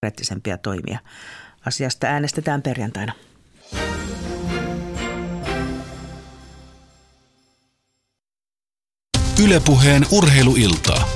konkreettisempia 0.00 0.58
toimia. 0.58 0.98
Asiasta 1.66 2.06
äänestetään 2.06 2.62
perjantaina. 2.62 3.12
Ylepuheen 9.44 10.02
urheiluiltaa. 10.12 11.08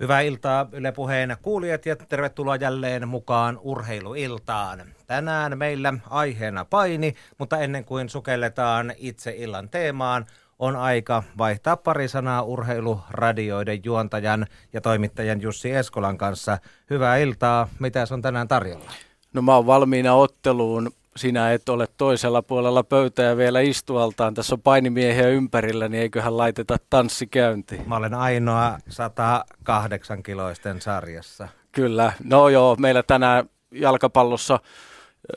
Hyvää 0.00 0.20
iltaa 0.20 0.68
Yle 0.72 0.92
Puheen 0.92 1.36
kuulijat 1.42 1.86
ja 1.86 1.96
tervetuloa 1.96 2.56
jälleen 2.56 3.08
mukaan 3.08 3.58
urheiluiltaan. 3.62 4.82
Tänään 5.06 5.58
meillä 5.58 5.94
aiheena 6.10 6.64
paini, 6.64 7.14
mutta 7.38 7.58
ennen 7.58 7.84
kuin 7.84 8.08
sukelletaan 8.08 8.92
itse 8.96 9.34
illan 9.36 9.68
teemaan, 9.68 10.26
on 10.58 10.76
aika 10.76 11.22
vaihtaa 11.38 11.76
pari 11.76 12.08
sanaa 12.08 12.42
urheiluradioiden 12.42 13.80
juontajan 13.84 14.46
ja 14.72 14.80
toimittajan 14.80 15.42
Jussi 15.42 15.70
Eskolan 15.70 16.18
kanssa. 16.18 16.58
Hyvää 16.90 17.16
iltaa, 17.16 17.68
mitä 17.78 18.06
on 18.10 18.22
tänään 18.22 18.48
tarjolla? 18.48 18.90
No 19.32 19.42
mä 19.42 19.54
oon 19.54 19.66
valmiina 19.66 20.14
otteluun. 20.14 20.90
Sinä 21.16 21.52
et 21.52 21.68
ole 21.68 21.88
toisella 21.96 22.42
puolella 22.42 22.82
pöytää 22.82 23.36
vielä 23.36 23.60
istualtaan. 23.60 24.34
Tässä 24.34 24.54
on 24.54 24.62
painimiehiä 24.62 25.28
ympärillä, 25.28 25.88
niin 25.88 26.02
eiköhän 26.02 26.36
laiteta 26.36 26.76
tanssi 26.90 27.26
käyntiin. 27.26 27.88
Mä 27.88 27.96
olen 27.96 28.14
ainoa 28.14 28.78
108 28.88 30.22
kiloisten 30.22 30.80
sarjassa. 30.80 31.48
Kyllä. 31.72 32.12
No 32.24 32.48
joo, 32.48 32.76
meillä 32.78 33.02
tänään 33.02 33.48
jalkapallossa 33.70 34.60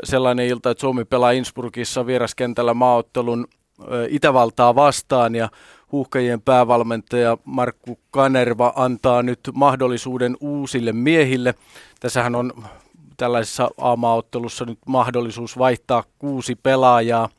sellainen 0.04 0.46
ilta, 0.46 0.72
että 0.72 0.82
Suomi 0.82 1.06
pelaa 1.06 1.32
Innsbruckissa 1.32 2.06
vieraskentällä 2.06 2.74
maaottelun 2.74 3.48
Itävaltaa 4.10 4.76
vastaan 4.76 5.36
ja 5.36 5.50
huuhkajien 5.92 6.42
päävalmentaja 6.42 7.38
Markku 7.46 8.00
Kanerva 8.12 8.74
antaa 8.76 9.24
nyt 9.24 9.40
mahdollisuuden 9.54 10.38
uusille 10.40 10.92
miehille. 10.92 11.56
Tässähän 12.00 12.36
on 12.36 12.54
tällaisessa 13.18 13.70
aamaottelussa 13.78 14.66
nyt 14.66 14.80
mahdollisuus 14.86 15.58
vaihtaa 15.58 16.04
kuusi 16.20 16.56
pelaajaa 16.56 17.30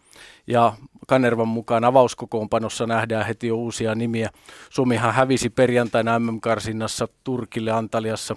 ja 0.47 0.73
Kanervan 1.07 1.49
mukaan 1.49 1.85
avauskokoonpanossa 1.85 2.87
nähdään 2.87 3.27
heti 3.27 3.47
jo 3.47 3.57
uusia 3.57 3.95
nimiä. 3.95 4.31
Suomihan 4.71 5.15
hävisi 5.15 5.51
perjantaina 5.51 6.19
MM-karsinnassa 6.19 7.09
Turkille 7.25 7.71
Antaliassa. 7.71 8.37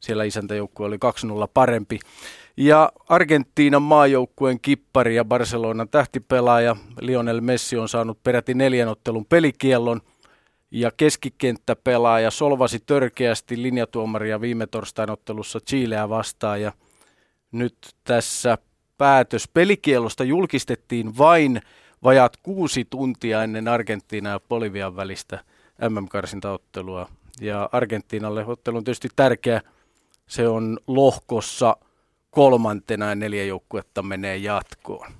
Siellä 0.00 0.24
isäntäjoukkue 0.24 0.86
oli 0.86 0.96
2-0 0.96 1.48
parempi. 1.54 1.98
Ja 2.60 2.92
Argentiinan 3.08 3.82
maajoukkueen 3.82 4.60
kippari 4.60 5.16
ja 5.16 5.24
Barcelonan 5.24 5.88
tähtipelaaja 5.88 6.76
Lionel 7.00 7.40
Messi 7.40 7.76
on 7.76 7.88
saanut 7.88 8.22
peräti 8.22 8.54
neljän 8.54 8.88
ottelun 8.88 9.26
pelikiellon. 9.26 10.00
Ja 10.70 10.90
keskikenttäpelaaja 10.96 12.30
solvasi 12.30 12.78
törkeästi 12.86 13.62
linjatuomaria 13.62 14.40
viime 14.40 14.66
torstain 14.66 15.10
ottelussa 15.10 15.60
Chileä 15.60 16.08
vastaan. 16.08 16.62
Ja 16.62 16.72
nyt 17.52 17.76
tässä 18.04 18.58
päätös 18.98 19.48
pelikielosta 19.54 20.24
julkistettiin 20.24 21.18
vain 21.18 21.60
vajaat 22.02 22.36
kuusi 22.36 22.84
tuntia 22.90 23.42
ennen 23.42 23.68
Argentiinaa 23.68 24.32
ja 24.32 24.40
Bolivian 24.48 24.96
välistä 24.96 25.44
MM-karsintaottelua. 25.88 27.08
Ja 27.40 27.68
Argentiinalle 27.72 28.46
ottelu 28.46 28.76
on 28.76 28.84
tietysti 28.84 29.08
tärkeä. 29.16 29.60
Se 30.26 30.48
on 30.48 30.78
lohkossa– 30.86 31.76
kolmantena 32.30 33.08
ja 33.08 33.14
neljä 33.14 33.44
joukkuetta 33.44 34.02
menee 34.02 34.36
jatkoon. 34.36 35.12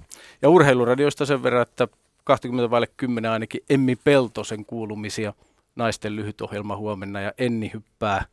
Ja 0.42 0.48
urheiluradioista 0.48 1.26
sen 1.26 1.42
verran, 1.42 1.62
että 1.62 1.88
20 2.24 2.70
vaille 2.70 2.88
10 2.96 3.30
ainakin 3.30 3.60
Emmi 3.70 3.96
Peltosen 3.96 4.64
kuulumisia 4.64 5.32
naisten 5.76 6.16
lyhytohjelma 6.16 6.76
huomenna 6.76 7.20
ja 7.20 7.32
Enni 7.38 7.70
hyppää 7.74 8.24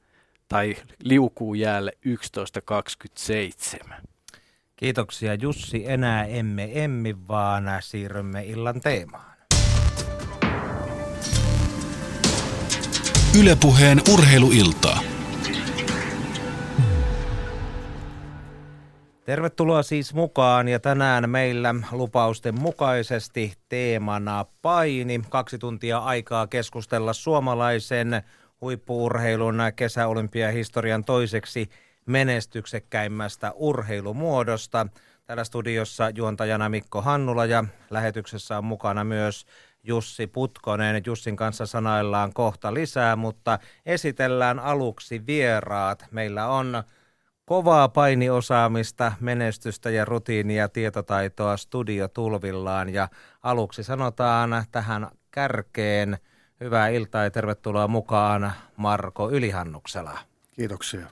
tai 0.47 0.75
liukuu 1.03 1.53
jäälle 1.53 1.91
11.27. 3.85 3.93
Kiitoksia 4.75 5.33
Jussi. 5.33 5.83
Enää 5.85 6.25
emme 6.25 6.69
emmi, 6.73 7.15
vaan 7.27 7.63
siirrymme 7.79 8.45
illan 8.45 8.81
teemaan. 8.81 9.37
Ylepuheen 13.39 14.01
urheiluiltaa. 14.13 15.16
Tervetuloa 19.27 19.83
siis 19.83 20.13
mukaan 20.13 20.67
ja 20.67 20.79
tänään 20.79 21.29
meillä 21.29 21.75
lupausten 21.91 22.59
mukaisesti 22.59 23.53
teemana 23.69 24.45
paini. 24.61 25.21
Kaksi 25.29 25.57
tuntia 25.57 25.97
aikaa 25.97 26.47
keskustella 26.47 27.13
suomalaisen 27.13 28.23
huippuurheilun 28.61 29.57
kesäolympiahistorian 29.75 31.03
toiseksi 31.03 31.69
menestyksekkäimmästä 32.05 33.51
urheilumuodosta. 33.55 34.87
Täällä 35.25 35.43
studiossa 35.43 36.09
juontajana 36.09 36.69
Mikko 36.69 37.01
Hannula 37.01 37.45
ja 37.45 37.63
lähetyksessä 37.89 38.57
on 38.57 38.65
mukana 38.65 39.03
myös 39.03 39.45
Jussi 39.83 40.27
Putkonen. 40.27 41.03
Jussin 41.05 41.35
kanssa 41.35 41.65
sanaillaan 41.65 42.33
kohta 42.33 42.73
lisää, 42.73 43.15
mutta 43.15 43.59
esitellään 43.85 44.59
aluksi 44.59 45.25
vieraat. 45.25 46.05
Meillä 46.11 46.47
on 46.47 46.83
kovaa 47.47 47.89
painiosaamista, 47.89 49.11
menestystä 49.19 49.89
ja 49.89 50.05
rutiinia, 50.05 50.69
tietotaitoa 50.69 51.57
studiotulvillaan. 51.57 52.93
Ja 52.93 53.07
aluksi 53.43 53.83
sanotaan 53.83 54.65
tähän 54.71 55.07
kärkeen 55.31 56.17
hyvää 56.59 56.87
iltaa 56.87 57.23
ja 57.23 57.31
tervetuloa 57.31 57.87
mukaan 57.87 58.51
Marko 58.77 59.31
Ylihannuksela. 59.31 60.19
Kiitoksia. 60.51 61.07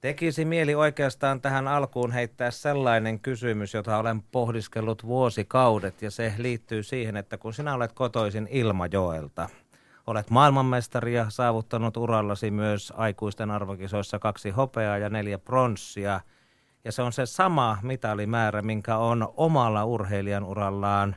Tekisi 0.00 0.44
mieli 0.44 0.74
oikeastaan 0.74 1.40
tähän 1.40 1.68
alkuun 1.68 2.12
heittää 2.12 2.50
sellainen 2.50 3.20
kysymys, 3.20 3.74
jota 3.74 3.98
olen 3.98 4.22
pohdiskellut 4.22 5.06
vuosikaudet, 5.06 6.02
ja 6.02 6.10
se 6.10 6.32
liittyy 6.38 6.82
siihen, 6.82 7.16
että 7.16 7.38
kun 7.38 7.54
sinä 7.54 7.74
olet 7.74 7.92
kotoisin 7.92 8.48
Ilmajoelta– 8.50 9.48
Olet 10.08 10.30
maailmanmestari 10.30 11.14
ja 11.14 11.26
saavuttanut 11.28 11.96
urallasi 11.96 12.50
myös 12.50 12.92
aikuisten 12.96 13.50
arvokisoissa 13.50 14.18
kaksi 14.18 14.50
hopeaa 14.50 14.98
ja 14.98 15.08
neljä 15.08 15.38
pronssia. 15.38 16.20
Ja 16.84 16.92
se 16.92 17.02
on 17.02 17.12
se 17.12 17.26
sama 17.26 17.78
mitalimäärä, 17.82 18.62
minkä 18.62 18.96
on 18.96 19.32
omalla 19.36 19.84
urheilijan 19.84 20.44
urallaan 20.44 21.16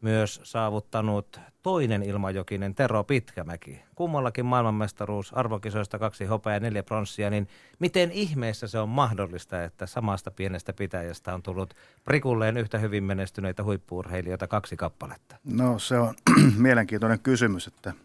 myös 0.00 0.40
saavuttanut 0.44 1.40
toinen 1.62 2.02
ilmajokinen 2.02 2.74
Tero 2.74 3.04
Pitkämäki. 3.04 3.82
Kummallakin 3.94 4.46
maailmanmestaruus 4.46 5.32
arvokisoista 5.32 5.98
kaksi 5.98 6.24
hopeaa 6.24 6.56
ja 6.56 6.60
neljä 6.60 6.82
pronssia, 6.82 7.30
niin 7.30 7.48
miten 7.78 8.10
ihmeessä 8.12 8.66
se 8.66 8.78
on 8.78 8.88
mahdollista, 8.88 9.64
että 9.64 9.86
samasta 9.86 10.30
pienestä 10.30 10.72
pitäjästä 10.72 11.34
on 11.34 11.42
tullut 11.42 11.74
prikulleen 12.04 12.56
yhtä 12.56 12.78
hyvin 12.78 13.04
menestyneitä 13.04 13.64
huippuurheilijoita 13.64 14.46
kaksi 14.46 14.76
kappaletta? 14.76 15.36
No 15.44 15.78
se 15.78 15.98
on 15.98 16.14
mielenkiintoinen 16.56 17.20
kysymys, 17.20 17.66
että– 17.66 17.92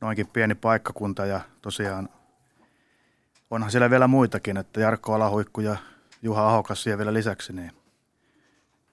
noinkin 0.00 0.26
pieni 0.26 0.54
paikkakunta 0.54 1.26
ja 1.26 1.40
tosiaan 1.62 2.08
onhan 3.50 3.70
siellä 3.70 3.90
vielä 3.90 4.06
muitakin, 4.06 4.56
että 4.56 4.80
Jarkko 4.80 5.14
Alahuikku 5.14 5.60
ja 5.60 5.76
Juha 6.22 6.48
Ahokas 6.48 6.82
siellä 6.82 6.98
vielä 6.98 7.14
lisäksi, 7.14 7.52
niin, 7.52 7.72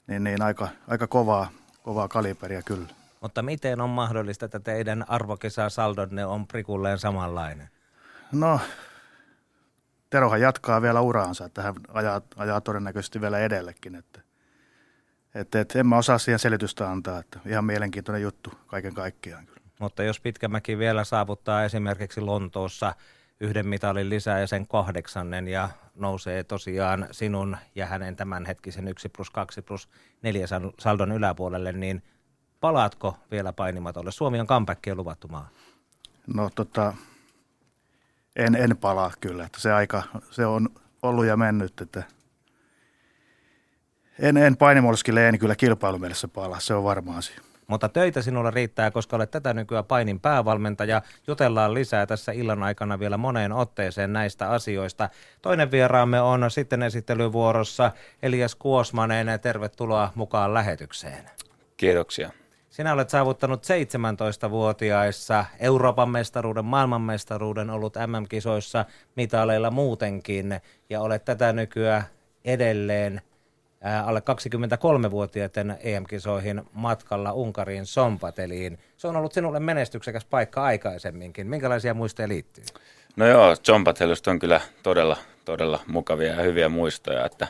niin, 0.07 0.23
niin 0.23 0.41
aika, 0.41 0.67
aika 0.88 1.07
kovaa, 1.07 1.49
kovaa 1.83 2.07
kaliberia 2.07 2.61
kyllä. 2.61 2.88
Mutta 3.21 3.41
miten 3.41 3.81
on 3.81 3.89
mahdollista, 3.89 4.45
että 4.45 4.59
teidän 4.59 5.05
arvokisa-saldonne 5.07 6.25
on 6.25 6.47
prikulleen 6.47 6.99
samanlainen? 6.99 7.69
No, 8.31 8.59
Terohan 10.09 10.41
jatkaa 10.41 10.81
vielä 10.81 11.01
uraansa, 11.01 11.45
että 11.45 11.61
hän 11.61 11.75
ajaa, 11.93 12.22
ajaa 12.35 12.61
todennäköisesti 12.61 13.22
vielä 13.22 13.39
edellekin, 13.39 13.95
että 13.95 14.22
et, 15.35 15.55
et, 15.55 15.75
en 15.75 15.87
mä 15.87 15.97
osaa 15.97 16.17
siihen 16.17 16.39
selitystä 16.39 16.89
antaa, 16.89 17.19
että 17.19 17.39
ihan 17.45 17.66
mielenkiintoinen 17.66 18.22
juttu 18.22 18.51
kaiken 18.67 18.93
kaikkiaan. 18.93 19.47
Mutta 19.79 20.03
jos 20.03 20.19
Pitkämäki 20.19 20.77
vielä 20.77 21.03
saavuttaa 21.03 21.63
esimerkiksi 21.63 22.22
Lontoossa 22.22 22.95
yhden 23.39 23.67
mitalin 23.67 24.09
lisää 24.09 24.39
ja 24.39 24.47
sen 24.47 24.67
kahdeksannen 24.67 25.47
ja 25.47 25.69
nousee 25.95 26.43
tosiaan 26.43 27.07
sinun 27.11 27.57
ja 27.75 27.85
hänen 27.85 28.16
tämänhetkisen 28.16 28.87
1 28.87 29.09
plus 29.09 29.29
2 29.29 29.61
plus 29.61 29.89
4 30.22 30.47
saldon 30.79 31.11
yläpuolelle, 31.11 31.72
niin 31.72 32.03
palaatko 32.59 33.17
vielä 33.31 33.53
painimatolle? 33.53 34.11
Suomi 34.11 34.39
on 34.39 34.47
comebackia 34.47 34.95
luvattu 34.95 35.27
maa. 35.27 35.49
No 36.33 36.49
tota, 36.55 36.93
en, 38.35 38.55
en 38.55 38.78
palaa 38.78 39.11
kyllä. 39.19 39.45
Että 39.45 39.59
se 39.59 39.73
aika, 39.73 40.03
se 40.31 40.45
on 40.45 40.69
ollut 41.03 41.25
ja 41.25 41.37
mennyt, 41.37 41.81
että 41.81 42.03
en, 44.19 44.37
en 44.37 44.57
painimolskille 44.57 45.29
en 45.29 45.39
kyllä 45.39 45.55
kilpailumielessä 45.55 46.28
palaa, 46.28 46.59
se 46.59 46.73
on 46.73 46.83
varma 46.83 47.17
asia. 47.17 47.41
Mutta 47.67 47.90
töitä 47.90 48.22
sinulla 48.22 48.52
riittää, 48.52 48.91
koska 48.91 49.16
olet 49.16 49.32
tätä 49.32 49.53
nykyään 49.53 49.85
painin 49.85 50.20
päävalmentaja. 50.20 51.02
Jutellaan 51.28 51.73
lisää 51.73 52.06
tässä 52.06 52.32
illan 52.32 52.64
aikana 52.64 53.00
vielä 53.00 53.17
moneen 53.17 53.52
otteeseen 53.52 54.14
näistä 54.14 54.50
asioista. 54.50 55.09
Toinen 55.41 55.72
vieraamme 55.72 56.22
on 56.22 56.52
sitten 56.52 56.84
esittelyvuorossa 56.84 57.91
Elias 58.23 58.56
Kuosmanen. 58.56 59.28
Tervetuloa 59.41 60.12
mukaan 60.16 60.53
lähetykseen. 60.53 61.29
Kiitoksia. 61.78 62.32
Sinä 62.70 62.94
olet 62.94 63.09
saavuttanut 63.09 63.64
17-vuotiaissa 63.64 65.46
Euroopan 65.59 66.09
mestaruuden, 66.09 66.66
maailmanmestaruuden, 66.66 67.70
ollut 67.70 67.96
MM-kisoissa 67.96 68.85
mitaleilla 69.16 69.72
muutenkin 69.72 70.62
ja 70.90 71.02
olet 71.02 71.26
tätä 71.26 71.53
nykyään 71.53 72.03
edelleen 72.46 73.22
alle 74.05 74.19
23-vuotiaiden 74.19 75.77
EM-kisoihin 75.79 76.61
matkalla 76.73 77.33
Unkariin 77.33 77.85
Sompateliin. 77.85 78.79
Se 78.97 79.07
on 79.07 79.16
ollut 79.16 79.33
sinulle 79.33 79.59
menestyksekäs 79.59 80.25
paikka 80.25 80.63
aikaisemminkin. 80.63 81.47
Minkälaisia 81.47 81.93
muistoja 81.93 82.27
liittyy? 82.27 82.63
No 83.16 83.27
joo, 83.27 83.55
Zompatelusta 83.55 84.31
on 84.31 84.39
kyllä 84.39 84.61
todella, 84.83 85.17
todella 85.45 85.79
mukavia 85.87 86.33
ja 86.33 86.41
hyviä 86.41 86.69
muistoja, 86.69 87.25
että 87.25 87.47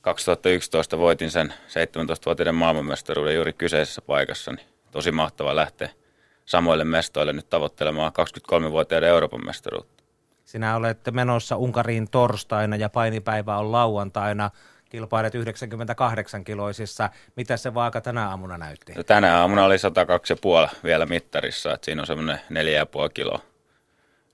2011 0.00 0.98
voitin 0.98 1.30
sen 1.30 1.54
17-vuotiaiden 1.68 2.54
maailmanmestaruuden 2.54 3.34
juuri 3.34 3.52
kyseisessä 3.52 4.02
paikassa, 4.02 4.52
niin 4.52 4.66
tosi 4.90 5.12
mahtava 5.12 5.56
lähteä 5.56 5.90
samoille 6.44 6.84
mestoille 6.84 7.32
nyt 7.32 7.50
tavoittelemaan 7.50 8.12
23-vuotiaiden 8.12 9.08
Euroopan 9.08 9.46
mestaruutta. 9.46 10.04
Sinä 10.44 10.76
olet 10.76 10.98
menossa 11.10 11.56
Unkariin 11.56 12.10
torstaina 12.10 12.76
ja 12.76 12.88
painipäivä 12.88 13.58
on 13.58 13.72
lauantaina. 13.72 14.50
Kilpailet 14.96 15.34
98 15.34 16.44
kiloisissa. 16.44 17.10
Mitä 17.36 17.56
se 17.56 17.74
vaaka 17.74 18.00
tänä 18.00 18.28
aamuna 18.28 18.58
näytti? 18.58 18.92
No, 18.92 19.02
tänä 19.02 19.38
aamuna 19.38 19.64
oli 19.64 19.76
102,5 20.66 20.76
vielä 20.84 21.06
mittarissa, 21.06 21.74
että 21.74 21.84
siinä 21.84 22.02
on 22.02 22.06
semmoinen 22.06 22.38
4,5 22.38 22.42
kiloa 23.14 23.40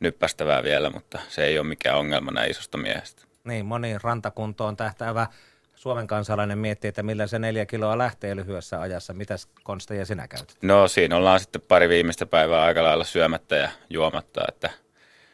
nyppästävää 0.00 0.62
vielä, 0.62 0.90
mutta 0.90 1.18
se 1.28 1.44
ei 1.44 1.58
ole 1.58 1.66
mikään 1.66 1.98
ongelma 1.98 2.30
näin 2.30 2.50
isosta 2.50 2.78
miehestä. 2.78 3.22
Niin, 3.44 3.66
moni 3.66 3.96
rantakuntoon 4.02 4.76
tähtäävä 4.76 5.26
Suomen 5.74 6.06
kansalainen 6.06 6.58
miettii, 6.58 6.88
että 6.88 7.02
millä 7.02 7.26
se 7.26 7.38
neljä 7.38 7.66
kiloa 7.66 7.98
lähtee 7.98 8.36
lyhyessä 8.36 8.80
ajassa. 8.80 9.12
Mitäs 9.12 9.48
konsteja 9.62 10.04
sinä 10.04 10.28
käytät? 10.28 10.56
No 10.62 10.88
siinä 10.88 11.16
ollaan 11.16 11.40
sitten 11.40 11.62
pari 11.68 11.88
viimeistä 11.88 12.26
päivää 12.26 12.62
aika 12.62 12.82
lailla 12.82 13.04
syömättä 13.04 13.56
ja 13.56 13.68
juomatta, 13.90 14.40
että 14.48 14.70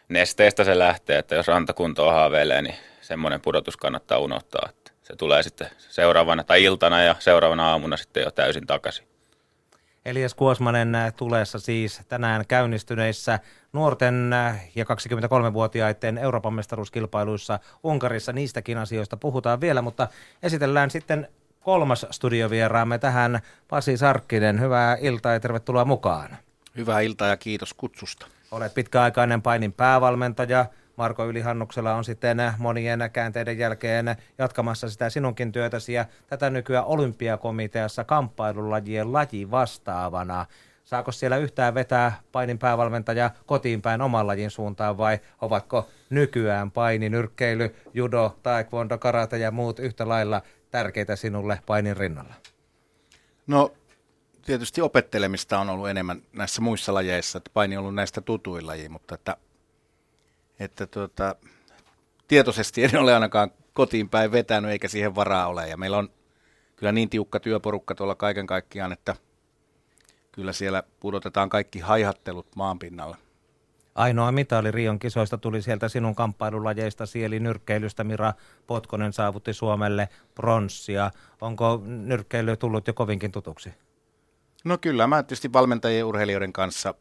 nesteestä 0.09 0.65
se 0.65 0.79
lähtee, 0.79 1.19
että 1.19 1.35
jos 1.35 1.49
rantakunto 1.49 2.11
haaveilee, 2.11 2.63
niin 2.63 2.77
semmoinen 3.01 3.41
pudotus 3.41 3.77
kannattaa 3.77 4.19
unohtaa, 4.19 4.69
että 4.69 4.88
se 5.09 5.17
tulee 5.17 5.43
sitten 5.43 5.69
seuraavana 5.79 6.45
tai 6.45 6.65
iltana 6.65 7.03
ja 7.03 7.17
seuraavana 7.19 7.71
aamuna 7.71 7.97
sitten 7.97 8.23
jo 8.23 8.31
täysin 8.31 8.67
takaisin. 8.67 9.07
Elias 10.05 10.35
Kuosmanen 10.35 10.95
äh, 10.95 11.15
tuleessa 11.15 11.59
siis 11.59 12.01
tänään 12.09 12.45
käynnistyneissä 12.49 13.39
nuorten 13.73 14.33
äh, 14.33 14.69
ja 14.75 14.85
23-vuotiaiden 14.85 16.19
Euroopan 16.19 16.55
mestaruuskilpailuissa 16.55 17.59
Unkarissa. 17.83 18.33
Niistäkin 18.33 18.79
asioista 18.79 19.17
puhutaan 19.17 19.61
vielä, 19.61 19.83
mutta 19.83 20.09
esitellään 20.43 20.91
sitten 20.91 21.29
kolmas 21.61 22.07
studiovieraamme 22.11 22.99
tähän, 22.99 23.41
Pasi 23.69 23.97
Sarkkinen. 23.97 24.61
Hyvää 24.61 24.97
iltaa 25.01 25.33
ja 25.33 25.41
tervetuloa 25.41 25.85
mukaan. 25.85 26.37
Hyvää 26.77 27.01
iltaa 27.01 27.29
ja 27.29 27.37
kiitos 27.37 27.75
kutsusta. 27.75 28.27
Olet 28.51 28.75
pitkäaikainen 28.75 29.43
painin 29.43 29.73
päävalmentaja, 29.73 30.67
Marko 30.99 31.27
Ylihannuksella 31.27 31.95
on 31.95 32.05
sitten 32.05 32.53
monien 32.59 33.11
käänteiden 33.13 33.59
jälkeen 33.59 34.17
jatkamassa 34.39 34.91
sitä 34.91 35.11
sinunkin 35.11 35.53
työtäsi 35.53 35.93
ja 35.93 36.05
tätä 36.27 36.51
nykyään 36.51 36.85
olympiakomiteassa 36.85 38.05
kamppailulajien 38.05 39.13
laji 39.13 39.51
vastaavana. 39.51 40.47
Saako 40.85 41.13
siellä 41.13 41.37
yhtään 41.37 41.75
vetää 41.75 42.21
painin 42.33 42.59
päävalmentaja 42.59 43.31
kotiin 43.47 43.83
päin 43.83 44.01
oman 44.01 44.27
lajin 44.27 44.51
suuntaan 44.51 44.99
vai 44.99 45.19
ovatko 45.41 45.89
nykyään 46.11 46.71
paini, 46.71 47.09
nyrkkeily, 47.09 47.77
judo, 47.95 48.39
taekwondo, 48.43 48.99
karate 48.99 49.39
ja 49.39 49.51
muut 49.51 49.79
yhtä 49.79 50.09
lailla 50.09 50.43
tärkeitä 50.71 51.17
sinulle 51.17 51.61
painin 51.67 51.97
rinnalla? 51.97 52.35
No 53.47 53.73
tietysti 54.47 54.81
opettelemista 54.81 55.59
on 55.59 55.71
ollut 55.71 55.89
enemmän 55.89 56.23
näissä 56.33 56.61
muissa 56.61 56.95
lajeissa, 56.95 57.39
että 57.39 57.51
paini 57.55 57.77
on 57.77 57.81
ollut 57.81 57.95
näistä 57.95 58.21
tutuin 58.21 58.67
laji, 58.67 58.89
mutta 58.89 59.15
että 59.15 59.37
että 60.61 60.87
tuota, 60.87 61.37
tietoisesti 62.29 62.85
en 62.85 62.97
ole 62.97 63.15
ainakaan 63.15 63.51
kotiin 63.73 64.09
päin 64.09 64.33
vetänyt 64.33 64.71
eikä 64.71 64.89
siihen 64.89 65.15
varaa 65.15 65.47
ole. 65.47 65.69
Ja 65.69 65.77
meillä 65.77 65.99
on 65.99 66.09
kyllä 66.77 66.93
niin 66.93 67.11
tiukka 67.11 67.41
työporukka 67.41 67.95
tuolla 67.95 68.15
kaiken 68.15 68.47
kaikkiaan, 68.47 68.93
että 68.93 69.17
kyllä 70.33 70.53
siellä 70.53 70.83
pudotetaan 71.01 71.49
kaikki 71.49 71.79
haihattelut 71.79 72.57
maan 72.57 72.79
pinnalle. 72.79 73.17
Ainoa 73.95 74.33
mitali 74.33 74.71
Rion 74.71 74.99
kisoista 74.99 75.39
tuli 75.39 75.63
sieltä 75.63 75.89
sinun 75.89 76.15
kamppailulajeista, 76.15 77.05
eli 77.15 77.41
nyrkkeilystä 77.41 78.05
Mira 78.05 78.33
Potkonen 78.67 79.13
saavutti 79.13 79.53
Suomelle 79.53 80.09
pronssia. 80.35 81.11
Onko 81.41 81.83
nyrkkeily 81.85 82.57
tullut 82.57 82.87
jo 82.87 82.95
kovinkin 82.95 83.33
tutuksi? 83.33 83.73
No 84.65 84.79
kyllä, 84.79 85.07
mä 85.07 85.23
tietysti 85.23 85.53
valmentajien 85.53 86.05
urheilijoiden 86.05 86.53
kanssa 86.53 86.95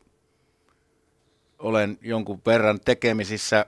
olen 1.59 1.97
jonkun 2.01 2.41
verran 2.45 2.79
tekemisissä 2.85 3.65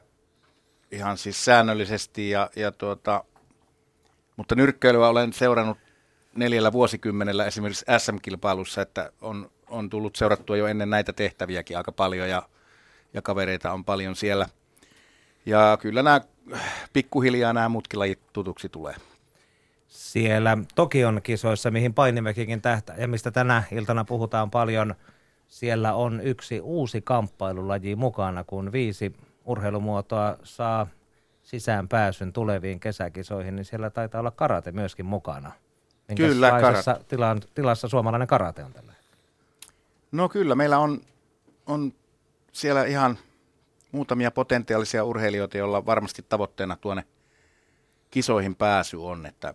ihan 0.92 1.18
siis 1.18 1.46
säännöllisesti, 1.46 2.30
ja, 2.30 2.50
ja 2.56 2.72
tuota, 2.72 3.24
mutta 4.38 4.56
nyrkkeilyä 4.56 5.08
olen 5.08 5.34
seurannut 5.34 5.78
neljällä 6.36 6.72
vuosikymmenellä 6.72 7.46
esimerkiksi 7.46 7.86
SM-kilpailussa, 7.98 8.82
että 8.82 9.12
on, 9.22 9.52
on 9.68 9.90
tullut 9.90 10.16
seurattua 10.16 10.58
jo 10.58 10.68
ennen 10.68 10.90
näitä 10.90 11.14
tehtäviäkin 11.14 11.78
aika 11.78 11.92
paljon 11.92 12.30
ja, 12.30 12.44
ja 13.14 13.22
kavereita 13.22 13.72
on 13.72 13.86
paljon 13.86 14.16
siellä. 14.16 14.46
Ja 15.46 15.78
kyllä 15.82 16.04
nämä 16.04 16.22
pikkuhiljaa 16.94 17.54
nämä 17.54 17.70
muutkin 17.70 18.00
lajit 18.00 18.20
tutuksi 18.34 18.70
tulee. 18.70 18.96
Siellä 19.88 20.58
Tokion 20.76 21.22
kisoissa, 21.24 21.72
mihin 21.72 21.94
painimekikin 21.94 22.62
tähtää 22.62 22.96
ja 22.98 23.08
mistä 23.08 23.32
tänä 23.32 23.64
iltana 23.72 24.06
puhutaan 24.06 24.52
paljon– 24.52 24.96
siellä 25.50 25.94
on 25.94 26.22
yksi 26.22 26.62
uusi 26.62 27.02
kamppailulaji 27.02 27.96
mukana, 27.96 28.44
kun 28.44 28.72
viisi 28.72 29.14
urheilumuotoa 29.46 30.38
saa 30.44 30.88
sisään 31.44 31.88
pääsyn 31.88 32.34
tuleviin 32.34 32.80
kesäkisoihin, 32.80 33.56
niin 33.56 33.66
siellä 33.66 33.90
taitaa 33.90 34.20
olla 34.20 34.32
karate 34.32 34.72
myöskin 34.72 35.06
mukana. 35.06 35.52
Kyllä, 36.18 36.50
karate. 36.50 37.06
Tilan, 37.08 37.42
tilassa 37.56 37.88
suomalainen 37.88 38.28
karate 38.28 38.64
on 38.64 38.74
tällä 38.74 38.94
No 40.12 40.30
kyllä, 40.30 40.56
meillä 40.56 40.78
on, 40.78 41.02
on 41.66 41.94
siellä 42.52 42.84
ihan 42.84 43.18
muutamia 43.92 44.32
potentiaalisia 44.32 45.04
urheilijoita, 45.04 45.58
joilla 45.58 45.86
varmasti 45.86 46.26
tavoitteena 46.30 46.76
tuonne 46.76 47.04
kisoihin 48.12 48.56
pääsy 48.56 48.98
on, 48.98 49.26
että 49.26 49.54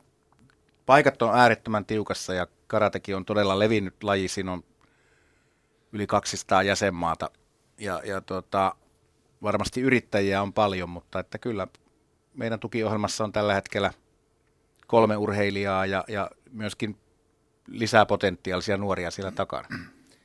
paikat 0.87 1.23
on 1.23 1.39
äärettömän 1.39 1.85
tiukassa 1.85 2.35
ja 2.35 2.47
karatekin 2.67 3.17
on 3.17 3.25
todella 3.25 3.59
levinnyt 3.59 4.03
laji. 4.03 4.29
Siinä 4.29 4.53
on 4.53 4.65
yli 5.95 6.07
200 6.07 6.63
jäsenmaata 6.63 7.31
ja, 7.79 8.01
ja 8.05 8.21
tota, 8.21 8.75
varmasti 9.43 9.81
yrittäjiä 9.81 10.43
on 10.43 10.53
paljon, 10.53 10.91
mutta 10.91 11.21
että 11.21 11.39
kyllä 11.39 11.67
meidän 12.35 12.61
tukiohjelmassa 12.61 13.25
on 13.25 13.33
tällä 13.33 13.55
hetkellä 13.55 13.91
kolme 14.87 15.17
urheilijaa 15.17 15.87
ja, 15.87 16.05
ja 16.09 16.31
myöskin 16.51 16.99
lisää 17.69 18.07
potentiaalisia 18.07 18.77
nuoria 18.77 19.11
siellä 19.11 19.31
takana. 19.33 19.69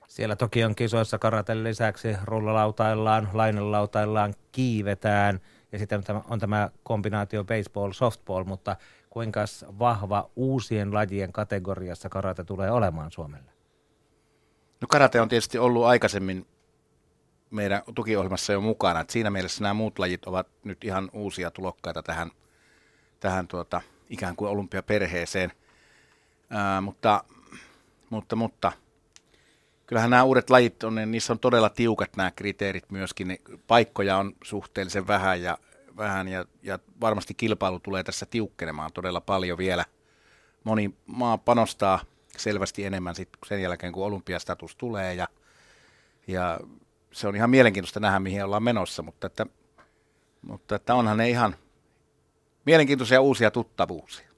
Siellä 0.07 0.35
toki 0.35 0.63
on 0.63 0.75
kisoissa 0.75 1.19
karaten 1.19 1.63
lisäksi 1.63 2.07
rullalautaillaan, 2.23 3.29
lainelautaillaan, 3.33 4.33
kiivetään 4.51 5.39
ja 5.71 5.79
sitten 5.79 5.97
on 5.97 6.03
tämä, 6.03 6.21
on 6.29 6.39
tämä 6.39 6.69
kombinaatio 6.83 7.43
baseball-softball, 7.43 8.43
mutta 8.43 8.75
kuinka 9.09 9.45
vahva 9.79 10.29
uusien 10.35 10.93
lajien 10.93 11.31
kategoriassa 11.31 12.09
karate 12.09 12.43
tulee 12.43 12.71
olemaan 12.71 13.11
Suomelle? 13.11 13.58
No 14.81 14.87
karate 14.87 15.21
on 15.21 15.29
tietysti 15.29 15.57
ollut 15.57 15.85
aikaisemmin 15.85 16.47
meidän 17.49 17.81
tukiohjelmassa 17.95 18.53
jo 18.53 18.61
mukana. 18.61 18.99
että 18.99 19.13
siinä 19.13 19.29
mielessä 19.29 19.63
nämä 19.63 19.73
muut 19.73 19.99
lajit 19.99 20.25
ovat 20.25 20.47
nyt 20.63 20.83
ihan 20.83 21.09
uusia 21.13 21.51
tulokkaita 21.51 22.03
tähän, 22.03 22.31
tähän 23.19 23.47
tuota, 23.47 23.81
ikään 24.09 24.35
kuin 24.35 24.51
olympiaperheeseen. 24.51 25.51
Ää, 26.49 26.81
mutta, 26.81 27.23
mutta, 28.09 28.35
mutta 28.35 28.71
kyllähän 29.85 30.09
nämä 30.09 30.23
uudet 30.23 30.49
lajit 30.49 30.83
on, 30.83 30.95
niin 30.95 31.11
niissä 31.11 31.33
on 31.33 31.39
todella 31.39 31.69
tiukat 31.69 32.15
nämä 32.15 32.31
kriteerit 32.31 32.91
myöskin. 32.91 33.27
Ne 33.27 33.39
paikkoja 33.67 34.17
on 34.17 34.33
suhteellisen 34.43 35.07
vähän 35.07 35.41
ja, 35.41 35.57
vähän 35.97 36.27
ja, 36.27 36.45
ja 36.63 36.79
varmasti 37.01 37.33
kilpailu 37.33 37.79
tulee 37.79 38.03
tässä 38.03 38.25
tiukkenemaan 38.25 38.93
todella 38.93 39.21
paljon 39.21 39.57
vielä. 39.57 39.85
Moni 40.63 40.95
maa 41.05 41.37
panostaa 41.37 41.99
selvästi 42.39 42.85
enemmän 42.85 43.15
sit 43.15 43.29
sen 43.45 43.61
jälkeen, 43.61 43.93
kun 43.93 44.05
olympiastatus 44.05 44.75
tulee 44.75 45.13
ja, 45.13 45.27
ja 46.27 46.59
se 47.11 47.27
on 47.27 47.35
ihan 47.35 47.49
mielenkiintoista 47.49 47.99
nähdä, 47.99 48.19
mihin 48.19 48.43
ollaan 48.43 48.63
menossa, 48.63 49.03
mutta 49.03 49.27
että, 49.27 49.45
mutta 50.41 50.75
että 50.75 50.95
onhan 50.95 51.17
ne 51.17 51.29
ihan 51.29 51.55
mielenkiintoisia 52.65 53.21
uusia 53.21 53.51
tuttavuuksia. 53.51 54.29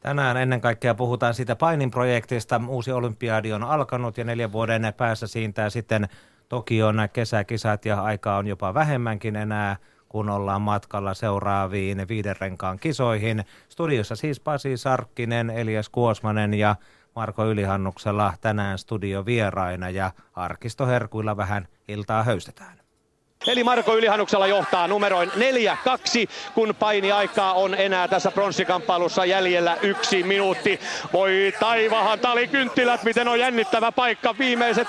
Tänään 0.00 0.36
ennen 0.36 0.60
kaikkea 0.60 0.94
puhutaan 0.94 1.34
siitä 1.34 1.56
Painin 1.56 1.90
projektista. 1.90 2.60
Uusi 2.68 2.92
olympiadi 2.92 3.52
on 3.52 3.62
alkanut 3.62 4.18
ja 4.18 4.24
neljän 4.24 4.52
vuoden 4.52 4.94
päässä 4.96 5.26
siintää 5.26 5.70
sitten 5.70 6.08
Tokion 6.48 7.08
kesäkisat 7.12 7.84
ja 7.84 8.02
aikaa 8.02 8.36
on 8.36 8.46
jopa 8.46 8.74
vähemmänkin 8.74 9.36
enää 9.36 9.76
kun 10.10 10.30
ollaan 10.30 10.62
matkalla 10.62 11.14
seuraaviin 11.14 12.08
viiden 12.08 12.36
renkaan 12.40 12.78
kisoihin. 12.78 13.44
Studiossa 13.68 14.16
siis 14.16 14.40
Pasi 14.40 14.76
Sarkkinen, 14.76 15.50
Elias 15.50 15.88
Kuosmanen 15.88 16.54
ja 16.54 16.76
Marko 17.16 17.46
Ylihannuksella 17.46 18.34
tänään 18.40 18.78
studiovieraina 18.78 19.90
ja 19.90 20.12
arkistoherkuilla 20.34 21.36
vähän 21.36 21.68
iltaa 21.88 22.22
höystetään. 22.22 22.79
Eli 23.46 23.64
Marko 23.64 23.96
Ylihannuksella 23.96 24.46
johtaa 24.46 24.88
numeroin 24.88 25.30
4-2, 25.30 25.32
kun 26.54 26.74
painiaikaa 26.78 27.54
on 27.54 27.74
enää 27.74 28.08
tässä 28.08 28.30
pronssikamppailussa 28.30 29.24
jäljellä 29.24 29.76
yksi 29.82 30.22
minuutti. 30.22 30.80
Voi 31.12 31.52
taivahan, 31.60 32.18
talikynttilät, 32.18 33.02
miten 33.02 33.28
on 33.28 33.40
jännittävä 33.40 33.92
paikka. 33.92 34.34
Viimeiset 34.38 34.88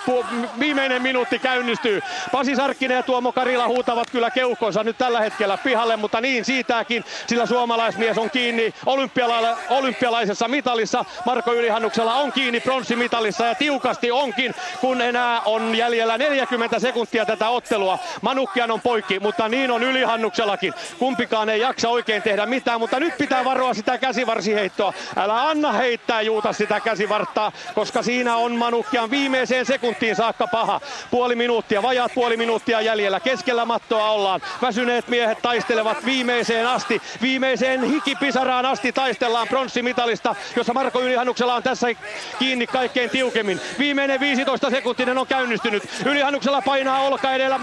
viimeinen 0.60 1.01
minuutti 1.01 1.39
käynnistyy. 1.39 2.01
Pasi 2.31 2.55
Sarkkinen 2.55 2.96
ja 2.96 3.03
Tuomo 3.03 3.31
Karila 3.31 3.67
huutavat 3.67 4.10
kyllä 4.12 4.31
keuhkonsa 4.31 4.84
nyt 4.84 4.98
tällä 4.98 5.20
hetkellä 5.22 5.58
pihalle, 5.58 5.98
mutta 5.98 6.22
niin 6.22 6.46
siitäkin, 6.46 7.05
sillä 7.27 7.46
suomalaismies 7.46 8.17
on 8.17 8.29
kiinni 8.29 8.74
olympiala- 8.86 9.58
olympialaisessa 9.70 10.48
mitalissa. 10.48 11.05
Marko 11.25 11.53
Ylihannuksella 11.53 12.13
on 12.13 12.31
kiinni 12.31 12.60
pronssimitalissa 12.60 13.46
ja 13.46 13.55
tiukasti 13.55 14.12
onkin, 14.12 14.55
kun 14.81 15.01
enää 15.01 15.41
on 15.41 15.75
jäljellä 15.75 16.17
40 16.17 16.79
sekuntia 16.79 17.25
tätä 17.25 17.50
ottelua. 17.50 18.00
Manu 18.22 18.40
Manukkian 18.41 18.71
on 18.71 18.81
poikki, 18.81 19.19
mutta 19.19 19.50
niin 19.50 19.71
on 19.71 19.83
Ylihannuksellakin. 19.83 20.74
Kumpikaan 21.00 21.50
ei 21.50 21.60
jaksa 21.60 21.89
oikein 21.89 22.21
tehdä 22.21 22.45
mitään, 22.45 22.79
mutta 22.79 23.00
nyt 23.00 23.17
pitää 23.17 23.45
varoa 23.45 23.74
sitä 23.74 23.98
käsivarsiheittoa. 23.98 24.93
Älä 25.15 25.50
anna 25.50 25.71
heittää 25.71 26.21
Juuta 26.21 26.53
sitä 26.53 26.79
käsivarttaa, 26.79 27.51
koska 27.75 28.03
siinä 28.03 28.36
on 28.36 28.55
Manukkian 28.55 29.12
viimeiseen 29.12 29.65
sekuntiin 29.65 30.15
saakka 30.15 30.48
paha. 30.48 30.81
Puoli 31.12 31.36
minuuttia, 31.36 31.81
vajaat 31.81 32.13
puoli 32.13 32.38
minuuttia 32.38 32.81
jäljellä. 32.81 33.19
Keskellä 33.19 33.65
mattoa 33.65 34.12
ollaan. 34.12 34.41
Väsyneet 34.62 35.07
miehet 35.07 35.41
taistelevat 35.41 36.05
viimeiseen 36.05 36.67
asti. 36.67 37.01
Viimeiseen 37.21 37.83
hikipisaraan 37.83 38.65
asti 38.65 38.91
taistellaan 38.91 39.48
pronssimitalista, 39.48 40.36
jossa 40.55 40.74
Marko 40.74 41.01
Ylihannuksella 41.01 41.55
on 41.55 41.63
tässä 41.63 41.88
kiinni 42.39 42.67
kaikkein 42.67 43.10
tiukemmin. 43.10 43.62
Viimeinen 43.79 44.19
15 44.19 44.69
sekuntinen 44.69 45.17
on 45.17 45.27
käynnistynyt. 45.27 45.83
Ylihannuksella 46.05 46.62
painaa 46.62 47.00
olka 47.01 47.31
edellä 47.31 47.60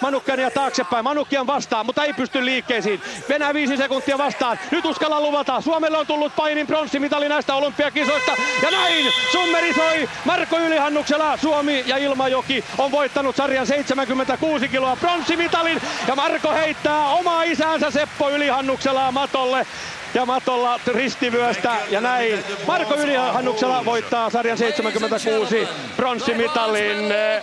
Manu 0.00 0.17
ja 0.26 0.50
taaksepäin. 0.50 1.04
Manukkian 1.04 1.46
vastaan, 1.46 1.86
mutta 1.86 2.04
ei 2.04 2.12
pysty 2.12 2.44
liikkeisiin. 2.44 3.00
Venää 3.28 3.54
viisi 3.54 3.76
sekuntia 3.76 4.18
vastaan. 4.18 4.58
Nyt 4.70 4.84
uskalla 4.84 5.20
luvata. 5.20 5.60
Suomelle 5.60 5.98
on 5.98 6.06
tullut 6.06 6.36
painin 6.36 6.66
pronssimitali 6.66 7.28
näistä 7.28 7.54
olympiakisoista. 7.54 8.32
Ja 8.62 8.70
näin 8.70 9.12
summeri 9.32 9.74
soi 9.74 10.08
Marko 10.24 10.58
Ylihannuksella. 10.58 11.36
Suomi 11.36 11.84
ja 11.86 11.96
Ilmajoki 11.96 12.64
on 12.78 12.90
voittanut 12.90 13.36
sarjan 13.36 13.66
76 13.66 14.68
kiloa 14.68 14.96
pronssimitalin. 14.96 15.80
Ja 16.08 16.16
Marko 16.16 16.52
heittää 16.52 17.08
omaa 17.08 17.42
isäänsä 17.42 17.90
Seppo 17.90 18.30
Ylihannuksella 18.30 19.12
matolle 19.12 19.66
ja 20.14 20.26
matolla 20.26 20.80
ristivyöstä 20.86 21.76
ja 21.90 22.00
näin. 22.00 22.44
Marko 22.66 22.94
Ylihannuksella 22.94 23.84
voittaa 23.84 24.30
sarjan 24.30 24.58
76 24.58 25.68
pronssimitalin 25.96 27.12
eh, 27.12 27.42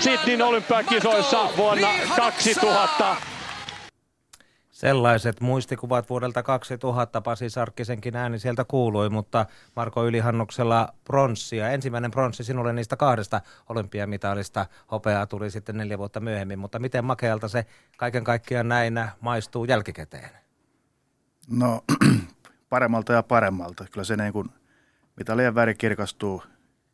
Sydneyn 0.00 0.42
olympiakisoissa 0.42 1.48
vuonna 1.56 1.88
2000. 2.16 3.16
Sellaiset 4.70 5.40
muistikuvat 5.40 6.10
vuodelta 6.10 6.42
2000 6.42 7.20
Pasi 7.20 7.50
Sarkkisenkin 7.50 8.16
ääni 8.16 8.38
sieltä 8.38 8.64
kuului, 8.64 9.10
mutta 9.10 9.46
Marko 9.76 10.06
Ylihannuksella 10.06 10.88
pronssia. 11.04 11.68
Ensimmäinen 11.70 12.10
pronssi 12.10 12.44
sinulle 12.44 12.72
niistä 12.72 12.96
kahdesta 12.96 13.40
olympiamitalista. 13.68 14.66
Hopeaa 14.90 15.26
tuli 15.26 15.50
sitten 15.50 15.76
neljä 15.76 15.98
vuotta 15.98 16.20
myöhemmin, 16.20 16.58
mutta 16.58 16.78
miten 16.78 17.04
makealta 17.04 17.48
se 17.48 17.66
kaiken 17.96 18.24
kaikkiaan 18.24 18.68
näin 18.68 19.00
maistuu 19.20 19.64
jälkikäteen? 19.64 20.30
No 21.48 21.84
paremmalta 22.68 23.12
ja 23.12 23.22
paremmalta. 23.22 23.84
Kyllä 23.92 24.04
se 24.04 24.16
niin 24.16 24.32
kuin 24.32 24.48
mitalien 25.16 25.54
väri 25.54 25.74
kirkastuu, 25.74 26.42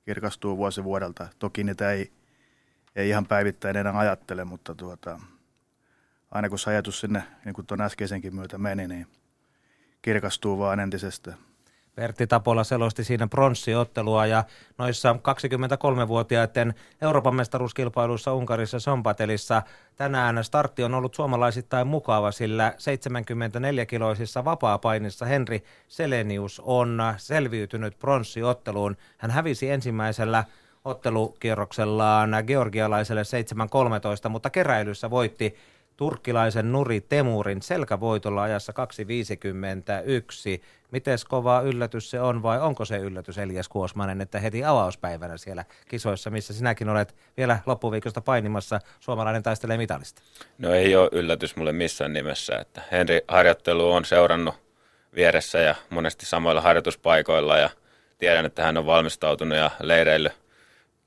kirkastuu 0.04 0.56
vuosi 0.56 0.84
vuodelta. 0.84 1.28
Toki 1.38 1.64
niitä 1.64 1.90
ei, 1.90 2.12
ei 2.96 3.08
ihan 3.08 3.26
päivittäin 3.26 3.76
enää 3.76 3.98
ajattele, 3.98 4.44
mutta 4.44 4.74
tuota, 4.74 5.20
aina 6.30 6.48
kun 6.48 6.58
se 6.58 6.70
ajatus 6.70 7.00
sinne, 7.00 7.22
niin 7.44 7.54
kuin 7.54 7.66
tuon 7.66 7.80
äskeisenkin 7.80 8.34
myötä 8.34 8.58
meni, 8.58 8.88
niin 8.88 9.06
kirkastuu 10.02 10.58
vaan 10.58 10.80
entisestään. 10.80 11.38
Pertti 11.94 12.26
Tapola 12.26 12.64
selosti 12.64 13.04
siinä 13.04 13.26
pronssiottelua 13.26 14.26
ja 14.26 14.44
noissa 14.78 15.12
23-vuotiaiden 15.12 16.74
Euroopan 17.02 17.34
mestaruuskilpailuissa 17.34 18.34
Unkarissa 18.34 18.80
Sompatelissa 18.80 19.62
tänään 19.96 20.44
startti 20.44 20.84
on 20.84 20.94
ollut 20.94 21.14
suomalaisittain 21.14 21.86
mukava, 21.86 22.32
sillä 22.32 22.74
74-kiloisissa 22.76 24.44
vapaa-painissa 24.44 25.26
Henri 25.26 25.64
Selenius 25.88 26.60
on 26.64 27.02
selviytynyt 27.16 27.98
pronssiotteluun. 27.98 28.96
Hän 29.18 29.30
hävisi 29.30 29.70
ensimmäisellä 29.70 30.44
ottelukierroksellaan 30.90 32.30
georgialaiselle 32.46 33.22
7-13, 34.26 34.28
mutta 34.28 34.50
keräilyssä 34.50 35.10
voitti 35.10 35.56
turkkilaisen 35.96 36.72
Nuri 36.72 37.00
Temurin 37.00 37.62
selkävoitolla 37.62 38.42
ajassa 38.42 38.72
2.51. 38.72 40.62
Miten 40.90 41.18
kova 41.28 41.60
yllätys 41.60 42.10
se 42.10 42.20
on 42.20 42.42
vai 42.42 42.60
onko 42.60 42.84
se 42.84 42.98
yllätys 42.98 43.38
Elias 43.38 43.68
Kuosmanen, 43.68 44.20
että 44.20 44.40
heti 44.40 44.64
avauspäivänä 44.64 45.36
siellä 45.36 45.64
kisoissa, 45.88 46.30
missä 46.30 46.54
sinäkin 46.54 46.88
olet 46.88 47.14
vielä 47.36 47.58
loppuviikosta 47.66 48.20
painimassa, 48.20 48.80
suomalainen 49.00 49.42
taistelee 49.42 49.76
mitalista? 49.76 50.22
No 50.58 50.74
ei 50.74 50.96
ole 50.96 51.08
yllätys 51.12 51.56
mulle 51.56 51.72
missään 51.72 52.12
nimessä, 52.12 52.58
että 52.58 52.82
Henri 52.92 53.20
harjoittelu 53.28 53.92
on 53.92 54.04
seurannut 54.04 54.54
vieressä 55.14 55.58
ja 55.58 55.74
monesti 55.90 56.26
samoilla 56.26 56.60
harjoituspaikoilla 56.60 57.58
ja 57.58 57.70
tiedän, 58.18 58.46
että 58.46 58.62
hän 58.62 58.76
on 58.76 58.86
valmistautunut 58.86 59.58
ja 59.58 59.70
leireily 59.80 60.30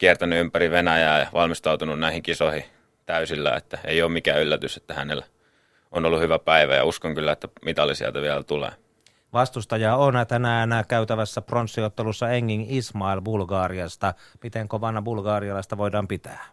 kiertänyt 0.03 0.39
ympäri 0.39 0.71
Venäjää 0.71 1.19
ja 1.19 1.27
valmistautunut 1.33 1.99
näihin 1.99 2.23
kisoihin 2.23 2.65
täysillä, 3.05 3.55
että 3.55 3.77
ei 3.85 4.01
ole 4.01 4.11
mikään 4.11 4.41
yllätys, 4.41 4.77
että 4.77 4.93
hänellä 4.93 5.25
on 5.91 6.05
ollut 6.05 6.19
hyvä 6.19 6.39
päivä 6.39 6.75
ja 6.75 6.85
uskon 6.85 7.15
kyllä, 7.15 7.31
että 7.31 7.47
mitali 7.65 7.95
sieltä 7.95 8.21
vielä 8.21 8.43
tulee. 8.43 8.71
Vastustaja 9.33 9.95
on 9.95 10.13
tänään 10.27 10.69
käytävässä 10.87 11.41
pronssiottelussa 11.41 12.29
Engin 12.29 12.65
Ismail 12.69 13.21
Bulgaariasta. 13.21 14.13
Miten 14.43 14.67
kovana 14.67 15.01
bulgaarialaista 15.01 15.77
voidaan 15.77 16.07
pitää? 16.07 16.45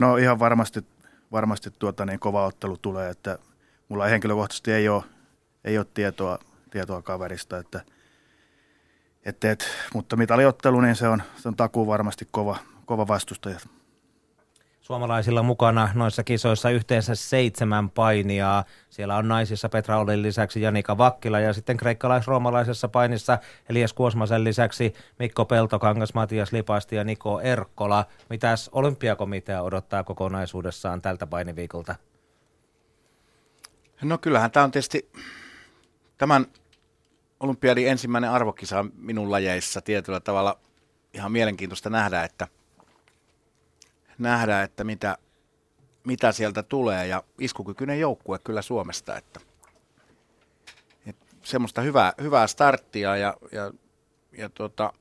No 0.00 0.16
ihan 0.16 0.38
varmasti, 0.38 0.80
varmasti 1.32 1.70
tuota 1.78 2.06
niin 2.06 2.20
kova 2.20 2.46
ottelu 2.46 2.76
tulee, 2.76 3.10
että 3.10 3.38
mulla 3.88 4.04
henkilökohtaisesti 4.04 4.72
ei 4.72 4.88
ole, 4.88 5.04
ei 5.64 5.78
ole 5.78 5.86
tietoa, 5.94 6.38
tietoa 6.70 7.02
kaverista, 7.02 7.58
että, 7.58 7.80
että, 9.26 9.50
että, 9.50 9.64
mutta 9.94 10.16
mitaliottelu, 10.16 10.80
niin 10.80 10.96
se 10.96 11.08
on, 11.08 11.22
se 11.36 11.48
on 11.48 11.56
takuu 11.56 11.86
varmasti 11.86 12.28
kova, 12.30 12.56
kova 12.84 13.08
vastustaja. 13.08 13.58
Suomalaisilla 14.80 15.42
mukana 15.42 15.88
noissa 15.94 16.24
kisoissa 16.24 16.70
yhteensä 16.70 17.14
seitsemän 17.14 17.90
painijaa. 17.90 18.64
Siellä 18.90 19.16
on 19.16 19.28
naisissa 19.28 19.68
Petra 19.68 19.98
Olin 19.98 20.22
lisäksi 20.22 20.60
Janika 20.60 20.98
Vakkila 20.98 21.40
ja 21.40 21.52
sitten 21.52 21.76
kreikkalais-roomalaisessa 21.76 22.88
painissa 22.88 23.38
Elias 23.68 23.92
Kuosmasen 23.92 24.44
lisäksi 24.44 24.94
Mikko 25.18 25.44
Peltokangas, 25.44 26.14
Matias 26.14 26.52
Lipasti 26.52 26.96
ja 26.96 27.04
Niko 27.04 27.40
Erkkola. 27.40 28.04
Mitäs 28.30 28.70
olympiakomitea 28.72 29.62
odottaa 29.62 30.04
kokonaisuudessaan 30.04 31.02
tältä 31.02 31.26
painiviikolta? 31.26 31.94
No 34.02 34.18
kyllähän 34.18 34.50
tämä 34.50 34.64
on 34.64 34.70
tietysti 34.70 35.10
tämän 36.18 36.46
olympiadin 37.40 37.88
ensimmäinen 37.88 38.30
arvokisa 38.30 38.84
minun 38.96 39.30
lajeissa 39.30 39.80
tietyllä 39.80 40.20
tavalla 40.20 40.58
ihan 41.14 41.32
mielenkiintoista 41.32 41.90
nähdä, 41.90 42.24
että 42.24 42.48
nähdä, 44.18 44.62
että 44.62 44.84
mitä, 44.84 45.18
mitä 46.04 46.32
sieltä 46.32 46.62
tulee 46.62 47.06
ja 47.06 47.22
iskukykyinen 47.40 48.00
joukkue 48.00 48.38
kyllä 48.38 48.62
Suomesta, 48.62 49.16
että, 49.16 49.40
että 51.06 51.26
semmoista 51.42 51.80
hyvää, 51.80 52.12
hyvää 52.20 52.46
starttia 52.46 53.16
ja, 53.16 53.36
ja, 53.52 53.72
ja 54.38 54.48
tota, 54.48 54.92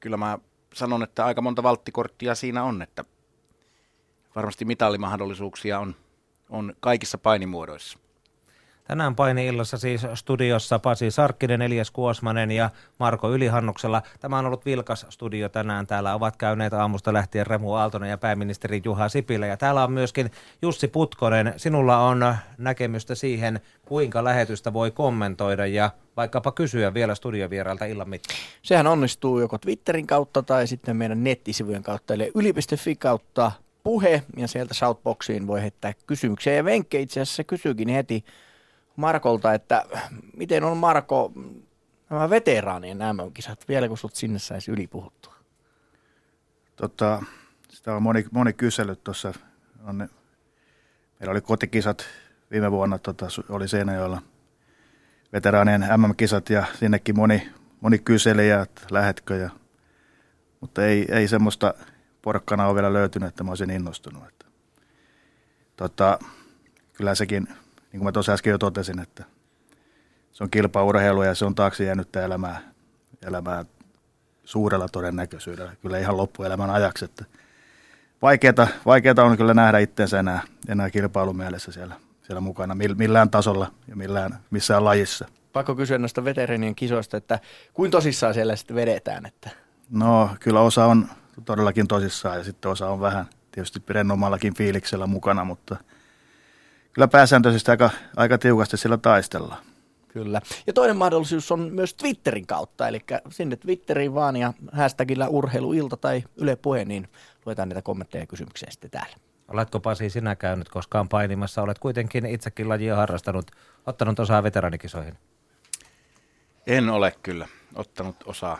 kyllä 0.00 0.16
mä 0.16 0.38
sanon, 0.74 1.02
että 1.02 1.24
aika 1.24 1.42
monta 1.42 1.62
valttikorttia 1.62 2.34
siinä 2.34 2.64
on, 2.64 2.82
että 2.82 3.04
varmasti 4.34 4.64
mitallimahdollisuuksia 4.64 5.78
on, 5.78 5.96
on 6.50 6.74
kaikissa 6.80 7.18
painimuodoissa. 7.18 7.98
Tänään 8.88 9.16
paini-illassa 9.16 9.78
siis 9.78 10.06
studiossa 10.14 10.78
Pasi 10.78 11.10
Sarkkinen, 11.10 11.62
Elias 11.62 11.90
Kuosmanen 11.90 12.50
ja 12.50 12.70
Marko 12.98 13.32
Ylihannuksella. 13.32 14.02
Tämä 14.20 14.38
on 14.38 14.46
ollut 14.46 14.64
vilkas 14.64 15.06
studio 15.08 15.48
tänään. 15.48 15.86
Täällä 15.86 16.14
ovat 16.14 16.36
käyneet 16.36 16.72
aamusta 16.72 17.12
lähtien 17.12 17.46
Remu 17.46 17.72
Aaltonen 17.72 18.10
ja 18.10 18.18
pääministeri 18.18 18.82
Juha 18.84 19.08
Sipilä. 19.08 19.46
Ja 19.46 19.56
täällä 19.56 19.84
on 19.84 19.92
myöskin 19.92 20.30
Jussi 20.62 20.88
Putkonen. 20.88 21.54
Sinulla 21.56 21.98
on 21.98 22.34
näkemystä 22.58 23.14
siihen, 23.14 23.60
kuinka 23.86 24.24
lähetystä 24.24 24.72
voi 24.72 24.90
kommentoida 24.90 25.66
ja 25.66 25.90
vaikkapa 26.16 26.52
kysyä 26.52 26.94
vielä 26.94 27.14
studiovierailta 27.14 27.84
illan 27.84 28.08
mittaan. 28.08 28.38
Sehän 28.62 28.86
onnistuu 28.86 29.40
joko 29.40 29.58
Twitterin 29.58 30.06
kautta 30.06 30.42
tai 30.42 30.66
sitten 30.66 30.96
meidän 30.96 31.24
nettisivujen 31.24 31.82
kautta, 31.82 32.14
eli 32.14 32.32
yli.fi 32.34 32.96
kautta 32.96 33.52
puhe, 33.84 34.22
ja 34.36 34.48
sieltä 34.48 34.74
Shoutboxiin 34.74 35.46
voi 35.46 35.62
heittää 35.62 35.92
kysymyksiä. 36.06 36.52
Ja 36.52 36.64
Venkke 36.64 37.00
itse 37.00 37.20
asiassa 37.20 37.44
kysyykin 37.44 37.88
heti 37.88 38.24
Markolta, 38.98 39.54
että 39.54 39.84
miten 40.36 40.64
on 40.64 40.76
Marko 40.76 41.32
nämä 42.10 42.30
veteraanien 42.30 42.98
MM-kisat, 42.98 43.68
vielä 43.68 43.88
kun 43.88 43.98
sut 43.98 44.14
sinne 44.14 44.38
saisi 44.38 44.70
ylipuhuttua? 44.70 45.34
Tota, 46.76 47.22
sitä 47.70 47.94
on 47.94 48.02
moni, 48.02 48.24
moni 48.32 48.52
kysellyt 48.52 49.04
tuossa. 49.04 49.32
Meillä 49.92 51.30
oli 51.30 51.40
kotikisat 51.40 52.04
viime 52.50 52.70
vuonna, 52.70 52.98
tota, 52.98 53.26
oli 53.48 53.68
Seinäjoella 53.68 54.22
veteraanien 55.32 55.84
MM-kisat 55.96 56.50
ja 56.50 56.64
sinnekin 56.74 57.16
moni, 57.16 57.48
moni 57.80 57.98
kyseli, 57.98 58.50
että 58.50 58.82
lähetkö. 58.90 59.36
Ja, 59.36 59.50
mutta 60.60 60.86
ei, 60.86 61.06
ei 61.08 61.28
semmoista 61.28 61.74
porkkana 62.22 62.66
ole 62.66 62.74
vielä 62.74 62.92
löytynyt, 62.92 63.28
että 63.28 63.44
mä 63.44 63.50
olisin 63.50 63.70
innostunut. 63.70 64.22
Että, 64.28 64.46
tota, 65.76 66.18
kyllä 66.92 67.14
sekin, 67.14 67.48
niin 67.92 67.98
kuin 67.98 68.04
mä 68.04 68.12
tuossa 68.12 68.32
äsken 68.32 68.50
jo 68.50 68.58
totesin, 68.58 69.00
että 69.00 69.24
se 70.32 70.44
on 70.44 70.50
kilpaurheilu 70.50 71.22
ja 71.22 71.34
se 71.34 71.44
on 71.44 71.54
taakse 71.54 71.84
jäänyt 71.84 72.16
elämää, 72.16 72.60
elämää 73.22 73.64
suurella 74.44 74.88
todennäköisyydellä, 74.88 75.76
kyllä 75.82 75.98
ihan 75.98 76.16
loppuelämän 76.16 76.70
ajaksi. 76.70 77.04
Että 77.04 77.24
vaikeata, 78.22 78.68
vaikeata 78.86 79.24
on 79.24 79.36
kyllä 79.36 79.54
nähdä 79.54 79.78
itsensä 79.78 80.18
enää, 80.18 80.42
enää 80.68 80.90
kilpailumielessä 80.90 81.72
siellä, 81.72 81.94
siellä 82.22 82.40
mukana 82.40 82.74
millään 82.74 83.30
tasolla 83.30 83.72
ja 83.88 83.96
millään, 83.96 84.38
missään 84.50 84.84
lajissa. 84.84 85.28
Pakko 85.52 85.74
kysyä 85.74 85.98
noista 85.98 86.24
veterinien 86.24 86.74
kisoista, 86.74 87.16
että 87.16 87.38
kuin 87.74 87.90
tosissaan 87.90 88.34
siellä 88.34 88.56
sitten 88.56 88.76
vedetään? 88.76 89.26
Että... 89.26 89.50
No 89.90 90.30
kyllä 90.40 90.60
osa 90.60 90.84
on 90.84 91.08
todellakin 91.44 91.88
tosissaan 91.88 92.38
ja 92.38 92.44
sitten 92.44 92.70
osa 92.70 92.88
on 92.88 93.00
vähän 93.00 93.26
tietysti 93.52 93.82
rennommallakin 93.88 94.54
fiiliksellä 94.54 95.06
mukana, 95.06 95.44
mutta 95.44 95.76
kyllä 96.92 97.08
pääsääntöisesti 97.08 97.70
aika, 97.70 97.90
aika 98.16 98.38
tiukasti 98.38 98.76
sillä 98.76 98.96
taistellaan. 98.96 99.64
Kyllä. 100.08 100.40
Ja 100.66 100.72
toinen 100.72 100.96
mahdollisuus 100.96 101.52
on 101.52 101.60
myös 101.60 101.94
Twitterin 101.94 102.46
kautta, 102.46 102.88
eli 102.88 103.00
sinne 103.30 103.56
Twitteriin 103.56 104.14
vaan 104.14 104.36
ja 104.36 104.52
hashtagillä 104.72 105.28
urheiluilta 105.28 105.96
tai 105.96 106.24
Yle 106.36 106.56
Puhe, 106.56 106.84
niin 106.84 107.08
luetaan 107.46 107.68
niitä 107.68 107.82
kommentteja 107.82 108.22
ja 108.22 108.26
kysymyksiä 108.26 108.68
sitten 108.70 108.90
täällä. 108.90 109.16
Oletko 109.48 109.80
Pasi 109.80 110.10
sinä 110.10 110.36
käynyt 110.36 110.68
koskaan 110.68 111.08
painimassa? 111.08 111.62
Olet 111.62 111.78
kuitenkin 111.78 112.26
itsekin 112.26 112.68
lajia 112.68 112.96
harrastanut, 112.96 113.50
ottanut 113.86 114.18
osaa 114.18 114.42
veteranikisoihin. 114.42 115.18
En 116.66 116.88
ole 116.88 117.14
kyllä 117.22 117.48
ottanut 117.74 118.16
osaa, 118.26 118.58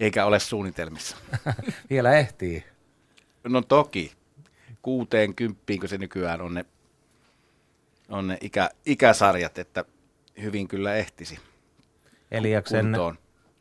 eikä 0.00 0.26
ole 0.26 0.38
suunnitelmissa. 0.38 1.16
Vielä 1.90 2.18
ehtii. 2.18 2.64
No 3.44 3.62
toki. 3.62 4.12
Kuuteen 4.82 5.34
kymppiin, 5.34 5.80
kun 5.80 5.88
se 5.88 5.98
nykyään 5.98 6.40
on 6.40 6.54
ne, 6.54 6.64
on 8.08 8.28
ne 8.28 8.38
ikä, 8.40 8.70
ikäsarjat, 8.86 9.58
että 9.58 9.84
hyvin 10.42 10.68
kyllä 10.68 10.94
ehtisi 10.94 11.38
Eliaksen, 12.30 12.96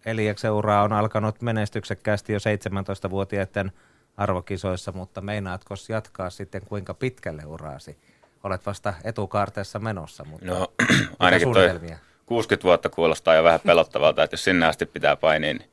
Eliaksen 0.06 0.52
ura 0.52 0.84
on 0.84 0.94
alkanut 0.94 1.42
menestyksekkäästi 1.42 2.34
jo 2.34 2.40
17-vuotiaiden 2.40 3.72
arvokisoissa, 4.18 4.92
mutta 4.92 5.22
meinaatko 5.22 5.76
jatkaa 5.90 6.30
sitten 6.30 6.62
kuinka 6.66 6.94
pitkälle 6.94 7.46
uraasi? 7.46 7.98
Olet 8.44 8.66
vasta 8.66 8.94
etukaarteessa 9.04 9.80
menossa, 9.80 10.24
mutta 10.24 10.46
no, 10.46 10.74
ainakin 11.20 11.54
toi 11.54 11.80
60 12.26 12.64
vuotta 12.64 12.90
kuulostaa 12.90 13.36
jo 13.36 13.44
vähän 13.44 13.60
pelottavalta, 13.66 14.24
että 14.24 14.34
jos 14.34 14.44
sinne 14.44 14.66
asti 14.66 14.86
pitää 14.86 15.16
painia, 15.16 15.54
niin 15.54 15.70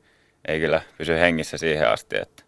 ei 0.47 0.59
kyllä 0.59 0.81
pysy 0.97 1.13
hengissä 1.13 1.57
siihen 1.57 1.89
asti. 1.89 2.17
Että. 2.17 2.43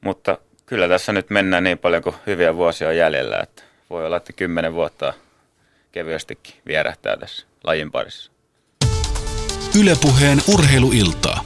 Mutta 0.00 0.38
kyllä 0.66 0.88
tässä 0.88 1.12
nyt 1.12 1.30
mennään 1.30 1.64
niin 1.64 1.78
paljon 1.78 2.02
kuin 2.02 2.16
hyviä 2.26 2.56
vuosia 2.56 2.88
on 2.88 2.96
jäljellä, 2.96 3.40
että 3.40 3.62
voi 3.90 4.06
olla, 4.06 4.16
että 4.16 4.32
10 4.32 4.74
vuotta 4.74 5.12
kevyestikin 5.92 6.54
vierähtää 6.66 7.16
tässä 7.16 7.46
lajin 7.64 7.90
parissa. 7.90 8.32
Ylepuheen 9.80 10.38
urheiluiltaa. 10.54 11.44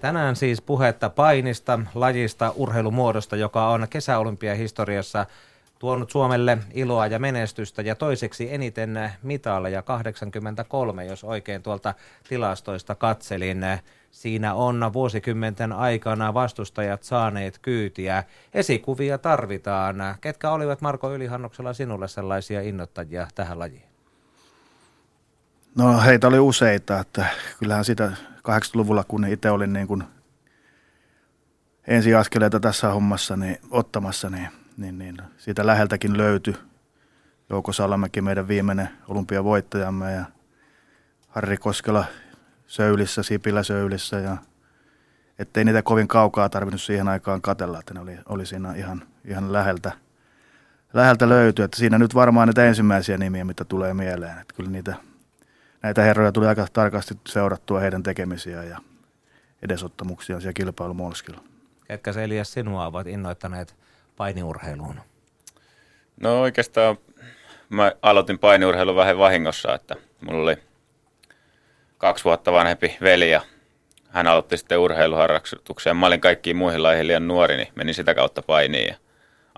Tänään 0.00 0.36
siis 0.36 0.62
puhetta 0.62 1.10
painista, 1.10 1.80
lajista, 1.94 2.52
urheilumuodosta, 2.56 3.36
joka 3.36 3.68
on 3.68 3.86
kesäolympiahistoriassa 3.90 5.26
tuonut 5.78 6.10
Suomelle 6.10 6.58
iloa 6.74 7.06
ja 7.06 7.18
menestystä 7.18 7.82
ja 7.82 7.94
toiseksi 7.94 8.54
eniten 8.54 9.10
mitaleja 9.22 9.82
83, 9.82 11.04
jos 11.04 11.24
oikein 11.24 11.62
tuolta 11.62 11.94
tilastoista 12.28 12.94
katselin. 12.94 13.60
Siinä 14.14 14.54
on 14.54 14.90
vuosikymmenten 14.92 15.72
aikana 15.72 16.34
vastustajat 16.34 17.02
saaneet 17.02 17.58
kyytiä. 17.58 18.24
Esikuvia 18.54 19.18
tarvitaan. 19.18 19.96
Ketkä 20.20 20.50
olivat 20.50 20.80
Marko 20.80 21.14
Ylihannuksella 21.14 21.72
sinulle 21.72 22.08
sellaisia 22.08 22.60
innoittajia 22.60 23.26
tähän 23.34 23.58
lajiin? 23.58 23.88
No 25.76 26.00
heitä 26.00 26.26
oli 26.28 26.38
useita, 26.38 26.98
että 26.98 27.26
kyllähän 27.58 27.84
sitä 27.84 28.12
80-luvulla, 28.38 29.04
kun 29.04 29.26
itse 29.26 29.50
olin 29.50 29.72
niin 29.72 29.86
kuin 29.86 30.04
ensiaskeleita 31.86 32.60
tässä 32.60 32.90
hommassa 32.90 33.36
niin, 33.36 33.58
ottamassa, 33.70 34.30
niin, 34.30 34.48
niin, 34.76 34.98
niin 34.98 35.16
siitä 35.36 35.66
läheltäkin 35.66 36.16
löytyi 36.16 36.54
Jouko 37.50 37.72
Salamäki, 37.72 38.20
meidän 38.20 38.48
viimeinen 38.48 38.88
olympiavoittajamme 39.08 40.12
ja 40.12 40.24
Harri 41.28 41.56
Koskela 41.56 42.04
Söylissä, 42.66 43.22
Sipilä 43.22 43.62
Söylissä 43.62 44.16
ja 44.16 44.36
ettei 45.38 45.64
niitä 45.64 45.82
kovin 45.82 46.08
kaukaa 46.08 46.48
tarvinnut 46.48 46.82
siihen 46.82 47.08
aikaan 47.08 47.42
katella, 47.42 47.78
että 47.78 47.94
ne 47.94 48.00
oli, 48.00 48.18
oli 48.28 48.46
siinä 48.46 48.74
ihan, 48.74 49.06
ihan 49.24 49.52
läheltä, 49.52 49.92
läheltä 50.92 51.28
löytyy. 51.28 51.64
Että 51.64 51.76
siinä 51.76 51.98
nyt 51.98 52.14
varmaan 52.14 52.48
näitä 52.48 52.64
ensimmäisiä 52.64 53.18
nimiä, 53.18 53.44
mitä 53.44 53.64
tulee 53.64 53.94
mieleen. 53.94 54.38
Että 54.38 54.54
kyllä 54.54 54.70
niitä, 54.70 54.94
näitä 55.82 56.02
herroja 56.02 56.32
tuli 56.32 56.46
aika 56.46 56.66
tarkasti 56.72 57.18
seurattua 57.28 57.80
heidän 57.80 58.02
tekemisiä 58.02 58.64
ja 58.64 58.78
edesottamuksia 59.62 60.40
siellä 60.40 60.52
kilpailumolskilla. 60.52 61.40
Ketkä 61.88 62.12
se 62.12 62.24
Elias 62.24 62.52
sinua 62.52 62.86
ovat 62.86 63.06
innoittaneet 63.06 63.76
painiurheiluun? 64.16 65.00
No 66.20 66.40
oikeastaan 66.40 66.96
mä 67.68 67.92
aloitin 68.02 68.38
painiurheilun 68.38 68.96
vähän 68.96 69.18
vahingossa, 69.18 69.74
että 69.74 69.96
mulla 70.20 70.42
oli– 70.42 70.56
kaksi 72.04 72.24
vuotta 72.24 72.52
vanhempi 72.52 72.96
veli 73.00 73.30
ja 73.30 73.40
hän 74.08 74.26
aloitti 74.26 74.56
sitten 74.56 74.78
urheiluharrastukseen. 74.78 75.96
Mä 75.96 76.06
olin 76.06 76.20
kaikkiin 76.20 76.56
muihin 76.56 76.82
laihin 76.82 77.06
liian 77.06 77.28
nuori, 77.28 77.56
niin 77.56 77.68
menin 77.74 77.94
sitä 77.94 78.14
kautta 78.14 78.42
painiin. 78.42 78.88
Ja 78.88 78.94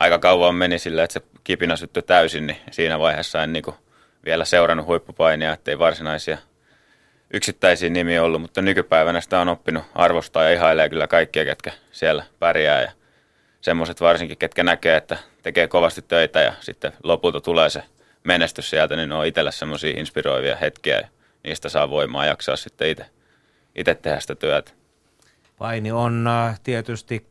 aika 0.00 0.18
kauan 0.18 0.54
meni 0.54 0.78
sillä, 0.78 1.04
että 1.04 1.12
se 1.12 1.20
kipinä 1.44 1.76
syttyi 1.76 2.02
täysin, 2.02 2.46
niin 2.46 2.58
siinä 2.70 2.98
vaiheessa 2.98 3.42
en 3.42 3.52
niin 3.52 3.64
vielä 4.24 4.44
seurannut 4.44 4.86
huippupainia, 4.86 5.52
ettei 5.52 5.78
varsinaisia 5.78 6.38
yksittäisiä 7.34 7.90
nimiä 7.90 8.22
ollut, 8.22 8.40
mutta 8.40 8.62
nykypäivänä 8.62 9.20
sitä 9.20 9.40
on 9.40 9.48
oppinut 9.48 9.84
arvostaa 9.94 10.44
ja 10.44 10.52
ihailee 10.52 10.88
kyllä 10.88 11.06
kaikkia, 11.06 11.44
ketkä 11.44 11.72
siellä 11.92 12.24
pärjää 12.38 12.82
ja 12.82 12.92
semmoiset 13.60 14.00
varsinkin, 14.00 14.38
ketkä 14.38 14.64
näkee, 14.64 14.96
että 14.96 15.18
tekee 15.42 15.68
kovasti 15.68 16.02
töitä 16.02 16.40
ja 16.40 16.52
sitten 16.60 16.92
lopulta 17.02 17.40
tulee 17.40 17.70
se 17.70 17.82
menestys 18.24 18.70
sieltä, 18.70 18.96
niin 18.96 19.08
ne 19.08 19.14
on 19.14 19.26
itselle 19.26 19.52
semmoisia 19.52 20.00
inspiroivia 20.00 20.56
hetkiä 20.56 21.08
niistä 21.46 21.68
saa 21.68 21.90
voimaa 21.90 22.26
jaksaa 22.26 22.56
sitten 22.56 22.88
itse, 22.88 23.06
itse 23.74 23.94
tehdä 23.94 24.20
sitä 24.20 24.34
työtä. 24.34 24.72
Paini 25.58 25.92
on 25.92 26.26
äh, 26.26 26.60
tietysti 26.60 27.26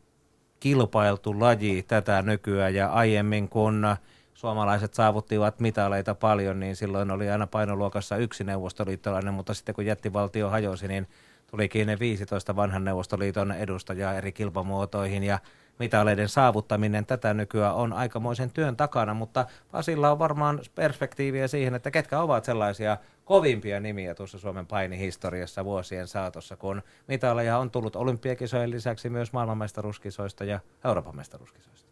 kilpailtu 0.59 1.39
laji 1.39 1.83
tätä 1.83 2.21
nykyään 2.21 2.75
ja 2.75 2.87
aiemmin 2.87 3.49
kun 3.49 3.85
äh, 3.85 3.99
suomalaiset 4.33 4.93
saavuttivat 4.93 5.59
mitaleita 5.59 6.15
paljon, 6.15 6.59
niin 6.59 6.75
silloin 6.75 7.11
oli 7.11 7.29
aina 7.29 7.47
painoluokassa 7.47 8.17
yksi 8.17 8.43
neuvostoliittolainen, 8.43 9.33
mutta 9.33 9.53
sitten 9.53 9.75
kun 9.75 9.85
jättivaltio 9.85 10.49
hajosi, 10.49 10.87
niin 10.87 11.07
tulikin 11.47 11.87
ne 11.87 11.99
15 11.99 12.55
vanhan 12.55 12.83
neuvostoliiton 12.83 13.51
edustajaa 13.51 14.13
eri 14.13 14.31
kilpamuotoihin 14.31 15.23
ja 15.23 15.39
mitaleiden 15.79 16.29
saavuttaminen 16.29 17.05
tätä 17.05 17.33
nykyään 17.33 17.75
on 17.75 17.93
aikamoisen 17.93 18.51
työn 18.51 18.77
takana, 18.77 19.13
mutta 19.13 19.45
Pasilla 19.71 20.11
on 20.11 20.19
varmaan 20.19 20.59
perspektiiviä 20.75 21.47
siihen, 21.47 21.75
että 21.75 21.91
ketkä 21.91 22.19
ovat 22.19 22.45
sellaisia 22.45 22.97
kovimpia 23.25 23.79
nimiä 23.79 24.15
tuossa 24.15 24.39
Suomen 24.39 24.67
painihistoriassa 24.67 25.65
vuosien 25.65 26.07
saatossa, 26.07 26.55
kun 26.57 26.81
mitaleja 27.07 27.57
on 27.57 27.71
tullut 27.71 27.95
olympiakisojen 27.95 28.71
lisäksi 28.71 29.09
myös 29.09 29.33
maailmanmestaruuskisoista 29.33 30.43
ja 30.43 30.59
Euroopan 30.85 31.15
mestaruuskisoista. 31.15 31.89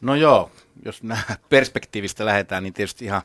No 0.00 0.14
joo, 0.14 0.50
jos 0.84 1.02
perspektiivistä 1.48 2.24
lähdetään, 2.24 2.62
niin 2.62 2.72
tietysti 2.72 3.04
ihan, 3.04 3.22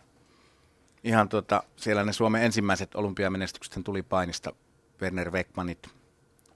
ihan 1.04 1.30
tuota, 1.30 1.64
siellä 1.76 2.04
ne 2.04 2.14
Suomen 2.14 2.44
ensimmäiset 2.44 2.96
olympiamenestykset 2.96 3.84
tuli 3.84 4.04
painista. 4.04 4.54
Werner 5.02 5.32
Weckmanit, 5.32 5.90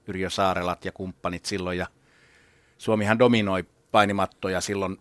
Yrjö 0.06 0.30
Saarelat 0.30 0.84
ja 0.84 0.92
kumppanit 0.92 1.44
silloin 1.44 1.78
ja 1.78 1.86
Suomihan 2.78 3.18
dominoi 3.18 3.64
painimattoja 3.90 4.60
silloin 4.60 4.98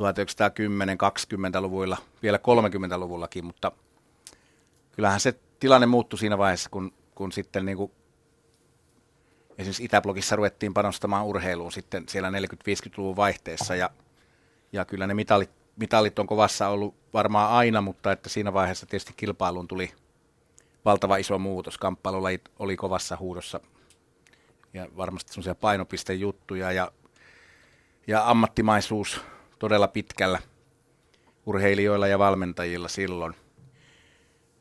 1910-20-luvuilla, 0.00 1.96
vielä 2.22 2.38
30-luvullakin, 2.38 3.44
mutta 3.44 3.72
kyllähän 4.92 5.20
se 5.20 5.34
tilanne 5.60 5.86
muuttui 5.86 6.18
siinä 6.18 6.38
vaiheessa, 6.38 6.70
kun, 6.70 6.92
kun 7.14 7.32
sitten 7.32 7.66
niin 7.66 7.76
kuin 7.76 7.92
esimerkiksi 9.58 9.84
Itäblogissa 9.84 10.36
ruvettiin 10.36 10.74
panostamaan 10.74 11.26
urheiluun 11.26 11.72
sitten 11.72 12.04
siellä 12.08 12.30
40-50-luvun 12.30 13.16
vaihteessa 13.16 13.74
ja, 13.74 13.90
ja 14.72 14.84
kyllä 14.84 15.06
ne 15.06 15.14
mitalit, 15.14 15.50
mitalit 15.76 16.18
on 16.18 16.26
kovassa 16.26 16.68
ollut 16.68 16.94
varmaan 17.12 17.50
aina, 17.52 17.80
mutta 17.80 18.12
että 18.12 18.28
siinä 18.28 18.52
vaiheessa 18.52 18.86
tietysti 18.86 19.12
kilpailuun 19.16 19.68
tuli, 19.68 19.92
valtava 20.84 21.16
iso 21.16 21.38
muutos. 21.38 21.78
Kamppailulajit 21.78 22.48
oli 22.58 22.76
kovassa 22.76 23.16
huudossa 23.16 23.60
ja 24.74 24.88
varmasti 24.96 25.32
semmoisia 25.32 25.54
painopistejuttuja 25.54 26.72
ja, 26.72 26.92
ja 28.06 28.30
ammattimaisuus 28.30 29.20
todella 29.60 29.88
pitkällä 29.88 30.38
urheilijoilla 31.46 32.06
ja 32.06 32.18
valmentajilla 32.18 32.88
silloin. 32.88 33.34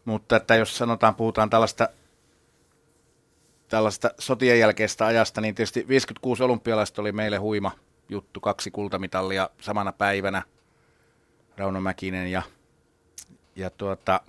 Mutta 0.05 0.35
että 0.35 0.55
jos 0.55 0.77
sanotaan, 0.77 1.15
puhutaan 1.15 1.49
tällaista, 1.49 1.89
tällaista 3.67 4.11
sotien 4.19 4.59
jälkeistä 4.59 5.05
ajasta, 5.05 5.41
niin 5.41 5.55
tietysti 5.55 5.87
56 5.87 6.43
olympialaista 6.43 7.01
oli 7.01 7.11
meille 7.11 7.37
huima 7.37 7.71
juttu, 8.09 8.39
kaksi 8.39 8.71
kultamitalia 8.71 9.49
samana 9.61 9.91
päivänä, 9.91 10.43
Rauno 11.57 11.81
Mäkinen 11.81 12.31
ja, 12.31 12.41
ja 13.55 13.69
tuota, 13.69 14.21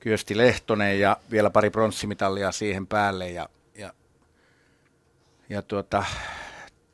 Kyösti 0.00 0.36
Lehtonen 0.36 1.00
ja 1.00 1.16
vielä 1.30 1.50
pari 1.50 1.70
pronssimitalia 1.70 2.52
siihen 2.52 2.86
päälle 2.86 3.30
ja, 3.30 3.48
ja, 3.74 3.92
ja 5.48 5.62
tuota, 5.62 6.04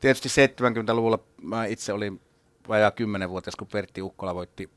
tietysti 0.01 0.29
70-luvulla 0.29 1.19
mä 1.43 1.67
itse 1.67 1.93
olin 1.93 2.21
vajaa 2.69 2.91
10-vuotias, 2.91 3.57
kun 3.57 3.69
Pertti 3.69 4.03
Ukkola 4.03 4.35
voitti 4.35 4.71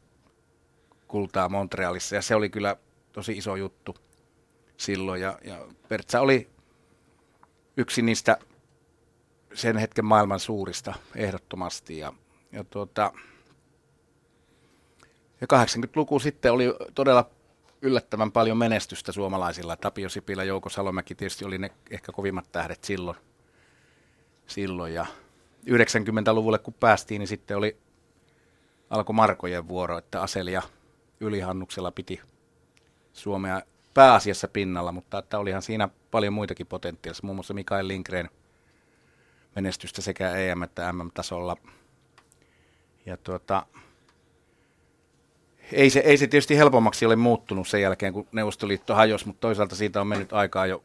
kultaa 1.07 1.49
Montrealissa 1.49 2.15
ja 2.15 2.21
se 2.21 2.35
oli 2.35 2.49
kyllä 2.49 2.75
tosi 3.11 3.37
iso 3.37 3.55
juttu 3.55 3.95
silloin 4.77 5.21
ja, 5.21 5.39
ja 5.43 5.67
Pertsa 5.89 6.21
oli 6.21 6.49
yksi 7.77 8.01
niistä 8.01 8.37
sen 9.53 9.77
hetken 9.77 10.05
maailman 10.05 10.39
suurista 10.39 10.93
ehdottomasti 11.15 11.97
ja, 11.97 12.13
ja, 12.51 12.63
tuota, 12.63 13.13
ja 15.41 15.47
80-luku 15.53 16.19
sitten 16.19 16.51
oli 16.51 16.65
todella 16.95 17.29
yllättävän 17.81 18.31
paljon 18.31 18.57
menestystä 18.57 19.11
suomalaisilla. 19.11 19.75
Tapio 19.75 20.09
Sipilä, 20.09 20.43
Jouko 20.43 20.69
Salomäki 20.69 21.15
tietysti 21.15 21.45
oli 21.45 21.57
ne 21.57 21.71
ehkä 21.91 22.11
kovimmat 22.11 22.51
tähdet 22.51 22.83
silloin. 22.83 23.17
silloin 24.47 24.93
ja 24.93 25.05
90-luvulle 25.67 26.59
kun 26.59 26.73
päästiin, 26.73 27.19
niin 27.19 27.27
sitten 27.27 27.57
oli 27.57 27.77
alkoi 28.89 29.13
Markojen 29.13 29.67
vuoro, 29.67 29.97
että 29.97 30.21
Aseli 30.21 30.53
ja 30.53 30.61
Ylihannuksella 31.19 31.91
piti 31.91 32.21
Suomea 33.13 33.61
pääasiassa 33.93 34.47
pinnalla, 34.47 34.91
mutta 34.91 35.17
että 35.17 35.39
olihan 35.39 35.61
siinä 35.61 35.89
paljon 36.11 36.33
muitakin 36.33 36.67
potentiaalisia, 36.67 37.25
muun 37.25 37.35
muassa 37.35 37.53
Mikael 37.53 37.87
Lindgren 37.87 38.29
menestystä 39.55 40.01
sekä 40.01 40.31
EM- 40.31 40.63
että 40.63 40.93
MM-tasolla. 40.93 41.57
Ja 43.05 43.17
tuota, 43.17 43.65
ei 45.71 45.89
se, 45.89 45.99
ei 45.99 46.17
se 46.17 46.27
tietysti 46.27 46.57
helpommaksi 46.57 47.05
ole 47.05 47.15
muuttunut 47.15 47.67
sen 47.67 47.81
jälkeen, 47.81 48.13
kun 48.13 48.27
Neuvostoliitto 48.31 48.95
hajosi, 48.95 49.27
mutta 49.27 49.41
toisaalta 49.41 49.75
siitä 49.75 50.01
on 50.01 50.07
mennyt 50.07 50.33
aikaa 50.33 50.65
jo 50.65 50.83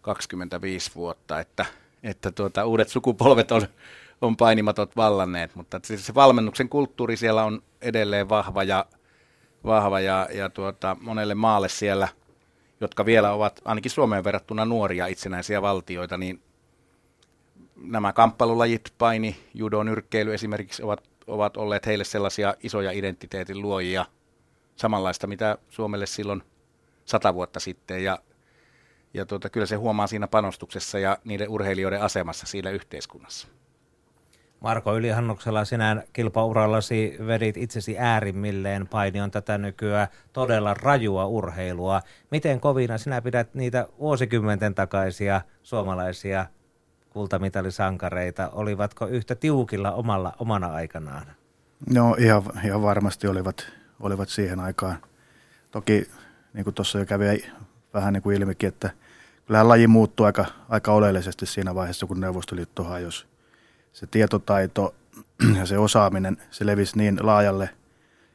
25 0.00 0.90
vuotta, 0.94 1.40
että, 1.40 1.66
että 2.02 2.32
tuota, 2.32 2.64
uudet 2.64 2.88
sukupolvet 2.88 3.52
on, 3.52 3.62
on 4.20 4.36
painimatot 4.36 4.96
vallanneet, 4.96 5.54
mutta 5.54 5.80
siis 5.84 6.06
se 6.06 6.14
valmennuksen 6.14 6.68
kulttuuri 6.68 7.16
siellä 7.16 7.44
on 7.44 7.62
edelleen 7.80 8.28
vahva 8.28 8.62
ja, 8.62 8.86
vahva 9.64 10.00
ja, 10.00 10.28
ja 10.34 10.50
tuota, 10.50 10.96
monelle 11.00 11.34
maalle 11.34 11.68
siellä, 11.68 12.08
jotka 12.80 13.06
vielä 13.06 13.32
ovat 13.32 13.60
ainakin 13.64 13.90
Suomeen 13.90 14.24
verrattuna 14.24 14.64
nuoria 14.64 15.06
itsenäisiä 15.06 15.62
valtioita, 15.62 16.18
niin 16.18 16.42
nämä 17.76 18.12
kamppailulajit, 18.12 18.94
paini, 18.98 19.36
judo, 19.54 19.82
nyrkkeily 19.82 20.34
esimerkiksi 20.34 20.82
ovat 20.82 21.08
ovat 21.28 21.56
olleet 21.56 21.86
heille 21.86 22.04
sellaisia 22.04 22.54
isoja 22.62 22.92
identiteetin 22.92 23.62
luojia, 23.62 24.06
samanlaista 24.76 25.26
mitä 25.26 25.58
Suomelle 25.68 26.06
silloin 26.06 26.42
sata 27.04 27.34
vuotta 27.34 27.60
sitten. 27.60 28.04
Ja, 28.04 28.18
ja 29.14 29.26
tuota, 29.26 29.50
kyllä 29.50 29.66
se 29.66 29.76
huomaa 29.76 30.06
siinä 30.06 30.26
panostuksessa 30.26 30.98
ja 30.98 31.18
niiden 31.24 31.48
urheilijoiden 31.48 32.02
asemassa 32.02 32.46
siinä 32.46 32.70
yhteiskunnassa. 32.70 33.48
Marko 34.60 34.96
Ylihannuksella 34.96 35.64
sinä 35.64 36.02
kilpaurallasi 36.12 37.16
vedit 37.26 37.56
itsesi 37.56 37.98
äärimmilleen. 37.98 38.86
Paini 38.86 39.20
on 39.20 39.30
tätä 39.30 39.58
nykyään 39.58 40.08
todella 40.32 40.74
rajua 40.74 41.26
urheilua. 41.26 42.02
Miten 42.30 42.60
kovina 42.60 42.98
sinä 42.98 43.22
pidät 43.22 43.54
niitä 43.54 43.88
vuosikymmenten 43.98 44.74
takaisia 44.74 45.40
suomalaisia 45.62 46.46
kultamitalisankareita, 47.10 48.48
olivatko 48.52 49.06
yhtä 49.06 49.34
tiukilla 49.34 49.92
omalla, 49.92 50.32
omana 50.38 50.66
aikanaan? 50.66 51.26
No 51.94 52.16
ihan, 52.18 52.42
ihan 52.64 52.82
varmasti 52.82 53.28
olivat, 53.28 53.66
olivat 54.00 54.28
siihen 54.28 54.60
aikaan. 54.60 54.96
Toki 55.70 56.10
niin 56.54 56.64
kuin 56.64 56.74
tuossa 56.74 56.98
jo 56.98 57.06
kävi 57.06 57.44
vähän 57.94 58.12
niin 58.12 58.22
kuin 58.22 58.36
ilmikin, 58.36 58.68
että 58.68 58.90
kyllähän 59.46 59.68
laji 59.68 59.86
muuttui 59.86 60.26
aika, 60.26 60.44
aika 60.68 60.92
oleellisesti 60.92 61.46
siinä 61.46 61.74
vaiheessa, 61.74 62.06
kun 62.06 62.20
Neuvostoliitto 62.20 62.84
hajosi. 62.84 63.26
Se 63.92 64.06
tietotaito 64.06 64.94
ja 65.58 65.66
se 65.66 65.78
osaaminen, 65.78 66.36
se 66.50 66.66
levisi 66.66 66.98
niin 66.98 67.18
laajalle 67.22 67.70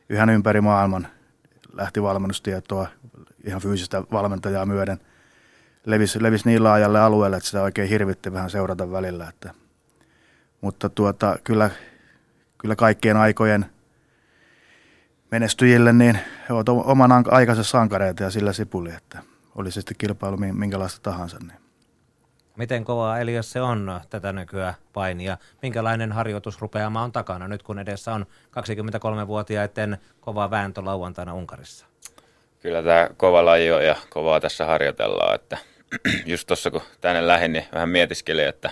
yhä 0.09 0.23
ympäri 0.33 0.61
maailman. 0.61 1.07
Lähti 1.73 2.01
valmennustietoa 2.01 2.87
ihan 3.43 3.61
fyysistä 3.61 4.03
valmentajaa 4.11 4.65
myöden– 4.65 4.99
levisi, 5.85 6.23
levisi 6.23 6.49
niin 6.49 6.63
laajalle 6.63 6.99
alueelle, 6.99 7.37
että 7.37 7.47
sitä 7.47 7.61
oikein 7.61 7.89
hirvitti 7.89 8.33
vähän 8.33 8.49
seurata 8.49 8.91
välillä. 8.91 9.29
Että, 9.29 9.53
mutta 10.61 10.89
tuota, 10.89 11.37
kyllä, 11.43 11.69
kyllä 12.57 12.75
kaikkien 12.75 13.17
aikojen 13.17 13.65
menestyjille, 15.31 15.93
niin 15.93 16.19
he 16.49 16.53
ovat 16.53 16.69
oman 16.69 17.11
aikansa 17.31 17.63
sankareita 17.63 18.23
ja 18.23 18.29
sillä 18.29 18.53
sipuli, 18.53 18.91
että 18.91 19.23
oli 19.55 19.71
se 19.71 19.75
sitten 19.81 19.97
kilpailu 19.97 20.37
minkälaista 20.37 20.99
tahansa. 21.01 21.37
Niin. 21.39 21.62
Miten 22.57 22.85
kovaa 22.85 23.19
Elias 23.19 23.51
se 23.51 23.61
on 23.61 24.01
tätä 24.09 24.33
nykyään 24.33 24.73
painia? 24.93 25.37
Minkälainen 25.61 26.11
harjoitusrupeama 26.11 27.01
on 27.01 27.11
takana 27.11 27.47
nyt, 27.47 27.63
kun 27.63 27.79
edessä 27.79 28.13
on 28.13 28.25
23-vuotiaiden 28.51 29.97
kova 30.21 30.51
vääntö 30.51 30.85
lauantaina 30.85 31.33
Unkarissa? 31.33 31.85
Kyllä 32.61 32.83
tämä 32.83 33.09
kova 33.17 33.45
laji 33.45 33.71
on 33.71 33.85
ja 33.85 33.95
kovaa 34.09 34.39
tässä 34.39 34.65
harjoitellaan, 34.65 35.35
että– 35.35 35.57
just 36.25 36.47
tuossa 36.47 36.71
kun 36.71 36.81
tänne 37.01 37.27
lähdin, 37.27 37.53
niin 37.53 37.65
vähän 37.73 37.89
mietiskelin, 37.89 38.47
että 38.47 38.69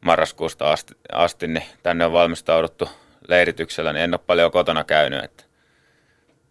marraskuusta 0.00 0.72
asti, 0.72 0.94
asti 1.12 1.46
niin 1.46 1.64
tänne 1.82 2.04
on 2.04 2.12
valmistauduttu 2.12 2.88
leirityksellä, 3.28 3.92
niin 3.92 4.02
en 4.02 4.14
ole 4.14 4.20
paljon 4.26 4.52
kotona 4.52 4.84
käynyt. 4.84 5.24
Että 5.24 5.44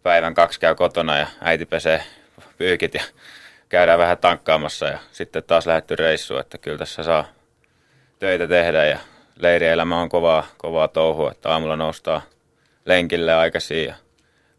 päivän 0.04 0.34
kaksi 0.34 0.60
käy 0.60 0.76
kotona 0.76 1.18
ja 1.18 1.28
äiti 1.42 1.66
pesee 1.66 2.04
pyykit 2.58 2.94
ja 2.94 3.02
käydään 3.70 4.00
vähän 4.00 4.18
tankkaamassa 4.18 4.86
ja 4.86 5.00
sitten 5.12 5.44
taas 5.44 5.66
lähdetty 5.66 5.96
reissuun, 5.96 6.40
että 6.40 6.58
kyllä 6.58 6.78
tässä 6.78 7.04
saa 7.04 7.26
töitä 8.20 8.48
tehdä 8.48 8.86
ja 8.86 9.00
leirielämä 9.40 10.02
on 10.02 10.10
kovaa, 10.10 10.48
kovaa 10.58 10.88
touhua, 10.88 11.32
että 11.32 11.50
aamulla 11.50 11.76
noustaa 11.76 12.22
lenkille 12.86 13.34
aikaisin 13.34 13.86
ja 13.86 13.96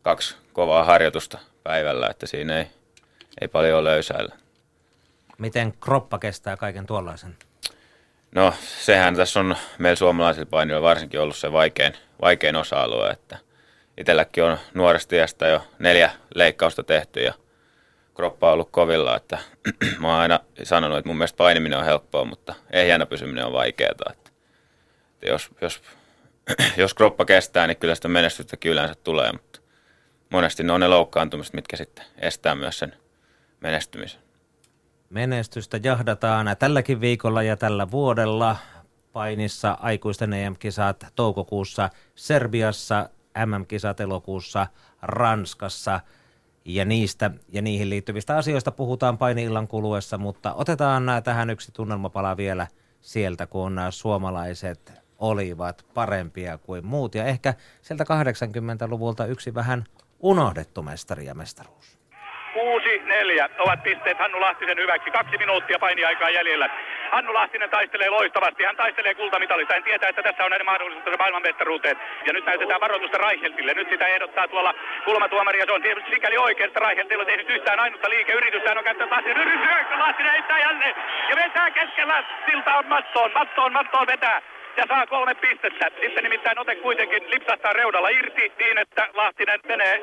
kaksi 0.02 0.36
kovaa 0.52 0.84
harjoitusta 0.84 1.38
päivällä, 1.62 2.08
että 2.08 2.26
siinä 2.26 2.58
ei, 2.58 2.66
ei 3.40 3.48
paljon 3.48 3.84
löysäillä. 3.84 4.34
Miten 5.38 5.74
kroppa 5.80 6.18
kestää 6.18 6.56
kaiken 6.56 6.86
tuollaisen? 6.86 7.36
No 8.34 8.54
sehän 8.60 9.16
tässä 9.16 9.40
on 9.40 9.56
meillä 9.78 9.96
suomalaisilla 9.96 10.48
painilla 10.50 10.82
varsinkin 10.82 11.20
ollut 11.20 11.36
se 11.36 11.52
vaikein, 11.52 11.92
vaikein 12.22 12.56
osa-alue, 12.56 13.10
että 13.10 13.38
itselläkin 13.98 14.44
on 14.44 14.58
nuoresta 14.74 15.16
iästä 15.16 15.46
jo 15.46 15.64
neljä 15.78 16.10
leikkausta 16.34 16.82
tehty 16.82 17.20
ja 17.22 17.34
kroppa 18.18 18.46
on 18.46 18.52
ollut 18.52 18.70
kovilla, 18.70 19.16
että 19.16 19.38
mä 20.00 20.08
oon 20.08 20.20
aina 20.20 20.40
sanonut, 20.62 20.98
että 20.98 21.08
mun 21.08 21.16
mielestä 21.16 21.36
painiminen 21.36 21.78
on 21.78 21.84
helppoa, 21.84 22.24
mutta 22.24 22.54
ehjänä 22.70 23.06
pysyminen 23.06 23.46
on 23.46 23.52
vaikeaa. 23.52 23.90
Että, 24.10 24.30
jos, 25.26 25.50
jos, 25.60 25.82
jos 26.76 26.94
kroppa 26.94 27.24
kestää, 27.24 27.66
niin 27.66 27.76
kyllä 27.76 27.94
sitä 27.94 28.08
menestystäkin 28.08 28.72
yleensä 28.72 28.94
tulee, 28.94 29.32
mutta 29.32 29.60
monesti 30.30 30.62
ne 30.62 30.72
on 30.72 30.80
ne 30.80 30.88
loukkaantumiset, 30.88 31.54
mitkä 31.54 31.76
sitten 31.76 32.04
estää 32.18 32.54
myös 32.54 32.78
sen 32.78 32.94
menestymisen. 33.60 34.20
Menestystä 35.10 35.80
jahdataan 35.82 36.56
tälläkin 36.58 37.00
viikolla 37.00 37.42
ja 37.42 37.56
tällä 37.56 37.90
vuodella 37.90 38.56
painissa 39.12 39.78
aikuisten 39.80 40.32
EM-kisat 40.32 41.06
toukokuussa 41.16 41.90
Serbiassa, 42.14 43.08
MM-kisat 43.46 44.00
elokuussa 44.00 44.66
Ranskassa 45.02 46.00
ja 46.68 46.84
niistä 46.84 47.30
ja 47.48 47.62
niihin 47.62 47.90
liittyvistä 47.90 48.36
asioista 48.36 48.72
puhutaan 48.72 49.18
paini-illan 49.18 49.68
kuluessa, 49.68 50.18
mutta 50.18 50.54
otetaan 50.54 51.04
tähän 51.24 51.50
yksi 51.50 51.72
tunnelmapala 51.72 52.36
vielä 52.36 52.66
sieltä, 53.00 53.46
kun 53.46 53.80
suomalaiset 53.90 54.92
olivat 55.18 55.86
parempia 55.94 56.58
kuin 56.58 56.86
muut 56.86 57.14
ja 57.14 57.24
ehkä 57.24 57.54
sieltä 57.82 58.04
80-luvulta 58.04 59.26
yksi 59.26 59.54
vähän 59.54 59.84
unohdettu 60.20 60.82
mestari 60.82 61.26
ja 61.26 61.34
mestaruus. 61.34 61.97
6-4 62.58 63.50
ovat 63.58 63.82
pisteet 63.82 64.18
Hannu 64.18 64.40
Lahtisen 64.40 64.78
hyväksi. 64.78 65.10
Kaksi 65.10 65.38
minuuttia 65.38 65.78
painiaikaa 65.78 66.30
jäljellä. 66.30 66.68
Hannu 67.10 67.34
Lahtinen 67.34 67.70
taistelee 67.70 68.10
loistavasti. 68.10 68.64
Hän 68.64 68.76
taistelee 68.76 69.14
kultamitalista. 69.14 69.74
Hän 69.74 69.82
tietää, 69.82 70.08
että 70.08 70.22
tässä 70.22 70.44
on 70.44 70.50
näiden 70.50 70.66
mahdollisuus 70.66 71.18
maailmanmestaruuteen. 71.18 71.96
Ja 72.26 72.32
nyt 72.32 72.46
näytetään 72.46 72.80
varoitusta 72.80 73.18
Raicheltille. 73.18 73.74
Nyt 73.74 73.90
sitä 73.90 74.06
ehdottaa 74.06 74.48
tuolla 74.48 74.74
kulmatuomari 75.04 75.58
ja 75.58 75.66
se 75.66 75.72
on 75.72 75.82
tietysti 75.82 76.10
sikäli 76.10 76.36
Reichelt 76.80 77.10
ei 77.10 77.16
ole 77.16 77.24
tehnyt 77.24 77.50
yhtään 77.50 77.80
ainutta 77.80 78.10
liikeyritystä. 78.10 78.68
Hän 78.68 78.78
on 78.78 78.84
käyttänyt 78.84 79.12
Lahtinen. 79.12 79.48
Yritys 79.48 79.98
Lahtinen 79.98 80.32
heittää 80.32 80.58
jälleen. 80.58 80.94
Ja 81.30 81.36
vetää 81.36 81.70
keskellä. 81.70 82.24
Silta 82.50 82.74
on 82.74 82.86
mattoon. 82.86 83.30
Mattoon, 83.34 83.72
mattoon 83.72 84.06
vetää 84.06 84.42
ja 84.76 84.84
saa 84.88 85.06
kolme 85.06 85.34
pistettä. 85.34 85.90
Sitten 86.00 86.24
nimittäin 86.24 86.58
ote 86.58 86.74
kuitenkin 86.76 87.30
lipsahtaa 87.30 87.72
reudalla 87.72 88.08
irti 88.08 88.52
niin, 88.58 88.78
että 88.78 89.08
Lahtinen 89.14 89.60
menee 89.68 90.02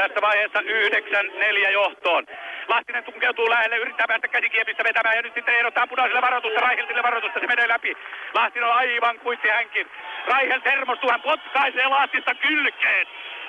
tässä 0.00 0.20
vaiheessa 0.20 0.60
9-4 0.60 1.70
johtoon. 1.70 2.26
Lahtinen 2.68 3.04
tunkeutuu 3.04 3.50
lähelle, 3.50 3.76
yrittää 3.76 4.08
päästä 4.08 4.28
käsikiepistä 4.28 4.84
vetämään 4.84 5.16
ja 5.16 5.22
nyt 5.22 5.34
sitten 5.34 5.54
ehdottaa 5.54 5.86
punaiselle 5.86 6.22
varoitusta, 6.22 6.60
Raiheltille 6.60 7.02
varoitusta, 7.02 7.40
se 7.40 7.46
menee 7.46 7.68
läpi. 7.68 7.96
Lahtinen 8.34 8.68
on 8.68 8.74
aivan 8.74 9.18
kuitti 9.18 9.48
hänkin. 9.48 9.86
Raihel 10.26 10.60
termostuu, 10.60 11.10
hän 11.10 11.22
potkaisee 11.22 11.86
Lahtista 11.86 12.34
kylkeen. 12.34 13.06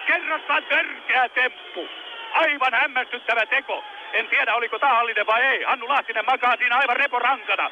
Kerrassaan 0.07 0.63
törkeä 0.63 1.29
temppu. 1.29 1.89
Aivan 2.33 2.73
hämmästyttävä 2.73 3.45
teko. 3.45 3.83
En 4.13 4.27
tiedä 4.27 4.55
oliko 4.55 4.79
tahallinen 4.79 5.27
vai 5.27 5.41
ei. 5.41 5.63
Hannu 5.63 5.87
Lahtinen 5.87 6.25
makaa 6.25 6.55
siinä 6.57 6.77
aivan 6.77 6.97
reporankana. 6.97 7.71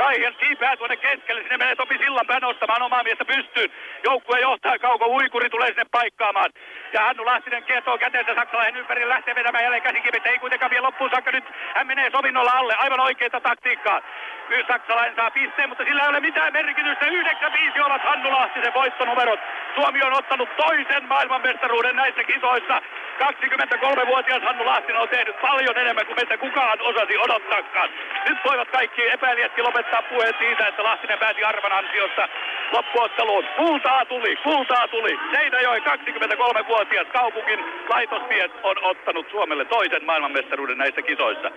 Raihel 0.00 0.32
kiipää 0.32 0.76
tuonne 0.76 0.96
keskelle, 0.96 1.42
sinne 1.42 1.56
menee 1.56 1.76
Topi 1.76 1.98
Sillanpää 1.98 2.40
nostamaan 2.40 2.82
omaa 2.82 3.02
miestä 3.02 3.24
pystyyn. 3.24 3.70
Joukkue 4.04 4.40
johtaa 4.40 4.78
Kauko 4.78 5.06
Uikuri 5.06 5.50
tulee 5.50 5.68
sinne 5.68 5.84
paikkaamaan. 5.90 6.50
Ja 6.92 7.00
Hannu 7.00 7.24
Lahtinen 7.26 7.64
kietoo 7.64 7.98
käteensä 7.98 8.34
Saksalaisen 8.34 8.76
ympärille, 8.76 9.14
lähtee 9.14 9.34
vetämään 9.34 9.64
jälleen 9.64 9.82
käsikipit. 9.82 10.26
Ei 10.26 10.38
kuitenkaan 10.38 10.70
vielä 10.70 10.86
loppuun 10.86 11.10
saakka 11.10 11.30
nyt. 11.30 11.44
Hän 11.74 11.86
menee 11.86 12.10
sovinnolla 12.10 12.50
alle, 12.50 12.74
aivan 12.74 13.00
oikeita 13.00 13.40
taktiikkaa. 13.40 14.00
Kyllä 14.48 14.66
Saksalainen 14.68 15.16
saa 15.16 15.30
pisteen, 15.30 15.68
mutta 15.68 15.84
sillä 15.84 16.02
ei 16.02 16.08
ole 16.08 16.20
mitään 16.20 16.52
merkitystä. 16.52 17.06
9-5 17.06 17.86
ovat 17.86 18.02
Hannu 18.02 18.30
Lahtisen 18.30 18.74
voittonumerot. 18.74 19.40
Suomi 19.74 20.02
on 20.02 20.12
ottanut 20.12 20.56
toisen 20.56 21.04
maailmanmestaruuden 21.04 21.96
näissä 21.96 22.24
kisoissa. 22.24 22.82
23-vuotias 23.20 24.42
Hannu 24.42 24.66
Lahtinen 24.66 25.02
on 25.02 25.08
tehnyt 25.08 25.40
paljon 25.40 25.78
enemmän 25.78 26.06
kuin 26.06 26.16
meistä 26.16 26.38
kukaan 26.38 26.80
osasi 26.80 27.18
odottaakaan. 27.18 27.90
Nyt 28.28 28.38
voivat 28.44 28.70
kaikki 28.70 29.10
epäilijätkin 29.10 29.64
lopettaa 29.64 29.89
puheet 30.10 30.36
siitä, 30.38 30.68
että 30.68 30.82
Lahtinen 30.82 31.18
pääsi 31.18 31.44
arvan 31.44 31.72
ansiosta 31.72 32.28
loppuotteluun. 32.72 33.44
Kultaa 33.56 34.04
tuli, 34.04 34.36
kultaa 34.36 34.88
tuli. 34.88 35.18
Seinäjoen 35.34 35.82
23-vuotias 35.82 37.06
kaupungin 37.12 37.60
laitosmies 37.88 38.50
on 38.62 38.76
ottanut 38.84 39.26
Suomelle 39.30 39.64
toisen 39.64 40.04
maailmanmestaruuden 40.04 40.78
näissä 40.78 41.02
kisoissa. 41.02 41.50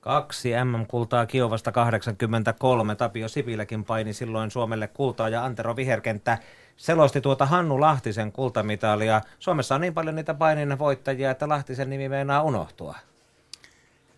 Kaksi 0.00 0.52
MM-kultaa 0.64 1.26
Kiovasta 1.26 1.72
83. 1.72 2.94
Tapio 2.94 3.28
Sipiläkin 3.28 3.84
paini 3.84 4.12
silloin 4.12 4.50
Suomelle 4.50 4.88
kultaa 4.88 5.28
ja 5.28 5.44
Antero 5.44 5.76
Viherkenttä 5.76 6.38
selosti 6.76 7.20
tuota 7.20 7.46
Hannu 7.46 7.80
Lahtisen 7.80 8.32
kultamitalia. 8.32 9.20
Suomessa 9.38 9.74
on 9.74 9.80
niin 9.80 9.94
paljon 9.94 10.14
niitä 10.14 10.34
painin 10.34 10.78
voittajia, 10.78 11.30
että 11.30 11.48
Lahtisen 11.48 11.90
nimi 11.90 12.08
meinaa 12.08 12.42
unohtua. 12.42 12.94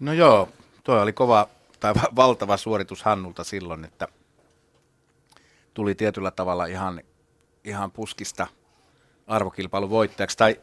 No 0.01 0.13
joo, 0.13 0.49
tuo 0.85 1.03
oli 1.03 1.13
kova 1.13 1.49
tai 1.81 1.95
valtava 2.17 2.57
suoritus 2.57 3.03
Hannulta 3.03 3.45
silloin, 3.45 3.85
että 3.85 4.09
tuli 5.75 5.95
tietyllä 5.95 6.31
tavalla 6.31 6.67
ihan, 6.67 7.03
ihan 7.65 7.91
puskista 7.91 8.47
arvokilpailun 9.27 9.91
voittajaksi. 9.91 10.39
Tai 10.39 10.61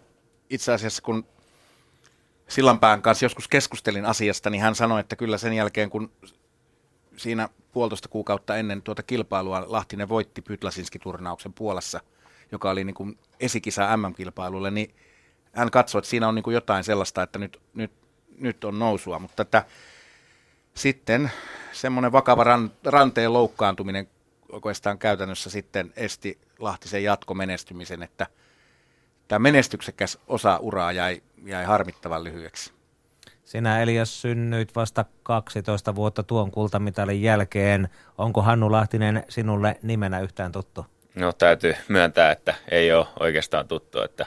itse 0.50 0.74
asiassa 0.74 1.02
kun 1.02 1.26
Sillanpään 2.48 3.02
kanssa 3.02 3.26
joskus 3.26 3.48
keskustelin 3.48 4.06
asiasta, 4.06 4.50
niin 4.50 4.62
hän 4.62 4.76
sanoi, 4.76 5.00
että 5.00 5.16
kyllä 5.16 5.38
sen 5.38 5.54
jälkeen 5.54 5.90
kun 5.90 6.12
siinä 7.18 7.50
puolitoista 7.72 8.10
kuukautta 8.10 8.56
ennen 8.56 8.82
tuota 8.82 9.04
kilpailua 9.04 9.64
Lahtinen 9.68 10.10
voitti 10.10 10.42
Pytlasinski-turnauksen 10.42 11.54
Puolassa, 11.54 12.00
joka 12.52 12.70
oli 12.70 12.84
niin 12.84 12.94
kuin 12.94 13.18
esikisa 13.40 13.98
MM-kilpailulle, 13.98 14.72
niin 14.72 14.96
hän 15.54 15.72
katsoi, 15.72 16.00
että 16.00 16.10
siinä 16.10 16.28
on 16.28 16.36
niin 16.36 16.44
kuin 16.44 16.54
jotain 16.54 16.84
sellaista, 16.84 17.24
että 17.24 17.40
nyt, 17.40 17.62
nyt, 17.74 17.92
nyt 18.38 18.64
on 18.64 18.80
nousua, 18.80 19.20
mutta 19.20 19.42
että 19.42 19.66
sitten 20.78 21.32
semmoinen 21.72 22.12
vakava 22.12 22.44
ran, 22.44 22.72
ranteen 22.84 23.34
loukkaantuminen 23.34 24.08
oikeastaan 24.52 24.98
käytännössä 24.98 25.50
sitten 25.50 25.94
esti 25.96 26.38
Lahtisen 26.60 27.04
jatkomenestymisen, 27.04 28.04
että 28.04 28.28
tämä 29.28 29.40
menestyksekäs 29.40 30.18
osa 30.28 30.58
uraa 30.58 30.92
jäi, 30.92 31.22
jäi 31.46 31.66
harmittavan 31.66 32.24
lyhyeksi. 32.24 32.76
Sinä 33.46 33.82
Elias 33.82 34.22
synnyit 34.22 34.76
vasta 34.76 35.06
12 35.24 35.96
vuotta 35.96 36.24
tuon 36.24 36.52
kultamitalin 36.52 37.22
jälkeen. 37.22 37.90
Onko 38.18 38.42
Hannu 38.42 38.72
Lahtinen 38.72 39.24
sinulle 39.30 39.80
nimenä 39.82 40.20
yhtään 40.20 40.52
tuttu? 40.52 40.86
No 41.16 41.34
täytyy 41.34 41.76
myöntää, 41.88 42.32
että 42.32 42.54
ei 42.72 42.94
ole 42.94 43.08
oikeastaan 43.20 43.68
tuttu, 43.68 44.02
että 44.02 44.26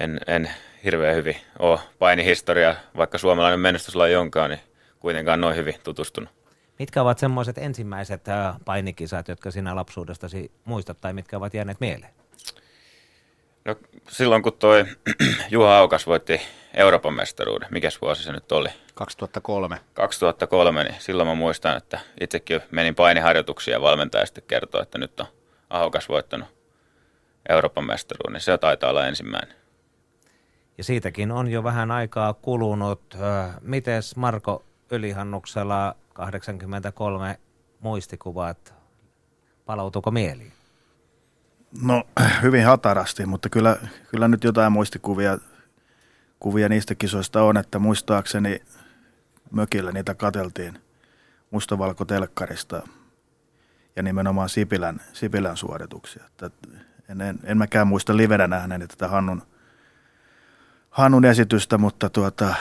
en, 0.00 0.20
en 0.26 0.50
hirveän 0.84 1.16
hyvin 1.16 1.36
ole 1.58 1.78
painihistoria, 1.98 2.76
vaikka 2.96 3.18
suomalainen 3.18 3.60
menestyslaji 3.60 4.16
onkaan, 4.16 4.50
niin 4.50 4.60
kuitenkaan 5.02 5.40
noin 5.40 5.56
hyvin 5.56 5.74
tutustunut. 5.84 6.30
Mitkä 6.78 7.02
ovat 7.02 7.18
semmoiset 7.18 7.58
ensimmäiset 7.58 8.28
äh, 8.28 8.56
painikisat, 8.64 9.28
jotka 9.28 9.50
sinä 9.50 9.76
lapsuudestasi 9.76 10.50
muistat 10.64 11.00
tai 11.00 11.12
mitkä 11.12 11.36
ovat 11.36 11.54
jääneet 11.54 11.80
mieleen? 11.80 12.12
No 13.64 13.76
silloin 14.08 14.42
kun 14.42 14.52
toi 14.52 14.84
Juha 15.50 15.78
Aukas 15.78 16.06
voitti 16.06 16.40
Euroopan 16.74 17.14
mestaruuden, 17.14 17.68
mikä 17.70 17.88
vuosi 18.02 18.22
se 18.22 18.32
nyt 18.32 18.52
oli? 18.52 18.68
2003. 18.94 19.80
2003, 19.94 20.84
niin 20.84 20.94
silloin 20.98 21.28
mä 21.28 21.34
muistan, 21.34 21.76
että 21.76 22.00
itsekin 22.20 22.60
menin 22.70 22.94
painiharjoituksia 22.94 23.74
ja 23.74 23.80
valmentaja 23.80 24.26
sitten 24.26 24.44
kertoi, 24.48 24.82
että 24.82 24.98
nyt 24.98 25.20
on 25.20 25.26
Aukas 25.70 26.08
voittanut 26.08 26.48
Euroopan 27.48 27.86
mestaruuden, 27.86 28.32
niin 28.32 28.40
se 28.40 28.58
taitaa 28.58 28.90
olla 28.90 29.06
ensimmäinen. 29.06 29.56
Ja 30.78 30.84
siitäkin 30.84 31.32
on 31.32 31.48
jo 31.48 31.64
vähän 31.64 31.90
aikaa 31.90 32.34
kulunut. 32.34 33.16
Mites 33.60 34.16
Marko 34.16 34.64
Ylihannuksella 34.92 35.96
83 36.12 37.38
muistikuvat, 37.80 38.74
palautuuko 39.66 40.10
mieliin? 40.10 40.52
No 41.82 42.04
hyvin 42.42 42.64
hatarasti, 42.64 43.26
mutta 43.26 43.48
kyllä, 43.48 43.76
kyllä 44.10 44.28
nyt 44.28 44.44
jotain 44.44 44.72
muistikuvia 44.72 45.38
kuvia 46.40 46.68
niistä 46.68 46.94
kisoista 46.94 47.42
on, 47.42 47.56
että 47.56 47.78
muistaakseni 47.78 48.62
mökillä 49.50 49.92
niitä 49.92 50.14
kateltiin 50.14 50.78
mustavalkotelkkarista 51.50 52.82
ja 53.96 54.02
nimenomaan 54.02 54.48
Sipilän, 54.48 55.00
Sipilän 55.12 55.56
suorituksia. 55.56 56.24
Että 56.26 56.50
en, 57.08 57.20
en, 57.20 57.38
en 57.44 57.58
mäkään 57.58 57.86
muista 57.86 58.16
livenä 58.16 58.46
nähneeni 58.46 58.86
tätä 58.86 59.08
Hannun, 59.08 59.42
Hannun 60.90 61.24
esitystä, 61.24 61.78
mutta 61.78 62.10
tuota, 62.10 62.54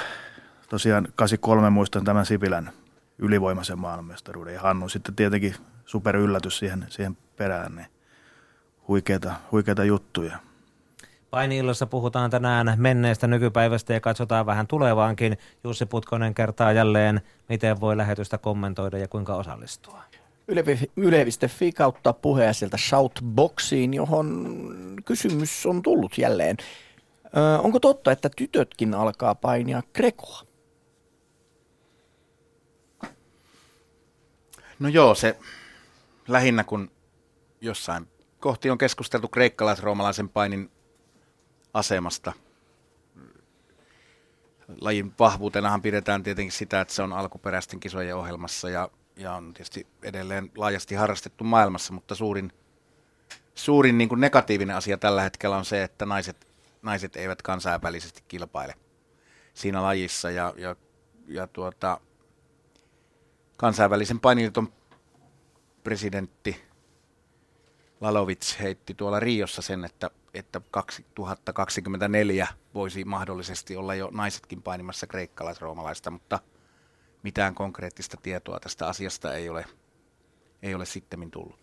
tosiaan 0.71 1.07
83 1.15 1.69
muistan 1.69 2.03
tämän 2.03 2.25
Sipilän 2.25 2.71
ylivoimaisen 3.19 3.79
maailmanmestaruuden 3.79 4.53
ja 4.53 4.61
Hannun 4.61 4.89
sitten 4.89 5.15
tietenkin 5.15 5.55
super 5.85 6.15
yllätys 6.15 6.57
siihen, 6.57 6.85
siihen 6.89 7.17
perään, 7.37 7.75
niin 7.75 7.87
huikeita, 8.87 9.33
huikeita 9.51 9.83
juttuja. 9.83 10.37
Paini-illassa 11.29 11.85
puhutaan 11.85 12.29
tänään 12.29 12.73
menneestä 12.77 13.27
nykypäivästä 13.27 13.93
ja 13.93 13.99
katsotaan 13.99 14.45
vähän 14.45 14.67
tulevaankin. 14.67 15.37
Jussi 15.63 15.85
Putkonen 15.85 16.33
kertaa 16.33 16.71
jälleen, 16.71 17.21
miten 17.49 17.79
voi 17.81 17.97
lähetystä 17.97 18.37
kommentoida 18.37 18.97
ja 18.97 19.07
kuinka 19.07 19.35
osallistua. 19.35 20.03
Yle.fi 20.97 21.71
kautta 21.71 22.13
puheen 22.13 22.53
sieltä 22.53 22.77
Shoutboxiin, 22.77 23.93
johon 23.93 24.57
kysymys 25.05 25.65
on 25.65 25.81
tullut 25.81 26.17
jälleen. 26.17 26.57
Ö, 27.37 27.59
onko 27.59 27.79
totta, 27.79 28.11
että 28.11 28.29
tytötkin 28.35 28.93
alkaa 28.93 29.35
painia 29.35 29.81
Grekoa? 29.95 30.50
No 34.81 34.89
joo, 34.89 35.15
se 35.15 35.37
lähinnä 36.27 36.63
kun 36.63 36.91
jossain 37.61 38.07
kohti 38.39 38.69
on 38.69 38.77
keskusteltu 38.77 39.27
kreikkalais-roomalaisen 39.27 40.29
painin 40.29 40.71
asemasta. 41.73 42.33
Lajin 44.81 45.13
vahvuutenahan 45.19 45.81
pidetään 45.81 46.23
tietenkin 46.23 46.51
sitä, 46.51 46.81
että 46.81 46.93
se 46.93 47.01
on 47.01 47.13
alkuperäisten 47.13 47.79
kisojen 47.79 48.15
ohjelmassa 48.15 48.69
ja, 48.69 48.89
ja 49.15 49.33
on 49.33 49.53
tietysti 49.53 49.87
edelleen 50.03 50.51
laajasti 50.57 50.95
harrastettu 50.95 51.43
maailmassa, 51.43 51.93
mutta 51.93 52.15
suurin, 52.15 52.51
suurin 53.55 53.97
niin 53.97 54.09
kuin 54.09 54.21
negatiivinen 54.21 54.75
asia 54.75 54.97
tällä 54.97 55.21
hetkellä 55.21 55.57
on 55.57 55.65
se, 55.65 55.83
että 55.83 56.05
naiset, 56.05 56.47
naiset 56.81 57.15
eivät 57.15 57.41
kansainvälisesti 57.41 58.23
kilpaile 58.27 58.75
siinä 59.53 59.81
lajissa 59.81 60.31
ja, 60.31 60.53
ja, 60.57 60.75
ja 61.27 61.47
tuota, 61.47 61.99
kansainvälisen 63.61 64.19
painiliiton 64.19 64.73
presidentti 65.83 66.61
Lalovic 68.01 68.59
heitti 68.59 68.93
tuolla 68.93 69.19
Riossa 69.19 69.61
sen, 69.61 69.85
että, 69.85 70.09
että 70.33 70.61
2024 70.71 72.47
voisi 72.73 73.05
mahdollisesti 73.05 73.75
olla 73.75 73.95
jo 73.95 74.09
naisetkin 74.11 74.61
painimassa 74.61 75.07
kreikkalaisroomalaista, 75.07 76.11
mutta 76.11 76.39
mitään 77.23 77.55
konkreettista 77.55 78.17
tietoa 78.21 78.59
tästä 78.59 78.87
asiasta 78.87 79.35
ei 79.35 79.49
ole, 79.49 79.65
ei 80.61 80.75
ole 80.75 80.85
sittemmin 80.85 81.31
tullut. 81.31 81.59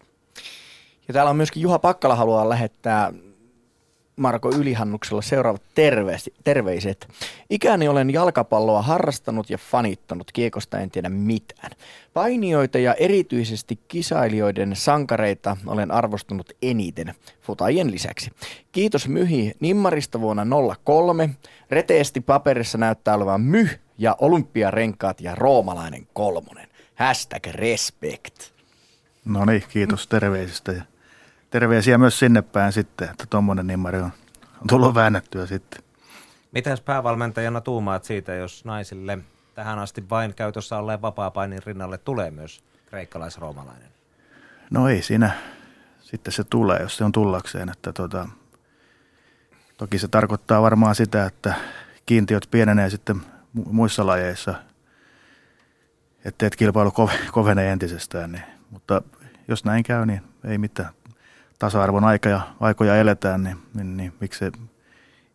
Ja 1.09 1.15
täällä 1.15 1.31
on 1.31 1.37
myöskin 1.37 1.63
Juha 1.63 1.79
Pakkala 1.79 2.15
haluaa 2.15 2.49
lähettää 2.49 3.13
Marko 4.19 4.51
Ylihannuksella 4.51 5.23
seuraavat 5.23 5.63
terveisi, 5.75 6.35
terveiset. 6.45 7.09
Ikäni 7.51 7.89
olen 7.89 8.13
jalkapalloa 8.13 8.83
harrastanut 8.83 9.51
ja 9.51 9.59
fanittanut, 9.59 10.33
kiekosta 10.33 10.79
en 10.79 10.91
tiedä 10.91 11.09
mitään. 11.09 11.71
Painijoita 12.15 12.79
ja 12.79 12.95
erityisesti 12.95 13.79
kisailijoiden 13.89 14.77
sankareita 14.77 15.57
olen 15.67 15.91
arvostunut 15.91 16.53
eniten, 16.63 17.15
futajien 17.41 17.91
lisäksi. 17.91 18.31
Kiitos 18.73 19.09
Myhi 19.09 19.53
Nimmarista 19.61 20.21
vuonna 20.21 20.47
03. 20.85 21.31
Reteesti 21.71 22.21
paperissa 22.21 22.79
näyttää 22.79 23.15
olevan 23.15 23.41
Myh 23.41 23.79
ja 23.99 24.17
olympiarenkaat 24.21 25.21
ja 25.21 25.35
roomalainen 25.35 26.07
kolmonen. 26.13 26.69
Hashtag 26.95 27.47
respect. 27.47 28.35
No 29.25 29.45
niin, 29.45 29.63
kiitos 29.69 30.07
terveisistä 30.07 30.73
ja 30.73 30.83
terveisiä 31.51 31.99
myös 31.99 32.19
sinne 32.19 32.43
päin 32.43 32.73
sitten, 32.73 33.11
että 33.11 33.25
tuommoinen 33.31 33.67
nimmari 33.67 33.99
on, 33.99 34.13
on 34.61 34.67
tullut 34.69 34.95
väännettyä 34.95 35.47
sitten. 35.47 35.83
Mitäs 36.53 36.81
päävalmentajana 36.81 37.61
tuumaat 37.61 38.05
siitä, 38.05 38.35
jos 38.35 38.65
naisille 38.65 39.19
tähän 39.55 39.79
asti 39.79 40.11
vain 40.11 40.35
käytössä 40.35 40.77
olleen 40.77 41.03
vapaa-painin 41.03 41.63
rinnalle 41.67 41.99
tulee 41.99 42.31
myös 42.31 42.65
kreikkalaisroomalainen? 42.87 43.89
No 44.71 44.89
ei 44.89 45.03
siinä 45.03 45.31
sitten 46.01 46.33
se 46.33 46.45
tulee, 46.45 46.79
jos 46.83 46.97
se 46.97 47.05
on 47.05 47.13
tullakseen. 47.13 47.69
Että 47.69 47.93
tota, 47.93 48.29
toki 49.77 49.99
se 49.99 50.09
tarkoittaa 50.09 50.63
varmaan 50.63 50.95
sitä, 50.95 51.27
että 51.27 51.55
kiintiöt 52.07 52.49
pienenee 52.51 52.91
sitten 52.91 53.23
muissa 53.53 54.07
lajeissa, 54.07 54.55
että 56.25 56.51
kilpailu 56.51 56.93
kovenee 57.33 57.73
entisestään. 57.73 58.33
Niin. 58.33 58.45
Mutta 58.71 59.03
jos 59.49 59.65
näin 59.65 59.83
käy, 59.83 60.07
niin 60.07 60.23
ei 60.45 60.59
mitään 60.59 60.93
tasa-arvon 61.59 62.05
aika 62.05 62.29
ja, 62.29 62.41
aikoja 62.61 62.97
eletään, 62.97 63.43
niin, 63.43 63.57
niin, 63.75 63.97
niin 63.97 64.13
miksi 64.21 64.45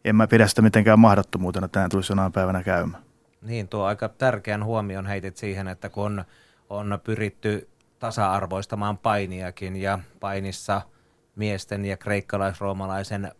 en 0.05 0.15
mä 0.15 0.27
pidä 0.27 0.47
sitä 0.47 0.61
mitenkään 0.61 0.99
mahdottomuutena, 0.99 1.65
että 1.65 1.79
tämä 1.79 1.89
tulisi 1.89 2.11
jonain 2.11 2.31
päivänä 2.31 2.63
käymään. 2.63 3.03
Niin, 3.41 3.67
tuo 3.67 3.83
aika 3.83 4.09
tärkeän 4.09 4.65
huomion 4.65 5.05
heitit 5.05 5.37
siihen, 5.37 5.67
että 5.67 5.89
kun 5.89 6.25
on 6.69 6.99
pyritty 7.03 7.69
tasa-arvoistamaan 7.99 8.97
painiakin 8.97 9.75
ja 9.75 9.99
painissa 10.19 10.81
miesten 11.35 11.85
ja 11.85 11.97
kreikkalaisroomalaisen 11.97 13.31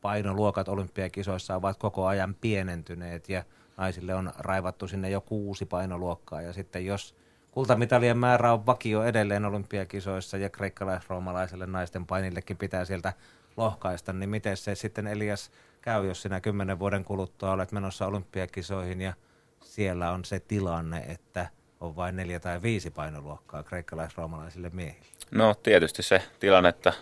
painoluokat 0.00 0.68
olympiakisoissa 0.68 1.56
ovat 1.56 1.76
koko 1.76 2.06
ajan 2.06 2.36
pienentyneet 2.40 3.28
ja 3.28 3.44
naisille 3.76 4.14
on 4.14 4.32
raivattu 4.38 4.88
sinne 4.88 5.10
jo 5.10 5.20
kuusi 5.20 5.66
painoluokkaa 5.66 6.42
ja 6.42 6.52
sitten 6.52 6.86
jos 6.86 7.16
kultamitalien 7.56 8.18
määrä 8.18 8.52
on 8.52 8.66
vakio 8.66 9.04
edelleen 9.04 9.44
olympiakisoissa 9.44 10.36
ja 10.36 10.50
kreikkalais-roomalaiselle 10.50 11.66
naisten 11.66 12.06
painillekin 12.06 12.56
pitää 12.56 12.84
sieltä 12.84 13.12
lohkaista, 13.56 14.12
niin 14.12 14.30
miten 14.30 14.56
se 14.56 14.74
sitten 14.74 15.06
Elias 15.06 15.50
käy, 15.82 16.06
jos 16.06 16.22
sinä 16.22 16.40
kymmenen 16.40 16.78
vuoden 16.78 17.04
kuluttua 17.04 17.52
olet 17.52 17.72
menossa 17.72 18.06
olympiakisoihin 18.06 19.00
ja 19.00 19.12
siellä 19.60 20.10
on 20.10 20.24
se 20.24 20.40
tilanne, 20.40 20.98
että 20.98 21.48
on 21.80 21.96
vain 21.96 22.16
neljä 22.16 22.40
tai 22.40 22.62
viisi 22.62 22.90
painoluokkaa 22.90 23.62
kreikkalais-roomalaisille 23.62 24.70
miehille? 24.72 25.06
No 25.30 25.54
tietysti 25.54 26.02
se 26.02 26.22
tilannetta 26.40 26.92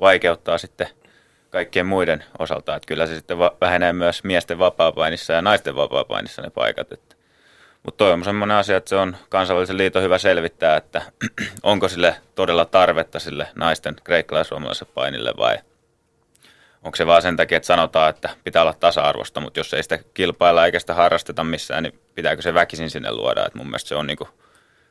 vaikeuttaa 0.00 0.58
sitten 0.58 0.86
kaikkien 1.50 1.86
muiden 1.86 2.24
osalta, 2.38 2.76
että 2.76 2.86
kyllä 2.86 3.06
se 3.06 3.14
sitten 3.14 3.38
vähenee 3.38 3.92
myös 3.92 4.24
miesten 4.24 4.58
vapaapainissa 4.58 5.32
ja 5.32 5.42
naisten 5.42 5.76
vapaapainissa 5.76 6.42
ne 6.42 6.50
paikat, 6.50 6.92
että 6.92 7.13
mutta 7.84 8.04
toi 8.04 8.12
on 8.12 8.24
semmoinen 8.24 8.56
asia, 8.56 8.76
että 8.76 8.88
se 8.88 8.96
on 8.96 9.16
kansainvälisen 9.28 9.78
liiton 9.78 10.02
hyvä 10.02 10.18
selvittää, 10.18 10.76
että 10.76 11.02
onko 11.62 11.88
sille 11.88 12.16
todella 12.34 12.64
tarvetta 12.64 13.18
sille 13.18 13.48
naisten 13.54 13.96
kreikkalais 14.04 14.50
painille 14.94 15.34
vai 15.38 15.58
onko 16.84 16.96
se 16.96 17.06
vaan 17.06 17.22
sen 17.22 17.36
takia, 17.36 17.56
että 17.56 17.66
sanotaan, 17.66 18.10
että 18.10 18.30
pitää 18.44 18.62
olla 18.62 18.74
tasa-arvosta, 18.74 19.40
mutta 19.40 19.60
jos 19.60 19.74
ei 19.74 19.82
sitä 19.82 19.98
kilpailla 20.14 20.66
eikä 20.66 20.80
sitä 20.80 20.94
harrasteta 20.94 21.44
missään, 21.44 21.82
niin 21.82 22.00
pitääkö 22.14 22.42
se 22.42 22.54
väkisin 22.54 22.90
sinne 22.90 23.12
luoda. 23.12 23.46
Et 23.46 23.54
mun 23.54 23.66
mielestä 23.66 23.88
se 23.88 23.94
on 23.94 24.06
niinku 24.06 24.28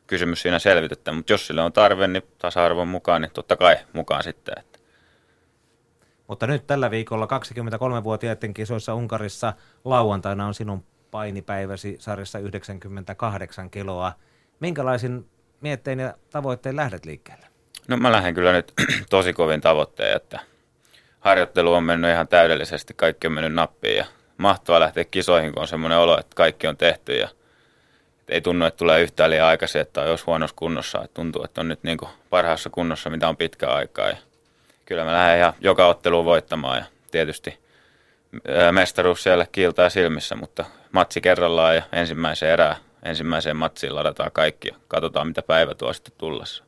kysymys 0.08 0.42
siinä 0.42 0.60
selvitettä, 0.60 1.12
mutta 1.12 1.34
jos 1.34 1.48
sille 1.48 1.62
on 1.62 1.74
tarve, 1.74 2.08
niin 2.08 2.24
tasa-arvon 2.38 2.88
mukaan, 2.88 3.22
niin 3.22 3.32
totta 3.32 3.56
kai 3.56 3.78
mukaan 3.94 4.24
sitten. 4.24 4.56
Että. 4.60 4.80
Mutta 6.28 6.48
nyt 6.48 6.68
tällä 6.68 6.92
viikolla 6.92 7.26
23-vuotiaiden 7.26 8.54
kisoissa 8.54 8.96
Unkarissa 8.96 9.54
lauantaina 9.86 10.48
on 10.48 10.54
sinun 10.54 10.84
painipäiväsi 11.14 11.96
sarjassa 12.00 12.40
98 12.40 13.70
kiloa. 13.70 14.14
Minkälaisin 14.60 15.30
miettein 15.62 16.00
ja 16.00 16.14
tavoittein 16.30 16.76
lähdet 16.76 17.06
liikkeelle? 17.06 17.46
No 17.88 17.98
mä 17.98 18.12
lähden 18.12 18.34
kyllä 18.34 18.52
nyt 18.52 18.74
tosi 19.10 19.34
kovin 19.34 19.62
tavoitteen, 19.62 20.16
että 20.16 20.40
harjoittelu 21.20 21.74
on 21.74 21.84
mennyt 21.84 22.12
ihan 22.12 22.28
täydellisesti, 22.28 22.94
kaikki 22.94 23.28
on 23.28 23.34
mennyt 23.34 23.54
nappiin 23.54 23.98
ja 23.98 24.06
mahtavaa 24.38 24.80
lähteä 24.80 25.04
kisoihin, 25.04 25.54
kun 25.54 25.62
on 25.62 25.68
semmoinen 25.68 25.98
olo, 25.98 26.20
että 26.20 26.36
kaikki 26.36 26.68
on 26.68 26.78
tehty 26.78 27.18
ja 27.18 27.30
ei 28.30 28.42
tunnu, 28.42 28.66
että 28.66 28.78
tulee 28.78 29.02
yhtään 29.02 29.30
liian 29.30 29.48
aikaisin, 29.48 29.82
että 29.82 30.02
on 30.02 30.08
jos 30.08 30.28
huonossa 30.28 30.56
kunnossa. 30.56 31.04
Että 31.04 31.14
tuntuu, 31.14 31.44
että 31.44 31.62
on 31.62 31.68
nyt 31.68 31.84
niin 31.84 31.98
parhaassa 32.30 32.70
kunnossa, 32.70 33.10
mitä 33.10 33.30
on 33.30 33.38
pitkä 33.38 33.70
aikaa. 33.70 34.10
Ja 34.10 34.18
kyllä 34.86 35.06
mä 35.06 35.14
lähden 35.14 35.40
ihan 35.40 35.54
joka 35.62 35.88
otteluun 35.88 36.26
voittamaan 36.26 36.78
ja 36.78 36.86
tietysti 37.12 37.63
mestaruus 38.72 39.24
siellä 39.24 39.46
kiiltää 39.52 39.90
silmissä, 39.90 40.36
mutta 40.36 40.66
matsi 40.92 41.22
kerrallaan 41.22 41.76
ja 41.76 41.84
ensimmäiseen 41.92 42.54
erään, 42.54 42.76
ensimmäiseen 43.04 43.58
matsiin 43.58 43.96
ladataan 43.96 44.32
kaikki 44.32 44.68
ja 44.68 44.76
katsotaan 44.88 45.28
mitä 45.28 45.42
päivä 45.42 45.76
tuo 45.76 45.94
sitten 45.94 46.14
tullessa. 46.18 46.64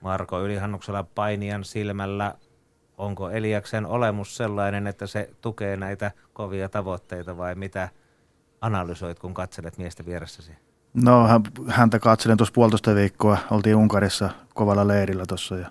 Marko 0.00 0.40
Ylihannuksella 0.40 1.02
painijan 1.14 1.64
silmällä, 1.64 2.34
onko 2.98 3.30
Eliaksen 3.30 3.86
olemus 3.86 4.36
sellainen, 4.36 4.86
että 4.86 5.06
se 5.06 5.30
tukee 5.40 5.76
näitä 5.76 6.10
kovia 6.32 6.68
tavoitteita 6.68 7.36
vai 7.36 7.54
mitä 7.54 7.88
analysoit, 8.60 9.18
kun 9.18 9.34
katselet 9.34 9.78
miestä 9.78 10.06
vieressäsi? 10.06 10.52
No 10.94 11.28
häntä 11.68 11.98
katselin 11.98 12.36
tuossa 12.36 12.52
puolitoista 12.52 12.94
viikkoa, 12.94 13.38
oltiin 13.50 13.76
Unkarissa 13.76 14.30
kovalla 14.54 14.88
leirillä 14.88 15.24
tuossa 15.28 15.56
ja 15.56 15.66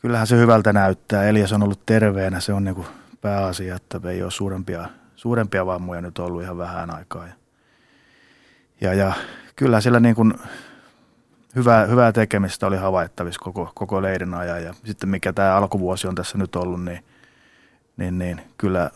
kyllähän 0.00 0.26
se 0.26 0.36
hyvältä 0.36 0.72
näyttää. 0.72 1.24
Elias 1.24 1.52
on 1.52 1.62
ollut 1.62 1.86
terveenä, 1.86 2.40
se 2.40 2.52
on 2.52 2.64
niinku 2.64 2.86
pääasia, 3.24 3.76
että 3.76 4.00
ei 4.10 4.22
ole 4.22 4.30
suurempia 4.30 4.88
suurempia 5.16 5.66
vammoja 5.66 6.00
nyt 6.00 6.18
ollut 6.18 6.42
ihan 6.42 6.58
vähän 6.58 6.90
aikaa. 6.90 7.26
Ja, 7.26 7.34
ja, 8.80 8.94
ja 8.94 9.12
kyllä 9.56 9.80
siellä 9.80 10.00
niin 10.00 10.14
kuin 10.14 10.34
hyvää, 11.56 11.86
hyvää 11.86 12.12
tekemistä 12.12 12.66
oli 12.66 12.76
havaittavissa 12.76 13.40
koko, 13.40 13.72
koko 13.74 14.02
leirin 14.02 14.34
ajan. 14.34 14.64
Ja 14.64 14.74
sitten 14.84 15.08
mikä 15.08 15.32
tämä 15.32 15.56
alkuvuosi 15.56 16.06
on 16.06 16.14
tässä 16.14 16.38
nyt 16.38 16.56
ollut, 16.56 16.84
niin, 16.84 17.04
niin, 17.96 18.18
niin 18.18 18.40
kyllä 18.58 18.90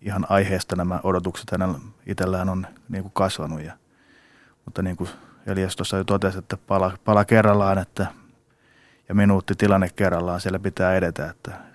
ihan 0.00 0.26
aiheesta 0.28 0.76
nämä 0.76 1.00
odotukset 1.02 1.50
hänellä 1.50 1.78
itsellään 2.06 2.48
on 2.48 2.66
niin 2.88 3.02
kuin 3.02 3.12
kasvanut. 3.14 3.62
Ja, 3.62 3.72
mutta 4.64 4.82
niin 4.82 4.96
kuin 4.96 5.10
Elias 5.46 5.76
tuossa 5.76 5.96
jo 5.96 6.04
totesi, 6.04 6.38
että 6.38 6.56
pala, 6.56 6.98
pala 7.04 7.24
kerrallaan 7.24 7.78
että, 7.78 8.06
ja 9.08 9.14
minuutti 9.14 9.54
tilanne 9.54 9.88
kerrallaan 9.96 10.40
siellä 10.40 10.58
pitää 10.58 10.94
edetä. 10.94 11.30
Että 11.30 11.71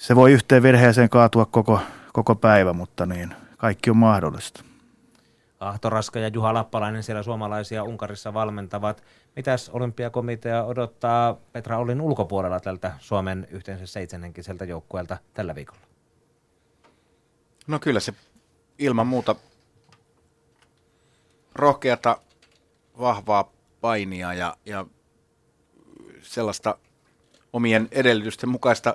se 0.00 0.16
voi 0.16 0.32
yhteen 0.32 0.62
virheeseen 0.62 1.08
kaatua 1.08 1.46
koko, 1.46 1.80
koko 2.12 2.34
päivä, 2.34 2.72
mutta 2.72 3.06
niin, 3.06 3.34
kaikki 3.56 3.90
on 3.90 3.96
mahdollista. 3.96 4.64
Ahto 5.60 5.90
Raska 5.90 6.18
ja 6.18 6.28
Juha 6.28 6.54
Lappalainen 6.54 7.02
siellä 7.02 7.22
suomalaisia 7.22 7.84
Unkarissa 7.84 8.34
valmentavat. 8.34 9.02
Mitäs 9.36 9.68
olympiakomitea 9.68 10.64
odottaa 10.64 11.34
Petra 11.52 11.78
Ollin 11.78 12.00
ulkopuolella 12.00 12.60
tältä 12.60 12.92
Suomen 12.98 13.48
yhteensä 13.50 13.86
seitsemänhenkiseltä 13.86 14.64
joukkueelta 14.64 15.16
tällä 15.34 15.54
viikolla? 15.54 15.82
No 17.66 17.78
kyllä 17.78 18.00
se 18.00 18.12
ilman 18.78 19.06
muuta 19.06 19.34
rohkeata, 21.54 22.16
vahvaa 22.98 23.52
painia 23.80 24.34
ja, 24.34 24.56
ja 24.66 24.86
sellaista 26.22 26.78
omien 27.52 27.88
edellytysten 27.92 28.48
mukaista 28.48 28.94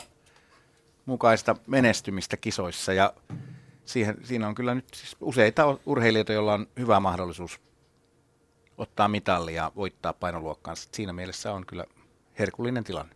mukaista 1.05 1.55
menestymistä 1.67 2.37
kisoissa 2.37 2.93
ja 2.93 3.13
siihen, 3.85 4.17
siinä 4.23 4.47
on 4.47 4.55
kyllä 4.55 4.75
nyt 4.75 4.85
siis 4.93 5.15
useita 5.21 5.77
urheilijoita, 5.85 6.33
joilla 6.33 6.53
on 6.53 6.67
hyvä 6.79 6.99
mahdollisuus 6.99 7.59
ottaa 8.77 9.07
mitallia 9.07 9.63
ja 9.63 9.71
voittaa 9.75 10.13
painoluokkaansa. 10.13 10.89
Siinä 10.91 11.13
mielessä 11.13 11.53
on 11.53 11.65
kyllä 11.65 11.83
herkullinen 12.39 12.83
tilanne. 12.83 13.15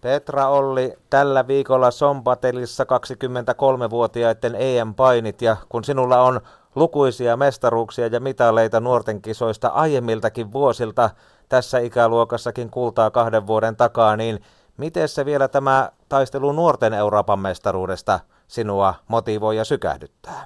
Petra 0.00 0.48
Olli, 0.48 0.94
tällä 1.10 1.46
viikolla 1.46 1.90
Sompatelissa 1.90 2.84
23-vuotiaiden 2.84 4.54
EM-painit 4.54 5.42
ja 5.42 5.56
kun 5.68 5.84
sinulla 5.84 6.22
on 6.22 6.40
lukuisia 6.74 7.36
mestaruuksia 7.36 8.06
ja 8.06 8.20
mitaleita 8.20 8.80
nuorten 8.80 9.22
kisoista 9.22 9.68
aiemmiltakin 9.68 10.52
vuosilta, 10.52 11.10
tässä 11.48 11.78
ikäluokassakin 11.78 12.70
kultaa 12.70 13.10
kahden 13.10 13.46
vuoden 13.46 13.76
takaa, 13.76 14.16
niin 14.16 14.40
Miten 14.76 15.08
se 15.08 15.24
vielä 15.24 15.48
tämä 15.48 15.90
taistelu 16.08 16.52
nuorten 16.52 16.94
Euroopan 16.94 17.38
mestaruudesta 17.38 18.20
sinua 18.48 18.94
motivoi 19.08 19.56
ja 19.56 19.64
sykähdyttää? 19.64 20.44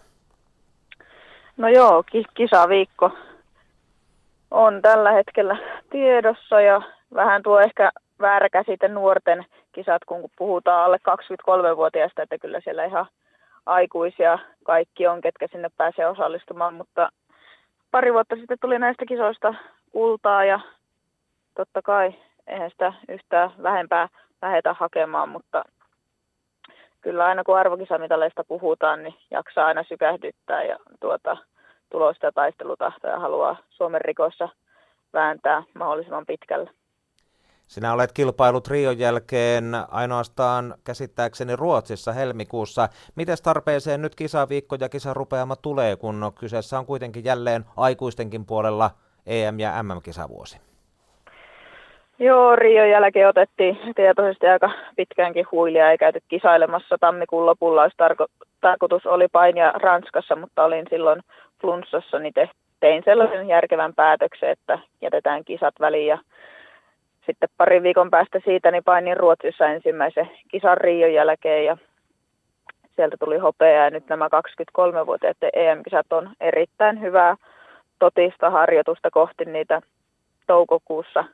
No 1.56 1.68
joo, 1.68 2.02
ki- 2.02 2.24
kisaviikko 2.34 3.10
on 4.50 4.82
tällä 4.82 5.12
hetkellä 5.12 5.56
tiedossa 5.90 6.60
ja 6.60 6.82
vähän 7.14 7.42
tuo 7.42 7.60
ehkä 7.60 7.90
väärä 8.20 8.48
käsite 8.48 8.88
nuorten 8.88 9.46
kisat, 9.72 10.04
kun 10.06 10.30
puhutaan 10.38 10.84
alle 10.84 10.96
23-vuotiaista, 10.96 12.22
että 12.22 12.38
kyllä 12.38 12.60
siellä 12.64 12.84
ihan 12.84 13.06
aikuisia 13.66 14.38
kaikki 14.64 15.06
on, 15.06 15.20
ketkä 15.20 15.46
sinne 15.52 15.70
pääsee 15.76 16.06
osallistumaan, 16.06 16.74
mutta 16.74 17.08
pari 17.90 18.12
vuotta 18.12 18.36
sitten 18.36 18.58
tuli 18.60 18.78
näistä 18.78 19.06
kisoista 19.06 19.54
kultaa 19.92 20.44
ja 20.44 20.60
totta 21.56 21.82
kai 21.82 22.14
eihän 22.46 22.70
sitä 22.70 22.92
yhtään 23.08 23.50
vähempää 23.62 24.08
lähetä 24.42 24.74
hakemaan, 24.74 25.28
mutta 25.28 25.64
kyllä 27.00 27.24
aina 27.24 27.44
kun 27.44 27.58
arvokisamitaleista 27.58 28.44
puhutaan, 28.44 29.02
niin 29.02 29.14
jaksaa 29.30 29.66
aina 29.66 29.84
sykähdyttää 29.88 30.64
ja 30.64 30.76
tuota, 31.00 31.36
tulosta 31.90 32.26
ja 32.26 32.32
taistelutahtoja 32.32 33.18
haluaa 33.18 33.56
Suomen 33.70 34.00
rikossa 34.00 34.48
vääntää 35.12 35.62
mahdollisimman 35.74 36.26
pitkälle. 36.26 36.70
Sinä 37.68 37.92
olet 37.92 38.12
kilpailut 38.12 38.68
Rion 38.68 38.98
jälkeen 38.98 39.64
ainoastaan 39.90 40.74
käsittääkseni 40.84 41.56
Ruotsissa 41.56 42.12
helmikuussa. 42.12 42.88
Miten 43.14 43.36
tarpeeseen 43.42 44.02
nyt 44.02 44.14
kisaviikko 44.14 44.76
ja 44.80 44.88
kisarupeama 44.88 45.56
tulee, 45.56 45.96
kun 45.96 46.32
kyseessä 46.38 46.78
on 46.78 46.86
kuitenkin 46.86 47.24
jälleen 47.24 47.64
aikuistenkin 47.76 48.46
puolella 48.46 48.90
EM- 49.26 49.60
ja 49.60 49.82
MM-kisavuosi? 49.82 50.73
Joo, 52.18 52.56
Rion 52.56 52.90
jälkeen 52.90 53.28
otettiin 53.28 53.78
tietoisesti 53.96 54.46
aika 54.46 54.70
pitkäänkin 54.96 55.46
huilia 55.52 55.90
ja 55.90 55.98
käyty 55.98 56.20
kisailemassa. 56.28 56.96
Tammikuun 57.00 57.46
lopulla 57.46 57.82
olisi 57.82 57.96
tarko- 57.96 58.46
tarkoitus 58.60 59.06
oli 59.06 59.28
painia 59.32 59.72
Ranskassa, 59.72 60.36
mutta 60.36 60.64
olin 60.64 60.86
silloin 60.90 61.20
flunssassa, 61.60 62.18
niin 62.18 62.32
tein 62.80 63.02
sellaisen 63.04 63.48
järkevän 63.48 63.94
päätöksen, 63.94 64.50
että 64.50 64.78
jätetään 65.02 65.44
kisat 65.44 65.74
väliin. 65.80 66.06
Ja 66.06 66.18
sitten 67.26 67.48
parin 67.56 67.82
viikon 67.82 68.10
päästä 68.10 68.40
siitä 68.44 68.70
niin 68.70 68.84
painin 68.84 69.16
Ruotsissa 69.16 69.66
ensimmäisen 69.66 70.30
kisan 70.48 70.76
Rion 70.76 71.12
jälkeen 71.12 71.64
ja 71.64 71.76
sieltä 72.96 73.16
tuli 73.20 73.38
hopea. 73.38 73.84
Ja 73.84 73.90
nyt 73.90 74.08
nämä 74.08 74.28
23-vuotiaat 74.28 75.36
EM-kisat 75.52 76.12
on 76.12 76.30
erittäin 76.40 77.00
hyvää 77.00 77.36
totista 77.98 78.50
harjoitusta 78.50 79.10
kohti 79.10 79.44
niitä 79.44 79.80
toukokuussa, 80.46 81.24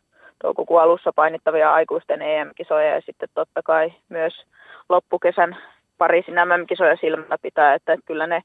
toukokuun 0.42 0.82
alussa 0.82 1.12
painittavia 1.16 1.72
aikuisten 1.72 2.22
EM-kisoja 2.22 2.94
ja 2.94 3.00
sitten 3.06 3.28
totta 3.34 3.62
kai 3.64 3.92
myös 4.08 4.44
loppukesän 4.88 5.56
Pariisin 5.98 6.34
MM-kisoja 6.34 6.96
silmällä 6.96 7.38
pitää, 7.42 7.74
että 7.74 7.96
kyllä 8.06 8.26
ne 8.26 8.42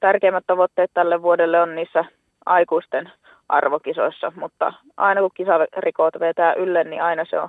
tärkeimmät 0.00 0.44
tavoitteet 0.46 0.90
tälle 0.94 1.22
vuodelle 1.22 1.60
on 1.60 1.74
niissä 1.74 2.04
aikuisten 2.46 3.12
arvokisoissa, 3.48 4.32
mutta 4.36 4.72
aina 4.96 5.20
kun 5.20 5.30
kisarikot 5.34 6.20
vetää 6.20 6.54
ylle, 6.54 6.84
niin 6.84 7.02
aina 7.02 7.24
se 7.30 7.40
on 7.40 7.48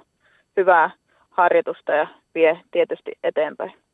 hyvää 0.57 0.89
harjoitusta 1.29 1.91
ja 1.91 2.07
vie 2.35 2.59
tietysti 2.71 3.11
eteenpäin. 3.23 3.84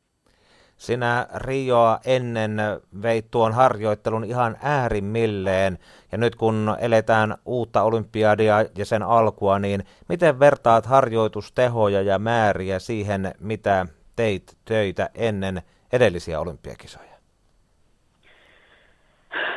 Sinä 0.82 1.28
Rioa 1.36 2.00
ennen 2.06 2.58
veit 3.02 3.26
tuon 3.32 3.54
harjoittelun 3.54 4.24
ihan 4.24 4.58
äärimmilleen, 4.64 5.78
ja 6.12 6.18
nyt 6.18 6.36
kun 6.36 6.76
eletään 6.80 7.36
uutta 7.46 7.82
olympiadia 7.82 8.56
ja 8.78 8.86
sen 8.86 9.04
alkua, 9.04 9.60
niin 9.60 9.84
miten 10.10 10.40
vertaat 10.40 10.86
harjoitustehoja 10.86 12.02
ja 12.02 12.20
määriä 12.20 12.80
siihen, 12.80 13.32
mitä 13.40 13.86
teit 14.16 14.58
töitä 14.66 15.10
ennen 15.16 15.62
edellisiä 15.94 16.40
olympiakisoja? 16.40 17.16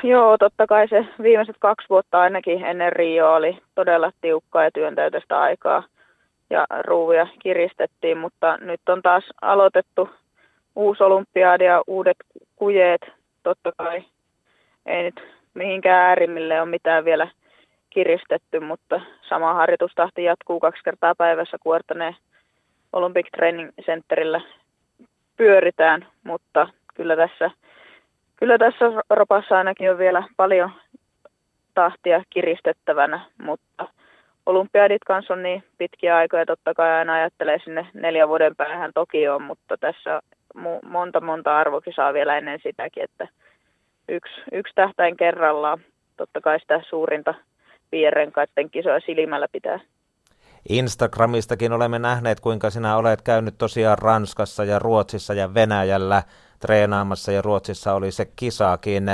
Joo, 0.02 0.38
totta 0.38 0.66
kai 0.66 0.88
se 0.88 1.06
viimeiset 1.22 1.56
kaksi 1.58 1.88
vuotta 1.90 2.20
ainakin 2.20 2.64
ennen 2.64 2.92
Rio 2.92 3.34
oli 3.34 3.58
todella 3.74 4.12
tiukkaa 4.20 4.64
ja 4.64 4.70
työntäytöistä 4.70 5.40
aikaa 5.40 5.82
ja 6.50 6.66
ruuvia 6.86 7.26
kiristettiin, 7.42 8.18
mutta 8.18 8.56
nyt 8.56 8.88
on 8.88 9.02
taas 9.02 9.24
aloitettu 9.42 10.08
uusi 10.76 11.02
olympiadi 11.02 11.64
ja 11.64 11.82
uudet 11.86 12.16
kujeet. 12.56 13.00
Totta 13.42 13.72
kai 13.78 14.04
ei 14.86 15.02
nyt 15.02 15.22
mihinkään 15.54 16.08
äärimmille 16.08 16.60
ole 16.60 16.70
mitään 16.70 17.04
vielä 17.04 17.28
kiristetty, 17.90 18.60
mutta 18.60 19.00
sama 19.28 19.54
harjoitustahti 19.54 20.24
jatkuu 20.24 20.60
kaksi 20.60 20.82
kertaa 20.84 21.14
päivässä 21.14 21.56
Kuortaneen 21.60 22.16
Olympic 22.92 23.26
Training 23.36 23.70
Centerillä 23.82 24.40
pyöritään, 25.36 26.06
mutta 26.24 26.68
kyllä 26.94 27.16
tässä– 27.16 27.50
kyllä 28.36 28.58
tässä 28.58 28.84
ropassa 29.10 29.58
ainakin 29.58 29.90
on 29.90 29.98
vielä 29.98 30.22
paljon 30.36 30.70
tahtia 31.74 32.22
kiristettävänä, 32.30 33.20
mutta 33.42 33.88
olympiadit 34.46 35.04
kanssa 35.06 35.34
on 35.34 35.42
niin 35.42 35.64
pitkiä 35.78 36.16
aikoja, 36.16 36.46
totta 36.46 36.74
kai 36.74 36.90
aina 36.90 37.14
ajattelee 37.14 37.58
sinne 37.64 37.86
neljän 37.94 38.28
vuoden 38.28 38.56
päähän 38.56 38.90
toki 38.94 39.28
on, 39.28 39.42
mutta 39.42 39.76
tässä 39.76 40.14
on 40.14 40.80
monta 40.82 41.20
monta 41.20 41.58
arvokisaa 41.58 42.12
vielä 42.12 42.38
ennen 42.38 42.60
sitäkin, 42.62 43.02
että 43.02 43.28
yksi, 44.08 44.34
yksi 44.52 44.74
tähtäin 44.74 45.16
kerrallaan 45.16 45.78
totta 46.16 46.40
kai 46.40 46.60
sitä 46.60 46.80
suurinta 46.88 47.34
piirrenkaiden 47.90 48.70
kisoja 48.70 49.00
silmällä 49.00 49.48
pitää. 49.52 49.80
Instagramistakin 50.68 51.72
olemme 51.72 51.98
nähneet, 51.98 52.40
kuinka 52.40 52.70
sinä 52.70 52.96
olet 52.96 53.22
käynyt 53.22 53.54
tosiaan 53.58 53.98
Ranskassa 53.98 54.64
ja 54.64 54.78
Ruotsissa 54.78 55.34
ja 55.34 55.54
Venäjällä 55.54 56.22
treenaamassa 56.60 57.32
ja 57.32 57.42
Ruotsissa 57.42 57.94
oli 57.94 58.10
se 58.10 58.26
kisaakin. 58.36 59.04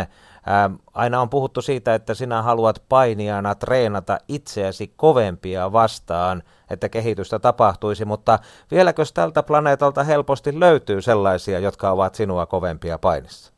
Ää, 0.46 0.70
aina 0.94 1.20
on 1.20 1.30
puhuttu 1.30 1.62
siitä, 1.62 1.94
että 1.94 2.14
sinä 2.14 2.42
haluat 2.42 2.82
painijana 2.88 3.54
treenata 3.54 4.18
itseäsi 4.28 4.92
kovempia 4.96 5.72
vastaan, 5.72 6.42
että 6.70 6.88
kehitystä 6.88 7.38
tapahtuisi, 7.38 8.04
mutta 8.04 8.38
vieläkö 8.70 9.02
tältä 9.14 9.42
planeetalta 9.42 10.04
helposti 10.04 10.60
löytyy 10.60 11.00
sellaisia, 11.00 11.58
jotka 11.58 11.90
ovat 11.90 12.14
sinua 12.14 12.46
kovempia 12.46 12.98
painissa? 12.98 13.52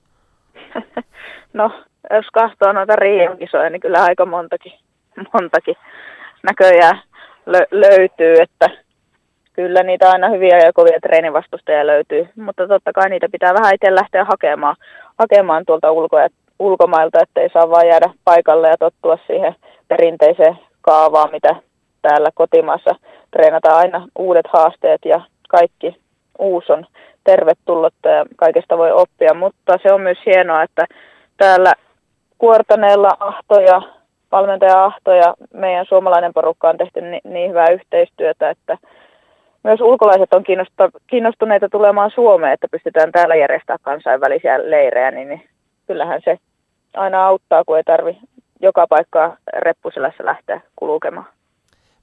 No, 1.53 1.71
jos 2.11 2.27
katsoo 2.33 2.73
noita 2.73 2.97
Rion 2.97 3.39
kisoja, 3.39 3.71
niin 3.71 3.81
kyllä 3.81 4.03
aika 4.03 4.27
montakin, 4.27 4.73
montakin 5.35 5.77
näköjään 6.43 7.03
lö- 7.49 7.69
löytyy, 7.71 8.35
että 8.41 8.69
kyllä 9.53 9.83
niitä 9.83 10.11
aina 10.11 10.29
hyviä 10.29 10.59
ja 10.59 10.73
kovia 10.73 11.01
treenivastustajia 11.03 11.87
löytyy, 11.87 12.29
mutta 12.37 12.69
totta 12.69 12.93
kai 12.93 13.11
niitä 13.11 13.29
pitää 13.33 13.55
vähän 13.55 13.75
itse 13.75 13.95
lähteä 13.95 14.25
hakemaan, 14.25 14.77
hakemaan 15.19 15.65
tuolta 15.67 15.91
ulko- 15.91 16.19
ja, 16.19 16.29
ulkomailta, 16.63 17.21
ettei 17.23 17.49
saa 17.53 17.71
vaan 17.71 17.89
jäädä 17.89 18.11
paikalle 18.25 18.69
ja 18.69 18.77
tottua 18.79 19.19
siihen 19.27 19.55
perinteiseen 19.89 20.59
kaavaan, 20.81 21.31
mitä 21.33 21.57
täällä 22.03 22.29
kotimaassa 22.35 22.95
treenataan. 23.31 23.79
Aina 23.79 24.09
uudet 24.19 24.47
haasteet 24.53 25.01
ja 25.05 25.21
kaikki 25.49 25.97
uusi 26.39 26.73
on 26.73 26.87
tervetullut 27.25 27.95
ja 28.05 28.25
kaikesta 28.37 28.79
voi 28.79 28.93
oppia, 28.93 29.35
mutta 29.35 29.79
se 29.83 29.93
on 29.93 30.01
myös 30.01 30.19
hienoa, 30.27 30.63
että 30.63 30.87
täällä 31.37 31.73
Kuortaneella 32.39 33.11
Ahto 33.21 33.61
ja 33.61 33.83
valmentaja 34.33 34.85
Ahto 34.85 35.15
ja 35.15 35.35
meidän 35.55 35.87
suomalainen 35.89 36.33
porukka 36.33 36.69
on 36.69 36.77
tehty 36.77 37.01
niin, 37.01 37.21
niin 37.25 37.51
hyvää 37.51 37.71
yhteistyötä, 37.71 38.51
että 38.51 38.79
myös 39.65 39.81
ulkolaiset 39.81 40.35
on 40.35 40.45
kiinnostuneita 41.07 41.69
tulemaan 41.69 42.11
Suomeen, 42.15 42.53
että 42.53 42.67
pystytään 42.71 43.13
täällä 43.13 43.35
järjestämään 43.35 43.79
kansainvälisiä 43.83 44.71
leirejä, 44.71 45.11
niin, 45.11 45.29
niin 45.29 45.43
kyllähän 45.87 46.21
se 46.25 46.39
aina 46.97 47.27
auttaa, 47.27 47.65
kun 47.65 47.77
ei 47.77 47.85
tarvi 47.85 48.19
joka 48.63 48.87
paikkaa 48.87 49.37
reppuselässä 49.59 50.25
lähteä 50.25 50.61
kulkemaan. 50.77 51.27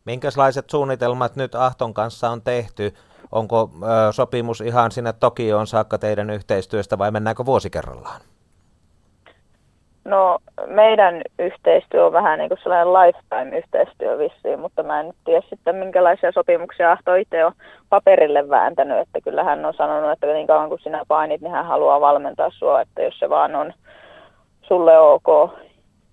Minkälaiset 0.05 0.69
suunnitelmat 0.69 1.35
nyt 1.35 1.55
Ahton 1.55 1.93
kanssa 1.93 2.29
on 2.29 2.41
tehty? 2.41 2.93
Onko 3.31 3.69
ö, 3.83 4.11
sopimus 4.11 4.61
ihan 4.61 4.91
sinne 4.91 5.13
Tokioon 5.13 5.67
saakka 5.67 5.97
teidän 5.97 6.29
yhteistyöstä 6.29 6.97
vai 6.97 7.11
mennäänkö 7.11 7.45
vuosi 7.45 7.69
kerrallaan? 7.69 8.21
No 10.05 10.39
meidän 10.67 11.21
yhteistyö 11.39 12.05
on 12.05 12.13
vähän 12.13 12.39
niin 12.39 12.49
kuin 12.49 12.59
sellainen 12.63 12.93
lifetime-yhteistyö 12.93 14.17
vissiin, 14.17 14.59
mutta 14.59 14.83
mä 14.83 14.99
en 14.99 15.05
nyt 15.05 15.15
tiedä 15.25 15.41
sitten 15.49 15.75
minkälaisia 15.75 16.31
sopimuksia 16.31 16.91
Ahto 16.91 17.15
itse 17.15 17.45
on 17.45 17.51
paperille 17.89 18.49
vääntänyt, 18.49 18.99
että 18.99 19.21
kyllä 19.23 19.43
hän 19.43 19.65
on 19.65 19.73
sanonut, 19.73 20.11
että 20.11 20.27
niin 20.27 20.47
kauan 20.47 20.69
kuin 20.69 20.81
sinä 20.81 21.01
painit, 21.07 21.41
niin 21.41 21.51
hän 21.51 21.65
haluaa 21.65 22.01
valmentaa 22.01 22.49
sua, 22.49 22.81
että 22.81 23.01
jos 23.01 23.19
se 23.19 23.29
vaan 23.29 23.55
on 23.55 23.73
sulle 24.69 24.99
ok 24.99 25.27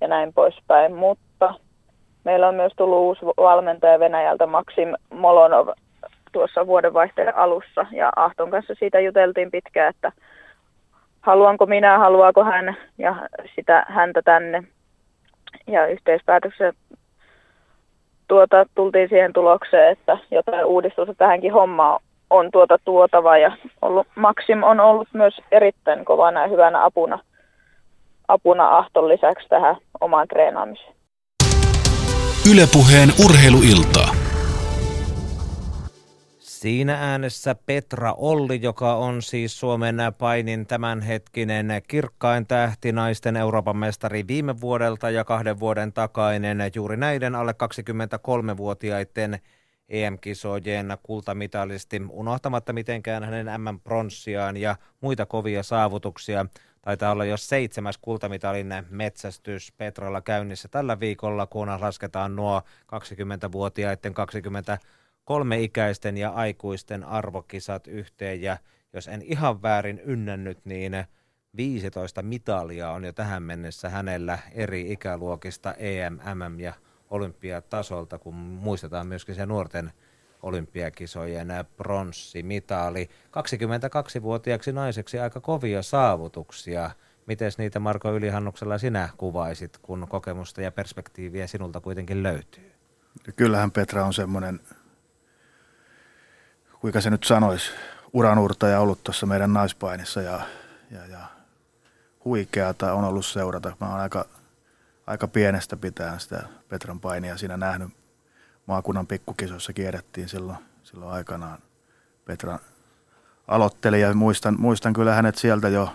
ja 0.00 0.08
näin 0.08 0.32
poispäin, 0.32 0.94
mutta 0.94 1.54
meillä 2.24 2.48
on 2.48 2.54
myös 2.54 2.72
tullut 2.76 2.98
uusi 2.98 3.26
valmentaja 3.26 4.00
Venäjältä 4.00 4.46
Maxim 4.46 4.88
Molonov 5.10 5.68
tuossa 6.32 6.66
vuodenvaihteen 6.66 7.36
alussa 7.36 7.86
ja 7.92 8.12
Ahton 8.16 8.50
kanssa 8.50 8.74
siitä 8.78 9.00
juteltiin 9.00 9.50
pitkään, 9.50 9.90
että 9.90 10.12
haluanko 11.20 11.66
minä, 11.66 11.98
haluaako 11.98 12.44
hän 12.44 12.76
ja 12.98 13.16
sitä 13.54 13.86
häntä 13.88 14.22
tänne. 14.22 14.62
Ja 15.66 15.86
yhteispäätöksessä 15.86 16.72
tuota, 18.28 18.66
tultiin 18.74 19.08
siihen 19.08 19.32
tulokseen, 19.32 19.92
että 19.92 20.18
jotain 20.30 20.64
uudistusta 20.64 21.14
tähänkin 21.14 21.52
hommaan 21.52 22.00
on 22.30 22.50
tuota 22.50 22.78
tuotava 22.84 23.38
ja 23.38 23.56
ollut, 23.82 24.06
Maxim 24.14 24.62
on 24.62 24.80
ollut 24.80 25.08
myös 25.12 25.40
erittäin 25.52 26.04
kovana 26.04 26.42
ja 26.42 26.48
hyvänä 26.48 26.84
apuna, 26.84 27.18
apuna 28.28 28.68
ahton 28.68 29.08
lisäksi 29.08 29.48
tähän 29.48 29.76
omaan 30.00 30.28
treenaamiseen. 30.28 30.96
Ylepuheen 32.52 33.08
urheiluiltaa. 33.24 34.14
Siinä 36.38 36.98
äänessä 37.00 37.54
Petra 37.66 38.12
Olli, 38.12 38.62
joka 38.62 38.94
on 38.94 39.22
siis 39.22 39.60
Suomen 39.60 39.96
painin 40.18 40.66
tämänhetkinen 40.66 41.66
kirkkain 41.88 42.46
tähti, 42.46 42.92
naisten 42.92 43.36
Euroopan 43.36 43.76
mestari 43.76 44.24
viime 44.28 44.60
vuodelta 44.60 45.10
ja 45.10 45.24
kahden 45.24 45.60
vuoden 45.60 45.92
takainen 45.92 46.58
juuri 46.74 46.96
näiden 46.96 47.34
alle 47.34 47.52
23-vuotiaiden 47.52 49.38
EM-kisojen 49.88 50.98
kultamitalisti, 51.02 52.02
unohtamatta 52.10 52.72
mitenkään 52.72 53.24
hänen 53.24 53.46
M-pronssiaan 53.60 54.56
ja 54.56 54.76
muita 55.00 55.26
kovia 55.26 55.62
saavutuksia. 55.62 56.46
Taitaa 56.86 57.12
olla 57.12 57.24
jo 57.24 57.36
seitsemäs 57.36 57.98
kultamitalin 57.98 58.74
metsästys 58.90 59.72
Petralla 59.72 60.20
käynnissä 60.20 60.68
tällä 60.68 61.00
viikolla, 61.00 61.46
kun 61.46 61.68
lasketaan 61.80 62.36
nuo 62.36 62.62
20-vuotiaiden 62.92 64.14
20 64.14 64.78
kolmeikäisten 65.24 66.16
ja 66.16 66.30
aikuisten 66.30 67.04
arvokisat 67.04 67.86
yhteen. 67.86 68.42
Ja 68.42 68.56
jos 68.92 69.08
en 69.08 69.22
ihan 69.22 69.62
väärin 69.62 70.00
ynnännyt, 70.04 70.58
niin 70.64 70.92
15 71.56 72.22
mitalia 72.22 72.90
on 72.90 73.04
jo 73.04 73.12
tähän 73.12 73.42
mennessä 73.42 73.88
hänellä 73.88 74.38
eri 74.52 74.92
ikäluokista 74.92 75.74
EM, 75.74 76.14
MM 76.14 76.60
ja 76.60 76.72
olympiatasolta, 77.10 78.18
kun 78.18 78.34
muistetaan 78.34 79.06
myöskin 79.06 79.34
se 79.34 79.46
nuorten 79.46 79.92
olympiakisojen 80.46 81.48
pronssimitali. 81.76 83.10
22-vuotiaaksi 83.30 84.72
naiseksi 84.72 85.18
aika 85.18 85.40
kovia 85.40 85.82
saavutuksia. 85.82 86.90
Miten 87.26 87.52
niitä 87.58 87.80
Marko 87.80 88.12
Ylihannuksella 88.12 88.78
sinä 88.78 89.08
kuvaisit, 89.16 89.78
kun 89.82 90.06
kokemusta 90.08 90.62
ja 90.62 90.72
perspektiiviä 90.72 91.46
sinulta 91.46 91.80
kuitenkin 91.80 92.22
löytyy? 92.22 92.72
Kyllähän 93.36 93.70
Petra 93.70 94.04
on 94.04 94.14
semmoinen 94.14 94.60
kuinka 96.80 97.00
se 97.00 97.10
nyt 97.10 97.24
sanoisi, 97.24 97.70
uranurtaja 98.12 98.80
ollut 98.80 99.04
tuossa 99.04 99.26
meidän 99.26 99.52
naispainissa 99.52 100.22
ja, 100.22 100.40
ja, 100.90 101.06
ja 101.06 101.18
huikeata 102.24 102.92
on 102.92 103.04
ollut 103.04 103.26
seurata. 103.26 103.76
Mä 103.80 103.90
oon 103.90 104.00
aika, 104.00 104.26
aika 105.06 105.28
pienestä 105.28 105.76
pitäen 105.76 106.20
sitä 106.20 106.42
Petran 106.68 107.00
painia 107.00 107.36
siinä 107.36 107.56
nähnyt. 107.56 107.88
Maakunnan 108.66 109.06
pikkukisoissa 109.06 109.72
kierrettiin 109.72 110.28
silloin, 110.28 110.58
silloin 110.82 111.12
aikanaan. 111.12 111.58
Petra 112.24 112.58
aloitteli 113.48 114.00
ja 114.00 114.14
muistan, 114.14 114.56
muistan 114.58 114.92
kyllä 114.92 115.14
hänet 115.14 115.36
sieltä 115.36 115.68
jo 115.68 115.92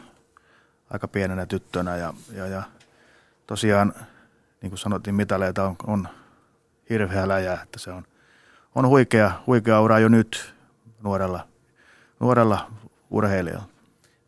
aika 0.90 1.08
pienenä 1.08 1.46
tyttönä 1.46 1.98
ja, 1.98 2.14
ja, 2.32 2.48
ja 2.48 2.64
tosiaan, 3.48 3.94
niin 4.62 4.70
kuin 4.70 4.80
sanottiin, 4.80 5.16
mitaleita 5.16 5.64
on, 5.64 5.76
on 5.88 6.08
hirveä 6.90 7.28
läjä, 7.28 7.54
että 7.54 7.80
se 7.80 7.92
on, 7.92 8.04
on 8.76 8.88
huikea, 8.88 9.32
huikea 9.48 9.82
ura 9.82 10.00
jo 10.00 10.08
nyt 10.08 10.54
nuorella, 11.04 11.48
nuorella 12.20 12.72
urheilijalla. 13.10 13.68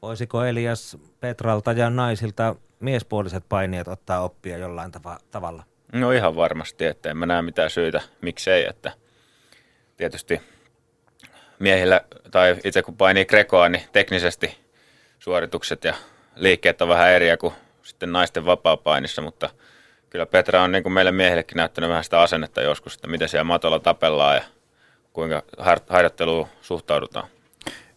Voisiko 0.01 0.43
Elias 0.43 0.97
Petralta 1.19 1.71
ja 1.71 1.89
naisilta 1.89 2.55
miespuoliset 2.79 3.45
paineet 3.49 3.87
ottaa 3.87 4.19
oppia 4.21 4.57
jollain 4.57 4.91
tava- 4.91 5.19
tavalla? 5.31 5.63
No 5.93 6.11
ihan 6.11 6.35
varmasti, 6.35 6.85
että 6.85 7.09
en 7.09 7.17
mä 7.17 7.25
näe 7.25 7.41
mitään 7.41 7.69
syytä, 7.69 8.01
miksei, 8.21 8.65
että 8.69 8.91
tietysti 9.97 10.41
miehillä, 11.59 12.01
tai 12.31 12.55
itse 12.63 12.81
kun 12.81 12.97
painii 12.97 13.25
Grekoa, 13.25 13.69
niin 13.69 13.83
teknisesti 13.91 14.57
suoritukset 15.19 15.83
ja 15.83 15.93
liikkeet 16.35 16.81
on 16.81 16.87
vähän 16.87 17.09
eri 17.09 17.37
kuin 17.37 17.53
sitten 17.83 18.11
naisten 18.11 18.45
vapaa-painissa, 18.45 19.21
mutta 19.21 19.49
kyllä 20.09 20.25
Petra 20.25 20.61
on 20.61 20.71
niin 20.71 20.83
kuin 20.83 20.93
meille 20.93 21.11
miehillekin 21.11 21.57
näyttänyt 21.57 21.89
vähän 21.89 22.03
sitä 22.03 22.21
asennetta 22.21 22.61
joskus, 22.61 22.95
että 22.95 23.07
miten 23.07 23.29
siellä 23.29 23.43
matolla 23.43 23.79
tapellaan 23.79 24.35
ja 24.35 24.43
kuinka 25.13 25.43
harjoitteluun 25.89 26.47
suhtaudutaan. 26.61 27.27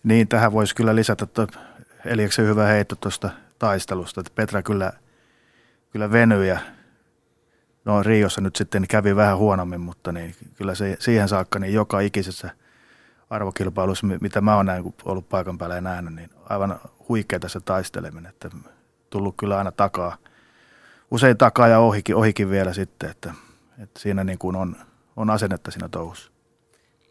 Niin, 0.04 0.28
tähän 0.28 0.52
voisi 0.52 0.74
kyllä 0.74 0.94
lisätä 0.94 1.24
että 1.24 1.46
Eliaksen 2.06 2.46
hyvä 2.46 2.66
heitto 2.66 2.96
tuosta 2.96 3.30
taistelusta, 3.58 4.20
että 4.20 4.32
Petra 4.34 4.62
kyllä, 4.62 4.92
kyllä 5.90 6.12
venyi 6.12 6.48
ja 6.48 6.58
no 7.86 8.02
Riossa 8.02 8.40
nyt 8.40 8.56
sitten 8.56 8.86
kävi 8.88 9.16
vähän 9.16 9.38
huonommin, 9.38 9.80
mutta 9.80 10.12
niin, 10.12 10.34
kyllä 10.54 10.74
se, 10.74 10.96
siihen 10.98 11.28
saakka 11.28 11.58
niin 11.58 11.74
joka 11.74 12.00
ikisessä 12.00 12.50
arvokilpailussa, 13.30 14.06
mitä 14.06 14.40
mä 14.40 14.56
oon 14.56 14.66
näin, 14.66 14.94
ollut 15.04 15.28
paikan 15.28 15.58
päällä 15.58 15.74
ja 15.74 15.80
nähnyt, 15.80 16.14
niin 16.14 16.30
aivan 16.48 16.80
huikea 17.08 17.40
tässä 17.40 17.60
taisteleminen, 17.60 18.30
että 18.30 18.50
tullut 19.10 19.34
kyllä 19.36 19.58
aina 19.58 19.72
takaa, 19.72 20.16
usein 21.10 21.36
takaa 21.36 21.68
ja 21.68 21.78
ohikin, 21.78 22.16
ohikin 22.16 22.50
vielä 22.50 22.72
sitten, 22.72 23.10
että, 23.10 23.34
että 23.78 24.00
siinä 24.00 24.24
niin 24.24 24.38
kuin 24.38 24.56
on, 24.56 24.76
on 25.16 25.30
asennetta 25.30 25.70
siinä 25.70 25.88
touhussa. 25.88 26.30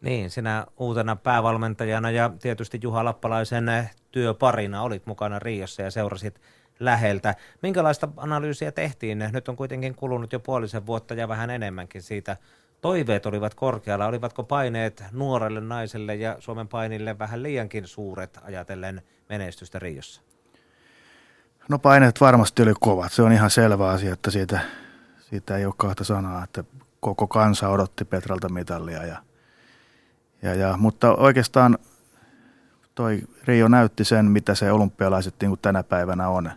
Niin, 0.01 0.29
sinä 0.29 0.65
uutena 0.77 1.15
päävalmentajana 1.15 2.11
ja 2.11 2.31
tietysti 2.41 2.79
Juha 2.83 3.05
Lappalaisen 3.05 3.89
työparina 4.11 4.81
olit 4.81 5.05
mukana 5.05 5.39
Riossa 5.39 5.81
ja 5.81 5.91
seurasit 5.91 6.41
läheltä. 6.79 7.35
Minkälaista 7.61 8.09
analyysiä 8.17 8.71
tehtiin? 8.71 9.29
Nyt 9.31 9.49
on 9.49 9.55
kuitenkin 9.55 9.95
kulunut 9.95 10.33
jo 10.33 10.39
puolisen 10.39 10.85
vuotta 10.85 11.13
ja 11.13 11.27
vähän 11.27 11.49
enemmänkin 11.49 12.01
siitä. 12.01 12.37
Toiveet 12.81 13.25
olivat 13.25 13.53
korkealla. 13.53 14.05
Olivatko 14.05 14.43
paineet 14.43 15.03
nuorelle 15.11 15.61
naiselle 15.61 16.15
ja 16.15 16.35
Suomen 16.39 16.67
painille 16.67 17.19
vähän 17.19 17.43
liiankin 17.43 17.87
suuret 17.87 18.39
ajatellen 18.43 19.01
menestystä 19.29 19.79
Riossa? 19.79 20.21
No 21.69 21.79
paineet 21.79 22.21
varmasti 22.21 22.63
oli 22.63 22.73
kovat. 22.79 23.11
Se 23.11 23.21
on 23.21 23.31
ihan 23.31 23.49
selvä 23.49 23.89
asia, 23.89 24.13
että 24.13 24.31
siitä, 24.31 24.59
siitä 25.29 25.57
ei 25.57 25.65
ole 25.65 25.73
kahta 25.77 26.03
sanaa, 26.03 26.43
että 26.43 26.63
koko 26.99 27.27
kansa 27.27 27.69
odotti 27.69 28.05
Petralta 28.05 28.49
mitallia 28.49 29.05
ja– 29.05 29.17
ja, 30.45 30.53
ja, 30.53 30.77
mutta 30.77 31.15
oikeastaan 31.15 31.77
toi 32.95 33.21
Rio 33.43 33.67
näytti 33.67 34.03
sen, 34.03 34.25
mitä 34.25 34.55
se 34.55 34.71
olympialaiset 34.71 35.35
niin 35.41 35.59
tänä 35.61 35.83
päivänä 35.83 36.29
on 36.29 36.51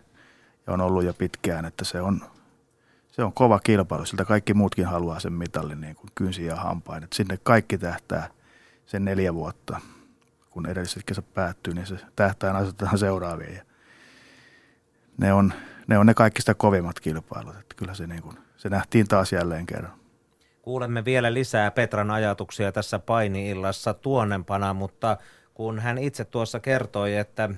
ja 0.68 0.74
on 0.74 0.80
ollut 0.80 1.04
jo 1.04 1.14
pitkään, 1.14 1.64
että 1.64 1.84
se 1.84 2.00
on, 2.00 2.20
se 3.10 3.22
on 3.22 3.32
kova 3.32 3.58
kilpailu. 3.58 4.04
Siltä 4.04 4.24
kaikki 4.24 4.54
muutkin 4.54 4.86
haluaa 4.86 5.20
sen 5.20 5.32
mitallin 5.32 5.80
niin 5.80 5.96
kuin 5.96 6.10
kynsi 6.14 6.46
ja 6.46 6.56
hampain. 6.56 7.04
Että 7.04 7.16
sinne 7.16 7.38
kaikki 7.42 7.78
tähtää 7.78 8.28
sen 8.86 9.04
neljä 9.04 9.34
vuotta. 9.34 9.80
Kun 10.50 10.66
edelliset 10.66 11.02
kesä 11.06 11.22
päättyy, 11.22 11.74
niin 11.74 11.86
se 11.86 11.96
tähtää 12.16 12.54
asetetaan 12.54 12.98
seuraaviin. 12.98 13.54
Ja 13.54 13.62
ne, 15.18 15.32
on, 15.32 15.52
ne 15.86 15.98
on 15.98 16.06
ne 16.06 16.14
kaikista 16.14 16.54
kovimmat 16.54 17.00
kilpailut. 17.00 17.56
Että 17.56 17.74
kyllä 17.76 17.94
se, 17.94 18.06
niin 18.06 18.22
kuin, 18.22 18.36
se 18.56 18.68
nähtiin 18.68 19.08
taas 19.08 19.32
jälleen 19.32 19.66
kerran. 19.66 19.92
Kuulemme 20.62 21.04
vielä 21.04 21.34
lisää 21.34 21.70
Petran 21.70 22.10
ajatuksia 22.10 22.72
tässä 22.72 22.98
painiillassa 22.98 23.94
tuonnempana, 23.94 24.74
mutta 24.74 25.16
kun 25.54 25.78
hän 25.78 25.98
itse 25.98 26.24
tuossa 26.24 26.60
kertoi, 26.60 27.16
että 27.16 27.50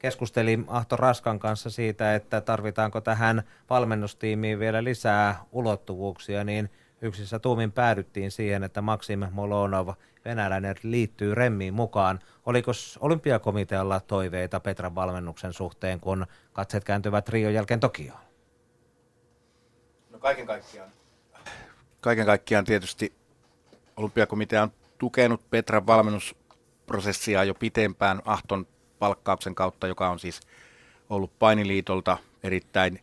keskusteli 0.00 0.64
Ahto 0.66 0.96
Raskan 0.96 1.38
kanssa 1.38 1.70
siitä, 1.70 2.14
että 2.14 2.40
tarvitaanko 2.40 3.00
tähän 3.00 3.42
valmennustiimiin 3.70 4.58
vielä 4.58 4.84
lisää 4.84 5.44
ulottuvuuksia, 5.52 6.44
niin 6.44 6.70
yksissä 7.02 7.38
tuumin 7.38 7.72
päädyttiin 7.72 8.30
siihen, 8.30 8.64
että 8.64 8.82
Maksim 8.82 9.20
Molonov, 9.30 9.88
venäläinen, 10.24 10.76
liittyy 10.82 11.34
remmiin 11.34 11.74
mukaan. 11.74 12.20
Oliko 12.46 12.72
olympiakomitealla 13.00 14.00
toiveita 14.00 14.60
Petran 14.60 14.94
valmennuksen 14.94 15.52
suhteen, 15.52 16.00
kun 16.00 16.26
katseet 16.52 16.84
kääntyvät 16.84 17.28
Rion 17.28 17.54
jälkeen 17.54 17.80
Tokioon? 17.80 18.20
No 20.10 20.18
kaiken 20.18 20.46
kaikkiaan 20.46 20.90
kaiken 22.00 22.26
kaikkiaan 22.26 22.64
tietysti 22.64 23.12
olympiakomitea 23.96 24.62
on 24.62 24.72
tukenut 24.98 25.50
Petran 25.50 25.86
valmennusprosessia 25.86 27.44
jo 27.44 27.54
pitempään 27.54 28.22
Ahton 28.24 28.66
palkkauksen 29.00 29.54
kautta, 29.54 29.86
joka 29.86 30.08
on 30.08 30.18
siis 30.18 30.40
ollut 31.10 31.38
painiliitolta 31.38 32.18
erittäin 32.42 33.02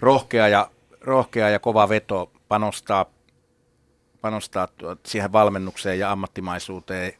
rohkea 0.00 0.48
ja, 0.48 0.70
rohkea 1.00 1.48
ja 1.48 1.58
kova 1.58 1.88
veto 1.88 2.32
panostaa, 2.48 3.06
panostaa 4.20 4.68
siihen 5.06 5.32
valmennukseen 5.32 5.98
ja 5.98 6.12
ammattimaisuuteen 6.12 7.12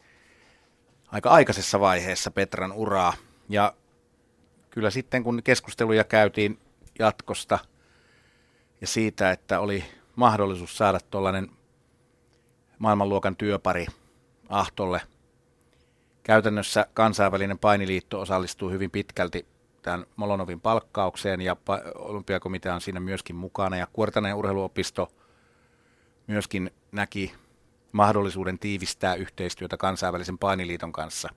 aika 1.13 1.31
aikaisessa 1.31 1.81
vaiheessa 1.81 2.31
Petran 2.31 2.73
uraa. 2.73 3.13
Ja 3.49 3.75
kyllä 4.71 4.91
sitten 4.91 5.25
kun 5.25 5.43
keskusteluja 5.43 6.05
käytiin 6.05 6.59
jatkosta 6.99 7.59
ja 8.81 8.87
siitä, 8.87 9.31
että 9.31 9.61
oli 9.61 9.85
mahdollisuus 10.17 10.77
saada 10.77 10.99
tuollainen 11.11 11.51
maailmanluokan 12.79 13.37
työpari 13.37 13.87
Ahtolle. 14.49 15.01
Käytännössä 16.29 16.87
kansainvälinen 16.95 17.59
painiliitto 17.59 18.21
osallistuu 18.21 18.71
hyvin 18.71 18.91
pitkälti 18.91 19.47
tämän 19.83 20.07
Molonovin 20.17 20.61
palkkaukseen 20.61 21.41
ja 21.41 21.57
olympiakomitea 21.95 22.75
on 22.75 22.81
siinä 22.81 23.01
myöskin 23.01 23.37
mukana 23.37 23.77
ja 23.77 23.87
Kuortaneen 23.93 24.35
urheiluopisto 24.35 25.13
myöskin 26.27 26.71
näki 26.93 27.35
mahdollisuuden 27.93 28.59
tiivistää 28.59 29.15
yhteistyötä 29.15 29.77
kansainvälisen 29.77 30.39
painiliiton 30.39 30.93
kanssa. 30.93 31.29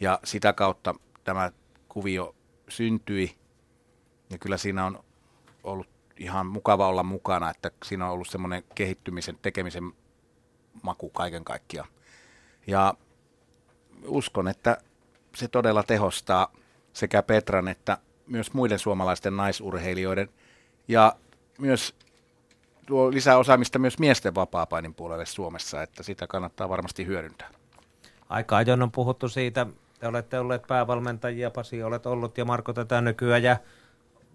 Ja 0.00 0.20
sitä 0.24 0.52
kautta 0.52 0.94
tämä 1.24 1.52
kuvio 1.88 2.34
syntyi 2.68 3.36
ja 4.30 4.38
kyllä 4.38 4.56
siinä 4.56 4.86
on 4.86 5.04
ollut 5.64 5.88
ihan 6.16 6.46
mukava 6.46 6.88
olla 6.88 7.02
mukana, 7.02 7.50
että 7.50 7.70
siinä 7.84 8.06
on 8.06 8.12
ollut 8.12 8.28
semmoinen 8.28 8.64
kehittymisen, 8.74 9.38
tekemisen 9.42 9.92
maku 10.82 11.10
kaiken 11.10 11.44
kaikkiaan. 11.44 11.88
Ja 12.66 12.94
uskon, 14.06 14.48
että 14.48 14.78
se 15.34 15.48
todella 15.48 15.82
tehostaa 15.82 16.52
sekä 16.92 17.22
Petran 17.22 17.68
että 17.68 17.98
myös 18.26 18.52
muiden 18.52 18.78
suomalaisten 18.78 19.36
naisurheilijoiden 19.36 20.28
ja 20.88 21.16
myös 21.58 21.94
tuo 22.86 23.10
lisää 23.10 23.38
osaamista 23.38 23.78
myös 23.78 23.98
miesten 23.98 24.34
vapaapainin 24.34 24.94
puolelle 24.94 25.26
Suomessa, 25.26 25.82
että 25.82 26.02
sitä 26.02 26.26
kannattaa 26.26 26.68
varmasti 26.68 27.06
hyödyntää. 27.06 27.50
Aika 28.28 28.56
ajoin 28.56 28.82
on 28.82 28.90
puhuttu 28.90 29.28
siitä, 29.28 29.66
te 30.00 30.08
olette 30.08 30.38
olleet 30.38 30.62
päävalmentajia, 30.66 31.50
Pasi 31.50 31.82
olet 31.82 32.06
ollut 32.06 32.38
ja 32.38 32.44
Marko 32.44 32.72
tätä 32.72 33.00
nykyään 33.00 33.42
ja 33.42 33.56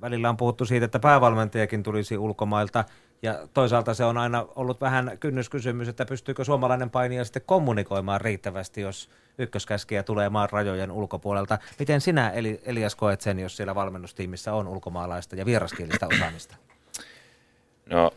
välillä 0.01 0.29
on 0.29 0.37
puhuttu 0.37 0.65
siitä, 0.65 0.85
että 0.85 0.99
päävalmentajakin 0.99 1.83
tulisi 1.83 2.17
ulkomailta. 2.17 2.83
Ja 3.21 3.47
toisaalta 3.53 3.93
se 3.93 4.05
on 4.05 4.17
aina 4.17 4.45
ollut 4.55 4.81
vähän 4.81 5.17
kynnyskysymys, 5.19 5.87
että 5.87 6.05
pystyykö 6.05 6.43
suomalainen 6.43 6.89
painija 6.89 7.23
sitten 7.23 7.41
kommunikoimaan 7.45 8.21
riittävästi, 8.21 8.81
jos 8.81 9.09
ykköskäskiä 9.37 10.03
tulee 10.03 10.29
maan 10.29 10.49
rajojen 10.51 10.91
ulkopuolelta. 10.91 11.57
Miten 11.79 12.01
sinä, 12.01 12.29
Eli, 12.29 12.61
Elias, 12.65 12.95
koet 12.95 13.21
sen, 13.21 13.39
jos 13.39 13.57
siellä 13.57 13.75
valmennustiimissä 13.75 14.53
on 14.53 14.67
ulkomaalaista 14.67 15.35
ja 15.35 15.45
vieraskielistä 15.45 16.07
osaamista? 16.07 16.55
No, 17.85 18.11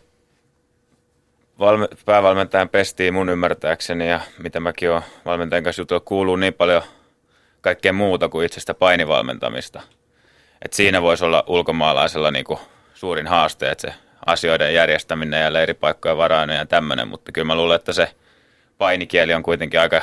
valme- 1.59 1.89
päävalmentajan 2.05 2.69
pestiin 2.69 3.15
mun 3.15 3.29
ymmärtääkseni 3.29 4.09
ja 4.09 4.21
mitä 4.43 4.61
mäkin 4.61 4.91
olen 4.91 5.03
valmentajan 5.25 5.65
kanssa 5.65 5.83
jutellut, 5.83 6.05
kuuluu 6.05 6.37
niin 6.37 6.55
paljon 6.55 6.83
kaikkea 7.61 7.93
muuta 7.93 8.29
kuin 8.29 8.47
itsestä 8.47 8.75
painivalmentamista. 8.75 9.83
Et 10.63 10.73
siinä 10.73 11.03
voisi 11.03 11.25
olla 11.25 11.45
ulkomaalaisella 11.47 12.31
niin 12.31 12.45
kuin 12.45 12.59
suurin 12.95 13.27
haaste, 13.27 13.71
että 13.71 13.91
se 13.91 13.95
asioiden 14.27 14.75
järjestäminen 14.75 15.43
ja 15.43 15.53
leiripaikkojen 15.53 16.17
varainen 16.17 16.57
ja 16.57 16.67
tämmöinen, 16.67 17.09
mutta 17.09 17.33
kyllä 17.33 17.47
mä 17.47 17.55
luulen, 17.55 17.77
että 17.77 17.93
se 17.93 18.11
painikieli 18.79 19.35
on 19.35 19.43
kuitenkin 19.43 19.81
aika, 19.81 20.03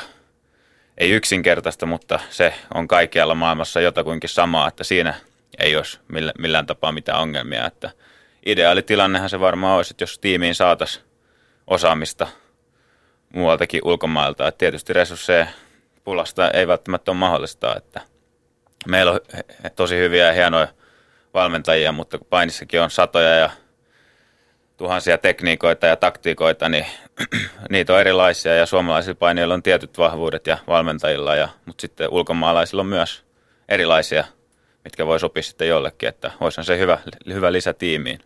ei 0.98 1.10
yksinkertaista, 1.10 1.86
mutta 1.86 2.20
se 2.30 2.54
on 2.74 2.88
kaikkialla 2.88 3.34
maailmassa 3.34 3.80
jotakuinkin 3.80 4.30
samaa, 4.30 4.68
että 4.68 4.84
siinä 4.84 5.14
ei 5.58 5.76
olisi 5.76 6.00
millään 6.38 6.66
tapaa 6.66 6.92
mitään 6.92 7.20
ongelmia. 7.20 7.66
Että 7.66 7.90
ideaalitilannehan 8.46 9.30
se 9.30 9.40
varmaan 9.40 9.76
olisi, 9.76 9.92
että 9.92 10.02
jos 10.02 10.18
tiimiin 10.18 10.54
saataisiin 10.54 11.04
osaamista 11.66 12.26
muualtakin 13.34 13.80
ulkomailta, 13.84 14.48
että 14.48 14.58
tietysti 14.58 14.92
resursseja 14.92 15.46
pulasta 16.04 16.50
ei 16.50 16.66
välttämättä 16.66 17.10
ole 17.10 17.18
mahdollista, 17.18 17.76
että 17.76 18.00
meillä 18.86 19.12
on 19.12 19.20
tosi 19.76 19.96
hyviä 19.96 20.26
ja 20.26 20.32
hienoja 20.32 20.68
valmentajia, 21.34 21.92
mutta 21.92 22.18
kun 22.18 22.26
painissakin 22.30 22.80
on 22.80 22.90
satoja 22.90 23.34
ja 23.34 23.50
tuhansia 24.76 25.18
tekniikoita 25.18 25.86
ja 25.86 25.96
taktiikoita, 25.96 26.68
niin 26.68 26.86
niitä 27.70 27.92
on 27.94 28.00
erilaisia 28.00 28.54
ja 28.54 28.66
suomalaisilla 28.66 29.14
painijoilla 29.14 29.54
on 29.54 29.62
tietyt 29.62 29.98
vahvuudet 29.98 30.46
ja 30.46 30.58
valmentajilla, 30.66 31.36
ja, 31.36 31.48
mutta 31.66 31.80
sitten 31.80 32.08
ulkomaalaisilla 32.10 32.82
on 32.82 32.86
myös 32.86 33.24
erilaisia, 33.68 34.24
mitkä 34.84 35.06
voi 35.06 35.20
sopia 35.20 35.42
sitten 35.42 35.68
jollekin, 35.68 36.08
että 36.08 36.30
olisihan 36.40 36.64
se 36.64 36.78
hyvä, 36.78 36.98
hyvä 37.26 37.52
lisä 37.52 37.72
tiimiin. 37.72 38.20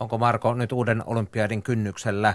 Onko 0.00 0.18
Marko 0.18 0.54
nyt 0.54 0.72
uuden 0.72 1.02
olympiadin 1.06 1.62
kynnyksellä 1.62 2.34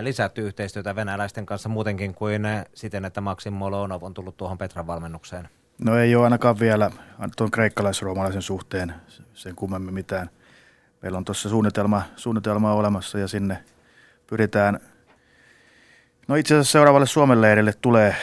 lisätty 0.00 0.46
yhteistyötä 0.46 0.96
venäläisten 0.96 1.46
kanssa 1.46 1.68
muutenkin 1.68 2.14
kuin 2.14 2.42
siten, 2.74 3.04
että 3.04 3.20
Maksim 3.20 3.52
Molonov 3.52 4.02
on 4.02 4.14
tullut 4.14 4.36
tuohon 4.36 4.58
Petran 4.58 4.86
valmennukseen? 4.86 5.48
No 5.84 5.98
ei 5.98 6.16
ole 6.16 6.24
ainakaan 6.24 6.60
vielä 6.60 6.90
tuon 7.36 7.50
kreikkalais-roomalaisen 7.50 8.42
suhteen 8.42 8.94
sen 9.34 9.56
kummemmin 9.56 9.94
mitään– 9.94 10.30
meillä 11.02 11.18
on 11.18 11.24
tuossa 11.24 11.48
suunnitelma, 11.48 12.02
suunnitelma 12.16 12.72
olemassa 12.72 13.18
ja 13.18 13.28
sinne 13.28 13.64
pyritään. 14.32 14.80
No 16.28 16.34
itse 16.36 16.54
asiassa 16.54 16.72
seuraavalle 16.72 17.06
Suomen 17.06 17.40
leirille 17.40 17.72
tulee, 17.80 18.16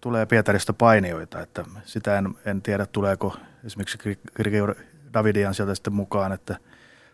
tulee 0.00 0.26
Pietarista 0.26 0.72
painijoita, 0.72 1.40
että 1.40 1.64
sitä 1.84 2.18
en, 2.18 2.34
en 2.44 2.62
tiedä 2.62 2.86
tuleeko 2.86 3.36
esimerkiksi 3.64 3.98
Kirkeur 4.36 4.74
Davidian 5.14 5.54
sieltä 5.54 5.74
sitten 5.74 5.92
mukaan, 5.92 6.32
että 6.32 6.56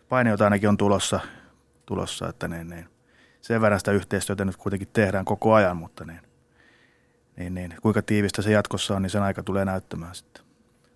painijoita 0.09 0.43
ainakin 0.43 0.69
on 0.69 0.77
tulossa, 0.77 1.19
tulossa 1.85 2.29
että 2.29 2.47
niin, 2.47 2.69
niin. 2.69 2.85
sen 3.41 3.61
verran 3.61 3.79
sitä 3.79 3.91
yhteistyötä 3.91 4.45
nyt 4.45 4.57
kuitenkin 4.57 4.89
tehdään 4.93 5.25
koko 5.25 5.53
ajan, 5.53 5.77
mutta 5.77 6.05
niin, 6.05 6.21
niin, 7.37 7.53
niin. 7.53 7.75
kuinka 7.81 8.01
tiivistä 8.01 8.41
se 8.41 8.51
jatkossa 8.51 8.95
on, 8.95 9.01
niin 9.01 9.09
sen 9.09 9.23
aika 9.23 9.43
tulee 9.43 9.65
näyttämään 9.65 10.15
sitten. 10.15 10.42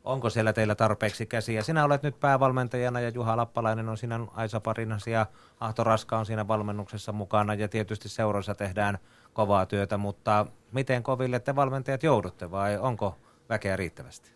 Onko 0.08 0.30
siellä 0.30 0.53
teillä 0.53 0.76
tarpeeksi 0.76 1.26
käsiä? 1.26 1.62
Sinä 1.62 1.86
olet 1.86 2.03
nyt 2.03 2.20
päävalmentajana 2.20 2.99
ja 2.99 3.10
Juha 3.10 3.38
Lappalainen 3.38 3.89
on 3.89 3.97
sinä 3.97 4.20
Aisa 4.34 4.60
Parinasi 4.60 5.12
ja 5.12 5.26
Ahto 5.60 5.84
Raska 5.84 6.18
on 6.18 6.26
siinä 6.26 6.47
valmennuksessa 6.47 7.12
mukana 7.12 7.53
ja 7.53 7.68
tietysti 7.68 8.10
seuroissa 8.10 8.55
tehdään 8.55 8.97
kovaa 9.34 9.66
työtä, 9.66 9.97
mutta 9.97 10.45
miten 10.72 11.03
koville 11.03 11.39
te 11.39 11.55
valmentajat 11.55 12.03
joudutte 12.03 12.51
vai 12.51 12.78
onko 12.78 13.18
väkeä 13.49 13.76
riittävästi? 13.76 14.32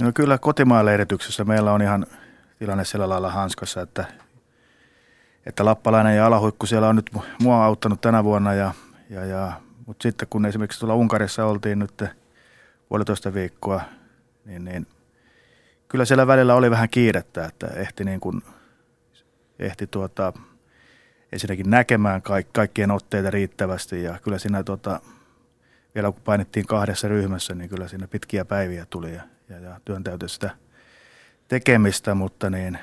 No 0.00 0.12
kyllä 0.14 0.38
kotimaan 0.38 0.88
erityksessä 0.88 1.44
meillä 1.44 1.72
on 1.72 1.82
ihan 1.82 2.06
tilanne 2.58 2.84
sillä 2.84 3.08
lailla 3.08 3.30
hanskassa, 3.30 3.82
että, 3.82 4.04
että 5.46 5.64
Lappalainen 5.64 6.16
ja 6.16 6.26
Alahuikku 6.26 6.66
siellä 6.66 6.88
on 6.88 6.96
nyt 6.96 7.10
mua 7.42 7.64
auttanut 7.64 8.00
tänä 8.00 8.24
vuonna 8.24 8.54
ja, 8.54 8.72
ja, 9.10 9.24
ja 9.24 9.52
mutta 9.86 10.02
sitten 10.02 10.28
kun 10.30 10.46
esimerkiksi 10.46 10.80
tuolla 10.80 10.94
Unkarissa 10.94 11.46
oltiin 11.46 11.78
nyt 11.78 12.04
puolitoista 12.88 13.34
viikkoa, 13.34 13.80
niin, 14.44 14.64
niin 14.64 14.86
kyllä 15.88 16.04
siellä 16.04 16.26
välillä 16.26 16.54
oli 16.54 16.70
vähän 16.70 16.88
kiirettä, 16.88 17.44
että 17.44 17.66
ehti, 17.66 18.04
niin 18.04 18.20
kuin, 18.20 18.42
ehti 19.58 19.86
tuota, 19.86 20.32
ensinnäkin 21.32 21.70
näkemään 21.70 22.22
kaik, 22.22 22.52
kaikkien 22.52 22.90
otteita 22.90 23.30
riittävästi 23.30 24.02
ja 24.02 24.18
kyllä 24.22 24.38
siinä 24.38 24.62
tuota, 24.62 25.00
vielä 25.94 26.12
kun 26.12 26.22
painettiin 26.22 26.66
kahdessa 26.66 27.08
ryhmässä, 27.08 27.54
niin 27.54 27.70
kyllä 27.70 27.88
siinä 27.88 28.08
pitkiä 28.08 28.44
päiviä 28.44 28.86
tuli 28.90 29.14
ja, 29.14 29.22
ja, 29.48 29.58
ja 29.58 29.80
työntäytyi 29.84 30.28
sitä 30.28 30.50
tekemistä, 31.48 32.14
mutta 32.14 32.50
niin 32.50 32.78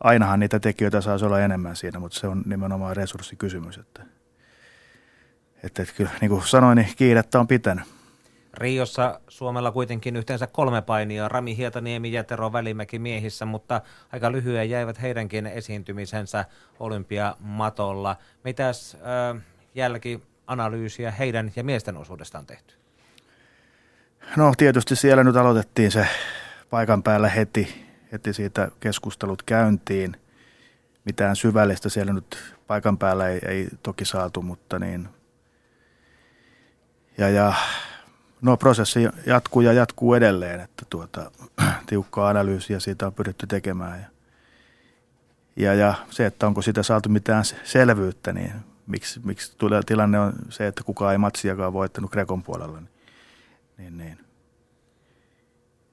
ainahan 0.00 0.40
niitä 0.40 0.60
tekijöitä 0.60 1.00
saisi 1.00 1.24
olla 1.24 1.40
enemmän 1.40 1.76
siinä, 1.76 1.98
mutta 1.98 2.18
se 2.18 2.26
on 2.26 2.42
nimenomaan 2.46 2.96
resurssikysymys. 2.96 3.78
Että, 3.78 4.02
että, 5.62 5.82
että 5.82 5.94
kyllä, 5.96 6.10
niin 6.20 6.28
kuin 6.28 6.46
sanoin, 6.46 6.76
niin 6.76 6.96
kiirettä 6.96 7.40
on 7.40 7.46
pitänyt. 7.46 8.01
Riossa 8.54 9.20
Suomella 9.28 9.70
kuitenkin 9.70 10.16
yhteensä 10.16 10.46
kolme 10.46 10.82
painia, 10.82 11.28
Rami 11.28 11.56
Hietaniemi 11.56 12.12
ja 12.12 12.24
Tero 12.24 12.52
Välimäki 12.52 12.98
miehissä, 12.98 13.44
mutta 13.44 13.80
aika 14.12 14.32
lyhyen 14.32 14.70
jäivät 14.70 15.02
heidänkin 15.02 15.46
esiintymisensä 15.46 16.44
olympiamatolla. 16.80 18.16
Mitäs 18.44 18.94
äh, 18.94 19.42
jälkianalyysiä 19.74 21.10
heidän 21.10 21.52
ja 21.56 21.64
miesten 21.64 21.96
osuudesta 21.96 22.38
on 22.38 22.46
tehty? 22.46 22.74
No 24.36 24.52
tietysti 24.56 24.96
siellä 24.96 25.24
nyt 25.24 25.36
aloitettiin 25.36 25.90
se 25.90 26.06
paikan 26.70 27.02
päällä 27.02 27.28
heti, 27.28 27.86
heti 28.12 28.32
siitä 28.32 28.70
keskustelut 28.80 29.42
käyntiin. 29.42 30.16
Mitään 31.04 31.36
syvällistä 31.36 31.88
siellä 31.88 32.12
nyt 32.12 32.54
paikan 32.66 32.98
päällä 32.98 33.28
ei, 33.28 33.40
ei 33.48 33.68
toki 33.82 34.04
saatu, 34.04 34.42
mutta 34.42 34.78
niin. 34.78 35.08
Ja, 37.18 37.28
ja 37.28 37.54
No 38.42 38.56
prosessi 38.56 39.00
jatkuu 39.26 39.62
ja 39.62 39.72
jatkuu 39.72 40.14
edelleen, 40.14 40.60
että 40.60 40.86
tuota, 40.90 41.30
tiukkaa 41.86 42.28
analyysiä 42.28 42.80
siitä 42.80 43.06
on 43.06 43.14
pyritty 43.14 43.46
tekemään. 43.46 44.00
Ja, 44.00 44.06
ja, 45.56 45.74
ja 45.74 45.94
se, 46.10 46.26
että 46.26 46.46
onko 46.46 46.62
sitä 46.62 46.82
saatu 46.82 47.08
mitään 47.08 47.44
selvyyttä, 47.64 48.32
niin 48.32 48.52
miksi, 48.86 49.20
miksi 49.24 49.56
tulee 49.58 49.80
tilanne 49.86 50.20
on 50.20 50.32
se, 50.48 50.66
että 50.66 50.82
kukaan 50.84 51.12
ei 51.12 51.18
matsiakaan 51.18 51.72
voittanut 51.72 52.10
Grekon 52.10 52.42
puolella, 52.42 52.80
niin, 52.80 52.88
niin, 53.78 53.96
niin. 53.96 54.18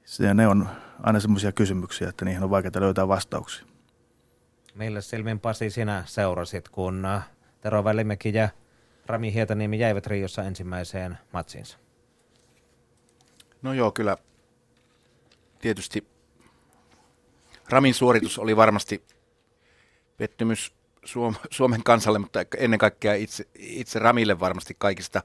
Se, 0.06 0.34
ne 0.34 0.48
on 0.48 0.70
aina 1.04 1.20
semmoisia 1.20 1.52
kysymyksiä, 1.52 2.10
että 2.10 2.26
niihin 2.26 2.44
on 2.44 2.50
vaikeaa 2.50 2.82
löytää 2.82 3.08
vastauksia. 3.08 3.66
Millä 4.76 5.02
Silmin 5.02 5.40
Pasi 5.40 5.70
sinä 5.70 6.04
seurasit, 6.06 6.70
kun 6.70 7.06
äh, 7.06 7.30
Tero 7.62 7.84
Välimäki 7.84 8.34
ja 8.34 8.50
Rami 9.06 9.34
Hietaniemi 9.34 9.80
jäivät 9.80 10.08
Riossa 10.08 10.44
ensimmäiseen 10.44 11.18
matsiinsa? 11.34 11.78
No 13.62 13.74
joo, 13.74 13.92
kyllä 13.92 14.18
tietysti 15.60 16.08
Ramin 17.70 17.94
suoritus 17.94 18.40
oli 18.40 18.56
varmasti 18.56 19.04
pettymys 20.18 20.74
Suomen 21.52 21.84
kansalle, 21.84 22.20
mutta 22.20 22.40
ennen 22.58 22.80
kaikkea 22.80 23.14
itse, 23.14 23.48
itse 23.56 24.00
Ramille 24.00 24.40
varmasti 24.40 24.76
kaikista 24.78 25.22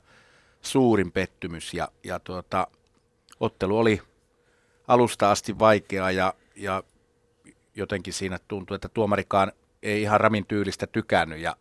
suurin 0.60 1.12
pettymys. 1.12 1.74
Ja, 1.74 1.88
ja 2.04 2.18
tuota, 2.18 2.66
ottelu 3.40 3.78
oli 3.78 4.00
alusta 4.88 5.30
asti 5.30 5.58
vaikeaa 5.58 6.10
ja, 6.10 6.34
ja 6.56 6.82
jotenkin 7.74 8.12
siinä 8.12 8.38
tuntui, 8.48 8.74
että 8.74 8.88
tuomarikaan 8.88 9.52
ei 9.82 10.02
ihan 10.02 10.20
Ramin 10.20 10.46
tyylistä 10.46 10.86
tykännyt 10.86 11.38
ja, 11.38 11.56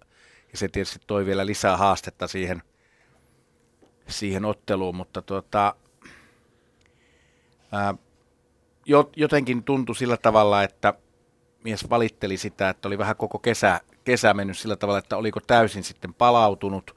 ja 0.51 0.57
se 0.57 0.67
tietysti 0.67 0.99
toi 1.07 1.25
vielä 1.25 1.45
lisää 1.45 1.77
haastetta 1.77 2.27
siihen, 2.27 2.63
siihen 4.07 4.45
otteluun, 4.45 4.95
mutta 4.95 5.21
tuota, 5.21 5.75
jotenkin 9.15 9.63
tuntui 9.63 9.95
sillä 9.95 10.17
tavalla, 10.17 10.63
että 10.63 10.93
mies 11.63 11.89
valitteli 11.89 12.37
sitä, 12.37 12.69
että 12.69 12.87
oli 12.87 12.97
vähän 12.97 13.15
koko 13.15 13.39
kesä, 13.39 13.81
kesä 14.03 14.33
mennyt 14.33 14.57
sillä 14.57 14.75
tavalla, 14.75 14.99
että 14.99 15.17
oliko 15.17 15.39
täysin 15.39 15.83
sitten 15.83 16.13
palautunut. 16.13 16.95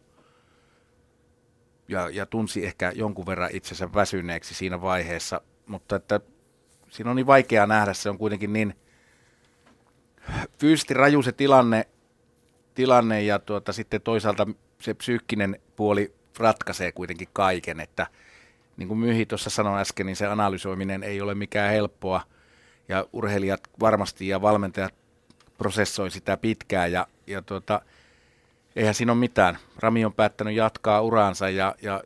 Ja, 1.88 2.08
ja 2.08 2.26
tunsi 2.26 2.66
ehkä 2.66 2.92
jonkun 2.94 3.26
verran 3.26 3.50
itsensä 3.52 3.92
väsyneeksi 3.94 4.54
siinä 4.54 4.82
vaiheessa, 4.82 5.40
mutta 5.66 5.96
että 5.96 6.20
siinä 6.90 7.10
on 7.10 7.16
niin 7.16 7.26
vaikea 7.26 7.66
nähdä, 7.66 7.94
se 7.94 8.10
on 8.10 8.18
kuitenkin 8.18 8.52
niin 8.52 8.74
fyysisesti 10.58 10.94
raju 10.94 11.22
se 11.22 11.32
tilanne, 11.32 11.88
tilanne 12.74 13.22
ja 13.22 13.38
tuota, 13.38 13.72
sitten 13.72 14.02
toisaalta 14.02 14.46
se 14.80 14.94
psyykkinen 14.94 15.60
puoli 15.76 16.14
ratkaisee 16.38 16.92
kuitenkin 16.92 17.28
kaiken, 17.32 17.80
että 17.80 18.06
niin 18.76 18.88
kuin 18.88 18.98
Myhi 18.98 19.26
tuossa 19.26 19.50
sanoi 19.50 19.80
äsken, 19.80 20.06
niin 20.06 20.16
se 20.16 20.26
analysoiminen 20.26 21.02
ei 21.02 21.20
ole 21.20 21.34
mikään 21.34 21.70
helppoa 21.70 22.20
ja 22.88 23.06
urheilijat 23.12 23.60
varmasti 23.80 24.28
ja 24.28 24.42
valmentajat 24.42 24.94
prosessoi 25.58 26.10
sitä 26.10 26.36
pitkään 26.36 26.92
ja, 26.92 27.06
ja 27.26 27.42
tuota, 27.42 27.80
eihän 28.76 28.94
siinä 28.94 29.12
ole 29.12 29.18
mitään. 29.18 29.58
Rami 29.76 30.04
on 30.04 30.12
päättänyt 30.12 30.54
jatkaa 30.54 31.00
uraansa 31.00 31.48
ja, 31.48 31.74
ja 31.82 32.02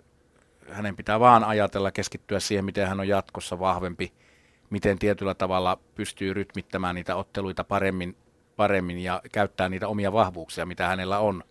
hänen 0.70 0.96
pitää 0.96 1.20
vaan 1.20 1.44
ajatella, 1.44 1.90
keskittyä 1.90 2.40
siihen, 2.40 2.64
miten 2.64 2.88
hän 2.88 3.00
on 3.00 3.08
jatkossa 3.08 3.58
vahvempi, 3.58 4.12
miten 4.70 4.98
tietyllä 4.98 5.34
tavalla 5.34 5.78
pystyy 5.94 6.34
rytmittämään 6.34 6.94
niitä 6.94 7.16
otteluita 7.16 7.64
paremmin, 7.64 8.16
paremmin 8.56 8.98
ja 8.98 9.22
käyttää 9.32 9.68
niitä 9.68 9.88
omia 9.88 10.12
vahvuuksia, 10.12 10.66
mitä 10.66 10.86
hänellä 10.86 11.18
on. 11.18 11.44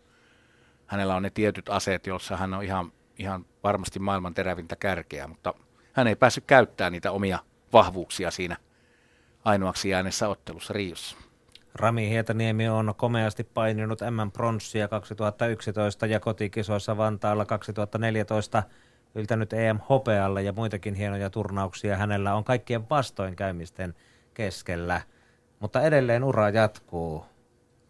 Hänellä 0.88 1.16
on 1.16 1.24
ne 1.24 1.30
tietyt 1.30 1.70
aseet, 1.70 2.08
joissa 2.08 2.38
hän 2.38 2.54
on 2.54 2.64
ihan, 2.64 2.92
ihan 3.20 3.46
varmasti 3.64 4.00
maailman 4.00 4.34
terävintä 4.34 4.76
kärkeä, 4.76 5.28
mutta 5.28 5.54
hän 5.94 6.08
ei 6.08 6.16
päässyt 6.16 6.44
käyttämään 6.48 6.92
niitä 6.92 7.12
omia 7.12 7.40
vahvuuksia 7.74 8.32
siinä 8.32 8.58
ainoaksi 9.46 9.90
jääneessä 9.90 10.30
ottelussa 10.30 10.74
Riossa. 10.74 11.18
Rami 11.76 12.10
Hietaniemi 12.10 12.70
on 12.70 12.94
komeasti 12.98 13.44
paininut 13.44 14.00
M-pronssia 14.02 14.88
2011 14.88 16.06
ja 16.06 16.20
kotikisoissa 16.20 16.98
Vantaalla 16.98 17.46
2014 17.46 18.64
yltänyt 19.16 19.54
EM 19.54 19.80
hopealle 19.90 20.44
ja 20.44 20.54
muitakin 20.54 20.96
hienoja 20.96 21.30
turnauksia 21.30 21.98
hänellä 21.98 22.36
on 22.36 22.44
kaikkien 22.44 22.90
vastoinkäymisten 22.90 23.96
keskellä. 24.34 25.02
Mutta 25.60 25.82
edelleen 25.82 26.24
ura 26.24 26.50
jatkuu. 26.50 27.26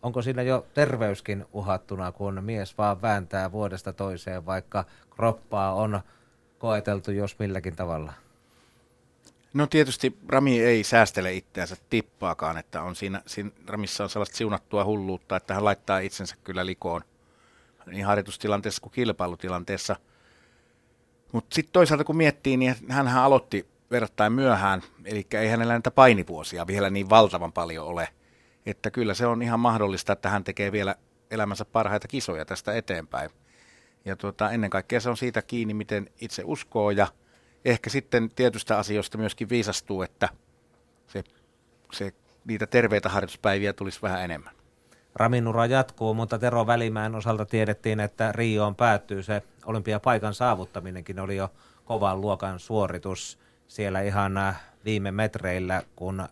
Onko 0.04 0.22
siinä 0.22 0.42
jo 0.42 0.66
terveyskin 0.74 1.46
uhattuna, 1.54 2.12
kun 2.12 2.44
mies 2.44 2.78
vaan 2.78 3.02
vääntää 3.02 3.52
vuodesta 3.52 3.94
toiseen, 3.94 4.46
vaikka 4.46 4.86
kroppaa 5.10 5.74
on 5.74 6.02
koeteltu 6.60 7.12
jos 7.12 7.40
milläkin 7.40 7.76
tavalla? 7.76 8.14
No 9.54 9.68
tietysti 9.68 10.18
Rami 10.28 10.62
ei 10.62 10.84
säästele 10.84 11.34
itseänsä 11.34 11.76
tippaakaan, 11.90 12.58
että 12.58 12.82
on 12.82 12.96
siinä, 12.96 13.22
siinä 13.26 13.52
Ramissa 13.68 14.04
on 14.04 14.10
sellaista 14.10 14.38
siunattua 14.38 14.86
hulluutta, 14.86 15.36
että 15.36 15.54
hän 15.54 15.66
laittaa 15.66 16.00
itsensä 16.00 16.36
kyllä 16.44 16.66
likoon 16.66 17.02
niin 17.86 18.06
harjoitustilanteessa 18.06 18.82
kuin 18.82 18.92
kilpailutilanteessa. 18.92 19.96
Mutta 21.32 21.56
sitten 21.56 21.74
toisaalta 21.74 22.04
kun 22.04 22.18
miettii, 22.18 22.58
niin 22.58 22.76
hän 22.90 23.08
aloitti 23.08 23.68
verrattain 23.92 24.34
myöhään, 24.34 24.82
eli 25.06 25.28
ei 25.32 25.50
hänellä 25.50 25.74
näitä 25.74 25.92
painivuosia 25.92 26.68
vielä 26.68 26.90
niin 26.90 27.10
valtavan 27.10 27.54
paljon 27.54 27.86
ole. 27.88 28.08
Että 28.72 28.92
kyllä 28.92 29.14
se 29.14 29.28
on 29.28 29.42
ihan 29.42 29.60
mahdollista, 29.60 30.14
että 30.14 30.30
hän 30.30 30.44
tekee 30.44 30.72
vielä 30.72 30.96
elämänsä 31.32 31.66
parhaita 31.66 32.08
kisoja 32.08 32.46
tästä 32.46 32.74
eteenpäin. 32.74 33.30
Ja 34.06 34.16
tuota, 34.16 34.52
ennen 34.52 34.70
kaikkea 34.70 35.00
se 35.00 35.10
on 35.10 35.18
siitä 35.18 35.42
kiinni, 35.42 35.74
miten 35.74 36.10
itse 36.22 36.44
uskoo 36.46 36.92
ja– 36.92 37.08
ehkä 37.66 37.90
sitten 37.90 38.30
tietystä 38.36 38.78
asioista 38.78 39.18
myöskin 39.18 39.50
viisastuu, 39.50 40.02
että 40.02 40.30
se, 41.08 41.24
se, 41.94 42.14
niitä 42.46 42.68
terveitä 42.68 43.10
harjoituspäiviä 43.10 43.74
tulisi 43.74 44.02
vähän 44.02 44.24
enemmän. 44.24 44.54
Raminura 45.16 45.66
jatkuu, 45.66 46.14
mutta 46.14 46.40
Tero 46.40 46.68
Välimäen 46.68 47.16
osalta 47.16 47.46
tiedettiin, 47.46 48.00
että 48.00 48.32
Rioon 48.32 48.76
päättyy 48.76 49.24
se 49.24 49.44
olympiapaikan 49.66 50.34
saavuttaminenkin 50.34 51.20
oli 51.20 51.36
jo 51.36 51.52
kovan 51.86 52.22
luokan 52.22 52.60
suoritus 52.60 53.40
siellä 53.68 54.02
ihan 54.02 54.38
äh, 54.38 54.62
viime 54.86 55.12
metreillä, 55.12 55.84
kun 55.96 56.28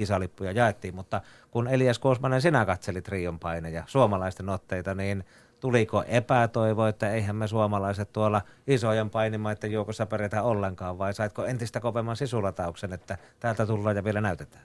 kisalippuja 0.00 0.52
jaettiin, 0.52 0.94
mutta 0.94 1.20
kun 1.50 1.68
Elias 1.68 1.98
Kuosmanen 1.98 2.42
sinä 2.42 2.64
katselit 2.64 3.08
Rion 3.08 3.38
paineja, 3.38 3.84
suomalaisten 3.86 4.48
otteita, 4.48 4.94
niin 4.94 5.24
tuliko 5.60 6.04
epätoivo, 6.08 6.86
että 6.86 7.10
eihän 7.10 7.36
me 7.36 7.48
suomalaiset 7.48 8.12
tuolla 8.12 8.42
isojen 8.66 9.10
painimaiden 9.10 9.72
joukossa 9.72 10.06
pärjätä 10.06 10.42
ollenkaan, 10.42 10.98
vai 10.98 11.14
saitko 11.14 11.44
entistä 11.44 11.80
kovemman 11.80 12.16
sisulatauksen, 12.16 12.92
että 12.92 13.18
täältä 13.40 13.66
tullaan 13.66 13.96
ja 13.96 14.04
vielä 14.04 14.20
näytetään? 14.20 14.64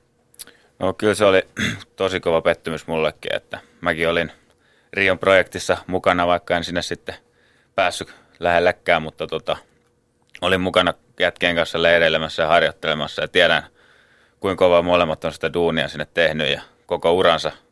No 0.79 0.93
kyllä 0.93 1.15
se 1.15 1.25
oli 1.25 1.41
tosi 1.95 2.19
kova 2.19 2.41
pettymys 2.41 2.87
mullekin, 2.87 3.35
että 3.35 3.59
mäkin 3.81 4.09
olin 4.09 4.31
Rion 4.93 5.19
projektissa 5.19 5.77
mukana, 5.87 6.27
vaikka 6.27 6.57
en 6.57 6.63
sinne 6.63 6.81
sitten 6.81 7.15
päässyt 7.75 8.15
lähellekään, 8.39 9.01
mutta 9.01 9.27
tota, 9.27 9.57
olin 10.41 10.61
mukana 10.61 10.93
jätkien 11.19 11.55
kanssa 11.55 11.81
leireilemässä 11.81 12.43
ja 12.43 12.47
harjoittelemassa 12.47 13.21
ja 13.21 13.27
tiedän, 13.27 13.63
kuinka 14.39 14.65
kovaa 14.65 14.81
molemmat 14.81 15.25
on 15.25 15.33
sitä 15.33 15.53
duunia 15.53 15.87
sinne 15.87 16.07
tehnyt 16.13 16.47
ja 16.47 16.61
koko 16.85 17.13
uransa– 17.13 17.51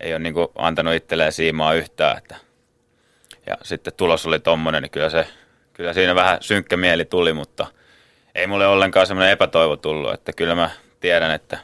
ei 0.00 0.12
ole 0.12 0.18
niin 0.18 0.34
kuin 0.34 0.48
antanut 0.54 0.94
itselleen 0.94 1.32
siimaa 1.32 1.74
yhtään. 1.74 2.18
Että. 2.18 2.36
Ja 3.46 3.56
sitten 3.62 3.92
tulos 3.96 4.26
oli 4.26 4.40
tommonen, 4.40 4.82
niin 4.82 4.90
kyllä, 4.90 5.10
se, 5.10 5.26
kyllä 5.72 5.92
siinä 5.92 6.14
vähän 6.14 6.38
synkkä 6.40 6.76
mieli 6.76 7.04
tuli, 7.04 7.32
mutta 7.32 7.66
ei 8.34 8.46
mulle 8.46 8.66
ollenkaan 8.66 9.06
semmoinen 9.06 9.32
epätoivo 9.32 9.76
tullut, 9.76 10.12
että 10.12 10.32
kyllä 10.32 10.54
mä 10.54 10.70
tiedän, 11.00 11.30
että, 11.30 11.58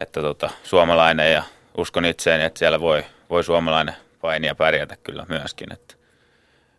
että 0.00 0.20
tota, 0.20 0.50
suomalainen 0.62 1.32
ja 1.32 1.42
uskon 1.78 2.04
itseeni, 2.04 2.44
että 2.44 2.58
siellä 2.58 2.80
voi, 2.80 3.04
voi 3.30 3.44
suomalainen 3.44 3.94
painia 4.20 4.54
pärjätä 4.54 4.96
kyllä 5.02 5.26
myöskin. 5.28 5.72
Että, 5.72 5.94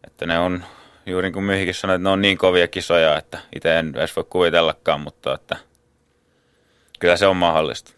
että 0.07 0.25
ne 0.25 0.39
on, 0.39 0.63
juuri 1.05 1.25
niin 1.25 1.33
kuin 1.33 1.43
Myhikin 1.43 1.73
sanoi, 1.73 1.95
että 1.95 2.03
ne 2.03 2.09
on 2.09 2.21
niin 2.21 2.37
kovia 2.37 2.67
kisoja, 2.67 3.17
että 3.17 3.39
itse 3.55 3.79
en 3.79 3.93
edes 3.95 4.15
voi 4.15 4.25
kuvitellakaan, 4.29 5.01
mutta 5.01 5.33
että 5.33 5.55
kyllä 6.99 7.17
se 7.17 7.27
on 7.27 7.37
mahdollista. 7.37 7.93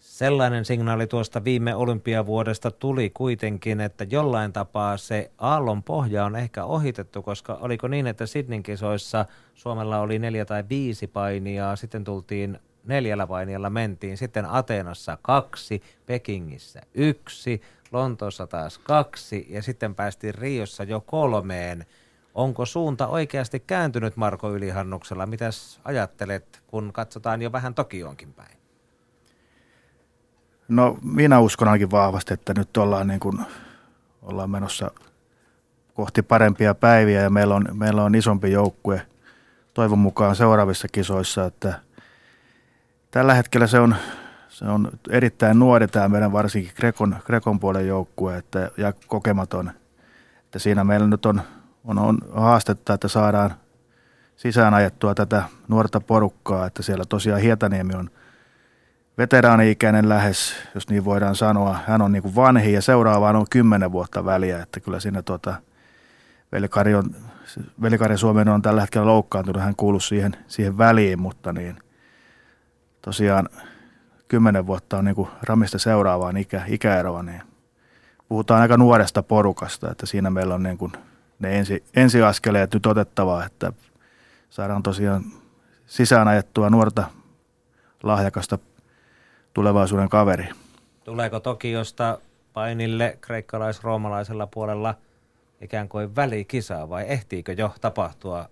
Sellainen 0.00 0.64
signaali 0.64 1.06
tuosta 1.06 1.44
viime 1.44 1.74
olympiavuodesta 1.74 2.70
tuli 2.70 3.10
kuitenkin, 3.10 3.80
että 3.80 4.06
jollain 4.10 4.52
tapaa 4.52 4.96
se 4.96 5.30
aallon 5.38 5.82
pohja 5.82 6.24
on 6.24 6.36
ehkä 6.36 6.64
ohitettu, 6.64 7.22
koska 7.22 7.54
oliko 7.54 7.88
niin, 7.88 8.06
että 8.06 8.26
Sydneyn 8.26 8.62
kisoissa 8.62 9.26
Suomella 9.54 9.98
oli 9.98 10.18
neljä 10.18 10.44
tai 10.44 10.64
viisi 10.68 11.06
painia, 11.06 11.76
sitten 11.76 12.04
tultiin 12.04 12.58
neljällä 12.84 13.26
painijalla 13.26 13.70
mentiin, 13.70 14.16
sitten 14.16 14.46
Ateenassa 14.50 15.18
kaksi, 15.22 15.82
Pekingissä 16.06 16.82
yksi, 16.94 17.62
Lontoossa 17.92 18.46
taas 18.46 18.78
kaksi 18.78 19.46
ja 19.50 19.62
sitten 19.62 19.94
päästiin 19.94 20.34
Riossa 20.34 20.84
jo 20.84 21.00
kolmeen. 21.00 21.86
Onko 22.36 22.66
suunta 22.66 23.06
oikeasti 23.06 23.60
kääntynyt 23.60 24.16
Marko 24.16 24.50
Ylihannuksella? 24.50 25.26
Mitäs 25.26 25.80
ajattelet, 25.84 26.62
kun 26.66 26.92
katsotaan 26.92 27.42
jo 27.42 27.52
vähän 27.52 27.74
Tokioonkin 27.74 28.32
päin? 28.32 28.58
No 30.68 30.98
minä 31.02 31.40
uskon 31.40 31.68
ainakin 31.68 31.90
vahvasti, 31.90 32.34
että 32.34 32.54
nyt 32.56 32.76
ollaan, 32.76 33.06
niin 33.06 33.20
kuin, 33.20 33.38
ollaan 34.22 34.50
menossa 34.50 34.90
kohti 35.94 36.22
parempia 36.22 36.74
päiviä 36.74 37.20
ja 37.20 37.30
meillä 37.30 37.54
on, 37.54 37.68
meillä 37.72 38.02
on 38.02 38.14
isompi 38.14 38.52
joukkue 38.52 39.02
toivon 39.74 39.98
mukaan 39.98 40.36
seuraavissa 40.36 40.88
kisoissa, 40.92 41.44
että 41.44 41.80
tällä 43.10 43.34
hetkellä 43.34 43.66
se 43.66 43.78
on, 43.78 43.96
se 44.48 44.64
on 44.64 44.90
erittäin 45.10 45.58
nuori 45.58 45.88
tämä 45.88 46.08
meidän 46.08 46.32
varsinkin 46.32 46.72
Grekon, 46.76 47.16
Grekon 47.24 47.60
puolen 47.60 47.86
joukkue 47.86 48.36
että, 48.36 48.70
ja 48.76 48.92
kokematon. 49.06 49.70
Että 50.38 50.58
siinä 50.58 50.84
meillä 50.84 51.06
nyt 51.06 51.26
on, 51.26 51.42
on, 51.86 51.98
on 51.98 52.18
haastetta, 52.32 52.94
että 52.94 53.08
saadaan 53.08 53.54
sisään 54.36 54.74
ajettua 54.74 55.14
tätä 55.14 55.42
nuorta 55.68 56.00
porukkaa, 56.00 56.66
että 56.66 56.82
siellä 56.82 57.04
tosiaan 57.08 57.40
Hietaniemi 57.40 57.94
on– 57.94 58.10
veteraani-ikäinen 59.18 60.08
lähes, 60.08 60.54
jos 60.74 60.88
niin 60.88 61.04
voidaan 61.04 61.34
sanoa. 61.34 61.78
Hän 61.86 62.02
on 62.02 62.12
niin 62.12 62.22
kuin 62.22 62.34
vanhi 62.34 62.72
ja 62.72 62.82
seuraavaan 62.82 63.36
on 63.36 63.46
kymmenen 63.50 63.92
vuotta 63.92 64.24
väliä, 64.24 64.62
että 64.62 64.80
kyllä 64.80 65.00
siinä 65.00 65.22
tuota, 65.22 65.54
Velikari, 66.52 66.94
on, 66.94 67.10
Velikari 67.82 68.18
Suomen 68.18 68.48
on 68.48 68.62
tällä 68.62 68.80
hetkellä 68.80 69.06
loukkaantunut, 69.06 69.62
hän 69.62 69.76
kuuluu 69.76 70.00
siihen, 70.00 70.36
siihen 70.48 70.78
väliin, 70.78 71.20
mutta 71.20 71.52
niin 71.52 71.76
tosiaan 73.02 73.48
kymmenen 74.28 74.66
vuotta 74.66 74.98
on 74.98 75.04
niin 75.04 75.14
kuin 75.14 75.28
Ramista 75.42 75.78
seuraavaan 75.78 76.36
ikä, 76.36 76.62
ikäeroa, 76.66 77.22
niin 77.22 77.42
puhutaan 78.28 78.62
aika 78.62 78.76
nuoresta 78.76 79.22
porukasta, 79.22 79.90
että 79.90 80.06
siinä 80.06 80.30
meillä 80.30 80.54
on 80.54 80.62
niin 80.62 80.78
kuin 80.78 80.92
ne 81.38 81.58
ensi, 81.58 81.84
ensiaskeleet 81.96 82.74
nyt 82.74 82.86
otettavaa, 82.86 83.44
että 83.44 83.72
saadaan 84.50 84.82
tosiaan 84.82 85.24
sisään 85.86 86.28
ajettua 86.28 86.70
nuorta 86.70 87.04
lahjakasta 88.02 88.58
tulevaisuuden 89.54 90.08
kaveri. 90.08 90.48
Tuleeko 91.04 91.40
Tokiosta 91.40 92.18
painille 92.52 93.18
kreikkalais-roomalaisella 93.20 94.46
puolella 94.46 94.94
ikään 95.60 95.88
kuin 95.88 96.16
välikisaa 96.16 96.88
vai 96.88 97.04
ehtiikö 97.08 97.52
jo 97.52 97.74
tapahtua 97.80 98.48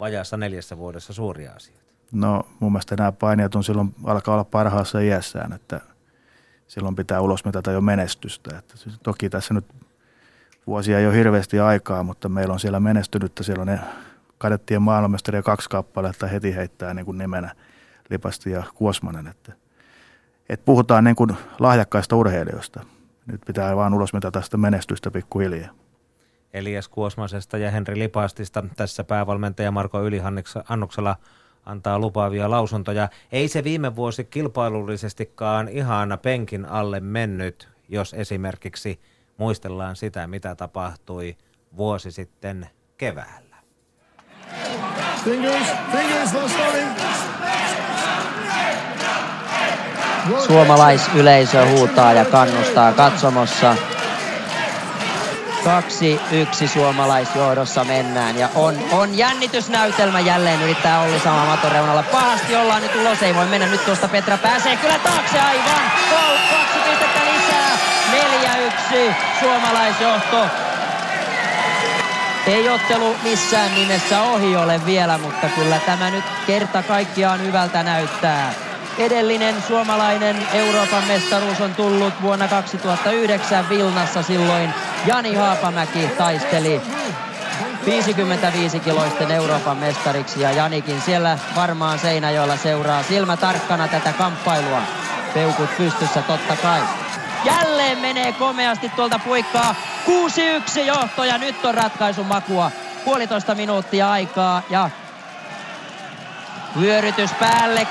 vajaassa 0.00 0.36
neljässä 0.36 0.78
vuodessa 0.78 1.12
suuria 1.12 1.52
asioita? 1.52 1.84
No 2.12 2.42
mun 2.60 2.72
mielestä 2.72 2.96
nämä 2.96 3.12
painijat 3.12 3.54
on 3.54 3.64
silloin, 3.64 3.94
alkaa 4.04 4.34
olla 4.34 4.44
parhaassa 4.44 5.00
iässään, 5.00 5.52
että 5.52 5.80
silloin 6.68 6.96
pitää 6.96 7.20
ulosmitata 7.20 7.72
jo 7.72 7.80
menestystä. 7.80 8.58
Että 8.58 8.74
toki 9.02 9.30
tässä 9.30 9.54
nyt 9.54 9.64
vuosia 10.68 10.98
ei 10.98 11.06
ole 11.06 11.14
hirveästi 11.14 11.60
aikaa, 11.60 12.02
mutta 12.02 12.28
meillä 12.28 12.52
on 12.52 12.60
siellä 12.60 12.80
menestynyttä. 12.80 13.42
Siellä 13.42 13.60
on 13.60 13.66
ne 13.66 13.80
kadettien 14.38 14.82
maailmanmestaria 14.82 15.42
kaksi 15.42 15.70
kappaletta 15.70 16.26
heti 16.26 16.54
heittää 16.56 16.94
niin 16.94 17.06
kuin 17.06 17.18
nimenä 17.18 17.54
Lipasti 18.10 18.50
ja 18.50 18.62
Kuosmanen. 18.74 19.26
Että, 19.26 19.52
että 20.48 20.64
puhutaan 20.64 21.04
niin 21.04 21.16
kuin 21.16 21.36
lahjakkaista 21.58 22.16
urheilijoista. 22.16 22.80
Nyt 23.26 23.40
pitää 23.46 23.76
vaan 23.76 23.94
ulosmitata 23.94 24.42
sitä 24.42 24.56
menestystä 24.56 25.10
pikkuhiljaa. 25.10 25.70
Elias 26.54 26.88
Kuosmasesta 26.88 27.58
ja 27.58 27.70
Henri 27.70 27.98
Lipastista 27.98 28.64
tässä 28.76 29.04
päävalmentaja 29.04 29.70
Marko 29.70 30.02
Ylihannuksella 30.02 31.16
antaa 31.66 31.98
lupaavia 31.98 32.50
lausuntoja. 32.50 33.08
Ei 33.32 33.48
se 33.48 33.64
viime 33.64 33.96
vuosi 33.96 34.24
kilpailullisestikaan 34.24 35.68
ihan 35.68 36.18
penkin 36.22 36.64
alle 36.64 37.00
mennyt, 37.00 37.68
jos 37.88 38.14
esimerkiksi 38.14 39.00
muistellaan 39.38 39.96
sitä, 39.96 40.26
mitä 40.26 40.54
tapahtui 40.54 41.36
vuosi 41.76 42.10
sitten 42.10 42.70
keväällä. 42.96 43.56
Fingers, 45.24 45.66
fingers, 45.92 46.30
Suomalaisyleisö 50.46 51.66
huutaa 51.70 52.12
ja 52.12 52.24
kannustaa 52.24 52.92
katsomossa. 52.92 53.76
Kaksi, 55.64 56.20
yksi 56.30 56.68
suomalaisjohdossa 56.68 57.84
mennään 57.84 58.38
ja 58.38 58.48
on, 58.54 58.74
on 58.92 59.18
jännitysnäytelmä 59.18 60.20
jälleen 60.20 60.62
yrittää 60.62 61.00
Olli 61.00 61.20
sama 61.20 61.46
matoreunalla. 61.46 62.02
Pahasti 62.02 62.56
ollaan 62.56 62.82
nyt 62.82 62.94
ulos, 62.94 63.22
ei 63.22 63.34
voi 63.34 63.46
mennä 63.46 63.66
nyt 63.66 63.84
tuosta 63.84 64.08
Petra 64.08 64.38
pääsee 64.38 64.76
kyllä 64.76 64.98
taakse 64.98 65.40
aivan. 65.40 65.82
Gol, 66.10 66.36
kaksi 68.10 68.26
pistettä 68.26 68.56
lisää, 68.56 68.56
neljä 68.58 68.66
yksi 68.66 69.16
suomalaisjohto. 69.40 70.46
Ei 72.46 72.68
ottelu 72.68 73.16
missään 73.22 73.74
nimessä 73.74 74.22
ohi 74.22 74.56
ole 74.56 74.86
vielä, 74.86 75.18
mutta 75.18 75.48
kyllä 75.48 75.78
tämä 75.86 76.10
nyt 76.10 76.24
kerta 76.46 76.82
kaikkiaan 76.82 77.40
hyvältä 77.42 77.82
näyttää. 77.82 78.54
Edellinen 78.98 79.62
suomalainen 79.62 80.36
Euroopan 80.52 81.04
mestaruus 81.04 81.60
on 81.60 81.74
tullut 81.74 82.14
vuonna 82.22 82.48
2009 82.48 83.68
Vilnassa 83.68 84.22
silloin. 84.22 84.74
Jani 85.06 85.34
Haapamäki 85.34 86.08
taisteli 86.18 86.80
55-kiloisten 87.84 89.30
Euroopan 89.30 89.76
mestariksi 89.76 90.40
ja 90.40 90.52
Janikin 90.52 91.00
siellä 91.00 91.38
varmaan 91.56 91.98
Seinäjoella 91.98 92.56
seuraa 92.56 93.02
silmä 93.02 93.36
tarkkana 93.36 93.88
tätä 93.88 94.12
kamppailua. 94.12 94.82
Peukut 95.34 95.76
pystyssä 95.76 96.22
totta 96.22 96.56
kai. 96.56 96.80
Jälleen 97.48 97.98
menee 97.98 98.32
komeasti 98.32 98.88
tuolta 98.96 99.18
puikkaa. 99.18 99.74
6-1 100.76 100.80
johto 100.80 101.24
ja 101.24 101.38
nyt 101.38 101.64
on 101.64 101.74
ratkaisun 101.74 102.26
makua. 102.26 102.70
Puolitoista 103.04 103.54
minuuttia 103.54 104.10
aikaa 104.10 104.62
ja 104.70 104.90
Vyörytys 106.80 107.32
päälle 107.32 107.86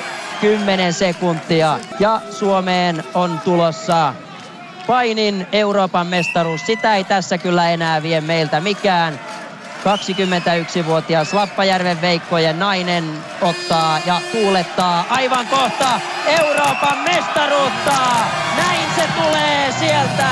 8-1, 0.00 0.02
10 0.40 0.92
sekuntia. 0.92 1.78
Ja 2.00 2.20
Suomeen 2.30 3.04
on 3.14 3.40
tulossa 3.44 4.14
painin 4.86 5.46
Euroopan 5.52 6.06
mestaruus. 6.06 6.66
Sitä 6.66 6.96
ei 6.96 7.04
tässä 7.04 7.38
kyllä 7.38 7.70
enää 7.70 8.02
vie 8.02 8.20
meiltä 8.20 8.60
mikään. 8.60 9.20
21-vuotias 9.86 11.32
Lappajärven 11.32 12.00
Veikkojen 12.00 12.58
nainen 12.58 13.04
ottaa 13.42 13.98
ja 14.06 14.20
tuulettaa 14.32 15.04
aivan 15.10 15.46
kohta 15.46 16.00
Euroopan 16.26 16.98
mestaruutta. 16.98 17.92
Näin 18.56 18.88
se 18.96 19.02
tulee 19.22 19.74
sieltä. 19.78 20.28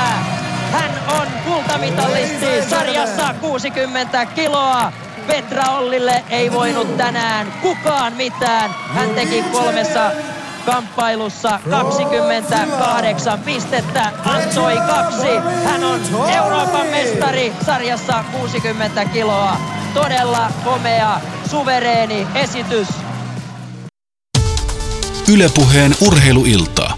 Hän 0.71 0.91
on 1.19 1.27
kultamitalisti 1.45 2.61
sarjassa 2.69 3.35
60 3.41 4.25
kiloa. 4.25 4.91
Petra 5.27 5.63
Ollille 5.63 6.23
ei 6.29 6.51
voinut 6.51 6.97
tänään 6.97 7.53
kukaan 7.61 8.13
mitään. 8.13 8.75
Hän 8.93 9.09
teki 9.09 9.43
kolmessa 9.51 10.11
kamppailussa 10.65 11.59
28 11.69 13.39
pistettä, 13.39 14.11
antoi 14.25 14.75
kaksi. 14.75 15.37
Hän 15.65 15.83
on 15.83 15.99
Euroopan 16.35 16.87
mestari 16.87 17.53
sarjassa 17.65 18.23
60 18.31 19.05
kiloa. 19.05 19.57
Todella 19.93 20.51
komea, 20.63 21.21
suvereeni 21.49 22.27
esitys. 22.35 22.87
Ylepuheen 25.33 25.91
urheiluiltaa. 26.07 26.97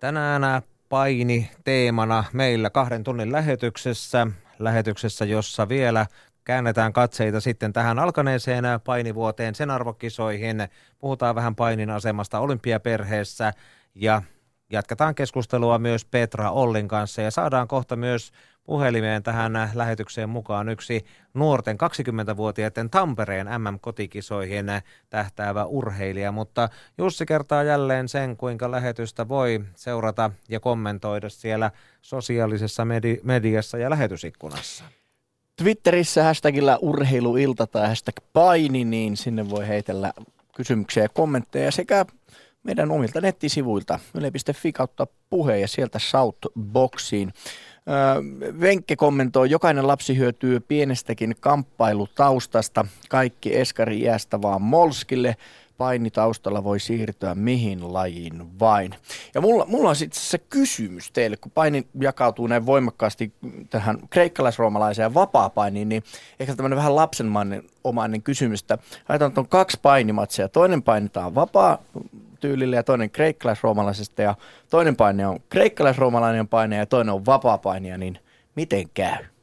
Tänään 0.00 0.62
paini 0.88 1.50
teemana 1.64 2.24
meillä 2.32 2.70
kahden 2.70 3.04
tunnin 3.04 3.32
lähetyksessä 3.32 4.26
lähetyksessä, 4.58 5.24
jossa 5.24 5.68
vielä 5.68 6.06
käännetään 6.44 6.92
katseita 6.92 7.40
sitten 7.40 7.72
tähän 7.72 7.98
alkaneeseen 7.98 8.64
painivuoteen, 8.84 9.54
sen 9.54 9.70
arvokisoihin. 9.70 10.68
Puhutaan 10.98 11.34
vähän 11.34 11.54
painin 11.54 11.90
asemasta 11.90 12.38
olympiaperheessä 12.38 13.52
ja 13.94 14.22
jatketaan 14.70 15.14
keskustelua 15.14 15.78
myös 15.78 16.04
Petra 16.04 16.50
Ollin 16.50 16.88
kanssa 16.88 17.22
ja 17.22 17.30
saadaan 17.30 17.68
kohta 17.68 17.96
myös 17.96 18.32
puhelimeen 18.64 19.22
tähän 19.22 19.52
lähetykseen 19.74 20.28
mukaan 20.28 20.68
yksi 20.68 21.04
nuorten 21.34 21.76
20-vuotiaiden 21.76 22.90
Tampereen 22.90 23.46
MM-kotikisoihin 23.46 24.66
tähtäävä 25.10 25.64
urheilija, 25.64 26.32
mutta 26.32 26.68
Jussi 26.98 27.26
kertaa 27.26 27.62
jälleen 27.62 28.08
sen, 28.08 28.36
kuinka 28.36 28.70
lähetystä 28.70 29.28
voi 29.28 29.64
seurata 29.74 30.30
ja 30.48 30.60
kommentoida 30.60 31.28
siellä 31.28 31.70
sosiaalisessa 32.02 32.84
medi- 32.84 33.20
mediassa 33.22 33.78
ja 33.78 33.90
lähetysikkunassa. 33.90 34.84
Twitterissä 35.56 36.24
hashtagillä 36.24 36.78
urheiluilta 36.82 37.66
tai 37.66 37.88
hashtag 37.88 38.16
paini, 38.32 38.84
niin 38.84 39.16
sinne 39.16 39.50
voi 39.50 39.68
heitellä 39.68 40.12
kysymyksiä 40.56 41.02
ja 41.02 41.08
kommentteja 41.08 41.70
sekä 41.70 42.06
meidän 42.62 42.90
omilta 42.90 43.20
nettisivuilta 43.20 43.98
yle.fi 44.14 44.72
kautta 44.72 45.06
puhe 45.30 45.58
ja 45.58 45.68
sieltä 45.68 45.98
Shoutboxiin. 45.98 47.32
Venkke 48.60 48.96
kommentoi, 48.96 49.50
jokainen 49.50 49.86
lapsi 49.86 50.16
hyötyy 50.16 50.60
pienestäkin 50.60 51.34
kamppailutaustasta, 51.40 52.86
kaikki 53.08 53.56
eskari 53.56 54.00
iästä 54.00 54.42
vaan 54.42 54.62
molskille, 54.62 55.36
painitaustalla 55.78 56.64
voi 56.64 56.80
siirtyä 56.80 57.34
mihin 57.34 57.92
lajiin 57.92 58.58
vain. 58.60 58.94
Ja 59.34 59.40
mulla, 59.40 59.66
mulla 59.66 59.88
on 59.88 59.96
sitten 59.96 60.20
se 60.20 60.38
kysymys 60.38 61.10
teille, 61.10 61.36
kun 61.36 61.52
paini 61.52 61.86
jakautuu 62.00 62.46
näin 62.46 62.66
voimakkaasti 62.66 63.32
tähän 63.70 63.98
kreikkalaisroomalaiseen 64.10 65.14
vapaa-painiin, 65.14 65.88
niin 65.88 66.02
ehkä 66.40 66.56
tämmöinen 66.56 66.76
vähän 66.76 66.96
lapsenmainen 66.96 67.62
omainen 67.84 68.22
kysymys, 68.22 68.60
että 68.60 68.78
ajatellaan, 69.08 69.30
että 69.30 69.40
on 69.40 69.48
kaksi 69.48 69.78
painimatsia. 69.82 70.48
Toinen 70.48 70.82
painitaan 70.82 71.34
vapaa 71.34 71.78
tyylillä 72.40 72.76
ja 72.76 72.82
toinen 72.82 73.10
kreikkalaisroomalaisesta 73.10 74.22
ja 74.22 74.34
toinen 74.70 74.96
paine 74.96 75.26
on 75.26 75.40
kreikkalaisroomalainen 75.48 76.48
paine 76.48 76.76
ja 76.76 76.86
toinen 76.86 77.14
on 77.14 77.26
vapaa 77.26 77.58
paine, 77.58 77.98
niin 77.98 78.18
miten 78.56 78.84
käy? 78.94 79.33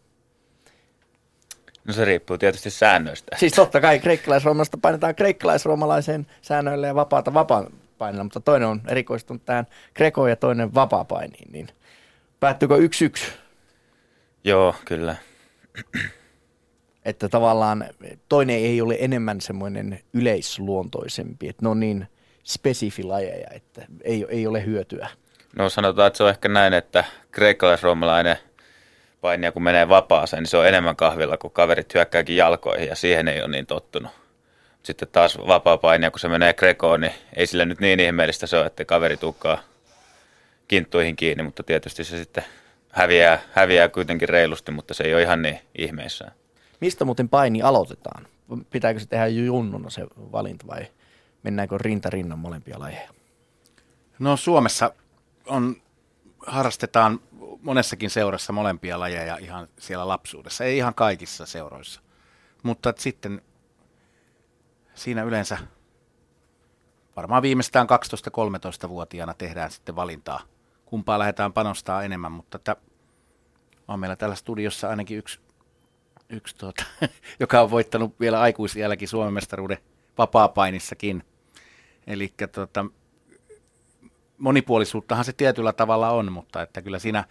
No 1.88 1.93
se 1.93 2.05
riippuu 2.05 2.38
tietysti 2.38 2.69
säännöistä. 2.69 3.38
Siis 3.38 3.53
totta 3.53 3.82
kai 3.82 3.99
kreikkalaisroomalaisesta 3.99 4.77
painetaan 4.82 5.15
kreikkalaisroomalaiseen 5.15 6.27
säännöille 6.41 6.88
ja 6.88 6.95
vapaata 6.95 7.34
vapaa 7.34 7.65
painella, 7.97 8.23
mutta 8.23 8.39
toinen 8.39 8.67
on 8.67 8.82
erikoistunut 8.88 9.45
tähän 9.45 9.67
grekoon 9.95 10.29
ja 10.29 10.36
toinen 10.36 10.73
vapaa 10.73 11.05
painiin, 11.05 11.51
niin 11.51 11.67
päättyykö 12.39 12.75
yksi 12.75 13.05
yksi? 13.05 13.25
Joo, 14.43 14.75
kyllä. 14.86 15.15
Että 17.05 17.29
tavallaan 17.29 17.86
toinen 18.29 18.55
ei 18.55 18.82
ole 18.82 18.97
enemmän 18.99 19.41
semmoinen 19.41 19.99
yleisluontoisempi, 20.13 21.49
että 21.49 21.65
no 21.65 21.73
niin– 21.73 22.07
spesifilajeja, 22.43 23.47
että 23.51 23.86
ei, 24.03 24.25
ei 24.29 24.47
ole 24.47 24.65
hyötyä. 24.65 25.07
No 25.55 25.69
sanotaan, 25.69 26.07
että 26.07 26.17
se 26.17 26.23
on 26.23 26.29
ehkä 26.29 26.49
näin, 26.49 26.73
että 26.73 27.03
kreikkalais-roomalainen 27.32 28.38
painija 29.22 29.51
kun 29.51 29.63
menee 29.63 29.89
vapaaseen, 29.89 30.43
niin 30.43 30.49
se 30.49 30.57
on 30.57 30.67
enemmän 30.67 30.95
kahvilla, 30.95 31.38
kun 31.38 31.51
kaverit 31.51 31.93
hyökkääkin 31.93 32.38
jalkoihin 32.38 32.88
ja 32.88 32.95
siihen 32.95 33.28
ei 33.28 33.41
ole 33.41 33.51
niin 33.51 33.65
tottunut. 33.65 34.11
Sitten 34.84 35.07
taas 35.11 35.38
vapaa 35.38 35.78
painija, 35.78 36.11
kun 36.11 36.19
se 36.19 36.28
menee 36.28 36.53
grekoon, 36.53 37.01
niin 37.01 37.13
ei 37.36 37.47
sille 37.47 37.65
nyt 37.65 37.80
niin 37.80 37.99
ihmeellistä 37.99 38.47
se 38.47 38.57
ole, 38.57 38.65
että 38.65 38.86
kaveri 38.86 39.17
tukkaa 39.17 39.57
kinttuihin 40.67 41.15
kiinni, 41.15 41.43
mutta 41.43 41.63
tietysti 41.63 42.03
se 42.03 42.17
sitten 42.17 42.43
häviää, 42.89 43.39
häviää 43.51 43.89
kuitenkin 43.89 44.30
reilusti, 44.30 44.72
mutta 44.72 44.93
se 44.93 45.03
ei 45.03 45.13
ole 45.13 45.22
ihan 45.22 45.41
niin 45.41 45.59
ihmeissään. 45.78 46.32
Mistä 46.80 47.05
muuten 47.05 47.30
paini 47.30 47.61
aloitetaan? 47.61 48.28
Pitääkö 48.69 48.99
se 48.99 49.07
tehdä 49.07 49.28
junnuna 49.28 49.89
se 49.89 50.07
valinta 50.17 50.67
vai 50.67 50.88
mennäänkö 51.43 51.78
rinta 51.78 52.09
rinnan 52.09 52.39
molempia 52.39 52.80
lajeja? 52.80 53.09
No 54.19 54.38
Suomessa 54.38 54.93
on, 55.45 55.76
harrastetaan 56.47 57.19
monessakin 57.61 58.09
seurassa 58.09 58.53
molempia 58.53 58.99
lajeja 58.99 59.37
ihan 59.37 59.67
siellä 59.79 60.07
lapsuudessa, 60.07 60.63
ei 60.63 60.77
ihan 60.77 60.95
kaikissa 60.95 61.45
seuroissa. 61.45 62.01
Mutta 62.63 62.93
sitten 62.97 63.41
siinä 64.95 65.23
yleensä 65.23 65.57
varmaan 67.15 67.41
viimeistään 67.41 67.87
12-13-vuotiaana 68.85 69.33
tehdään 69.33 69.71
sitten 69.71 69.95
valintaa, 69.95 70.41
kumpaa 70.85 71.19
lähdetään 71.19 71.53
panostaa 71.53 72.03
enemmän, 72.03 72.31
mutta 72.31 72.55
että 72.55 72.75
on 73.87 73.99
meillä 73.99 74.15
täällä 74.15 74.35
studiossa 74.35 74.89
ainakin 74.89 75.17
yksi, 75.17 75.39
yksi 76.29 76.55
tuota, 76.55 76.83
joka 77.39 77.61
on 77.61 77.71
voittanut 77.71 78.19
vielä 78.19 78.41
aikuisielläkin 78.41 79.07
Suomen 79.07 79.33
mestaruuden 79.33 79.77
vapaapainissakin. 80.17 81.23
Eli 82.07 82.33
tuota, 82.51 82.85
monipuolisuuttahan 84.41 85.25
se 85.25 85.33
tietyllä 85.33 85.73
tavalla 85.73 86.09
on, 86.09 86.31
mutta 86.31 86.61
että 86.61 86.81
kyllä 86.81 86.99
siinä 86.99 87.23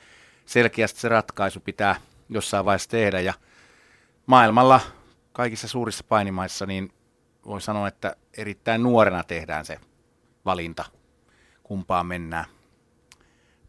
selkeästi 0.47 1.01
se 1.01 1.09
ratkaisu 1.09 1.61
pitää 1.61 1.97
jossain 2.29 2.65
vaiheessa 2.65 2.91
tehdä. 2.91 3.21
Ja 3.21 3.35
maailmalla 4.27 4.81
kaikissa 5.33 5.69
suurissa 5.69 6.05
painimaissa 6.09 6.67
niin 6.67 6.93
voi 7.47 7.61
sanoa, 7.61 7.89
että 7.89 8.17
erittäin 8.37 8.83
nuorena 8.83 9.25
tehdään 9.25 9.65
se 9.65 9.79
valinta, 10.45 10.85
kumpaan 11.63 12.07
mennään. 12.07 12.45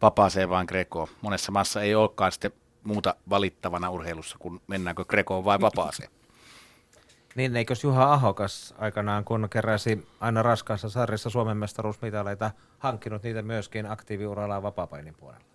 Vapaaseen 0.02 0.50
vai 0.50 0.66
Grekoon. 0.66 1.08
Monessa 1.22 1.52
maassa 1.52 1.82
ei 1.82 1.96
olekaan 1.96 2.32
sitten 2.32 2.52
muuta 2.84 3.16
valittavana 3.30 3.90
urheilussa, 3.90 4.38
kun 4.40 4.62
mennäänkö 4.68 5.06
Grekoon 5.06 5.46
vai 5.46 5.62
vapaaseen. 5.62 6.10
Niin, 7.36 7.56
eikös 7.56 7.84
Juha 7.84 8.14
Ahokas 8.14 8.74
aikanaan, 8.78 9.24
kun 9.26 9.48
keräsi 9.50 10.08
aina 10.20 10.44
raskaassa 10.44 10.90
sarjassa 10.90 11.30
Suomen 11.30 11.58
mestaruusmitaleita, 11.58 12.52
hankkinut 12.80 13.24
niitä 13.24 13.42
myöskin 13.42 13.86
aktiiviuralla 13.86 14.62
vapaapainin 14.62 15.14
puolella? 15.20 15.46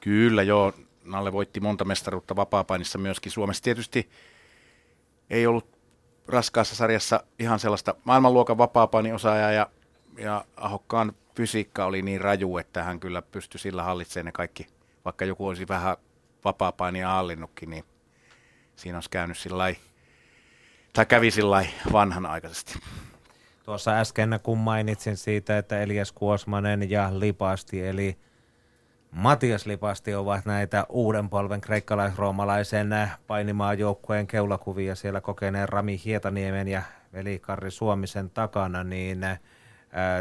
Kyllä, 0.00 0.42
joo. 0.42 0.72
Nalle 1.04 1.32
voitti 1.32 1.60
monta 1.60 1.84
mestaruutta 1.84 2.36
vapaapainissa 2.36 2.98
myöskin. 2.98 3.32
Suomessa 3.32 3.62
tietysti 3.62 4.10
ei 5.30 5.46
ollut 5.46 5.78
raskaassa 6.28 6.76
sarjassa 6.76 7.24
ihan 7.38 7.58
sellaista 7.58 7.94
maailmanluokan 8.04 8.58
vapaapainiosaajaa 8.58 9.52
ja, 9.52 9.70
ja 10.18 10.44
Ahokkaan 10.56 11.12
fysiikka 11.36 11.84
oli 11.84 12.02
niin 12.02 12.20
raju, 12.20 12.58
että 12.58 12.82
hän 12.82 13.00
kyllä 13.00 13.22
pystyi 13.22 13.60
sillä 13.60 13.82
hallitsemaan 13.82 14.26
ne 14.26 14.32
kaikki. 14.32 14.66
Vaikka 15.04 15.24
joku 15.24 15.46
olisi 15.46 15.68
vähän 15.68 15.96
vapaapainia 16.44 17.08
hallinnutkin, 17.08 17.70
niin 17.70 17.84
siinä 18.76 18.96
olisi 18.96 19.10
käynyt 19.10 19.38
sillä 19.38 19.64
tai 20.94 21.06
kävi 21.06 21.30
sillä 21.30 21.66
vanhanaikaisesti. 21.92 22.78
Tuossa 23.64 23.98
äsken 23.98 24.40
kun 24.42 24.58
mainitsin 24.58 25.16
siitä, 25.16 25.58
että 25.58 25.80
Elias 25.80 26.12
Kuosmanen 26.12 26.90
ja 26.90 27.10
Lipasti, 27.12 27.86
eli 27.86 28.18
Matias 29.10 29.66
Lipasti 29.66 30.14
ovat 30.14 30.44
näitä 30.44 30.86
uuden 30.88 31.28
polven 31.28 31.60
kreikkalais-roomalaisen 31.60 33.10
painimaajoukkueen 33.26 34.26
keulakuvia 34.26 34.94
siellä 34.94 35.20
kokeneen 35.20 35.68
Rami 35.68 36.00
Hietaniemen 36.04 36.68
ja 36.68 36.82
veli 37.12 37.38
Karri 37.38 37.70
Suomisen 37.70 38.30
takana, 38.30 38.84
niin 38.84 39.24
ää, 39.24 39.38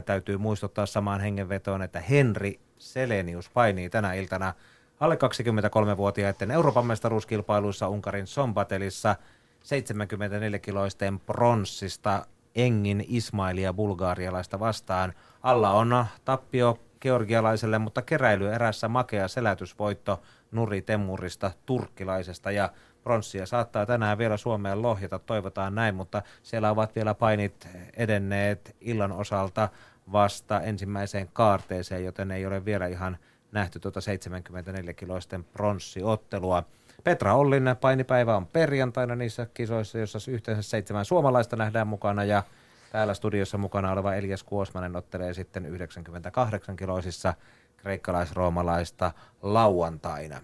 täytyy 0.06 0.38
muistuttaa 0.38 0.86
samaan 0.86 1.22
hengenvetoon, 1.22 1.82
että 1.82 2.00
Henri 2.00 2.60
Selenius 2.78 3.50
painii 3.50 3.90
tänä 3.90 4.14
iltana 4.14 4.54
alle 5.00 5.16
23-vuotiaiden 5.16 6.52
Euroopan 6.52 6.86
mestaruuskilpailuissa 6.86 7.88
Unkarin 7.88 8.28
Sombatelissa 8.28 9.16
74-kiloisten 9.64 11.20
pronssista 11.20 12.26
Engin 12.56 13.06
Ismailia 13.08 13.74
bulgaarialaista 13.74 14.60
vastaan. 14.60 15.14
Alla 15.44 15.72
on 15.72 16.06
tappio 16.26 16.80
georgialaiselle, 17.02 17.80
mutta 17.80 18.02
keräily 18.02 18.54
erässä 18.54 18.88
makea 18.88 19.28
selätysvoitto 19.28 20.22
Nuri 20.52 20.82
Temmurista 20.82 21.52
turkkilaisesta 21.66 22.52
ja 22.52 22.70
pronssia 23.04 23.46
saattaa 23.46 23.86
tänään 23.86 24.18
vielä 24.18 24.38
Suomeen 24.38 24.82
lohjata, 24.82 25.20
toivotaan 25.20 25.76
näin, 25.76 25.96
mutta 25.96 26.22
siellä 26.44 26.70
ovat 26.70 26.96
vielä 26.96 27.14
painit 27.14 27.68
edenneet 27.98 28.76
illan 28.82 29.12
osalta 29.12 29.70
vasta 30.12 30.62
ensimmäiseen 30.62 31.30
kaarteeseen, 31.34 32.06
joten 32.06 32.32
ei 32.32 32.46
ole 32.46 32.66
vielä 32.66 32.88
ihan 32.88 33.18
nähty 33.52 33.80
tuota 33.80 34.00
74-kiloisten 34.00 35.44
pronssiottelua. 35.44 36.64
Petra 37.04 37.34
Ollin 37.34 37.76
painipäivä 37.82 38.38
on 38.38 38.48
perjantaina 38.48 39.16
niissä 39.16 39.48
kisoissa, 39.54 39.98
joissa 39.98 40.32
yhteensä 40.32 40.62
seitsemän 40.62 41.06
suomalaista 41.06 41.56
nähdään 41.56 41.88
mukana 41.88 42.24
ja 42.24 42.44
täällä 42.92 43.14
studiossa 43.14 43.58
mukana 43.58 43.92
oleva 43.92 44.16
Elias 44.16 44.44
Kuosmanen 44.44 44.96
ottelee 44.96 45.34
sitten 45.34 45.66
98-kiloisissa 45.66 47.34
kreikkalais-roomalaista 47.78 49.12
lauantaina. 49.42 50.42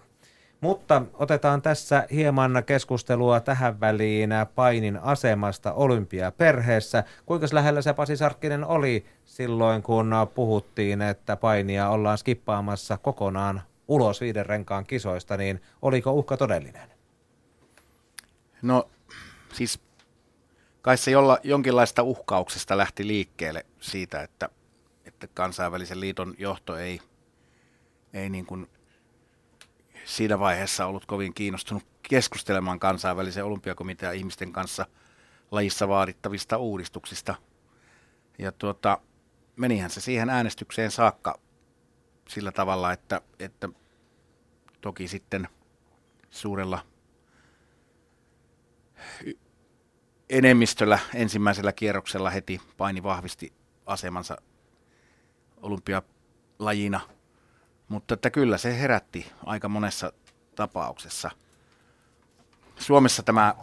Mutta 0.60 1.02
otetaan 1.14 1.62
tässä 1.62 2.06
hieman 2.12 2.62
keskustelua 2.66 3.40
tähän 3.40 3.80
väliin 3.80 4.30
painin 4.54 4.98
asemasta 5.02 5.72
olympiaperheessä. 5.72 7.04
Kuinka 7.26 7.46
lähellä 7.52 7.82
se 7.82 7.92
Pasi 7.92 8.16
Sarkkinen 8.16 8.64
oli 8.64 9.04
silloin, 9.24 9.82
kun 9.82 10.12
puhuttiin, 10.34 11.02
että 11.02 11.36
painia 11.36 11.88
ollaan 11.88 12.18
skippaamassa 12.18 12.98
kokonaan 12.98 13.62
ulos 13.90 14.20
viiden 14.20 14.46
renkaan 14.46 14.86
kisoista, 14.86 15.36
niin 15.36 15.62
oliko 15.82 16.12
uhka 16.12 16.36
todellinen? 16.36 16.90
No 18.62 18.90
siis 19.52 19.80
kai 20.82 20.96
se 20.96 21.10
jolla, 21.10 21.38
jonkinlaista 21.42 22.02
uhkauksesta 22.02 22.76
lähti 22.76 23.06
liikkeelle 23.06 23.66
siitä, 23.80 24.22
että, 24.22 24.48
että 25.04 25.26
kansainvälisen 25.34 26.00
liiton 26.00 26.34
johto 26.38 26.76
ei, 26.76 27.00
ei 28.12 28.30
niin 28.30 28.46
kuin 28.46 28.66
siinä 30.04 30.38
vaiheessa 30.38 30.86
ollut 30.86 31.06
kovin 31.06 31.34
kiinnostunut 31.34 31.84
keskustelemaan 32.02 32.80
kansainvälisen 32.80 33.44
olympiakomitean 33.44 34.14
ihmisten 34.14 34.52
kanssa 34.52 34.86
lajissa 35.50 35.88
vaadittavista 35.88 36.56
uudistuksista. 36.56 37.34
Ja 38.38 38.52
tuota, 38.52 38.98
menihän 39.56 39.90
se 39.90 40.00
siihen 40.00 40.30
äänestykseen 40.30 40.90
saakka 40.90 41.40
sillä 42.30 42.52
tavalla, 42.52 42.92
että, 42.92 43.20
että 43.38 43.68
toki 44.80 45.08
sitten 45.08 45.48
suurella 46.30 46.86
enemmistöllä 50.28 50.98
ensimmäisellä 51.14 51.72
kierroksella 51.72 52.30
heti 52.30 52.60
paini 52.76 53.02
vahvisti 53.02 53.52
asemansa 53.86 54.36
olympialajina. 55.62 57.00
Mutta 57.88 58.14
että 58.14 58.30
kyllä 58.30 58.58
se 58.58 58.78
herätti 58.78 59.32
aika 59.46 59.68
monessa 59.68 60.12
tapauksessa. 60.54 61.30
Suomessa 62.76 63.22
tämä, 63.22 63.54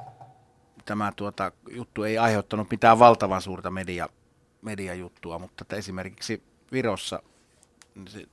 tämä 0.85 1.11
tuota, 1.15 1.51
juttu 1.69 2.03
ei 2.03 2.17
aiheuttanut 2.17 2.71
mitään 2.71 2.99
valtavan 2.99 3.41
suurta 3.41 3.71
media, 3.71 4.09
mediajuttua, 4.61 5.39
mutta 5.39 5.63
että 5.63 5.75
esimerkiksi 5.75 6.43
Virossa 6.71 7.23
se 8.07 8.25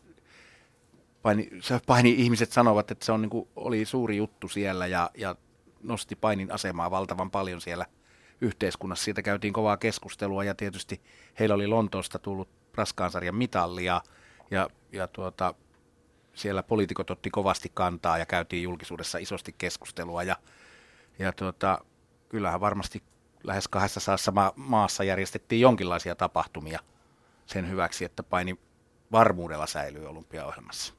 paini, 1.24 1.50
paini, 1.86 2.10
ihmiset 2.10 2.52
sanovat, 2.52 2.90
että 2.90 3.04
se 3.04 3.12
on, 3.12 3.22
niin 3.22 3.30
kuin, 3.30 3.48
oli 3.56 3.84
suuri 3.84 4.16
juttu 4.16 4.48
siellä 4.48 4.86
ja, 4.86 5.10
ja 5.16 5.36
nosti 5.82 6.16
painin 6.16 6.52
asemaa 6.52 6.90
valtavan 6.90 7.30
paljon 7.30 7.60
siellä– 7.60 7.86
yhteiskunnassa. 8.40 9.04
Siitä 9.04 9.22
käytiin 9.22 9.52
kovaa 9.52 9.76
keskustelua 9.76 10.44
ja 10.44 10.54
tietysti 10.54 11.02
heillä 11.38 11.54
oli 11.54 11.66
Lontoosta 11.66 12.18
tullut 12.18 12.48
raskaansarjan 12.74 13.34
mitalli 13.34 13.84
ja, 13.84 14.02
ja, 14.50 14.68
ja 14.92 15.08
tuota, 15.08 15.54
siellä 16.34 16.62
poliitikot 16.62 17.10
otti 17.10 17.30
kovasti 17.30 17.70
kantaa 17.74 18.18
ja 18.18 18.26
käytiin 18.26 18.62
julkisuudessa 18.62 19.18
isosti 19.18 19.54
keskustelua 19.58 20.22
ja, 20.22 20.36
ja 21.18 21.32
tuota, 21.32 21.78
kyllähän 22.28 22.60
varmasti 22.60 23.02
lähes 23.44 23.68
kahdessa 23.68 24.00
saassa 24.00 24.32
ma- 24.32 24.52
maassa 24.56 25.04
järjestettiin 25.04 25.60
jonkinlaisia 25.60 26.14
tapahtumia 26.14 26.80
sen 27.46 27.70
hyväksi, 27.70 28.04
että 28.04 28.22
paini 28.22 28.58
varmuudella 29.12 29.66
säilyy 29.66 30.06
olympiaohjelmassa. 30.06 30.94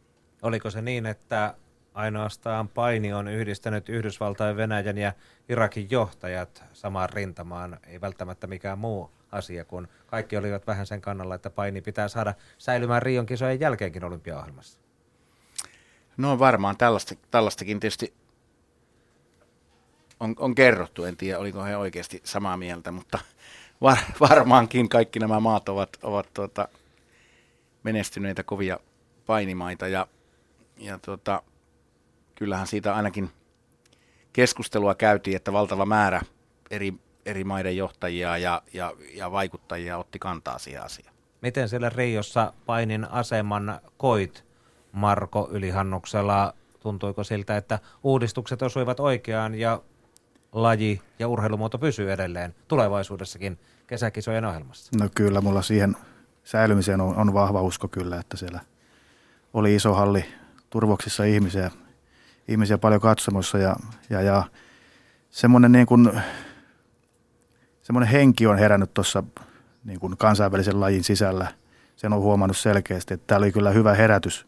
Oliko 0.45 0.71
se 0.71 0.81
niin, 0.81 1.05
että 1.05 1.53
ainoastaan 1.93 2.69
paini 2.69 3.13
on 3.13 3.27
yhdistänyt 3.27 3.89
Yhdysvaltain, 3.89 4.57
Venäjän 4.57 4.97
ja 4.97 5.13
Irakin 5.49 5.87
johtajat 5.91 6.63
samaan 6.73 7.09
rintamaan, 7.09 7.79
ei 7.87 8.01
välttämättä 8.01 8.47
mikään 8.47 8.79
muu 8.79 9.11
asia, 9.31 9.65
kun 9.65 9.87
kaikki 10.07 10.37
olivat 10.37 10.67
vähän 10.67 10.85
sen 10.85 11.01
kannalla, 11.01 11.35
että 11.35 11.49
paini 11.49 11.81
pitää 11.81 12.07
saada 12.07 12.33
säilymään 12.57 13.01
Rion 13.01 13.25
kisojen 13.25 13.59
jälkeenkin 13.59 14.03
olympiaohjelmassa. 14.03 14.79
No 16.17 16.39
varmaan 16.39 16.77
tällaista, 16.77 17.15
tällaistakin 17.31 17.79
tietysti 17.79 18.13
on, 20.19 20.35
on 20.39 20.55
kerrottu, 20.55 21.03
en 21.03 21.17
tiedä 21.17 21.39
oliko 21.39 21.63
he 21.63 21.77
oikeasti 21.77 22.21
samaa 22.23 22.57
mieltä, 22.57 22.91
mutta 22.91 23.19
var, 23.81 23.97
varmaankin 24.19 24.89
kaikki 24.89 25.19
nämä 25.19 25.39
maat 25.39 25.69
ovat, 25.69 25.89
ovat 26.03 26.33
tuota, 26.33 26.67
menestyneitä 27.83 28.43
kovia 28.43 28.79
painimaita. 29.25 29.87
Ja, 29.87 30.07
ja 30.77 30.99
tuota, 30.99 31.43
kyllähän 32.35 32.67
siitä 32.67 32.95
ainakin 32.95 33.29
keskustelua 34.33 34.95
käytiin, 34.95 35.35
että 35.35 35.53
valtava 35.53 35.85
määrä 35.85 36.21
eri, 36.71 36.93
eri 37.25 37.43
maiden 37.43 37.77
johtajia 37.77 38.37
ja, 38.37 38.61
ja, 38.73 38.93
ja 39.13 39.31
vaikuttajia 39.31 39.97
otti 39.97 40.19
kantaa 40.19 40.59
siihen 40.59 40.83
asiaan. 40.83 41.15
Miten 41.41 41.69
siellä 41.69 41.89
Riossa 41.89 42.53
painin 42.65 43.11
aseman 43.11 43.79
koit 43.97 44.45
Marko 44.91 45.49
Ylihannuksella? 45.51 46.53
Tuntuiko 46.79 47.23
siltä, 47.23 47.57
että 47.57 47.79
uudistukset 48.03 48.61
osuivat 48.61 48.99
oikeaan 48.99 49.55
ja 49.55 49.81
laji 50.51 51.01
ja 51.19 51.27
urheilumuoto 51.27 51.77
pysyy 51.77 52.11
edelleen 52.11 52.55
tulevaisuudessakin 52.67 53.59
kesäkisojen 53.87 54.45
ohjelmassa? 54.45 54.91
No 54.99 55.09
kyllä, 55.15 55.41
mulla 55.41 55.61
siihen 55.61 55.95
säilymiseen 56.43 57.01
on, 57.01 57.15
on 57.15 57.33
vahva 57.33 57.61
usko 57.61 57.87
kyllä, 57.87 58.19
että 58.19 58.37
siellä 58.37 58.59
oli 59.53 59.75
iso 59.75 59.93
halli 59.93 60.25
turvoksissa 60.69 61.23
ihmisiä, 61.23 61.71
ihmisiä 62.47 62.77
paljon 62.77 63.01
katsomossa 63.01 63.57
ja, 63.57 63.75
ja, 64.09 64.21
ja 64.21 64.43
semmoinen 65.29 65.71
niin 65.71 65.85
kuin, 65.85 66.21
semmoinen 67.81 68.09
henki 68.09 68.47
on 68.47 68.57
herännyt 68.57 68.93
tuossa 68.93 69.23
niin 69.83 69.99
kuin 69.99 70.17
kansainvälisen 70.17 70.79
lajin 70.79 71.03
sisällä. 71.03 71.47
Sen 71.95 72.13
on 72.13 72.21
huomannut 72.21 72.57
selkeästi, 72.57 73.13
että 73.13 73.27
tämä 73.27 73.37
oli 73.37 73.51
kyllä 73.51 73.71
hyvä 73.71 73.93
herätys 73.93 74.47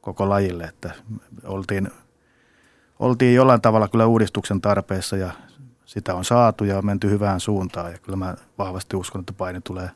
koko 0.00 0.28
lajille, 0.28 0.64
että 0.64 0.90
oltiin, 1.44 1.90
oltiin 2.98 3.34
jollain 3.34 3.60
tavalla 3.60 3.88
kyllä 3.88 4.06
uudistuksen 4.06 4.60
tarpeessa 4.60 5.16
ja 5.16 5.30
sitä 5.84 6.14
on 6.14 6.24
saatu 6.24 6.64
ja 6.64 6.78
on 6.78 6.86
menty 6.86 7.10
hyvään 7.10 7.40
suuntaan 7.40 7.92
ja 7.92 7.98
kyllä 7.98 8.16
mä 8.16 8.34
vahvasti 8.58 8.96
uskon, 8.96 9.20
että 9.20 9.32
paini 9.32 9.60
tulee, 9.60 9.90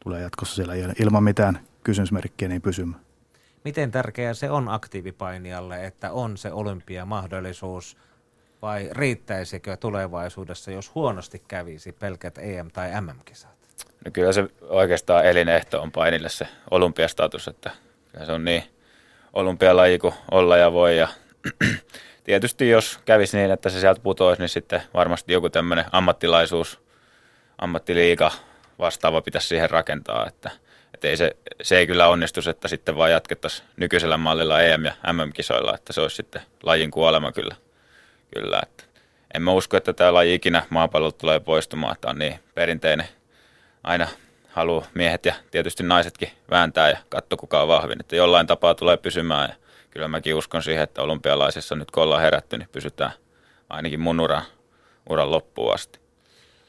tulee 0.00 0.22
jatkossa 0.22 0.54
siellä 0.54 0.74
ilman 0.98 1.24
mitään 1.24 1.58
kysymysmerkkiä 1.84 2.48
niin 2.48 2.62
pysymään. 2.62 3.02
Miten 3.64 3.90
tärkeää 3.90 4.34
se 4.34 4.50
on 4.50 4.68
aktiivipainijalle, 4.68 5.84
että 5.84 6.12
on 6.12 6.36
se 6.36 6.52
olympiamahdollisuus 6.52 7.96
vai 8.62 8.88
riittäisikö 8.92 9.76
tulevaisuudessa, 9.76 10.70
jos 10.70 10.94
huonosti 10.94 11.42
kävisi 11.48 11.92
pelkät 11.92 12.38
EM- 12.38 12.70
tai 12.70 13.00
MM-kisat? 13.00 13.50
No 14.04 14.10
kyllä 14.12 14.32
se 14.32 14.48
oikeastaan 14.60 15.26
elinehto 15.26 15.82
on 15.82 15.92
painille 15.92 16.28
se 16.28 16.48
olympiastatus, 16.70 17.48
että 17.48 17.70
se 18.26 18.32
on 18.32 18.44
niin 18.44 18.62
olympialaji 19.32 19.98
kuin 19.98 20.14
olla 20.30 20.56
ja 20.56 20.72
voi. 20.72 20.98
Ja 20.98 21.08
tietysti 22.24 22.68
jos 22.68 22.98
kävisi 23.04 23.36
niin, 23.36 23.50
että 23.50 23.68
se 23.68 23.80
sieltä 23.80 24.00
putoisi, 24.00 24.42
niin 24.42 24.48
sitten 24.48 24.82
varmasti 24.94 25.32
joku 25.32 25.50
tämmöinen 25.50 25.84
ammattilaisuus, 25.92 26.80
ammattiliiga 27.58 28.30
vastaava 28.78 29.22
pitäisi 29.22 29.48
siihen 29.48 29.70
rakentaa, 29.70 30.26
että, 30.26 30.50
että 31.00 31.08
ei 31.08 31.16
se, 31.16 31.36
se 31.62 31.78
ei 31.78 31.86
kyllä 31.86 32.08
onnistu, 32.08 32.40
että 32.50 32.68
sitten 32.68 32.96
vaan 32.96 33.10
jatkettaisiin 33.10 33.68
nykyisellä 33.76 34.16
mallilla 34.16 34.60
EM- 34.60 34.84
ja 34.84 34.94
MM-kisoilla, 35.12 35.74
että 35.74 35.92
se 35.92 36.00
olisi 36.00 36.16
sitten 36.16 36.42
lajin 36.62 36.90
kuolema 36.90 37.32
kyllä. 37.32 37.56
kyllä 38.34 38.60
että 38.62 38.84
en 39.34 39.42
mä 39.42 39.52
usko, 39.52 39.76
että 39.76 39.92
tämä 39.92 40.14
laji 40.14 40.34
ikinä 40.34 40.66
maapallolta 40.70 41.18
tulee 41.18 41.40
poistumaan, 41.40 41.92
että 41.92 42.08
on 42.08 42.18
niin 42.18 42.40
perinteinen 42.54 43.08
aina 43.82 44.08
haluaa 44.48 44.86
miehet 44.94 45.26
ja 45.26 45.34
tietysti 45.50 45.82
naisetkin 45.82 46.30
vääntää 46.50 46.90
ja 46.90 46.98
katso 47.08 47.36
kuka 47.36 47.62
on 47.62 47.68
vahvin. 47.68 48.00
Että 48.00 48.16
jollain 48.16 48.46
tapaa 48.46 48.74
tulee 48.74 48.96
pysymään 48.96 49.48
ja 49.48 49.54
kyllä 49.90 50.08
mäkin 50.08 50.34
uskon 50.34 50.62
siihen, 50.62 50.82
että 50.82 51.02
olympialaisissa 51.02 51.74
nyt 51.74 51.90
kun 51.90 52.02
ollaan 52.02 52.22
herätty, 52.22 52.58
niin 52.58 52.68
pysytään 52.72 53.12
ainakin 53.70 54.00
mun 54.00 54.20
uran, 54.20 54.42
uran 55.08 55.30
loppuun 55.30 55.74
asti. 55.74 56.00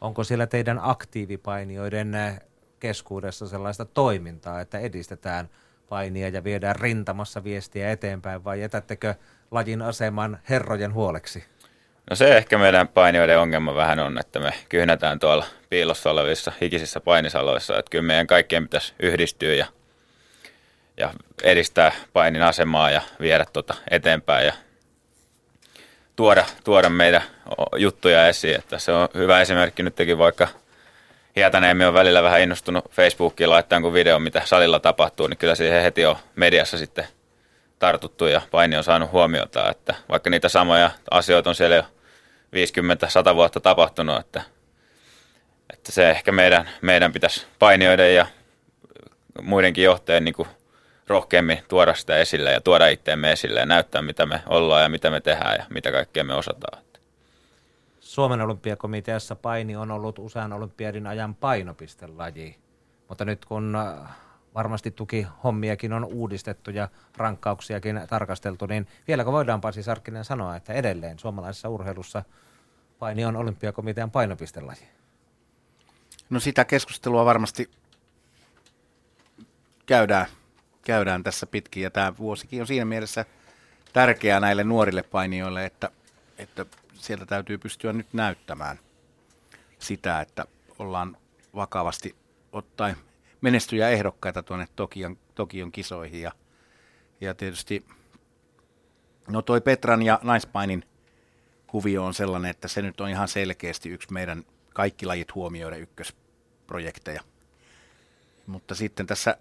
Onko 0.02 0.24
siellä 0.24 0.48
teidän 0.48 0.80
aktiivipainijoiden 0.84 2.42
keskuudessa 2.82 3.48
sellaista 3.48 3.86
toimintaa, 3.86 4.62
että 4.62 4.80
edistetään 4.80 5.50
painia 5.90 6.30
ja 6.30 6.44
viedään 6.44 6.76
rintamassa 6.76 7.44
viestiä 7.44 7.92
eteenpäin 7.92 8.44
vai 8.44 8.62
jätättekö 8.62 9.16
lajin 9.52 9.82
aseman 9.82 10.40
herrojen 10.50 10.94
huoleksi? 10.94 11.44
No 12.10 12.16
se 12.16 12.38
ehkä 12.38 12.58
meidän 12.58 12.88
painijoiden 12.88 13.40
ongelma 13.40 13.76
vähän 13.76 14.00
on, 14.00 14.20
että 14.20 14.40
me 14.40 14.54
kyhnätään 14.70 15.20
tuolla 15.20 15.46
piilossa 15.70 16.12
olevissa 16.12 16.52
hikisissä 16.62 17.00
painisaloissa, 17.00 17.80
että 17.80 17.90
kyllä 17.90 18.04
meidän 18.04 18.28
kaikkien 18.28 18.64
pitäisi 18.64 18.94
yhdistyä 19.00 19.54
ja, 19.54 19.66
ja 20.98 21.14
edistää 21.44 21.92
painin 22.14 22.42
asemaa 22.42 22.92
ja 22.92 23.02
viedä 23.20 23.46
tuota 23.54 23.74
eteenpäin 23.92 24.46
ja 24.46 24.54
tuoda, 26.16 26.46
tuoda 26.64 26.90
meidän 26.90 27.24
juttuja 27.78 28.28
esiin. 28.28 28.56
Että 28.56 28.80
se 28.80 28.92
on 28.92 29.10
hyvä 29.16 29.42
esimerkki 29.42 29.84
nytkin 29.84 30.18
vaikka 30.18 30.48
Hietaneemi 31.36 31.86
on 31.86 31.94
välillä 31.94 32.24
vähän 32.24 32.42
innostunut 32.42 32.92
Facebookiin 32.92 33.50
laittaa 33.50 33.82
kun 33.82 33.94
video, 33.94 34.20
mitä 34.20 34.42
salilla 34.46 34.80
tapahtuu, 34.80 35.28
niin 35.28 35.38
kyllä 35.38 35.56
siihen 35.56 35.84
heti 35.84 36.06
on 36.06 36.16
mediassa 36.36 36.78
sitten 36.78 37.08
tartuttu 37.80 38.28
ja 38.28 38.42
paini 38.52 38.78
on 38.78 38.84
saanut 38.84 39.12
huomiota, 39.12 39.70
että 39.70 39.96
vaikka 40.10 40.30
niitä 40.30 40.50
samoja 40.50 40.92
asioita 41.12 41.50
on 41.50 41.56
siellä 41.56 41.76
jo 41.76 41.84
50-100 43.32 43.36
vuotta 43.36 43.60
tapahtunut, 43.60 44.20
että, 44.20 44.42
että 45.74 45.92
se 45.92 46.10
ehkä 46.10 46.32
meidän, 46.32 46.70
meidän 46.82 47.14
pitäisi 47.14 47.46
painioiden 47.60 48.16
ja 48.16 48.26
muidenkin 49.42 49.84
johtajien 49.84 50.26
niin 50.26 50.48
rohkeammin 51.08 51.64
tuoda 51.68 51.94
sitä 51.94 52.18
esille 52.18 52.52
ja 52.52 52.62
tuoda 52.62 52.88
itteemme 52.88 53.32
esille 53.32 53.60
ja 53.60 53.66
näyttää, 53.66 54.02
mitä 54.02 54.26
me 54.26 54.42
ollaan 54.48 54.84
ja 54.84 54.90
mitä 54.90 55.10
me 55.10 55.22
tehdään 55.22 55.56
ja 55.60 55.66
mitä 55.70 55.92
kaikkea 55.92 56.24
me 56.24 56.34
osataan. 56.34 56.84
Suomen 58.12 58.42
olympiakomiteassa 58.42 59.36
paini 59.36 59.76
on 59.76 59.92
ollut 59.92 60.20
usean 60.20 60.54
olympiadin 60.54 61.08
ajan 61.08 61.36
painopistelaji, 61.36 62.58
mutta 63.10 63.26
nyt 63.26 63.46
kun 63.46 63.78
varmasti 64.56 64.92
tukihommiakin 64.92 65.94
on 65.94 66.06
uudistettu 66.06 66.72
ja 66.72 66.90
rankkauksiakin 67.18 68.02
tarkasteltu, 68.10 68.66
niin 68.66 68.88
vieläkö 69.08 69.32
voidaan 69.32 69.62
Pasi 69.62 69.84
Sarkkinen 69.84 70.26
sanoa, 70.26 70.56
että 70.56 70.74
edelleen 70.74 71.20
suomalaisessa 71.20 71.70
urheilussa 71.70 72.24
paini 73.00 73.26
on 73.26 73.36
olympiakomitean 73.36 74.12
painopistelaji? 74.12 74.88
No 76.30 76.40
sitä 76.40 76.66
keskustelua 76.66 77.26
varmasti 77.26 77.72
käydään, 79.86 80.26
käydään 80.82 81.24
tässä 81.24 81.46
pitkin 81.46 81.84
ja 81.84 81.90
tämä 81.90 82.18
vuosikin 82.18 82.62
on 82.62 82.68
siinä 82.68 82.86
mielessä 82.86 83.26
tärkeää 83.94 84.40
näille 84.40 84.64
nuorille 84.64 85.04
painijoille, 85.04 85.66
että, 85.66 85.90
että 86.38 86.66
sieltä 87.02 87.26
täytyy 87.26 87.58
pystyä 87.58 87.94
nyt 87.94 88.14
näyttämään 88.14 88.80
sitä, 89.80 90.22
että 90.22 90.46
ollaan 90.80 91.18
vakavasti 91.56 92.16
ottaen 92.52 92.96
menestyjä 93.42 93.90
ehdokkaita 93.90 94.44
tuonne 94.44 94.68
Tokion, 94.76 95.18
Tokion 95.36 95.72
kisoihin. 95.72 96.22
Ja, 96.22 96.32
ja 97.22 97.34
tietysti 97.34 97.86
no 99.28 99.42
toi 99.42 99.62
Petran 99.62 100.04
ja 100.04 100.20
Naispainin 100.24 100.84
kuvio 101.68 102.06
on 102.06 102.14
sellainen, 102.14 102.52
että 102.52 102.68
se 102.68 102.82
nyt 102.82 103.02
on 103.02 103.10
ihan 103.10 103.28
selkeästi 103.28 103.90
yksi 103.90 104.14
meidän 104.14 104.44
kaikki 104.74 105.06
lajit 105.06 105.36
huomioiden 105.36 105.82
ykkösprojekteja. 105.82 107.22
Mutta 108.48 108.76
sitten 108.76 109.08
tässä 109.08 109.38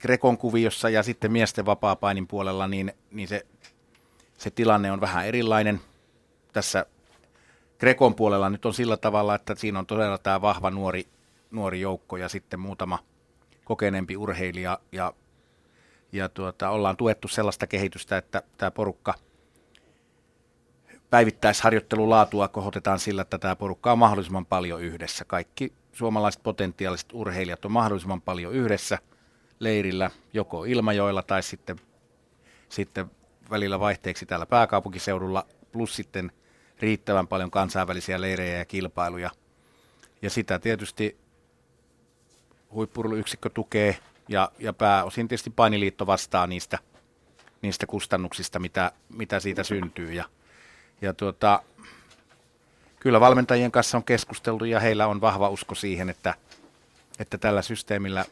Grekon 0.00 0.38
kuviossa 0.38 0.90
ja 0.90 1.02
sitten 1.02 1.32
miesten 1.32 1.66
vapaa-painin 1.66 2.26
puolella, 2.26 2.66
niin, 2.66 2.92
niin 3.10 3.28
se, 3.28 3.46
se 4.38 4.50
tilanne 4.50 4.92
on 4.92 5.00
vähän 5.00 5.26
erilainen. 5.26 5.80
Tässä 6.52 6.86
Grekon 7.78 8.14
puolella 8.14 8.50
nyt 8.50 8.66
on 8.66 8.74
sillä 8.74 8.96
tavalla, 8.96 9.34
että 9.34 9.54
siinä 9.54 9.78
on 9.78 9.86
todella 9.86 10.18
tämä 10.18 10.42
vahva 10.42 10.70
nuori 10.70 11.08
nuori 11.50 11.80
joukko 11.80 12.16
ja 12.16 12.28
sitten 12.28 12.60
muutama 12.60 12.98
kokeneempi 13.64 14.16
urheilija 14.16 14.78
ja, 14.92 15.12
ja 16.12 16.28
tuota, 16.28 16.70
ollaan 16.70 16.96
tuettu 16.96 17.28
sellaista 17.28 17.66
kehitystä, 17.66 18.16
että 18.16 18.42
tämä 18.56 18.70
porukka 18.70 19.14
päivittäisharjoittelun 21.10 22.10
laatua 22.10 22.48
kohotetaan 22.48 22.98
sillä, 22.98 23.22
että 23.22 23.38
tämä 23.38 23.56
porukka 23.56 23.92
on 23.92 23.98
mahdollisimman 23.98 24.46
paljon 24.46 24.82
yhdessä. 24.82 25.24
Kaikki 25.24 25.72
suomalaiset 25.92 26.42
potentiaaliset 26.42 27.08
urheilijat 27.12 27.64
on 27.64 27.72
mahdollisimman 27.72 28.22
paljon 28.22 28.54
yhdessä 28.54 28.98
leirillä, 29.60 30.10
joko 30.32 30.64
Ilmajoilla 30.64 31.22
tai 31.22 31.42
sitten, 31.42 31.76
sitten 32.68 33.10
välillä 33.50 33.80
vaihteeksi 33.80 34.26
täällä 34.26 34.46
pääkaupunkiseudulla, 34.46 35.46
plus 35.72 35.96
sitten 35.96 36.32
riittävän 36.80 37.26
paljon 37.26 37.50
kansainvälisiä 37.50 38.20
leirejä 38.20 38.58
ja 38.58 38.64
kilpailuja. 38.64 39.30
Ja 40.22 40.30
sitä 40.30 40.58
tietysti 40.58 41.16
huippuruluyksikkö 42.72 43.50
tukee 43.50 43.98
ja, 44.28 44.52
ja 44.58 44.72
pääosin 44.72 45.28
tietysti 45.28 45.50
painiliitto 45.50 46.06
vastaa 46.06 46.46
niistä, 46.46 46.78
niistä 47.62 47.86
kustannuksista, 47.86 48.58
mitä, 48.58 48.92
mitä 49.08 49.40
siitä 49.40 49.64
syntyy. 49.64 50.12
Ja, 50.12 50.24
ja 51.00 51.14
tuota, 51.14 51.62
kyllä 53.00 53.20
valmentajien 53.20 53.72
kanssa 53.72 53.96
on 53.96 54.04
keskusteltu 54.04 54.64
ja 54.64 54.80
heillä 54.80 55.06
on 55.06 55.20
vahva 55.20 55.48
usko 55.48 55.74
siihen, 55.74 56.10
että, 56.10 56.34
että 57.18 57.38
tällä 57.38 57.62
systeemillä 57.62 58.24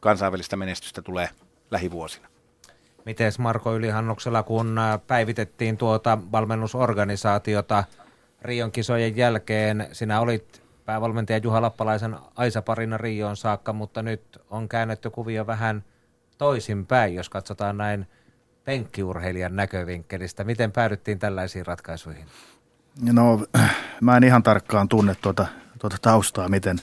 kansainvälistä 0.00 0.56
menestystä 0.56 1.02
tulee 1.02 1.28
lähivuosina. 1.70 2.33
Miten 3.04 3.32
Marko 3.38 3.74
Ylihannuksella, 3.76 4.42
kun 4.42 4.80
päivitettiin 5.06 5.76
tuota 5.76 6.18
valmennusorganisaatiota 6.32 7.84
Rion 8.42 8.72
kisojen 8.72 9.16
jälkeen, 9.16 9.88
sinä 9.92 10.20
olit 10.20 10.62
päävalmentaja 10.84 11.38
Juha 11.38 11.62
Lappalaisen 11.62 12.16
Aisa 12.36 12.62
parina 12.62 12.98
Rioon 12.98 13.36
saakka, 13.36 13.72
mutta 13.72 14.02
nyt 14.02 14.38
on 14.50 14.68
käännetty 14.68 15.10
kuvio 15.10 15.46
vähän 15.46 15.84
toisinpäin, 16.38 17.14
jos 17.14 17.28
katsotaan 17.28 17.78
näin 17.78 18.06
penkkiurheilijan 18.64 19.56
näkövinkkelistä. 19.56 20.44
Miten 20.44 20.72
päädyttiin 20.72 21.18
tällaisiin 21.18 21.66
ratkaisuihin? 21.66 22.26
No, 23.12 23.46
mä 24.00 24.16
en 24.16 24.24
ihan 24.24 24.42
tarkkaan 24.42 24.88
tunne 24.88 25.14
tuota, 25.14 25.46
tuota 25.78 25.96
taustaa, 26.02 26.48
miten, 26.48 26.76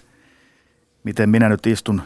miten 1.03 1.29
minä 1.29 1.49
nyt 1.49 1.67
istun 1.67 2.01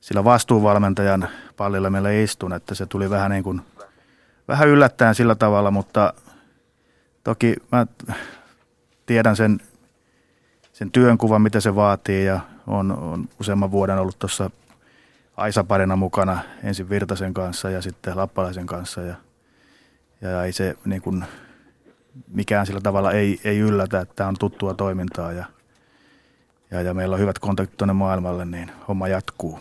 sillä 0.00 0.24
vastuuvalmentajan 0.24 1.28
pallilla 1.56 1.90
meillä 1.90 2.10
istun, 2.10 2.52
että 2.52 2.74
se 2.74 2.86
tuli 2.86 3.10
vähän 3.10 3.30
niin 3.30 3.44
kuin, 3.44 3.62
vähän 4.48 4.68
yllättäen 4.68 5.14
sillä 5.14 5.34
tavalla, 5.34 5.70
mutta 5.70 6.12
toki 7.24 7.56
mä 7.72 7.86
tiedän 9.06 9.36
sen 9.36 9.60
sen 10.78 10.90
työnkuvan, 10.90 11.42
mitä 11.42 11.60
se 11.60 11.74
vaatii 11.74 12.24
ja 12.24 12.40
on, 12.66 12.92
on 12.92 13.28
useamman 13.40 13.70
vuoden 13.70 13.98
ollut 13.98 14.18
tuossa 14.18 14.50
Aisaparina 15.36 15.96
mukana 15.96 16.38
ensin 16.64 16.90
Virtasen 16.90 17.34
kanssa 17.34 17.70
ja 17.70 17.82
sitten 17.82 18.16
Lappalaisen 18.16 18.66
kanssa 18.66 19.00
ja, 19.00 19.14
ja 20.20 20.44
ei 20.44 20.52
se 20.52 20.76
niin 20.84 21.02
kuin, 21.02 21.24
mikään 22.28 22.66
sillä 22.66 22.80
tavalla 22.80 23.12
ei, 23.12 23.40
ei 23.44 23.58
yllätä, 23.58 24.00
että 24.00 24.14
tämä 24.14 24.28
on 24.28 24.36
tuttua 24.38 24.74
toimintaa 24.74 25.32
ja, 25.32 25.44
ja, 26.70 26.82
ja 26.82 26.94
meillä 26.94 27.14
on 27.14 27.20
hyvät 27.20 27.38
kontaktit 27.38 27.76
tuonne 27.76 27.92
maailmalle, 27.92 28.44
niin 28.44 28.70
homma 28.88 29.08
jatkuu 29.08 29.60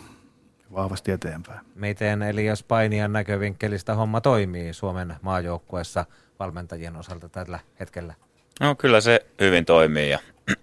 vahvasti 0.74 1.12
eteenpäin. 1.12 1.60
Miten 1.76 2.22
Elias 2.22 2.64
Painian 2.64 3.14
näkövinkkelistä 3.14 3.96
homma 3.96 4.22
toimii 4.22 4.74
Suomen 4.74 5.16
maajoukkueessa 5.22 6.06
valmentajien 6.40 6.96
osalta 6.96 7.30
tällä 7.30 7.60
hetkellä? 7.80 8.14
No 8.60 8.76
kyllä 8.76 9.02
se 9.02 9.26
hyvin 9.42 9.66
toimii 9.66 10.10
ja 10.10 10.20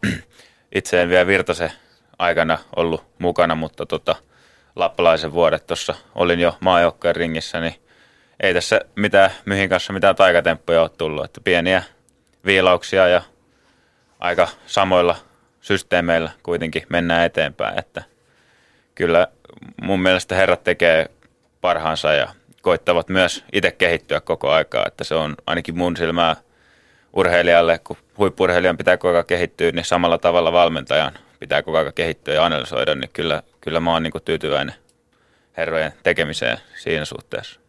itse 0.74 1.02
en 1.02 1.08
vielä 1.08 1.26
Virtasen 1.26 1.72
aikana 2.18 2.58
ollut 2.76 3.04
mukana, 3.18 3.54
mutta 3.54 3.86
tota, 3.86 4.16
lappalaisen 4.76 5.32
vuodet 5.32 5.66
tuossa 5.66 5.94
olin 6.14 6.40
jo 6.40 6.56
maajoukkojen 6.60 7.16
ringissä, 7.16 7.60
niin 7.60 7.74
ei 8.40 8.54
tässä 8.54 8.80
mitään, 8.96 9.30
mihin 9.44 9.68
kanssa 9.68 9.92
mitään 9.92 10.16
taikatemppuja 10.16 10.82
ole 10.82 10.88
tullut. 10.88 11.24
Että 11.24 11.40
pieniä 11.44 11.82
viilauksia 12.44 13.08
ja 13.08 13.22
aika 14.18 14.48
samoilla 14.66 15.16
systeemeillä 15.60 16.30
kuitenkin 16.42 16.86
mennään 16.88 17.26
eteenpäin. 17.26 17.78
Että 17.78 18.02
kyllä 18.94 19.28
mun 19.82 20.00
mielestä 20.00 20.34
herrat 20.34 20.64
tekee 20.64 21.10
parhaansa 21.60 22.12
ja 22.12 22.28
koittavat 22.62 23.08
myös 23.08 23.44
itse 23.52 23.70
kehittyä 23.70 24.20
koko 24.20 24.50
aikaa. 24.50 24.84
Että 24.86 25.04
se 25.04 25.14
on 25.14 25.34
ainakin 25.46 25.78
mun 25.78 25.96
silmää 25.96 26.36
urheilijalle, 27.12 27.78
kun 27.78 27.96
huippurheilijan 28.18 28.76
pitää 28.76 28.96
koko 28.96 29.14
ajan 29.14 29.26
kehittyä, 29.26 29.70
niin 29.70 29.84
samalla 29.84 30.18
tavalla 30.18 30.52
valmentajan 30.52 31.12
pitää 31.40 31.62
koko 31.62 31.78
ajan 31.78 31.92
kehittyä 31.92 32.34
ja 32.34 32.44
analysoida, 32.44 32.94
niin 32.94 33.10
kyllä, 33.12 33.42
kyllä 33.60 33.80
mä 33.80 33.92
oon 33.92 34.02
niin 34.02 34.12
tyytyväinen 34.24 34.74
herrojen 35.56 35.92
tekemiseen 36.02 36.58
siinä 36.76 37.04
suhteessa. 37.04 37.60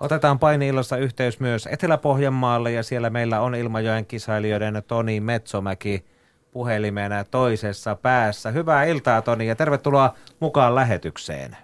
Otetaan 0.00 0.38
paini-illassa 0.38 0.96
yhteys 0.96 1.40
myös 1.40 1.66
Etelä-Pohjanmaalle 1.66 2.72
ja 2.72 2.82
siellä 2.82 3.10
meillä 3.10 3.40
on 3.40 3.54
Ilmajoen 3.54 4.06
kisailijoiden 4.06 4.82
Toni 4.86 5.20
Metsomäki 5.20 6.04
puhelimena 6.52 7.24
toisessa 7.24 7.94
päässä. 7.94 8.50
Hyvää 8.50 8.84
iltaa 8.84 9.22
Toni 9.22 9.46
ja 9.46 9.56
tervetuloa 9.56 10.14
mukaan 10.40 10.74
lähetykseen. 10.74 11.56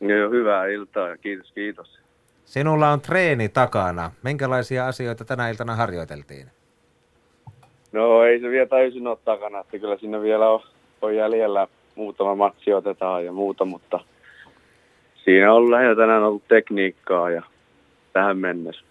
Joo, 0.00 0.30
hyvää 0.30 0.66
iltaa 0.66 1.08
ja 1.08 1.16
kiitos, 1.16 1.52
kiitos. 1.52 1.98
Sinulla 2.44 2.90
on 2.90 3.00
treeni 3.00 3.48
takana. 3.48 4.10
Minkälaisia 4.22 4.86
asioita 4.86 5.24
tänä 5.24 5.48
iltana 5.48 5.76
harjoiteltiin? 5.76 6.46
No 7.92 8.22
ei 8.22 8.40
se 8.40 8.50
vielä 8.50 8.66
täysin 8.66 9.06
ole 9.06 9.18
takana, 9.24 9.60
että 9.60 9.78
kyllä 9.78 9.96
sinne 9.96 10.22
vielä 10.22 10.48
on, 10.48 10.60
on 11.02 11.16
jäljellä 11.16 11.66
muutama 11.94 12.34
matsi 12.34 12.72
otetaan 12.72 13.24
ja 13.24 13.32
muuta, 13.32 13.64
mutta 13.64 14.00
siinä 15.24 15.52
on 15.52 15.70
lähinnä 15.70 15.94
tänään 15.94 16.22
ollut 16.22 16.48
tekniikkaa 16.48 17.30
ja 17.30 17.42
tähän 18.12 18.38
mennessä. 18.38 18.84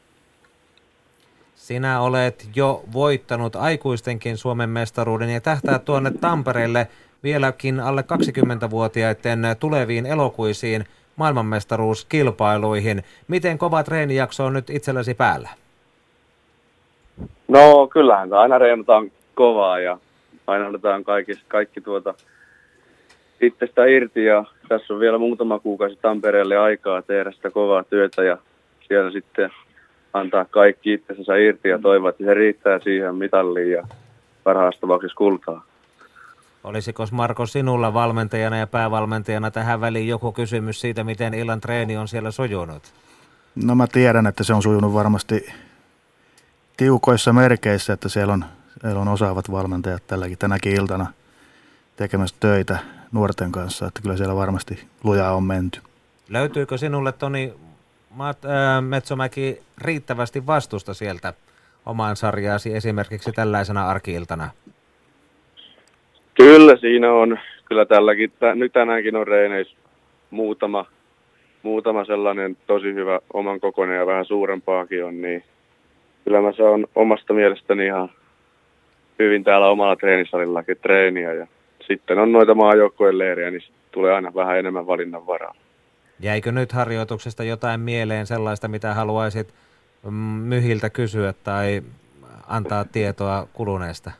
Sinä 1.58 2.02
olet 2.02 2.50
jo 2.56 2.84
voittanut 2.94 3.56
aikuistenkin 3.56 4.38
Suomen 4.38 4.70
mestaruuden 4.70 5.30
ja 5.30 5.42
tähtää 5.42 5.80
tuonne 5.80 6.12
Tampereelle 6.22 6.88
vieläkin 7.24 7.80
alle 7.80 8.02
20-vuotiaiden 8.02 9.40
tuleviin 9.60 10.06
elokuisiin 10.06 10.86
maailmanmestaruuskilpailuihin. 11.16 13.04
Miten 13.28 13.58
kova 13.58 13.84
treenijakso 13.84 14.46
on 14.46 14.54
nyt 14.54 14.70
itselläsi 14.70 15.14
päällä? 15.14 15.50
No 17.48 17.88
kyllähän 17.88 18.34
aina 18.34 18.58
reenataan 18.58 19.12
kovaa 19.36 19.80
ja 19.80 19.98
aina 20.48 20.68
otetaan 20.68 21.04
kaikki, 21.04 21.34
kaikki 21.48 21.82
tuota 21.82 22.14
itsestä 23.42 23.86
irti 23.86 24.26
ja 24.26 24.46
tässä 24.70 24.94
on 24.94 25.00
vielä 25.00 25.18
muutama 25.18 25.60
kuukausi 25.60 26.00
Tampereelle 26.02 26.58
aikaa 26.58 27.02
tehdä 27.02 27.32
sitä 27.32 27.50
kovaa 27.50 27.84
työtä 27.84 28.24
ja 28.24 28.38
siellä 28.88 29.12
sitten 29.12 29.50
antaa 30.20 30.46
kaikki 30.46 30.94
itsensä 30.94 31.36
irti 31.36 31.70
ja 31.70 31.80
toivoa, 31.80 32.10
että 32.10 32.24
se 32.24 32.34
riittää 32.34 32.80
siihen 32.80 33.16
mitalliin 33.16 33.72
ja 33.72 33.88
parhaassa 34.44 34.82
tapauksessa 34.82 35.16
kultaa. 35.16 35.64
Olisiko 36.64 37.08
Marko 37.12 37.46
sinulla 37.46 37.94
valmentajana 37.94 38.58
ja 38.58 38.68
päävalmentajana 38.68 39.52
tähän 39.52 39.82
väliin 39.82 40.08
joku 40.08 40.32
kysymys 40.32 40.82
siitä, 40.82 41.04
miten 41.04 41.34
illan 41.34 41.62
treeni 41.62 41.98
on 41.98 42.08
siellä 42.08 42.32
sujunut? 42.32 42.84
No 43.56 43.76
mä 43.76 43.88
tiedän, 43.88 44.28
että 44.28 44.44
se 44.44 44.54
on 44.54 44.62
sujunut 44.62 44.94
varmasti 44.94 45.54
tiukoissa 46.78 47.34
merkeissä, 47.34 47.94
että 47.94 48.10
siellä 48.10 48.34
on, 48.34 48.46
siellä 48.82 49.02
on 49.02 49.08
osaavat 49.08 49.52
valmentajat 49.52 50.08
tälläkin 50.08 50.38
tänäkin 50.38 50.76
iltana 50.76 51.08
tekemässä 51.96 52.36
töitä 52.40 52.80
nuorten 53.12 53.52
kanssa, 53.52 53.88
että 53.88 54.02
kyllä 54.02 54.18
siellä 54.18 54.36
varmasti 54.36 54.88
lujaa 55.04 55.36
on 55.36 55.44
menty. 55.44 55.80
Löytyykö 56.30 56.78
sinulle, 56.78 57.12
Toni 57.12 57.54
Maat, 58.18 58.46
äh, 58.46 58.82
Metsomäki, 58.82 59.60
riittävästi 59.82 60.48
vastusta 60.48 60.94
sieltä 60.94 61.34
omaan 61.86 62.16
sarjaasi 62.16 62.76
esimerkiksi 62.76 63.32
tällaisena 63.32 63.90
arkiiltana? 63.90 64.50
Kyllä 66.34 66.78
siinä 66.78 67.14
on. 67.14 67.40
Kyllä 67.66 67.86
tälläkin, 67.86 68.32
t- 68.32 68.56
nyt 68.56 68.74
tänäänkin 68.74 69.16
on 69.16 69.28
reeneissä 69.28 69.78
muutama, 70.30 70.86
muutama 71.64 72.06
sellainen 72.06 72.58
tosi 72.68 72.94
hyvä 72.94 73.20
oman 73.34 73.60
kokoinen 73.60 73.98
ja 73.98 74.06
vähän 74.06 74.26
suurempaakin 74.26 75.06
on, 75.06 75.22
niin 75.22 75.44
kyllä 76.24 76.42
mä 76.42 76.52
saan 76.52 76.88
omasta 76.96 77.34
mielestäni 77.34 77.86
ihan 77.86 78.10
hyvin 79.20 79.44
täällä 79.44 79.68
omalla 79.68 79.96
treenisalillakin 79.96 80.78
treeniä 80.82 81.34
ja 81.34 81.48
sitten 81.88 82.20
on 82.20 82.32
noita 82.32 82.56
maajoukkojen 82.56 83.18
leiriä, 83.18 83.52
niin 83.52 83.64
tulee 83.92 84.14
aina 84.14 84.34
vähän 84.36 84.60
enemmän 84.60 84.88
valinnan 84.88 85.28
varaa. 85.28 85.56
Jäikö 86.20 86.52
nyt 86.52 86.72
harjoituksesta 86.72 87.44
jotain 87.44 87.80
mieleen 87.80 88.28
sellaista, 88.28 88.68
mitä 88.68 88.94
haluaisit 88.94 89.54
mm, 90.04 90.12
myhiltä 90.22 90.90
kysyä 90.90 91.34
tai 91.44 91.84
antaa 92.48 92.86
tietoa 92.86 93.48
kuluneesta? 93.54 94.12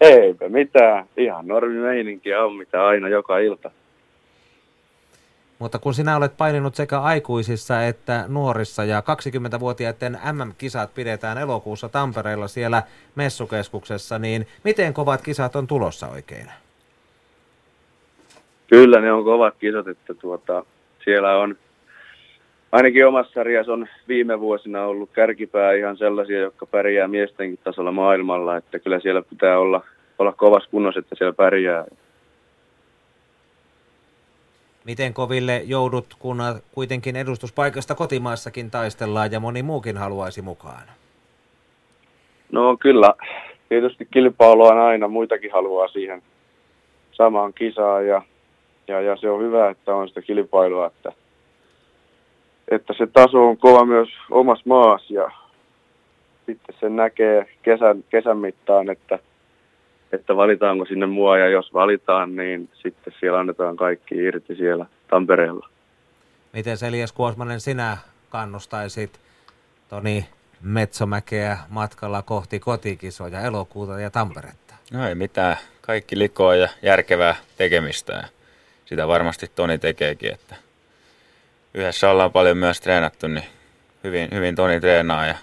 Eipä 0.00 0.48
mitään. 0.48 1.06
Ihan 1.16 1.46
normimeininkiä 1.46 2.44
on 2.44 2.56
mitä 2.56 2.86
aina 2.86 3.08
joka 3.08 3.38
ilta. 3.38 3.70
Mutta 5.58 5.78
kun 5.78 5.94
sinä 5.94 6.16
olet 6.16 6.36
paininut 6.36 6.74
sekä 6.74 7.00
aikuisissa 7.00 7.84
että 7.86 8.24
nuorissa 8.28 8.84
ja 8.84 9.00
20-vuotiaiden 9.00 10.18
MM-kisat 10.32 10.94
pidetään 10.94 11.38
elokuussa 11.38 11.88
Tampereella 11.88 12.48
siellä 12.48 12.82
messukeskuksessa, 13.14 14.18
niin 14.18 14.46
miten 14.64 14.94
kovat 14.94 15.22
kisat 15.22 15.56
on 15.56 15.66
tulossa 15.66 16.08
oikein? 16.08 16.46
Kyllä 18.72 19.00
ne 19.00 19.12
on 19.12 19.24
kovat 19.24 19.54
kisat, 19.58 19.88
että 19.88 20.14
tuota, 20.14 20.64
siellä 21.04 21.38
on 21.38 21.56
ainakin 22.72 23.06
omassa 23.06 23.32
sarjassa 23.32 23.72
on 23.72 23.86
viime 24.08 24.40
vuosina 24.40 24.84
ollut 24.84 25.10
kärkipää 25.12 25.72
ihan 25.72 25.96
sellaisia, 25.96 26.40
jotka 26.40 26.66
pärjää 26.66 27.08
miestenkin 27.08 27.58
tasolla 27.64 27.92
maailmalla, 27.92 28.56
että 28.56 28.78
kyllä 28.78 29.00
siellä 29.00 29.22
pitää 29.22 29.58
olla, 29.58 29.84
olla 30.18 30.32
kovassa 30.32 30.70
kunnossa, 30.70 30.98
että 30.98 31.14
siellä 31.14 31.32
pärjää. 31.32 31.84
Miten 34.84 35.14
koville 35.14 35.62
joudut, 35.64 36.06
kun 36.18 36.38
kuitenkin 36.74 37.16
edustuspaikasta 37.16 37.94
kotimaassakin 37.94 38.70
taistellaan 38.70 39.32
ja 39.32 39.40
moni 39.40 39.62
muukin 39.62 39.96
haluaisi 39.96 40.42
mukaan? 40.42 40.88
No 42.52 42.76
kyllä, 42.76 43.14
tietysti 43.68 44.08
kilpailu 44.10 44.62
on 44.62 44.78
aina, 44.78 45.08
muitakin 45.08 45.52
haluaa 45.52 45.88
siihen 45.88 46.22
samaan 47.12 47.52
kisaan 47.54 48.06
ja, 48.06 48.22
ja, 48.88 49.00
ja 49.00 49.16
se 49.16 49.30
on 49.30 49.42
hyvä, 49.42 49.70
että 49.70 49.94
on 49.94 50.08
sitä 50.08 50.22
kilpailua, 50.22 50.86
että, 50.86 51.12
että 52.68 52.94
se 52.98 53.06
taso 53.06 53.48
on 53.48 53.56
kova 53.56 53.84
myös 53.84 54.08
omassa 54.30 54.64
maassa 54.66 55.14
ja 55.14 55.30
sitten 56.46 56.76
se 56.80 56.88
näkee 56.88 57.46
kesän, 57.62 58.04
kesän 58.10 58.38
mittaan, 58.38 58.90
että– 58.90 59.18
että 60.12 60.36
valitaanko 60.36 60.84
sinne 60.84 61.06
mua 61.06 61.38
ja 61.38 61.48
jos 61.48 61.74
valitaan, 61.74 62.36
niin 62.36 62.68
sitten 62.82 63.14
siellä 63.20 63.38
annetaan 63.38 63.76
kaikki 63.76 64.14
irti 64.14 64.54
siellä 64.54 64.86
Tampereella. 65.10 65.68
Miten 66.52 66.76
Elias 66.88 67.12
Kuosmanen 67.12 67.60
sinä 67.60 67.96
kannustaisit 68.30 69.20
Toni 69.88 70.26
Metsomäkeä 70.62 71.58
matkalla 71.68 72.22
kohti 72.22 72.60
kotikisoja, 72.60 73.40
elokuuta 73.40 74.00
ja 74.00 74.10
Tamperetta? 74.10 74.74
No 74.92 75.08
ei 75.08 75.14
mitään, 75.14 75.56
kaikki 75.80 76.18
likoa 76.18 76.54
ja 76.54 76.68
järkevää 76.82 77.36
tekemistä 77.56 78.28
sitä 78.92 79.08
varmasti 79.08 79.50
Toni 79.54 79.78
tekeekin, 79.78 80.34
että 80.34 80.56
yhdessä 81.74 82.10
ollaan 82.10 82.32
paljon 82.32 82.56
myös 82.56 82.80
treenattu, 82.80 83.28
niin 83.28 83.44
hyvin, 84.04 84.28
hyvin 84.32 84.54
Toni 84.54 84.80
treenaa 84.80 85.26
ja 85.26 85.34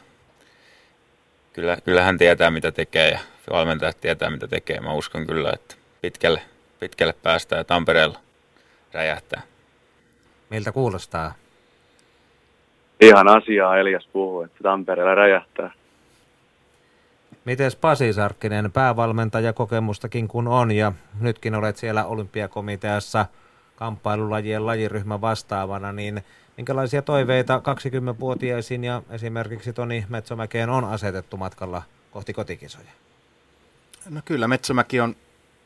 kyllä, 1.53 1.77
kyllä 1.85 2.03
hän 2.03 2.17
tietää 2.17 2.51
mitä 2.51 2.71
tekee 2.71 3.09
ja 3.09 3.19
valmentajat 3.51 4.01
tietää, 4.01 4.29
mitä 4.29 4.47
tekee. 4.47 4.79
Mä 4.79 4.93
uskon 4.93 5.27
kyllä, 5.27 5.51
että 5.53 5.75
pitkälle, 6.01 6.41
pitkälle 6.79 7.13
päästään 7.13 7.59
ja 7.59 7.63
Tampereella 7.63 8.19
räjähtää. 8.93 9.41
Miltä 10.49 10.71
kuulostaa? 10.71 11.33
Ihan 13.01 13.27
asiaa 13.27 13.77
Elias 13.77 14.07
puhuu, 14.13 14.41
että 14.41 14.59
Tampereella 14.63 15.15
räjähtää. 15.15 15.71
Miten 17.49 17.71
Pasi 17.81 18.13
Sarkkinen, 18.13 18.71
päävalmentaja 18.71 19.53
kokemustakin 19.53 20.27
kun 20.27 20.47
on 20.47 20.71
ja 20.71 20.91
nytkin 21.19 21.55
olet 21.55 21.77
siellä 21.77 22.05
olympiakomiteassa 22.05 23.25
kamppailulajien 23.75 24.65
lajiryhmä 24.65 25.21
vastaavana, 25.21 25.91
niin 25.91 26.23
minkälaisia 26.57 27.01
toiveita 27.01 27.57
20-vuotiaisiin 27.57 28.83
ja 28.83 29.03
esimerkiksi 29.09 29.73
Toni 29.73 30.05
Metsomäkeen 30.09 30.69
on 30.69 30.85
asetettu 30.85 31.37
matkalla 31.37 31.83
kohti 32.11 32.33
kotikisoja? 32.33 32.91
No 34.09 34.21
kyllä, 34.25 34.47
Metsomäki 34.47 34.99
on 34.99 35.15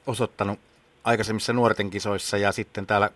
osoittanut 0.07 0.60
aikaisemmissa 1.03 1.53
nuorten 1.53 1.89
kisoissa 1.89 2.38
ja 2.38 2.51
sitten 2.51 2.88
täällä 2.88 3.10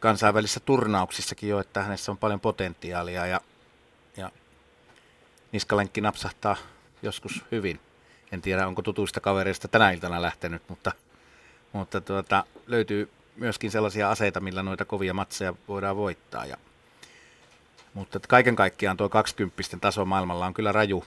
kansainvälisissä 0.00 0.60
turnauksissakin 0.60 1.48
jo, 1.48 1.60
että 1.60 1.82
hänessä 1.82 2.12
on 2.12 2.18
paljon 2.18 2.40
potentiaalia 2.40 3.26
ja 3.26 3.40
niskalenkki 5.52 6.00
napsahtaa 6.00 6.56
joskus 7.02 7.44
hyvin. 7.50 7.80
En 8.32 8.42
tiedä, 8.42 8.66
onko 8.66 8.82
tutuista 8.82 9.20
kavereista 9.20 9.68
tänä 9.68 9.90
iltana 9.90 10.22
lähtenyt, 10.22 10.62
mutta, 10.68 10.92
mutta 11.72 12.00
tuota, 12.00 12.44
löytyy 12.66 13.10
myöskin 13.36 13.70
sellaisia 13.70 14.10
aseita, 14.10 14.40
millä 14.40 14.62
noita 14.62 14.84
kovia 14.84 15.14
matseja 15.14 15.54
voidaan 15.68 15.96
voittaa. 15.96 16.46
Ja, 16.46 16.56
mutta 17.94 18.20
kaiken 18.28 18.56
kaikkiaan 18.56 18.96
tuo 18.96 19.08
20 19.08 19.62
taso 19.80 20.04
maailmalla 20.04 20.46
on 20.46 20.54
kyllä 20.54 20.72
raju, 20.72 21.04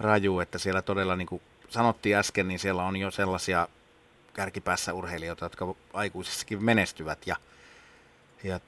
raju 0.00 0.40
että 0.40 0.58
siellä 0.58 0.82
todella 0.82 1.16
niin 1.16 1.26
kuin 1.26 1.42
sanottiin 1.68 2.16
äsken, 2.16 2.48
niin 2.48 2.58
siellä 2.58 2.84
on 2.84 2.96
jo 2.96 3.10
sellaisia 3.10 3.68
kärkipäässä 4.32 4.94
urheilijoita, 4.94 5.44
jotka 5.44 5.74
aikuisissakin 5.92 6.64
menestyvät. 6.64 7.26
Ja, 7.26 7.36
ja 8.44 8.60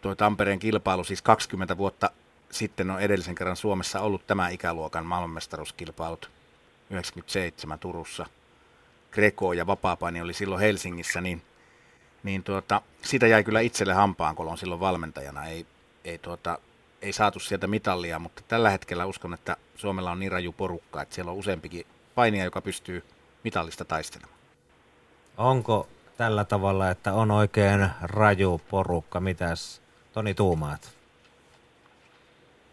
tuo 0.00 0.14
Tampereen 0.14 0.58
kilpailu, 0.58 1.04
siis 1.04 1.22
20 1.22 1.76
vuotta 1.76 2.10
sitten 2.52 2.90
on 2.90 3.00
edellisen 3.00 3.34
kerran 3.34 3.56
Suomessa 3.56 4.00
ollut 4.00 4.26
tämä 4.26 4.48
ikäluokan 4.48 5.06
maailmanmestaruuskilpailut 5.06 6.30
97 6.90 7.78
Turussa. 7.78 8.26
Greco 9.10 9.52
ja 9.52 9.66
vapaapaini 9.66 10.20
oli 10.20 10.34
silloin 10.34 10.60
Helsingissä, 10.60 11.20
niin, 11.20 11.42
niin 12.22 12.42
tuota, 12.42 12.82
siitä 13.02 13.26
jäi 13.26 13.44
kyllä 13.44 13.60
itselle 13.60 13.92
hampaan, 13.92 14.36
kun 14.36 14.48
on 14.48 14.58
silloin 14.58 14.80
valmentajana. 14.80 15.46
Ei, 15.46 15.66
ei, 16.04 16.18
tuota, 16.18 16.58
ei 17.02 17.12
saatu 17.12 17.40
sieltä 17.40 17.66
mitallia, 17.66 18.18
mutta 18.18 18.42
tällä 18.48 18.70
hetkellä 18.70 19.06
uskon, 19.06 19.34
että 19.34 19.56
Suomella 19.76 20.10
on 20.10 20.18
niin 20.18 20.32
raju 20.32 20.52
porukka, 20.52 21.02
että 21.02 21.14
siellä 21.14 21.30
on 21.30 21.38
useampikin 21.38 21.86
painija, 22.14 22.44
joka 22.44 22.60
pystyy 22.60 23.04
mitallista 23.44 23.84
taistelemaan. 23.84 24.38
Onko 25.36 25.88
tällä 26.16 26.44
tavalla, 26.44 26.90
että 26.90 27.12
on 27.12 27.30
oikein 27.30 27.90
raju 28.02 28.60
porukka? 28.70 29.20
Mitäs 29.20 29.82
Toni 30.12 30.34
tuumaat? 30.34 31.01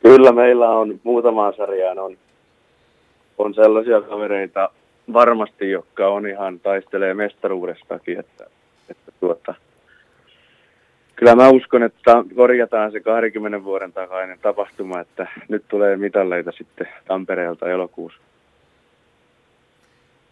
Kyllä 0.03 0.31
meillä 0.31 0.69
on 0.69 0.99
muutamaan 1.03 1.53
sarjaan 1.57 1.99
on, 1.99 2.17
on 3.38 3.53
sellaisia 3.53 4.01
kavereita 4.01 4.69
varmasti, 5.13 5.71
jotka 5.71 6.07
on 6.07 6.27
ihan 6.27 6.59
taistelee 6.59 7.13
mestaruudestakin, 7.13 8.19
että, 8.19 8.45
että 8.89 9.11
tuota, 9.19 9.53
kyllä 11.15 11.35
mä 11.35 11.49
uskon, 11.49 11.84
että 11.84 12.23
korjataan 12.35 12.91
se 12.91 12.99
20 12.99 13.63
vuoden 13.63 13.93
takainen 13.93 14.39
tapahtuma, 14.39 14.99
että 14.99 15.27
nyt 15.49 15.63
tulee 15.67 15.97
mitalleita 15.97 16.51
sitten 16.51 16.88
Tampereelta 17.07 17.69
elokuussa. 17.69 18.19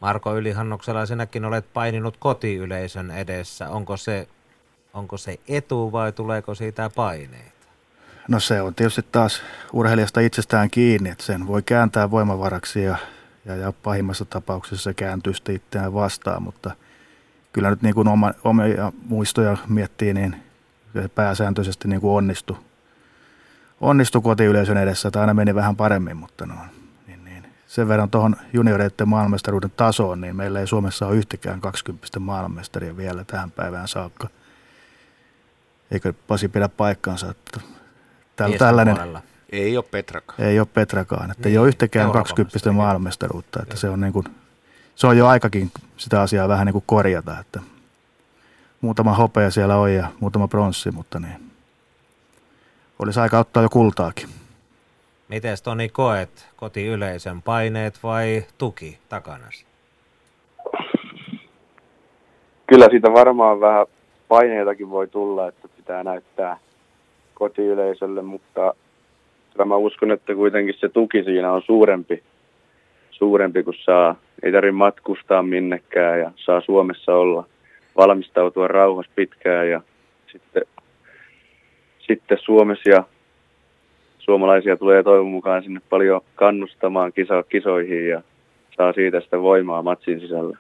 Marko 0.02 0.38
Ylihannoksella, 0.38 1.06
sinäkin 1.06 1.45
olet 1.45 1.65
paininut 1.73 2.15
kotiyleisön 2.19 3.11
edessä. 3.11 3.69
Onko 3.69 3.98
se, 3.98 4.27
onko 4.94 5.18
se 5.18 5.38
etu 5.49 5.91
vai 5.91 6.11
tuleeko 6.11 6.56
siitä 6.56 6.89
paineita? 6.95 7.57
No 8.28 8.40
se 8.40 8.62
on 8.62 8.76
tietysti 8.76 9.06
taas 9.12 9.41
urheilijasta 9.74 10.20
itsestään 10.20 10.70
kiinni, 10.70 11.10
että 11.10 11.24
sen 11.24 11.48
voi 11.48 11.62
kääntää 11.62 12.12
voimavaraksi 12.12 12.84
ja, 12.84 12.98
ja, 13.45 13.56
ja 13.56 13.72
pahimmassa 13.72 14.26
tapauksessa 14.26 14.84
se 14.84 14.94
kääntyy 14.94 15.34
sitten 15.34 15.56
itseään 15.56 15.94
vastaan, 15.94 16.44
mutta 16.44 16.72
kyllä 17.54 17.70
nyt 17.70 17.82
niin 17.82 17.95
kuin 17.95 18.08
oma, 18.08 18.34
omia 18.44 18.91
muistoja 19.10 19.58
miettii, 19.68 20.14
niin 20.14 20.36
se 20.94 21.08
pääsääntöisesti 21.08 21.88
niin 21.88 22.02
kuin 22.02 22.18
onnistui, 22.18 22.58
onnistui 23.82 24.22
kotiyleisön 24.22 24.78
edessä, 24.78 25.08
että 25.08 25.22
aina 25.22 25.34
meni 25.34 25.56
vähän 25.56 25.76
paremmin, 25.76 26.18
mutta 26.18 26.45
no, 26.45 26.56
niin, 27.08 27.26
niin. 27.26 27.45
sen 27.68 27.88
verran 27.88 28.10
tuohon 28.10 28.36
junioreiden 28.54 29.10
maailmanmestaruuden 29.10 29.72
tasoon, 29.72 30.22
niin 30.22 30.36
meillä 30.36 30.60
ei 30.60 30.68
Suomessa 30.68 31.08
ole 31.08 31.16
yhtäkään 31.16 31.62
20 31.62 32.20
maailmanmestaria 32.20 32.98
vielä 32.98 33.24
tähän 33.24 33.52
päivään 33.52 33.88
saakka. 33.88 34.28
Eikö 35.91 36.14
Pasi 36.28 36.48
pidä 36.48 36.70
paikkansa, 36.70 37.32
että 37.32 37.77
Tällä, 38.38 38.57
tällainen, 38.57 38.95
puolella. 38.95 39.22
ei 39.51 39.77
ole 39.77 39.85
Petrakaan. 39.91 40.41
Ei 40.41 40.59
ole 40.59 40.68
Petrakaan, 40.73 41.31
että 41.31 41.43
niin, 41.49 41.51
ei 41.51 41.57
ole 41.57 41.68
yhtäkään 41.68 42.11
20 42.11 42.72
maailmanmestaruutta, 42.72 43.59
että 43.61 43.77
se 43.77 43.89
on, 43.89 44.01
niin 44.01 44.14
kuin, 44.14 44.26
se 44.95 45.07
on 45.07 45.18
jo 45.18 45.27
aikakin 45.27 45.72
sitä 45.97 46.22
asiaa 46.22 46.47
vähän 46.47 46.65
niin 46.65 46.73
kuin 46.73 46.84
korjata, 46.88 47.39
että 47.39 47.59
muutama 48.81 49.14
hopea 49.14 49.51
siellä 49.51 49.76
on 49.77 49.93
ja 49.93 50.07
muutama 50.19 50.47
pronssi, 50.47 50.91
mutta 50.91 51.19
niin, 51.19 51.51
olisi 52.99 53.19
aika 53.19 53.39
ottaa 53.39 53.64
jo 53.64 53.69
kultaakin. 53.69 54.30
Miten 55.30 55.57
Toni 55.64 55.89
koet 55.89 56.47
kotiyleisön 56.55 57.41
paineet 57.41 58.03
vai 58.03 58.45
tuki 58.57 58.99
takana? 59.09 59.45
Kyllä 62.68 62.88
siitä 62.89 63.14
varmaan 63.14 63.59
vähän 63.59 63.85
paineitakin 64.27 64.89
voi 64.89 65.07
tulla, 65.07 65.47
että 65.47 65.68
pitää 65.68 66.03
näyttää 66.03 66.57
kotiyleisölle, 67.38 68.22
mutta 68.22 68.73
kyllä 69.51 69.65
mä 69.65 69.76
uskon, 69.76 70.11
että 70.11 70.35
kuitenkin 70.35 70.76
se 70.77 70.89
tuki 70.89 71.23
siinä 71.23 71.51
on 71.51 71.61
suurempi, 71.61 72.23
suurempi 73.11 73.64
kun 73.64 73.73
saa, 73.84 74.15
ei 74.43 74.51
tarvitse 74.51 74.72
matkustaa 74.72 75.43
minnekään 75.43 76.19
ja 76.19 76.31
saa 76.35 76.61
Suomessa 76.61 77.15
olla, 77.15 77.45
valmistautua 77.97 78.68
rauhassa 78.68 79.11
pitkään 79.15 79.69
ja 79.69 79.81
sitten, 80.31 80.64
sitten 81.99 82.38
Suomessa 82.41 82.89
ja 82.89 83.03
suomalaisia 84.19 84.77
tulee 84.77 85.03
toivon 85.03 85.31
mukaan 85.31 85.64
sinne 85.64 85.81
paljon 85.89 86.22
kannustamaan 86.35 87.14
kisa, 87.14 87.43
kisoihin 87.43 88.07
ja 88.07 88.22
saa 88.77 88.93
siitä 88.93 89.22
sitä 89.22 89.41
voimaa 89.41 89.81
matsin 89.81 90.19
sisällä. 90.19 90.57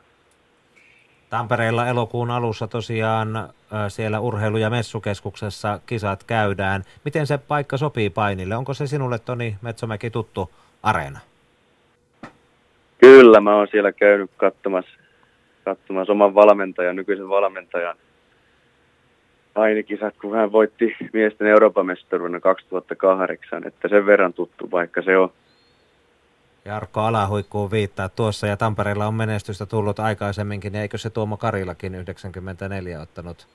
Tampereella 1.29 1.87
elokuun 1.87 2.31
alussa 2.31 2.67
tosiaan 2.67 3.49
siellä 3.87 4.19
urheilu- 4.19 4.57
ja 4.57 4.69
messukeskuksessa 4.69 5.79
kisat 5.85 6.23
käydään. 6.23 6.83
Miten 7.05 7.27
se 7.27 7.37
paikka 7.37 7.77
sopii 7.77 8.09
painille? 8.09 8.55
Onko 8.55 8.73
se 8.73 8.87
sinulle, 8.87 9.19
Toni 9.19 9.55
Metsomäki, 9.61 10.09
tuttu 10.09 10.49
areena? 10.83 11.19
Kyllä, 12.97 13.41
mä 13.41 13.55
oon 13.55 13.67
siellä 13.71 13.91
käynyt 13.91 14.31
katsomassa, 14.37 14.91
katsomassa 15.65 16.11
oman 16.11 16.35
valmentajan, 16.35 16.95
nykyisen 16.95 17.29
valmentajan 17.29 17.97
painikisat, 19.53 20.15
kun 20.21 20.35
hän 20.35 20.51
voitti 20.51 20.95
miesten 21.13 21.47
Euroopan 21.47 21.85
mestaruuden 21.85 22.41
2008, 22.41 23.67
että 23.67 23.87
sen 23.87 24.05
verran 24.05 24.33
tuttu 24.33 24.67
paikka 24.67 25.01
se 25.01 25.17
on. 25.17 25.31
Jarkko 26.67 27.01
Alahuikkuun 27.01 27.71
viittaa 27.71 28.09
tuossa 28.09 28.47
ja 28.47 28.57
Tampereella 28.57 29.07
on 29.07 29.13
menestystä 29.13 29.65
tullut 29.65 29.99
aikaisemminkin, 29.99 30.73
niin 30.73 30.81
eikö 30.81 30.97
se 30.97 31.09
Tuomo 31.09 31.37
Karilakin 31.37 31.95
94 31.95 33.01
ottanut 33.01 33.47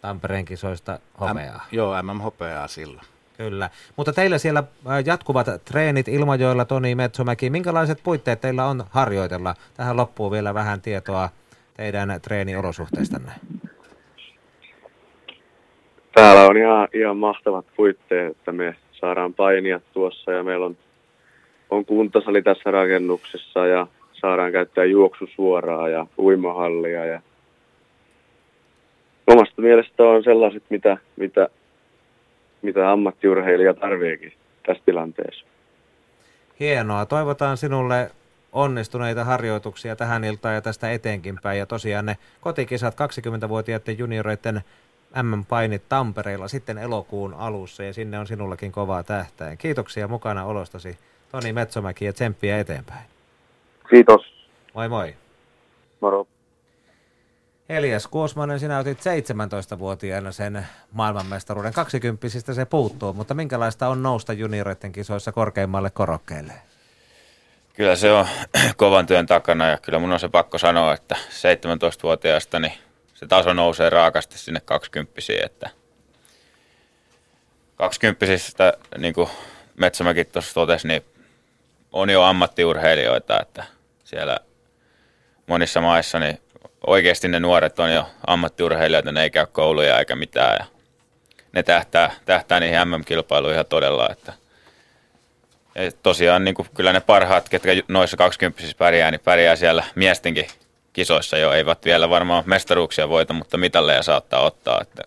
Tampereen 0.00 0.44
kisoista 0.44 0.98
homeaa? 1.20 1.66
M- 1.72 1.74
joo, 1.74 2.02
MM-hopeaa 2.02 2.68
silloin. 2.68 3.06
Kyllä, 3.36 3.70
mutta 3.96 4.12
teillä 4.12 4.38
siellä 4.38 4.62
äh, 4.86 5.04
jatkuvat 5.06 5.46
treenit 5.64 6.08
Ilmajoilla, 6.08 6.64
Toni 6.64 6.94
Metsomäki. 6.94 7.50
Minkälaiset 7.50 8.00
puitteet 8.02 8.40
teillä 8.40 8.66
on 8.66 8.84
harjoitella? 8.90 9.54
Tähän 9.74 9.96
loppuu 9.96 10.30
vielä 10.30 10.54
vähän 10.54 10.80
tietoa 10.80 11.28
teidän 11.76 12.20
treeniolosuhteistanne. 12.22 13.32
Täällä 16.14 16.42
on 16.42 16.56
ihan, 16.56 16.88
ihan 16.94 17.16
mahtavat 17.16 17.66
puitteet, 17.76 18.30
että 18.30 18.52
me 18.52 18.76
saadaan 19.00 19.34
painia 19.34 19.80
tuossa 19.92 20.32
ja 20.32 20.42
meillä 20.42 20.66
on 20.66 20.76
on 21.70 21.84
kuntosali 21.84 22.42
tässä 22.42 22.70
rakennuksessa 22.70 23.66
ja 23.66 23.86
saadaan 24.12 24.52
käyttää 24.52 24.84
juoksusuoraa 24.84 25.88
ja 25.88 26.06
uimahallia. 26.18 27.04
Ja 27.04 27.20
omasta 29.26 29.62
mielestä 29.62 30.02
on 30.02 30.24
sellaiset, 30.24 30.62
mitä, 30.70 30.96
mitä, 31.16 31.48
mitä 32.62 32.92
ammattiurheilija 32.92 33.74
tarvitseekin 33.74 34.32
tässä 34.66 34.82
tilanteessa. 34.86 35.44
Hienoa. 36.60 37.06
Toivotaan 37.06 37.56
sinulle 37.56 38.10
onnistuneita 38.52 39.24
harjoituksia 39.24 39.96
tähän 39.96 40.24
iltaan 40.24 40.54
ja 40.54 40.60
tästä 40.60 40.92
eteenkin 40.92 41.38
päin. 41.42 41.58
Ja 41.58 41.66
tosiaan 41.66 42.06
ne 42.06 42.16
kotikisat 42.40 42.94
20-vuotiaiden 42.94 43.98
junioreiden 43.98 44.60
M-painit 45.22 45.82
Tampereella 45.88 46.48
sitten 46.48 46.78
elokuun 46.78 47.34
alussa 47.34 47.82
ja 47.82 47.92
sinne 47.92 48.18
on 48.18 48.26
sinullakin 48.26 48.72
kovaa 48.72 49.02
tähtäin. 49.02 49.58
Kiitoksia 49.58 50.08
mukana 50.08 50.44
olostasi 50.44 50.98
Toni 51.34 51.52
Metsomäki 51.52 52.04
ja 52.04 52.12
tsemppiä 52.12 52.58
eteenpäin. 52.58 53.04
Kiitos. 53.90 54.20
Moi 54.74 54.88
moi. 54.88 55.16
Moro. 56.00 56.26
Elias 57.68 58.06
Kuosmanen, 58.06 58.60
sinä 58.60 58.78
otit 58.78 58.98
17-vuotiaana 58.98 60.32
sen 60.32 60.66
maailmanmestaruuden. 60.92 61.72
20 61.72 62.26
se 62.52 62.64
puuttuu, 62.64 63.12
mutta 63.12 63.34
minkälaista 63.34 63.88
on 63.88 64.02
nousta 64.02 64.32
junioreiden 64.32 64.92
kisoissa 64.92 65.32
korkeimmalle 65.32 65.90
korokkeelle? 65.90 66.52
Kyllä 67.72 67.96
se 67.96 68.12
on 68.12 68.26
kovan 68.76 69.06
työn 69.06 69.26
takana 69.26 69.66
ja 69.66 69.78
kyllä 69.78 69.98
mun 69.98 70.12
on 70.12 70.20
se 70.20 70.28
pakko 70.28 70.58
sanoa, 70.58 70.94
että 70.94 71.14
17-vuotiaasta 71.14 72.60
niin 72.60 72.72
se 73.14 73.26
taso 73.26 73.52
nousee 73.52 73.90
raakasti 73.90 74.38
sinne 74.38 74.60
20 74.60 75.12
että 75.44 75.70
20 77.76 78.26
niin 78.98 79.14
kuin 79.14 79.28
Metsämäki 79.76 80.24
tuossa 80.24 80.54
totesi, 80.54 80.88
niin 80.88 81.04
on 81.94 82.10
jo 82.10 82.22
ammattiurheilijoita, 82.22 83.40
että 83.40 83.64
siellä 84.04 84.38
monissa 85.46 85.80
maissa 85.80 86.18
niin 86.18 86.40
oikeasti 86.86 87.28
ne 87.28 87.40
nuoret 87.40 87.78
on 87.78 87.94
jo 87.94 88.06
ammattiurheilijoita, 88.26 89.12
ne 89.12 89.22
ei 89.22 89.30
käy 89.30 89.46
kouluja 89.46 89.98
eikä 89.98 90.16
mitään 90.16 90.56
ja 90.60 90.64
ne 91.52 91.62
tähtää, 91.62 92.10
tähtää 92.24 92.60
niihin 92.60 92.88
MM-kilpailuihin 92.88 93.54
ihan 93.54 93.66
todella, 93.66 94.08
että 94.10 94.32
ja 95.74 95.92
tosiaan 96.02 96.44
niin 96.44 96.54
kuin, 96.54 96.68
kyllä 96.74 96.92
ne 96.92 97.00
parhaat, 97.00 97.48
ketkä 97.48 97.70
noissa 97.88 98.16
20 98.16 98.62
pärjää, 98.78 99.10
niin 99.10 99.20
pärjää 99.24 99.56
siellä 99.56 99.84
miestenkin 99.94 100.46
kisoissa 100.92 101.38
jo. 101.38 101.52
Eivät 101.52 101.84
vielä 101.84 102.10
varmaan 102.10 102.44
mestaruuksia 102.46 103.08
voita, 103.08 103.32
mutta 103.32 103.56
mitalleja 103.56 104.02
saattaa 104.02 104.40
ottaa. 104.40 104.80
Että 104.80 105.02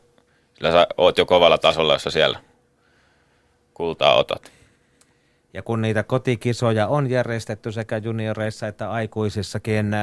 sillä 0.53 0.71
sä 0.71 0.87
oot 0.97 1.17
jo 1.17 1.25
kovalla 1.25 1.57
tasolla, 1.57 1.93
jos 1.93 2.07
siellä 2.09 2.39
kultaa 3.73 4.15
otat. 4.15 4.56
Ja 5.53 5.61
kun 5.61 5.81
niitä 5.81 6.03
kotikisoja 6.03 6.87
on 6.87 7.09
järjestetty 7.09 7.71
sekä 7.71 7.97
junioreissa 7.97 8.67
että 8.67 8.91
aikuisissakin 8.91 9.95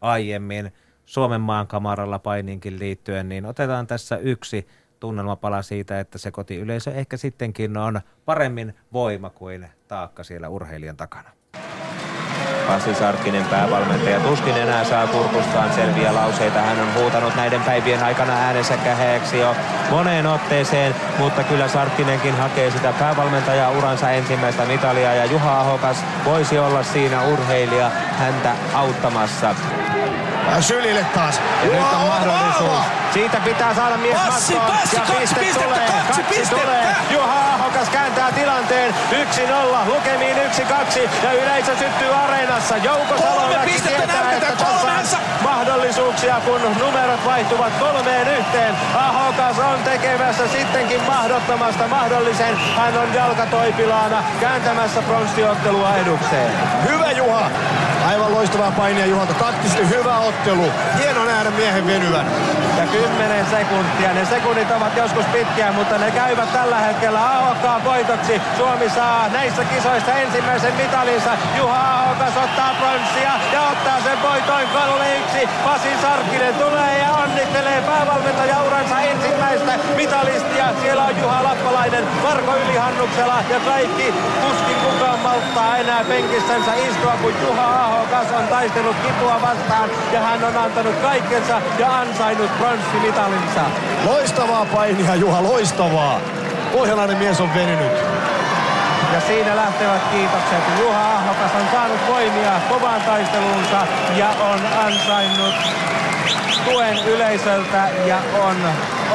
aiemmin 0.00 0.72
Suomen 1.06 1.40
maankamaralla 1.40 2.18
paininkin 2.18 2.78
liittyen, 2.78 3.28
niin 3.28 3.46
otetaan 3.46 3.86
tässä 3.86 4.16
yksi 4.16 4.66
tunnelmapala 5.00 5.62
siitä, 5.62 6.00
että 6.00 6.18
se 6.18 6.30
kotiyleisö 6.30 6.92
ehkä 6.92 7.16
sittenkin 7.16 7.76
on 7.76 8.00
paremmin 8.24 8.74
voima 8.92 9.30
kuin 9.30 9.68
taakka 9.88 10.24
siellä 10.24 10.48
urheilijan 10.48 10.96
takana. 10.96 11.30
Pasi 12.68 12.94
Sarkkinen 12.94 13.44
päävalmentaja 13.44 14.20
tuskin 14.20 14.56
enää 14.56 14.84
saa 14.84 15.06
kurkustaan 15.06 15.72
selviä 15.72 16.14
lauseita. 16.14 16.60
Hän 16.60 16.80
on 16.80 16.94
huutanut 16.94 17.36
näiden 17.36 17.60
päivien 17.60 18.04
aikana 18.04 18.32
äänensä 18.32 18.76
käheeksi 18.76 19.38
jo 19.38 19.56
moneen 19.90 20.26
otteeseen, 20.26 20.94
mutta 21.18 21.44
kyllä 21.44 21.68
Sarkkinenkin 21.68 22.36
hakee 22.36 22.70
sitä 22.70 22.92
päävalmentaja 22.98 23.70
uransa 23.70 24.10
ensimmäistä 24.10 24.64
mitalia 24.64 25.14
ja 25.14 25.24
Juha 25.24 25.60
Ahokas 25.60 26.04
voisi 26.24 26.58
olla 26.58 26.82
siinä 26.82 27.22
urheilija 27.22 27.90
häntä 28.18 28.52
auttamassa. 28.74 29.54
Sylille 30.60 31.06
taas. 31.14 31.40
Ja 31.62 31.70
nyt 31.70 31.92
on 31.92 32.06
mahdollisuus. 32.08 32.78
Siitä 33.12 33.40
pitää 33.44 33.74
saada 33.74 33.96
mies 33.96 34.18
Passi, 34.26 34.54
passi, 34.54 34.96
ja 34.96 35.02
kaksi 35.02 35.16
piste 35.20 35.40
pistettä, 35.40 35.74
tulee. 35.74 35.88
kaksi 36.06 36.22
pistettä. 36.22 36.64
tulee. 36.64 36.96
Juha 37.10 37.54
Ahokas 37.54 37.88
kääntää 37.88 38.32
tilanteen. 38.32 38.94
1-0. 39.12 39.14
Lukemiin 39.86 40.36
1-2. 40.36 41.08
Ja 41.22 41.32
yleisö 41.32 41.76
syttyy 41.78 42.14
areenassa. 42.14 42.76
Jouko 42.76 43.14
pistettä 43.64 43.96
tietää, 43.96 44.32
että 44.32 44.46
tässä 44.46 44.66
on 44.66 45.20
mahdollisuuksia, 45.42 46.36
kun 46.44 46.60
numerot 46.80 47.24
vaihtuvat 47.24 47.72
kolmeen 47.78 48.28
yhteen. 48.28 48.74
Ahokas 48.94 49.58
on 49.58 49.78
tekemässä 49.84 50.48
sittenkin 50.48 51.02
mahdottomasta 51.02 51.88
mahdollisen. 51.88 52.56
Hän 52.76 52.98
on 52.98 53.14
jalkatoipilaana 53.14 54.24
kääntämässä 54.40 55.02
pronssiottelua 55.02 55.96
edukseen. 55.96 56.52
Hyvä 56.88 57.10
Juha. 57.10 57.50
Aivan 58.06 58.32
loistavaa 58.34 58.70
painia 58.70 59.06
Juhalta. 59.06 59.34
Taktisesti 59.34 59.88
hyvä 59.88 60.18
ottelu. 60.18 60.72
Hieno 60.98 61.24
nähdä 61.24 61.50
miehen 61.50 61.86
venyvän. 61.86 62.26
Ja 62.78 62.86
10 62.86 63.46
sekuntia. 63.46 64.12
Ne 64.14 64.24
sekunnit 64.24 64.70
ovat 64.70 64.96
joskus 64.96 65.24
pitkiä, 65.24 65.72
mutta 65.72 65.98
ne 65.98 66.10
käyvät 66.10 66.52
tällä 66.52 66.78
hetkellä 66.78 67.36
Ahokkaan 67.36 67.84
voitoksi. 67.84 68.42
Suomi 68.56 68.90
saa 68.90 69.28
näissä 69.28 69.64
kisoissa 69.64 70.12
ensimmäisen 70.12 70.74
mitalinsa. 70.74 71.30
Juha 71.56 72.02
Ahokas 72.02 72.36
ottaa 72.36 72.74
pronssia 72.80 73.32
ja 73.52 73.62
ottaa 73.62 74.00
sen 74.00 74.22
voitoin 74.22 74.68
3-1. 75.44 75.48
Pasi 75.64 75.88
Sarkkinen 76.02 76.54
tulee 76.54 76.98
ja 76.98 77.10
onnittelee 77.12 77.80
päävalmentajauransa 77.80 79.00
ensimmäistä 79.00 79.72
mitalistia. 79.96 80.66
Siellä 80.82 81.04
on 81.04 81.20
Juha 81.20 81.44
Lappalainen, 81.44 82.04
Marko 82.22 82.56
Ylihannuksela 82.56 83.36
ja 83.50 83.60
kaikki. 83.60 84.14
Tuskin 84.42 84.76
kukaan 84.76 85.18
malttaa 85.18 85.76
enää 85.76 86.04
penkissänsä 86.04 86.74
istua, 86.74 87.12
kun 87.22 87.34
Juha 87.46 87.84
Ahokas 87.84 88.26
on 88.38 88.48
taistellut 88.48 88.96
kipua 89.06 89.42
vastaan 89.42 89.90
ja 90.12 90.20
hän 90.20 90.44
on 90.44 90.56
antanut 90.56 90.94
kaikkensa 91.02 91.60
ja 91.78 91.96
ansainnut 92.00 92.50
pronssimitalinsa. 92.68 93.64
Loistavaa 94.04 94.64
painia 94.64 95.14
Juha, 95.14 95.42
loistavaa. 95.42 96.20
Pohjalainen 96.72 97.18
mies 97.18 97.40
on 97.40 97.54
venynyt. 97.54 97.92
Ja 99.12 99.20
siinä 99.20 99.56
lähtevät 99.56 100.02
kiitokset. 100.12 100.62
Juha 100.80 101.16
Ahokas 101.16 101.50
on 101.54 101.68
saanut 101.72 101.98
voimia 102.08 102.60
kovaan 102.68 103.00
taisteluunsa 103.00 103.86
ja 104.16 104.28
on 104.28 104.60
ansainnut 104.84 105.54
tuen 106.64 106.98
yleisöltä 107.06 107.88
ja 108.06 108.18
on 108.42 108.56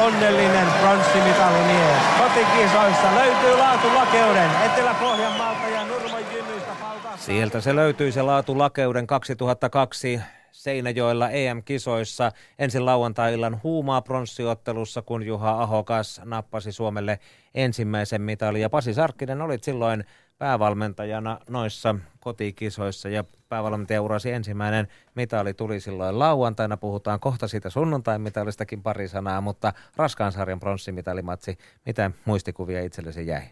onnellinen 0.02 0.66
pronssimitallimies. 0.80 2.02
Kotikisoissa 2.18 3.14
löytyy 3.14 3.56
laatu 3.58 3.94
lakeuden 3.94 4.50
Etelä-Pohjanmaalta 4.64 5.68
ja 5.68 5.84
Nurmon 5.84 6.22
Jynnistä 6.32 6.72
paukassa. 6.80 7.26
Sieltä 7.26 7.60
se 7.60 7.76
löytyi 7.76 8.12
se 8.12 8.22
laatu 8.22 8.58
lakeuden 8.58 9.06
2002 9.06 10.20
Seinäjoella 10.54 11.30
EM-kisoissa. 11.30 12.32
Ensin 12.58 12.86
lauantai-illan 12.86 13.60
huumaa 13.62 14.02
pronssiottelussa, 14.02 15.02
kun 15.02 15.26
Juha 15.26 15.62
Ahokas 15.62 16.20
nappasi 16.24 16.72
Suomelle 16.72 17.18
ensimmäisen 17.54 18.22
mitalin. 18.22 18.62
Ja 18.62 18.70
Pasi 18.70 18.94
Sarkkinen 18.94 19.42
olit 19.42 19.64
silloin 19.64 20.04
päävalmentajana 20.38 21.40
noissa 21.48 21.94
kotikisoissa 22.20 23.08
ja 23.08 23.24
päävalmentajaurasi 23.48 24.30
ensimmäinen 24.30 24.88
mitali 25.14 25.54
tuli 25.54 25.80
silloin 25.80 26.18
lauantaina. 26.18 26.76
Puhutaan 26.76 27.20
kohta 27.20 27.48
siitä 27.48 27.70
sunnuntain 27.70 28.20
mitalistakin 28.20 28.82
pari 28.82 29.08
sanaa, 29.08 29.40
mutta 29.40 29.72
raskaan 29.96 30.32
sarjan 30.32 30.60
pronssimitalimatsi, 30.60 31.58
mitä 31.86 32.10
muistikuvia 32.24 32.82
itsellesi 32.82 33.26
jäi? 33.26 33.42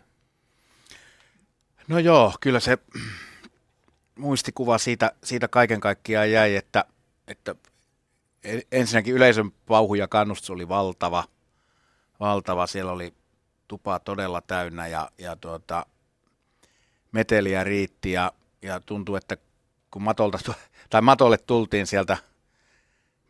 No 1.88 1.98
joo, 1.98 2.32
kyllä 2.40 2.60
se 2.60 2.78
muistikuva 4.18 4.78
siitä, 4.78 5.12
siitä 5.24 5.48
kaiken 5.48 5.80
kaikkiaan 5.80 6.30
jäi, 6.30 6.56
että, 6.56 6.84
että 7.28 7.54
ensinnäkin 8.72 9.14
yleisön 9.14 9.50
pauhu 9.66 9.94
ja 9.94 10.08
kannustus 10.08 10.50
oli 10.50 10.68
valtava. 10.68 11.24
valtava. 12.20 12.66
Siellä 12.66 12.92
oli 12.92 13.14
tupa 13.68 13.98
todella 13.98 14.40
täynnä 14.40 14.86
ja, 14.86 15.10
ja 15.18 15.36
tuota, 15.36 15.86
meteliä 17.12 17.64
riitti 17.64 18.12
ja, 18.12 18.32
ja 18.62 18.80
tuntui, 18.80 19.18
että 19.18 19.36
kun 19.90 20.02
matolta, 20.02 20.54
tai 20.90 21.02
matolle 21.02 21.38
tultiin 21.38 21.86
sieltä 21.86 22.16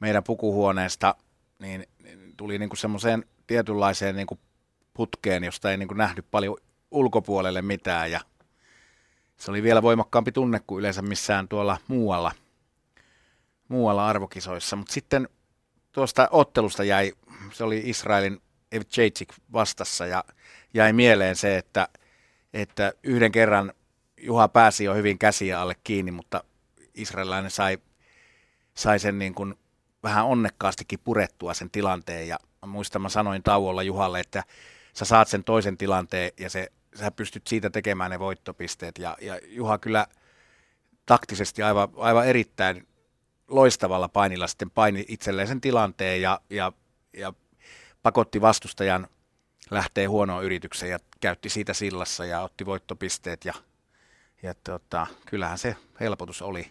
meidän 0.00 0.24
pukuhuoneesta, 0.24 1.14
niin, 1.58 1.86
niin 2.02 2.34
tuli 2.36 2.58
niin 2.58 2.68
kuin 2.68 2.78
semmoiseen 2.78 3.24
tietynlaiseen 3.46 4.16
niin 4.16 4.26
kuin 4.26 4.40
putkeen, 4.94 5.44
josta 5.44 5.70
ei 5.70 5.76
niin 5.76 5.88
kuin 5.88 5.98
nähnyt 5.98 6.26
paljon 6.30 6.56
ulkopuolelle 6.90 7.62
mitään 7.62 8.10
ja 8.10 8.20
se 9.42 9.50
oli 9.50 9.62
vielä 9.62 9.82
voimakkaampi 9.82 10.32
tunne 10.32 10.60
kuin 10.66 10.80
yleensä 10.80 11.02
missään 11.02 11.48
tuolla 11.48 11.78
muualla, 11.88 12.32
muualla 13.68 14.08
arvokisoissa. 14.08 14.76
Mutta 14.76 14.92
sitten 14.92 15.28
tuosta 15.92 16.28
ottelusta 16.30 16.84
jäi, 16.84 17.12
se 17.52 17.64
oli 17.64 17.82
Israelin 17.84 18.42
Evchejcik 18.72 19.28
vastassa 19.52 20.06
ja 20.06 20.24
jäi 20.74 20.92
mieleen 20.92 21.36
se, 21.36 21.58
että, 21.58 21.88
että 22.52 22.92
yhden 23.02 23.32
kerran 23.32 23.72
Juha 24.20 24.48
pääsi 24.48 24.84
jo 24.84 24.94
hyvin 24.94 25.18
käsiä 25.18 25.60
alle 25.60 25.76
kiinni, 25.84 26.12
mutta 26.12 26.44
israelilainen 26.94 27.50
sai, 27.50 27.78
sai 28.74 28.98
sen 28.98 29.18
niin 29.18 29.34
kuin 29.34 29.54
vähän 30.02 30.26
onnekkaastikin 30.26 30.98
purettua 31.04 31.54
sen 31.54 31.70
tilanteen 31.70 32.28
ja 32.28 32.38
muistan 32.66 33.02
mä 33.02 33.08
sanoin 33.08 33.42
tauolla 33.42 33.82
Juhalle, 33.82 34.20
että 34.20 34.44
sä 34.94 35.04
saat 35.04 35.28
sen 35.28 35.44
toisen 35.44 35.76
tilanteen 35.76 36.32
ja 36.40 36.50
se 36.50 36.72
sä 36.94 37.10
pystyt 37.10 37.46
siitä 37.46 37.70
tekemään 37.70 38.10
ne 38.10 38.18
voittopisteet. 38.18 38.98
Ja, 38.98 39.16
ja 39.20 39.38
Juha 39.46 39.78
kyllä 39.78 40.06
taktisesti 41.06 41.62
aivan, 41.62 41.88
aivan 41.96 42.26
erittäin 42.26 42.86
loistavalla 43.48 44.08
painilla 44.08 44.46
sitten 44.46 44.70
paini 44.70 45.04
itselleen 45.08 45.48
sen 45.48 45.60
tilanteen 45.60 46.22
ja, 46.22 46.40
ja, 46.50 46.72
ja 47.12 47.32
pakotti 48.02 48.40
vastustajan 48.40 49.08
lähtee 49.70 50.06
huonoon 50.06 50.44
yritykseen 50.44 50.90
ja 50.90 50.98
käytti 51.20 51.48
siitä 51.48 51.74
sillassa 51.74 52.24
ja 52.24 52.40
otti 52.40 52.66
voittopisteet 52.66 53.44
ja, 53.44 53.54
ja 54.42 54.54
tota, 54.64 55.06
kyllähän 55.26 55.58
se 55.58 55.76
helpotus 56.00 56.42
oli. 56.42 56.68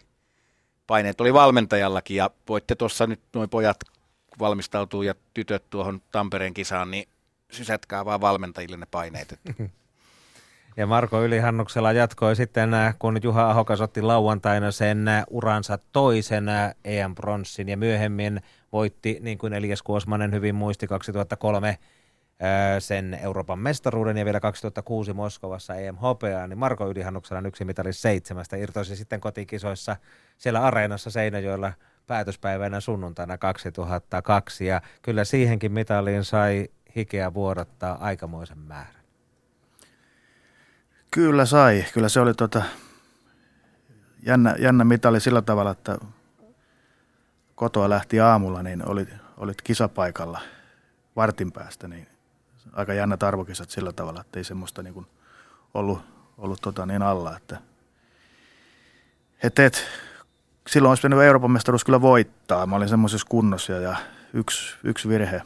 Paineet 0.86 1.20
oli 1.20 1.34
valmentajallakin 1.34 2.16
ja 2.16 2.30
voitte 2.48 2.74
tuossa 2.74 3.06
nyt 3.06 3.20
noin 3.34 3.50
pojat 3.50 3.76
valmistautuu 4.38 5.02
ja 5.02 5.14
tytöt 5.34 5.70
tuohon 5.70 6.02
Tampereen 6.12 6.54
kisaan, 6.54 6.90
niin 6.90 7.08
sysätkää 7.50 8.04
vaan 8.04 8.20
valmentajille 8.20 8.76
ne 8.76 8.86
paineet. 8.90 9.40
Ja 10.76 10.86
Marko 10.86 11.22
Ylihannuksella 11.22 11.92
jatkoi 11.92 12.36
sitten, 12.36 12.74
äh, 12.74 12.94
kun 12.98 13.18
Juha 13.22 13.50
Ahokas 13.50 13.80
otti 13.80 14.02
lauantaina 14.02 14.70
sen 14.70 15.08
äh, 15.08 15.24
uransa 15.30 15.78
toisen 15.92 16.48
äh, 16.48 16.74
EM-pronssin 16.84 17.68
ja 17.68 17.76
myöhemmin 17.76 18.40
voitti, 18.72 19.18
niin 19.20 19.38
kuin 19.38 19.52
Elias 19.52 19.82
Kuosmanen 19.82 20.32
hyvin 20.32 20.54
muisti, 20.54 20.86
2003 20.86 21.78
sen 22.78 23.18
Euroopan 23.22 23.58
mestaruuden 23.58 24.16
ja 24.16 24.24
vielä 24.24 24.40
2006 24.40 25.12
Moskovassa 25.12 25.74
EM 25.74 25.96
hopeaa, 25.96 26.46
niin 26.46 26.58
Marko 26.58 26.90
Ylihannuksella 26.90 27.38
on 27.38 27.46
yksi 27.46 27.64
mitali 27.64 27.92
seitsemästä. 27.92 28.56
Irtoisi 28.56 28.96
sitten 28.96 29.20
kotikisoissa 29.20 29.96
siellä 30.38 30.62
areenassa 30.62 31.10
Seinäjoella 31.10 31.72
päätöspäivänä 32.06 32.80
sunnuntaina 32.80 33.38
2002 33.38 34.66
ja 34.66 34.80
kyllä 35.02 35.24
siihenkin 35.24 35.72
mitaliin 35.72 36.24
sai 36.24 36.68
hikeä 36.96 37.34
vuodattaa 37.34 37.98
aikamoisen 38.00 38.58
määrän. 38.58 39.01
Kyllä 41.14 41.46
sai. 41.46 41.84
Kyllä 41.94 42.08
se 42.08 42.20
oli 42.20 42.34
tota, 42.34 42.62
jännä, 44.26 44.54
jännä 44.58 44.84
mitali 44.84 45.20
sillä 45.20 45.42
tavalla, 45.42 45.70
että 45.70 45.98
kotoa 47.54 47.88
lähti 47.88 48.20
aamulla, 48.20 48.62
niin 48.62 48.88
olit, 48.88 49.08
olit 49.36 49.62
kisapaikalla 49.62 50.40
vartin 51.16 51.52
päästä, 51.52 51.88
niin 51.88 52.06
aika 52.72 52.94
jännät 52.94 53.22
arvokisat 53.22 53.70
sillä 53.70 53.92
tavalla, 53.92 54.20
että 54.20 54.38
ei 54.38 54.44
semmoista 54.44 54.82
niin 54.82 54.94
kuin 54.94 55.06
ollut, 55.74 56.00
ollut 56.38 56.60
tota 56.60 56.86
niin 56.86 57.02
alla, 57.02 57.36
että 57.36 57.58
et, 59.42 59.58
et, 59.58 59.84
silloin 60.66 60.90
olisi 60.90 61.00
pitänyt 61.00 61.24
Euroopan 61.24 61.50
mestaruus 61.50 61.84
kyllä 61.84 62.00
voittaa. 62.00 62.66
Mä 62.66 62.76
olin 62.76 62.88
semmoisessa 62.88 63.26
kunnossa 63.30 63.72
ja 63.72 63.96
yksi, 64.32 64.76
yksi 64.84 65.08
virhe, 65.08 65.42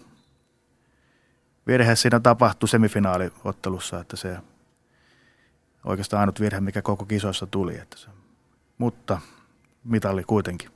virhe 1.67 1.97
siinä 1.97 2.21
tapahtui 2.21 2.69
semifinaaliottelussa, 2.69 4.01
että 4.01 4.17
se 4.17 4.37
oikeastaan 5.87 6.21
ainut 6.21 6.41
virhe, 6.41 6.61
mikä 6.61 6.83
koko 6.83 7.05
kisoissa 7.05 7.47
tuli. 7.47 7.75
Että 7.75 7.97
se, 7.97 8.09
mutta 8.79 9.19
mitali 9.85 10.25
kuitenkin. 10.25 10.71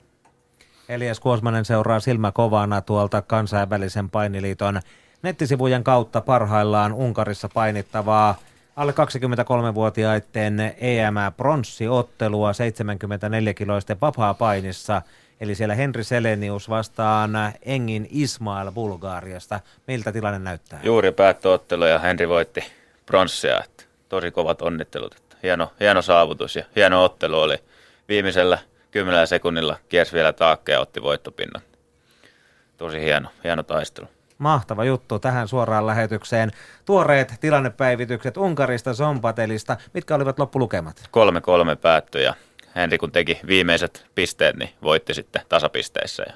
Elias 0.88 1.20
Kuosmanen 1.20 1.64
seuraa 1.64 2.00
silmä 2.00 2.32
kovana 2.32 2.80
tuolta 2.80 3.22
kansainvälisen 3.22 4.10
painiliiton 4.10 4.80
nettisivujen 5.22 5.84
kautta 5.84 6.20
parhaillaan 6.20 6.92
Unkarissa 6.92 7.48
painittavaa 7.54 8.34
alle 8.76 8.92
23-vuotiaiden 8.92 10.60
EM-pronssiottelua 10.60 12.52
74-kiloisten 12.52 13.96
vapaa-painissa. 14.00 15.02
Eli 15.40 15.54
siellä 15.54 15.74
Henri 15.74 16.04
Selenius 16.04 16.68
vastaan 16.68 17.30
Engin 17.62 18.08
Ismail 18.10 18.72
Bulgaariasta. 18.72 19.60
Miltä 19.86 20.12
tilanne 20.12 20.38
näyttää? 20.38 20.80
Juuri 20.82 21.12
päättyi 21.12 21.50
ja 21.90 21.98
Henri 21.98 22.28
voitti 22.28 22.64
pronssia. 23.06 23.60
Että 23.64 23.84
tosi 24.10 24.30
kovat 24.30 24.62
onnittelut. 24.62 25.16
Hieno, 25.42 25.72
hieno 25.80 26.02
saavutus 26.02 26.56
ja 26.56 26.64
hieno 26.76 27.04
ottelu 27.04 27.40
oli. 27.40 27.56
Viimeisellä 28.08 28.58
kymmenellä 28.90 29.26
sekunnilla 29.26 29.76
kiersi 29.88 30.12
vielä 30.12 30.32
taakka 30.32 30.72
ja 30.72 30.80
otti 30.80 31.02
voittopinnan. 31.02 31.62
Tosi 32.76 33.00
hieno, 33.00 33.28
hieno 33.44 33.62
taistelu. 33.62 34.08
Mahtava 34.38 34.84
juttu 34.84 35.18
tähän 35.18 35.48
suoraan 35.48 35.86
lähetykseen. 35.86 36.50
Tuoreet 36.84 37.34
tilannepäivitykset 37.40 38.36
Unkarista, 38.36 38.94
Zompatelista. 38.94 39.76
Mitkä 39.94 40.14
olivat 40.14 40.38
loppulukemat? 40.38 41.02
Kolme 41.10 41.40
kolme 41.40 41.76
päättyi 41.76 42.24
ja 42.24 42.34
Henri 42.76 42.98
kun 42.98 43.12
teki 43.12 43.40
viimeiset 43.46 44.06
pisteet, 44.14 44.56
niin 44.56 44.70
voitti 44.82 45.14
sitten 45.14 45.42
tasapisteissä. 45.48 46.24
Ja 46.28 46.34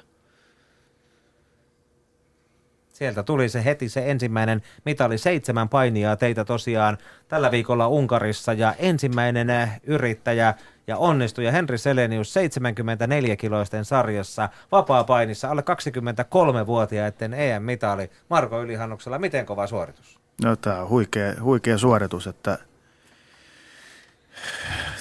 Sieltä 2.95 3.23
tuli 3.23 3.49
se 3.49 3.65
heti 3.65 3.89
se 3.89 4.11
ensimmäinen 4.11 4.61
mitali. 4.85 5.17
Seitsemän 5.17 5.69
painia 5.69 6.15
teitä 6.15 6.45
tosiaan 6.45 6.97
tällä 7.27 7.51
viikolla 7.51 7.87
Unkarissa 7.87 8.53
ja 8.53 8.73
ensimmäinen 8.73 9.71
yrittäjä 9.83 10.53
ja 10.87 10.97
onnistuja 10.97 11.51
Henri 11.51 11.77
Selenius 11.77 12.35
74-kiloisten 12.35 13.85
sarjassa 13.85 14.49
vapaa-painissa 14.71 15.49
alle 15.49 15.61
23-vuotiaiden 15.61 17.33
EM-mitali 17.33 18.11
Marko 18.29 18.61
Ylihannuksella. 18.61 19.19
Miten 19.19 19.45
kova 19.45 19.67
suoritus? 19.67 20.19
No 20.43 20.55
tämä 20.55 20.81
on 20.81 20.89
huikea, 20.89 21.33
huikea 21.41 21.77
suoritus, 21.77 22.27
että 22.27 22.57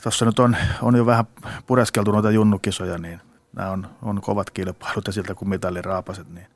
tuossa 0.02 0.24
nyt 0.24 0.38
on, 0.38 0.56
on 0.82 0.96
jo 0.96 1.06
vähän 1.06 1.24
pureskeltu 1.66 2.12
noita 2.12 2.30
junnukisoja, 2.30 2.98
niin 2.98 3.20
nämä 3.56 3.70
on, 3.70 3.86
on 4.02 4.20
kovat 4.20 4.50
kilpailut 4.50 5.06
ja 5.06 5.12
siltä 5.12 5.34
kun 5.34 5.48
mitali 5.48 5.82
raapaset, 5.82 6.28
niin 6.28 6.53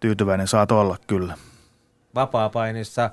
tyytyväinen 0.00 0.48
saat 0.48 0.72
olla 0.72 0.96
kyllä. 1.06 1.34
Vapaa-painissa 2.14 3.10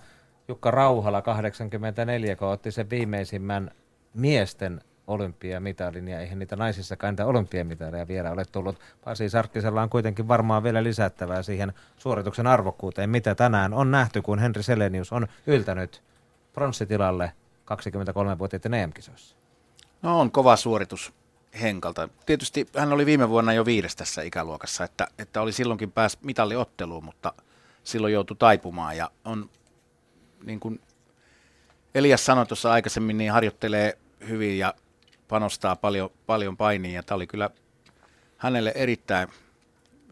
Jukka 0.47 0.71
Rauhala 0.71 1.21
84, 1.21 2.35
kun 2.35 2.47
otti 2.47 2.71
sen 2.71 2.89
viimeisimmän 2.89 3.71
miesten 4.13 4.81
olympiamitalin 5.07 6.07
ja 6.07 6.19
eihän 6.19 6.39
niitä 6.39 6.55
naisissakaan 6.55 7.11
niitä 7.11 7.25
olympiamitaleja 7.25 8.07
vielä 8.07 8.31
ole 8.31 8.45
tullut. 8.51 8.79
Pasi 9.03 9.29
Sarkkisella 9.29 9.81
on 9.81 9.89
kuitenkin 9.89 10.27
varmaan 10.27 10.63
vielä 10.63 10.83
lisättävää 10.83 11.43
siihen 11.43 11.73
suorituksen 11.97 12.47
arvokkuuteen, 12.47 13.09
mitä 13.09 13.35
tänään 13.35 13.73
on 13.73 13.91
nähty, 13.91 14.21
kun 14.21 14.39
Henri 14.39 14.63
Selenius 14.63 15.11
on 15.11 15.27
yltänyt 15.47 16.03
pronssitilalle 16.53 17.31
23-vuotiaiden 17.71 18.73
EM-kisoissa. 18.73 19.35
No 20.01 20.19
on 20.19 20.31
kova 20.31 20.55
suoritus 20.55 21.13
Henkalta. 21.61 22.09
Tietysti 22.25 22.67
hän 22.77 22.93
oli 22.93 23.05
viime 23.05 23.29
vuonna 23.29 23.53
jo 23.53 23.65
viides 23.65 23.95
tässä 23.95 24.21
ikäluokassa, 24.21 24.83
että, 24.83 25.07
että 25.19 25.41
oli 25.41 25.51
silloinkin 25.51 25.91
pääs 25.91 26.17
mitalliotteluun, 26.21 27.03
mutta 27.03 27.33
silloin 27.83 28.13
joutui 28.13 28.37
taipumaan 28.37 28.97
ja 28.97 29.11
on 29.25 29.49
niin 30.43 30.59
kuin 30.59 30.81
Elias 31.95 32.25
sanoi 32.25 32.45
tuossa 32.45 32.71
aikaisemmin, 32.71 33.17
niin 33.17 33.31
harjoittelee 33.31 33.97
hyvin 34.27 34.57
ja 34.57 34.73
panostaa 35.27 35.75
paljon, 35.75 36.09
paljon 36.25 36.57
painiin 36.57 36.93
ja 36.93 37.03
tämä 37.03 37.15
oli 37.15 37.27
kyllä 37.27 37.49
hänelle 38.37 38.71
erittäin 38.75 39.27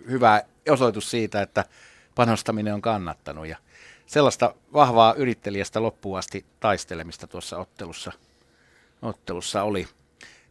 hyvä 0.09 0.41
osoitus 0.69 1.11
siitä, 1.11 1.41
että 1.41 1.65
panostaminen 2.15 2.73
on 2.73 2.81
kannattanut 2.81 3.47
ja 3.47 3.57
sellaista 4.05 4.55
vahvaa 4.73 5.13
yrittelijästä 5.13 5.81
loppuun 5.81 6.17
asti 6.17 6.45
taistelemista 6.59 7.27
tuossa 7.27 7.57
ottelussa, 7.57 8.11
ottelussa 9.01 9.63
oli. 9.63 9.87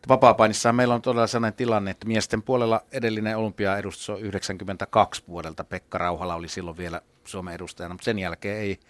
Vapaapainissa 0.08 0.72
meillä 0.72 0.94
on 0.94 1.02
todella 1.02 1.26
sellainen 1.26 1.56
tilanne, 1.56 1.90
että 1.90 2.06
miesten 2.06 2.42
puolella 2.42 2.80
edellinen 2.92 3.36
olympiaedustus 3.36 4.10
on 4.10 4.20
92 4.20 5.22
vuodelta. 5.28 5.64
Pekka 5.64 5.98
Rauhala 5.98 6.34
oli 6.34 6.48
silloin 6.48 6.76
vielä 6.76 7.00
Suomen 7.24 7.54
edustajana, 7.54 7.94
mutta 7.94 8.04
sen 8.04 8.18
jälkeen 8.18 8.58
ei 8.58 8.80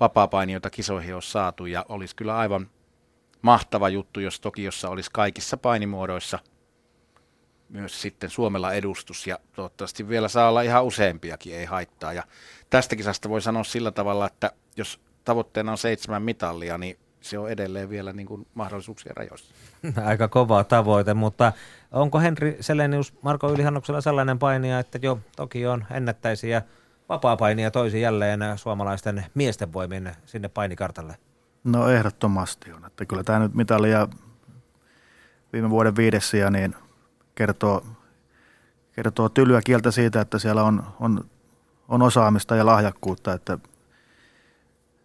vapaapainijoita 0.00 0.70
kisoihin 0.70 1.14
ole 1.14 1.22
saatu 1.22 1.66
ja 1.66 1.86
olisi 1.88 2.16
kyllä 2.16 2.36
aivan 2.36 2.70
mahtava 3.42 3.88
juttu, 3.88 4.20
jos 4.20 4.40
Tokiossa 4.40 4.88
olisi 4.88 5.10
kaikissa 5.12 5.56
painimuodoissa 5.56 6.38
myös 7.68 8.02
sitten 8.02 8.30
Suomella 8.30 8.72
edustus 8.72 9.26
ja 9.26 9.38
toivottavasti 9.52 10.08
vielä 10.08 10.28
saa 10.28 10.48
olla 10.48 10.62
ihan 10.62 10.84
useampiakin, 10.84 11.54
ei 11.54 11.64
haittaa. 11.64 12.12
Ja 12.12 12.24
tästä 12.70 12.96
kisasta 12.96 13.28
voi 13.28 13.42
sanoa 13.42 13.64
sillä 13.64 13.90
tavalla, 13.90 14.26
että 14.26 14.52
jos 14.76 15.00
tavoitteena 15.24 15.72
on 15.72 15.78
seitsemän 15.78 16.22
mitallia, 16.22 16.78
niin 16.78 16.98
se 17.30 17.38
on 17.38 17.50
edelleen 17.50 17.90
vielä 17.90 18.12
niin 18.12 18.26
kuin 18.26 18.46
mahdollisuuksien 18.54 19.16
rajoissa. 19.16 19.54
Aika 20.06 20.28
kova 20.28 20.64
tavoite, 20.64 21.14
mutta 21.14 21.52
onko 21.92 22.20
Henri 22.20 22.56
Selenius 22.60 23.14
Marko 23.22 23.52
Ylihannuksella 23.52 24.00
sellainen 24.00 24.38
painija, 24.38 24.78
että 24.78 24.98
jo 25.02 25.18
toki 25.36 25.66
on 25.66 25.84
ennättäisiä 25.90 26.62
vapaa-painia 27.08 27.70
toisi 27.70 28.00
jälleen 28.00 28.40
suomalaisten 28.56 29.24
miesten 29.34 29.72
voimin 29.72 30.12
sinne 30.26 30.48
painikartalle? 30.48 31.16
No 31.64 31.88
ehdottomasti 31.88 32.72
on. 32.72 32.84
Että 32.86 33.04
kyllä 33.04 33.24
tämä 33.24 33.38
nyt 33.38 33.54
mitalia 33.54 34.08
viime 35.52 35.70
vuoden 35.70 35.96
viidessä 35.96 36.50
niin 36.50 36.74
kertoo, 37.34 37.86
kertoo 38.92 39.28
tylyä 39.28 39.60
kieltä 39.64 39.90
siitä, 39.90 40.20
että 40.20 40.38
siellä 40.38 40.62
on, 40.62 40.86
on, 41.00 41.24
on 41.88 42.02
osaamista 42.02 42.56
ja 42.56 42.66
lahjakkuutta, 42.66 43.32
että, 43.32 43.58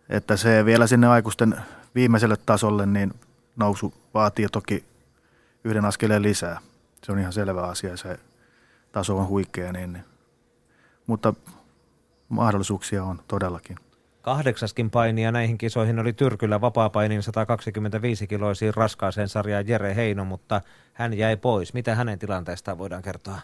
että 0.10 0.38
se 0.38 0.66
vielä 0.66 0.88
sinne 0.88 1.08
aikuisten 1.08 1.56
viimeiselle 1.96 2.38
tasolle, 2.46 2.86
niin 2.86 3.14
nousu 3.56 3.94
vaatii 4.14 4.48
toki 4.52 4.86
yhden 5.64 5.86
askeleen 5.86 6.22
lisää. 6.22 6.60
Se 7.04 7.12
on 7.12 7.20
ihan 7.20 7.34
selvä 7.34 7.62
asia, 7.62 7.98
se 7.98 8.20
taso 8.92 9.18
on 9.18 9.28
huikea, 9.28 9.72
niin, 9.72 9.94
niin. 9.94 10.06
mutta 11.08 11.34
mahdollisuuksia 12.30 13.04
on 13.04 13.22
todellakin. 13.28 13.78
Kahdeksaskin 14.22 14.90
painija 14.90 15.32
näihin 15.32 15.58
kisoihin 15.58 16.00
oli 16.00 16.14
Tyrkyllä 16.14 16.62
vapaapainin 16.62 17.24
125 17.24 18.28
kiloisiin 18.28 18.74
raskaaseen 18.74 19.30
sarjaan 19.30 19.68
Jere 19.68 19.96
Heino, 19.96 20.26
mutta 20.26 20.62
hän 20.94 21.14
jäi 21.14 21.38
pois. 21.38 21.74
Mitä 21.74 21.96
hänen 21.96 22.20
tilanteestaan 22.20 22.78
voidaan 22.78 23.02
kertoa? 23.02 23.40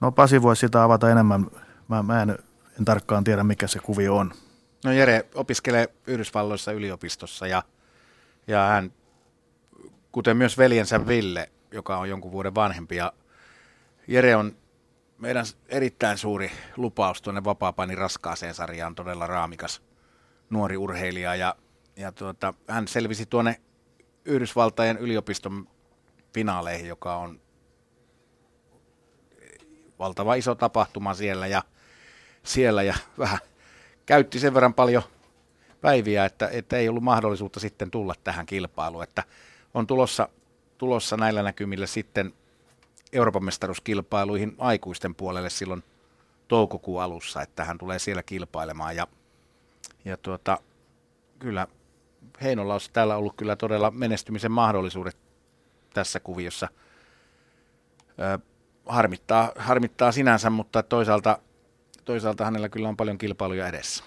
No 0.00 0.12
Pasi 0.12 0.42
voisi 0.42 0.60
sitä 0.60 0.82
avata 0.82 1.10
enemmän. 1.10 1.46
Mä, 1.88 2.02
mä 2.02 2.22
en, 2.22 2.30
en 2.78 2.84
tarkkaan 2.84 3.24
tiedä, 3.24 3.44
mikä 3.44 3.66
se 3.66 3.78
kuvio 3.78 4.16
on. 4.16 4.32
No 4.84 4.92
Jere 4.92 5.26
opiskelee 5.34 5.88
Yhdysvalloissa 6.06 6.72
yliopistossa 6.72 7.46
ja, 7.46 7.62
ja 8.48 8.66
hän, 8.66 8.92
kuten 10.12 10.36
myös 10.36 10.58
veljensä 10.58 11.06
Ville, 11.06 11.50
joka 11.72 11.98
on 11.98 12.08
jonkun 12.08 12.32
vuoden 12.32 12.54
vanhempi. 12.54 12.96
Ja 12.96 13.12
Jere 14.06 14.36
on 14.36 14.56
meidän 15.18 15.46
erittäin 15.68 16.18
suuri 16.18 16.50
lupaus 16.76 17.22
tuonne 17.22 17.44
vapaapainin 17.44 17.98
raskaaseen 17.98 18.54
sarjaan, 18.54 18.94
todella 18.94 19.26
raamikas 19.26 19.82
nuori 20.50 20.76
urheilija 20.76 21.34
ja, 21.34 21.54
ja 21.96 22.12
tuota, 22.12 22.54
hän 22.68 22.88
selvisi 22.88 23.26
tuonne 23.26 23.60
Yhdysvaltain 24.24 24.98
yliopiston 24.98 25.68
finaaleihin, 26.34 26.88
joka 26.88 27.16
on 27.16 27.40
valtava 29.98 30.34
iso 30.34 30.54
tapahtuma 30.54 31.14
siellä 31.14 31.46
ja, 31.46 31.62
siellä 32.42 32.82
ja 32.82 32.94
vähän 33.18 33.38
käytti 34.06 34.38
sen 34.38 34.54
verran 34.54 34.74
paljon 34.74 35.02
päiviä, 35.80 36.24
että, 36.24 36.48
että 36.52 36.76
ei 36.76 36.88
ollut 36.88 37.02
mahdollisuutta 37.02 37.60
sitten 37.60 37.90
tulla 37.90 38.14
tähän 38.24 38.46
kilpailuun. 38.46 39.02
Että 39.02 39.22
on 39.74 39.86
tulossa, 39.86 40.28
tulossa 40.78 41.16
näillä 41.16 41.42
näkymillä 41.42 41.86
sitten 41.86 42.34
Euroopan 43.12 43.44
mestaruuskilpailuihin 43.44 44.54
aikuisten 44.58 45.14
puolelle 45.14 45.50
silloin 45.50 45.84
toukokuun 46.48 47.02
alussa, 47.02 47.42
että 47.42 47.64
hän 47.64 47.78
tulee 47.78 47.98
siellä 47.98 48.22
kilpailemaan. 48.22 48.96
Ja, 48.96 49.06
ja 50.04 50.16
tuota, 50.16 50.58
kyllä 51.38 51.66
Heinolla 52.42 52.72
olisi 52.72 52.90
täällä 52.92 53.16
ollut 53.16 53.36
kyllä 53.36 53.56
todella 53.56 53.90
menestymisen 53.90 54.52
mahdollisuudet 54.52 55.16
tässä 55.94 56.20
kuviossa. 56.20 56.68
Ö, 58.20 58.38
harmittaa, 58.86 59.52
harmittaa 59.56 60.12
sinänsä, 60.12 60.50
mutta 60.50 60.82
toisaalta, 60.82 61.38
toisaalta 62.04 62.44
hänellä 62.44 62.68
kyllä 62.68 62.88
on 62.88 62.96
paljon 62.96 63.18
kilpailuja 63.18 63.68
edessä. 63.68 64.04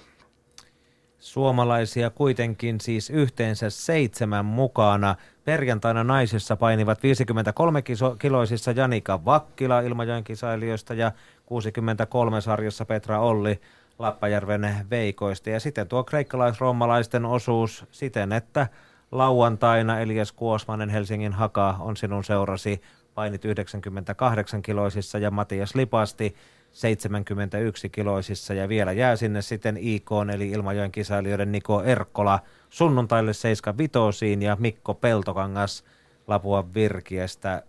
Suomalaisia 1.21 2.09
kuitenkin 2.09 2.81
siis 2.81 3.09
yhteensä 3.09 3.69
seitsemän 3.69 4.45
mukana. 4.45 5.15
Perjantaina 5.45 6.03
naisissa 6.03 6.55
painivat 6.55 6.99
53-kiloisissa 6.99 8.71
Janika 8.75 9.25
Vakkila 9.25 9.81
Ilmajoen 9.81 10.23
kisailijoista 10.23 10.93
ja 10.93 11.11
63 11.45 12.41
sarjassa 12.41 12.85
Petra 12.85 13.19
Olli 13.19 13.61
Lappajärven 13.99 14.75
veikoista. 14.89 15.49
Ja 15.49 15.59
sitten 15.59 15.87
tuo 15.87 16.03
kreikkalais-roomalaisten 16.03 17.25
osuus 17.25 17.85
siten, 17.91 18.31
että 18.31 18.67
lauantaina 19.11 19.99
Elias 19.99 20.31
Kuosmanen 20.31 20.89
Helsingin 20.89 21.33
Haka 21.33 21.75
on 21.79 21.97
sinun 21.97 22.23
seurasi 22.23 22.81
painit 23.13 23.45
98 23.45 24.61
kiloisissa 24.61 25.17
ja 25.17 25.31
Matias 25.31 25.75
Lipasti 25.75 26.35
71 26.71 27.89
kiloisissa 27.89 28.53
ja 28.53 28.69
vielä 28.69 28.91
jää 28.91 29.15
sinne 29.15 29.41
sitten 29.41 29.77
IK 29.77 30.09
eli 30.33 30.49
Ilmajoen 30.49 30.91
kisailijoiden 30.91 31.51
Niko 31.51 31.83
Erkkola 31.83 32.39
sunnuntaille 32.69 33.33
75 33.33 34.37
ja 34.43 34.57
Mikko 34.59 34.93
Peltokangas 34.93 35.83
Lapua 36.27 36.73
Virkiestä 36.73 37.63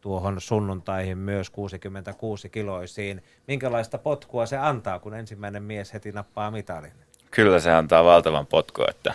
tuohon 0.00 0.40
sunnuntaihin 0.40 1.18
myös 1.18 1.50
66 1.50 2.48
kiloisiin. 2.48 3.24
Minkälaista 3.46 3.98
potkua 3.98 4.46
se 4.46 4.56
antaa, 4.56 4.98
kun 4.98 5.14
ensimmäinen 5.14 5.62
mies 5.62 5.92
heti 5.92 6.12
nappaa 6.12 6.50
mitalin? 6.50 6.92
Kyllä 7.30 7.60
se 7.60 7.72
antaa 7.72 8.04
valtavan 8.04 8.46
potku, 8.46 8.84
että 8.88 9.14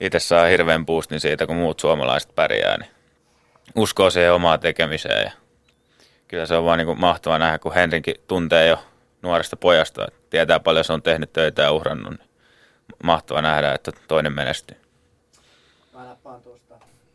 itse 0.00 0.18
saa 0.18 0.46
hirveän 0.46 0.86
boostin 0.86 1.20
siitä, 1.20 1.46
kun 1.46 1.56
muut 1.56 1.80
suomalaiset 1.80 2.34
pärjää, 2.34 2.78
niin 2.78 2.90
uskoo 3.76 4.10
siihen 4.10 4.32
omaa 4.32 4.58
tekemiseen. 4.58 5.24
Ja 5.24 5.32
kyllä 6.32 6.46
se 6.46 6.56
on 6.56 6.64
vaan 6.64 6.78
niin 6.78 7.00
mahtavaa 7.00 7.38
nähdä, 7.38 7.58
kun 7.58 7.74
Henrinkin 7.74 8.14
tuntee 8.28 8.68
jo 8.68 8.84
nuoresta 9.22 9.56
pojasta, 9.56 10.06
tietää 10.30 10.60
paljon 10.60 10.84
se 10.84 10.92
on 10.92 11.02
tehnyt 11.02 11.32
töitä 11.32 11.62
ja 11.62 11.72
uhrannut. 11.72 12.10
Niin 12.10 12.28
mahtavaa 13.04 13.42
nähdä, 13.42 13.72
että 13.72 13.92
toinen 14.08 14.32
menestyy. 14.32 14.81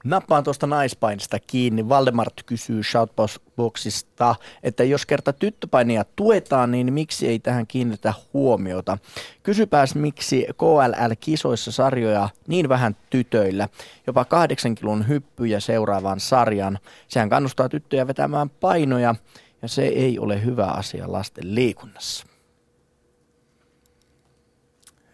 Nappaan 0.08 0.44
tuosta 0.44 0.68
naispainista 0.68 1.38
kiinni. 1.40 1.90
Valdemart 1.90 2.34
kysyy 2.46 2.84
Shoutboxista, 2.84 4.36
että 4.64 4.84
jos 4.84 5.06
kerta 5.06 5.34
tyttöpainia 5.34 6.06
tuetaan, 6.16 6.72
niin 6.72 6.94
miksi 6.94 7.28
ei 7.28 7.40
tähän 7.40 7.68
kiinnitä 7.68 8.14
huomiota? 8.34 8.98
Kysypääs, 9.44 9.96
miksi 9.96 10.48
KLL-kisoissa 10.58 11.72
sarjoja 11.72 12.30
niin 12.48 12.70
vähän 12.70 12.96
tytöillä, 13.10 13.70
jopa 14.08 14.26
kahdeksan 14.26 14.76
kilon 14.76 15.08
hyppyjä 15.08 15.60
seuraavaan 15.60 16.20
sarjan. 16.20 16.80
Sehän 17.08 17.30
kannustaa 17.30 17.70
tyttöjä 17.70 18.08
vetämään 18.08 18.50
painoja 18.50 19.16
ja 19.62 19.68
se 19.68 19.86
ei 19.86 20.20
ole 20.20 20.46
hyvä 20.46 20.66
asia 20.66 21.12
lasten 21.12 21.56
liikunnassa. 21.56 22.26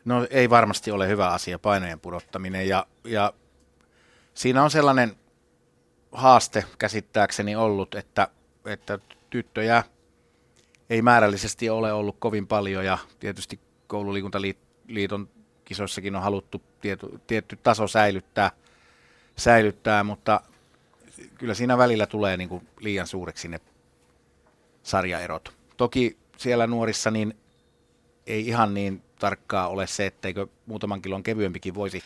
No 0.05 0.27
ei 0.29 0.49
varmasti 0.49 0.91
ole 0.91 1.07
hyvä 1.07 1.27
asia 1.29 1.59
painojen 1.59 1.99
pudottaminen 1.99 2.67
ja, 2.67 2.85
ja 3.03 3.33
siinä 4.33 4.63
on 4.63 4.71
sellainen 4.71 5.15
haaste 6.11 6.65
käsittääkseni 6.77 7.55
ollut, 7.55 7.95
että, 7.95 8.27
että 8.65 8.99
tyttöjä 9.29 9.83
ei 10.89 11.01
määrällisesti 11.01 11.69
ole 11.69 11.93
ollut 11.93 12.15
kovin 12.19 12.47
paljon 12.47 12.85
ja 12.85 12.97
tietysti 13.19 13.59
koululiikuntaliiton 13.87 15.29
kisoissakin 15.65 16.15
on 16.15 16.21
haluttu 16.21 16.61
tietty, 16.81 17.19
tietty 17.27 17.55
taso 17.55 17.87
säilyttää, 17.87 18.51
säilyttää, 19.35 20.03
mutta 20.03 20.41
kyllä 21.35 21.53
siinä 21.53 21.77
välillä 21.77 22.05
tulee 22.05 22.37
niin 22.37 22.49
kuin 22.49 22.67
liian 22.79 23.07
suureksi 23.07 23.47
ne 23.47 23.59
sarjaerot. 24.83 25.53
Toki 25.77 26.17
siellä 26.37 26.67
nuorissa 26.67 27.11
niin 27.11 27.37
ei 28.27 28.47
ihan 28.47 28.73
niin 28.73 29.03
tarkkaa 29.19 29.67
ole 29.67 29.87
se, 29.87 30.05
etteikö 30.05 30.47
muutaman 30.65 31.01
kilon 31.01 31.23
kevyempikin 31.23 31.75
voisi 31.75 32.03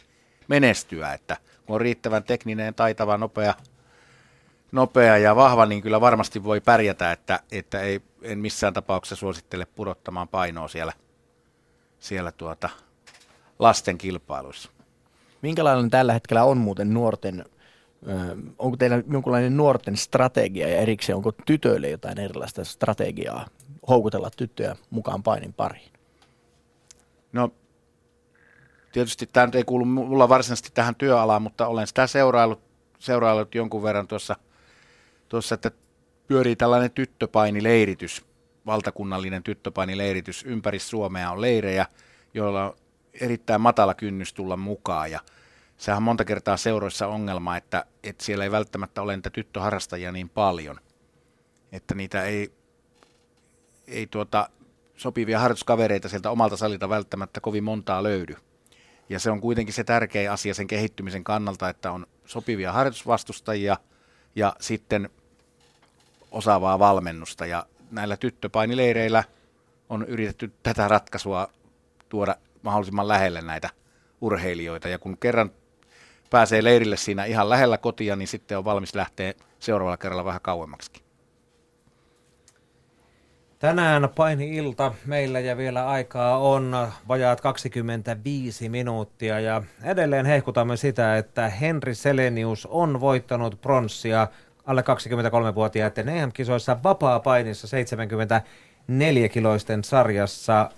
menestyä, 0.47 1.13
että 1.13 1.37
kun 1.67 1.75
on 1.75 1.81
riittävän 1.81 2.23
tekninen, 2.23 2.73
taitava, 2.73 3.17
nopea, 3.17 3.53
nopea 4.71 5.17
ja 5.17 5.35
vahva, 5.35 5.65
niin 5.65 5.81
kyllä 5.81 6.01
varmasti 6.01 6.43
voi 6.43 6.61
pärjätä, 6.61 7.11
että, 7.11 7.39
että 7.51 7.79
ei, 7.79 8.01
en 8.21 8.39
missään 8.39 8.73
tapauksessa 8.73 9.15
suosittele 9.15 9.65
pudottamaan 9.65 10.27
painoa 10.27 10.67
siellä, 10.67 10.93
siellä 11.99 12.31
tuota, 12.31 12.69
lasten 13.59 13.97
kilpailuissa. 13.97 14.69
Minkälainen 15.41 15.89
tällä 15.89 16.13
hetkellä 16.13 16.43
on 16.43 16.57
muuten 16.57 16.93
nuorten, 16.93 17.45
onko 18.59 18.77
teillä 18.77 19.03
jonkinlainen 19.11 19.57
nuorten 19.57 19.97
strategia 19.97 20.67
ja 20.67 20.79
erikseen 20.79 21.15
onko 21.15 21.31
tytöille 21.31 21.89
jotain 21.89 22.19
erilaista 22.19 22.63
strategiaa 22.63 23.47
houkutella 23.87 24.29
tyttöjä 24.37 24.75
mukaan 24.89 25.23
painin 25.23 25.53
pariin? 25.53 25.91
No 27.33 27.51
tietysti 28.91 29.29
tämä 29.33 29.49
ei 29.53 29.63
kuulu 29.63 29.85
mulla 29.85 30.29
varsinaisesti 30.29 30.69
tähän 30.73 30.95
työalaan, 30.95 31.41
mutta 31.41 31.67
olen 31.67 31.87
sitä 31.87 32.07
seuraillut, 32.07 32.61
seuraillut 32.99 33.55
jonkun 33.55 33.83
verran 33.83 34.07
tuossa, 34.07 34.35
tuossa, 35.29 35.55
että 35.55 35.71
pyörii 36.27 36.55
tällainen 36.55 36.91
tyttöpainileiritys, 36.91 38.25
valtakunnallinen 38.65 39.43
tyttöpainileiritys. 39.43 40.43
Ympäri 40.43 40.79
Suomea 40.79 41.31
on 41.31 41.41
leirejä, 41.41 41.85
joilla 42.33 42.63
on 42.65 42.75
erittäin 43.21 43.61
matala 43.61 43.93
kynnys 43.93 44.33
tulla 44.33 44.57
mukaan 44.57 45.11
ja 45.11 45.19
sehän 45.77 45.97
on 45.97 46.03
monta 46.03 46.25
kertaa 46.25 46.57
seuroissa 46.57 47.07
ongelma, 47.07 47.57
että, 47.57 47.85
että 48.03 48.23
siellä 48.23 48.43
ei 48.43 48.51
välttämättä 48.51 49.01
ole 49.01 49.15
niitä 49.15 49.29
tyttöharrastajia 49.29 50.11
niin 50.11 50.29
paljon, 50.29 50.79
että 51.71 51.95
niitä 51.95 52.23
ei, 52.23 52.53
ei 53.87 54.07
tuota, 54.07 54.49
sopivia 54.95 55.39
harjoituskavereita 55.39 56.09
sieltä 56.09 56.31
omalta 56.31 56.57
salilta 56.57 56.89
välttämättä 56.89 57.41
kovin 57.41 57.63
montaa 57.63 58.03
löydy. 58.03 58.35
Ja 59.09 59.19
se 59.19 59.31
on 59.31 59.41
kuitenkin 59.41 59.73
se 59.73 59.83
tärkeä 59.83 60.31
asia 60.33 60.53
sen 60.53 60.67
kehittymisen 60.67 61.23
kannalta, 61.23 61.69
että 61.69 61.91
on 61.91 62.07
sopivia 62.25 62.71
harjoitusvastustajia 62.71 63.77
ja 64.35 64.55
sitten 64.59 65.09
osaavaa 66.31 66.79
valmennusta. 66.79 67.45
Ja 67.45 67.65
näillä 67.91 68.17
tyttöpainileireillä 68.17 69.23
on 69.89 70.05
yritetty 70.05 70.51
tätä 70.63 70.87
ratkaisua 70.87 71.49
tuoda 72.09 72.35
mahdollisimman 72.61 73.07
lähelle 73.07 73.41
näitä 73.41 73.69
urheilijoita. 74.21 74.87
Ja 74.87 74.99
kun 74.99 75.17
kerran 75.17 75.51
pääsee 76.29 76.63
leirille 76.63 76.97
siinä 76.97 77.25
ihan 77.25 77.49
lähellä 77.49 77.77
kotia, 77.77 78.15
niin 78.15 78.27
sitten 78.27 78.57
on 78.57 78.65
valmis 78.65 78.95
lähteä 78.95 79.33
seuraavalla 79.59 79.97
kerralla 79.97 80.25
vähän 80.25 80.41
kauemmaksi. 80.41 81.06
Tänään 83.59 84.09
paini-ilta 84.15 84.93
meillä 85.05 85.39
ja 85.39 85.57
vielä 85.57 85.87
aikaa 85.87 86.37
on 86.37 86.87
vajaat 87.07 87.41
25 87.41 88.69
minuuttia 88.69 89.39
ja 89.39 89.63
edelleen 89.83 90.25
hehkutamme 90.25 90.77
sitä, 90.77 91.17
että 91.17 91.49
Henri 91.49 91.95
Selenius 91.95 92.65
on 92.65 92.99
voittanut 92.99 93.61
pronssia 93.61 94.27
alle 94.65 94.81
23-vuotiaiden 94.81 96.09
EM-kisoissa 96.09 96.77
vapaa-painissa 96.83 97.77
74-kiloisten 97.77 99.83
sarjassa. 99.83 100.69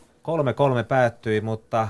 3-3 0.82 0.86
päättyi, 0.88 1.42
mutta 1.42 1.88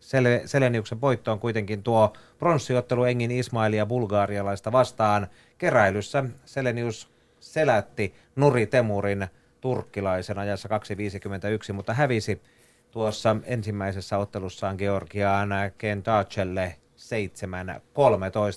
Sel- 0.00 0.46
Seleniuksen 0.46 1.00
voitto 1.00 1.32
on 1.32 1.40
kuitenkin 1.40 1.82
tuo 1.82 2.12
pronssiottelu 2.38 3.04
Engin 3.04 3.30
Ismailia 3.30 3.86
bulgaarialaista 3.86 4.72
vastaan. 4.72 5.26
Keräilyssä 5.58 6.24
Selenius 6.44 7.10
selätti 7.40 8.14
Nuri 8.36 8.66
Temurin– 8.66 9.26
turkkilaisen 9.60 10.38
ajassa 10.38 10.68
2.51, 10.68 11.72
mutta 11.72 11.94
hävisi 11.94 12.42
tuossa 12.90 13.36
ensimmäisessä 13.44 14.18
ottelussaan 14.18 14.76
Georgiaan 14.78 15.50
Kentachelle 15.78 16.76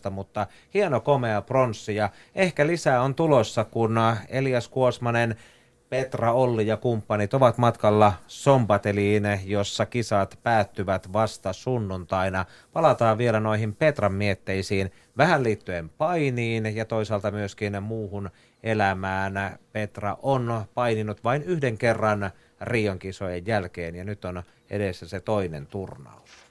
7.13, 0.05 0.09
mutta 0.09 0.47
hieno 0.73 0.99
komea 0.99 1.41
pronssi 1.41 1.95
ja 1.95 2.09
ehkä 2.35 2.67
lisää 2.67 3.01
on 3.01 3.15
tulossa, 3.15 3.63
kun 3.63 3.95
Elias 4.29 4.67
Kuosmanen 4.67 5.35
Petra 5.93 6.31
Olli 6.31 6.67
ja 6.67 6.77
kumppanit 6.77 7.33
ovat 7.33 7.57
matkalla 7.57 8.13
Sombateliin, 8.27 9.23
jossa 9.45 9.85
kisat 9.85 10.39
päättyvät 10.43 11.13
vasta 11.13 11.53
sunnuntaina. 11.53 12.45
Palataan 12.73 13.17
vielä 13.17 13.39
noihin 13.39 13.75
Petran 13.75 14.13
mietteisiin 14.13 14.91
vähän 15.17 15.43
liittyen 15.43 15.89
painiin 15.89 16.75
ja 16.75 16.85
toisaalta 16.85 17.31
myöskin 17.31 17.83
muuhun 17.83 18.29
elämään. 18.63 19.59
Petra 19.71 20.17
on 20.21 20.65
paininut 20.73 21.23
vain 21.23 21.43
yhden 21.43 21.77
kerran 21.77 22.31
Rion 22.61 22.99
kisojen 22.99 23.45
jälkeen 23.45 23.95
ja 23.95 24.03
nyt 24.03 24.25
on 24.25 24.43
edessä 24.69 25.07
se 25.07 25.19
toinen 25.19 25.67
turnaus. 25.67 26.42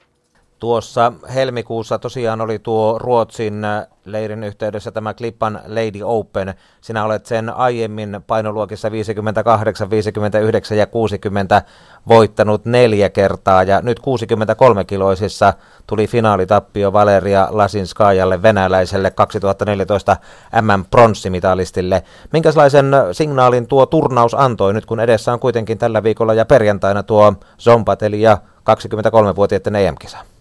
Tuossa 0.63 1.13
helmikuussa 1.33 1.99
tosiaan 1.99 2.41
oli 2.41 2.59
tuo 2.59 2.99
Ruotsin 2.99 3.65
äh, 3.65 3.87
leirin 4.05 4.43
yhteydessä 4.43 4.91
tämä 4.91 5.13
Klippan 5.13 5.59
Lady 5.67 5.99
Open. 6.03 6.53
Sinä 6.81 7.05
olet 7.05 7.25
sen 7.25 7.49
aiemmin 7.49 8.21
painoluokissa 8.27 8.91
58, 8.91 9.89
59 9.89 10.77
ja 10.77 10.87
60 10.87 11.61
voittanut 12.07 12.65
neljä 12.65 13.09
kertaa 13.09 13.63
ja 13.63 13.81
nyt 13.81 13.99
63-kiloisissa 13.99 15.53
tuli 15.87 16.07
finaalitappio 16.07 16.93
Valeria 16.93 17.47
Lasinskajalle 17.51 18.41
venäläiselle 18.41 19.11
2014 19.11 20.17
MM-pronssimitalistille. 20.61 22.03
Minkälaisen 22.33 22.91
signaalin 23.11 23.67
tuo 23.67 23.85
turnaus 23.85 24.33
antoi 24.33 24.73
nyt 24.73 24.85
kun 24.85 24.99
edessä 24.99 25.33
on 25.33 25.39
kuitenkin 25.39 25.77
tällä 25.77 26.03
viikolla 26.03 26.33
ja 26.33 26.45
perjantaina 26.45 27.03
tuo 27.03 27.33
Zompateli 27.59 28.21
ja 28.21 28.37
23-vuotiaiden 28.69 29.75
EM-kisa? 29.75 30.32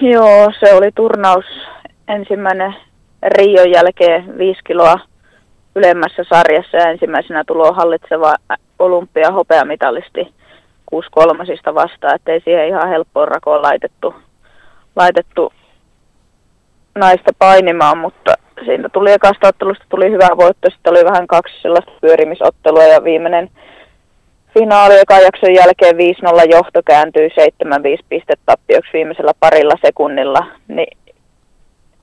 Joo, 0.00 0.50
se 0.60 0.74
oli 0.74 0.90
turnaus 0.94 1.44
ensimmäinen 2.08 2.74
Rion 3.22 3.70
jälkeen 3.70 4.38
viisi 4.38 4.60
kiloa 4.64 4.98
ylemmässä 5.74 6.24
sarjassa 6.28 6.76
ja 6.76 6.90
ensimmäisenä 6.90 7.44
tulo 7.46 7.72
hallitseva 7.72 8.34
olympia 8.78 9.30
hopeamitalisti 9.30 10.34
6 10.86 11.08
kolmasista 11.10 11.74
vastaan, 11.74 12.14
ettei 12.14 12.40
siihen 12.40 12.68
ihan 12.68 12.88
helppoon 12.88 13.28
rakoon 13.28 13.62
laitettu, 13.62 14.14
laitettu 14.96 15.52
naista 16.94 17.32
painimaan, 17.38 17.98
mutta 17.98 18.34
siitä 18.64 18.88
tuli 18.88 19.12
ekasta 19.12 19.48
ottelusta 19.48 19.84
tuli 19.88 20.10
hyvä 20.10 20.28
voitto, 20.36 20.70
sitten 20.70 20.90
oli 20.90 21.04
vähän 21.04 21.26
kaksi 21.26 21.62
sellaista 21.62 21.92
pyörimisottelua 22.00 22.84
ja 22.84 23.04
viimeinen 23.04 23.50
finaali 24.58 24.98
ekan 24.98 25.22
jakson 25.22 25.54
jälkeen 25.54 25.96
5-0 25.96 25.98
johto 26.50 26.80
kääntyy 26.86 27.28
7-5 27.28 27.32
pistetappioksi 28.08 28.90
viimeisellä 28.92 29.32
parilla 29.40 29.74
sekunnilla, 29.86 30.46
niin 30.68 30.98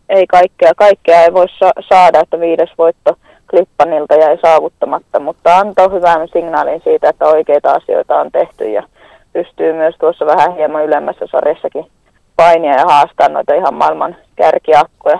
ei 0.09 0.27
kaikkea, 0.27 0.71
kaikkea 0.77 1.21
ei 1.21 1.33
voi 1.33 1.49
sa- 1.49 1.81
saada, 1.89 2.19
että 2.19 2.39
viides 2.39 2.69
voitto 2.77 3.15
Klippanilta 3.49 4.15
jäi 4.15 4.37
saavuttamatta, 4.41 5.19
mutta 5.19 5.57
antoi 5.57 5.91
hyvän 5.91 6.27
signaalin 6.33 6.81
siitä, 6.83 7.09
että 7.09 7.25
oikeita 7.25 7.71
asioita 7.71 8.19
on 8.19 8.31
tehty 8.31 8.69
ja 8.69 8.83
pystyy 9.33 9.73
myös 9.73 9.95
tuossa 9.99 10.25
vähän 10.25 10.55
hieman 10.55 10.85
ylemmässä 10.85 11.25
sarjassakin 11.31 11.85
painia 12.35 12.73
ja 12.73 12.85
haastaa 12.85 13.29
noita 13.29 13.53
ihan 13.53 13.73
maailman 13.73 14.15
kärkiakkoja. 14.35 15.19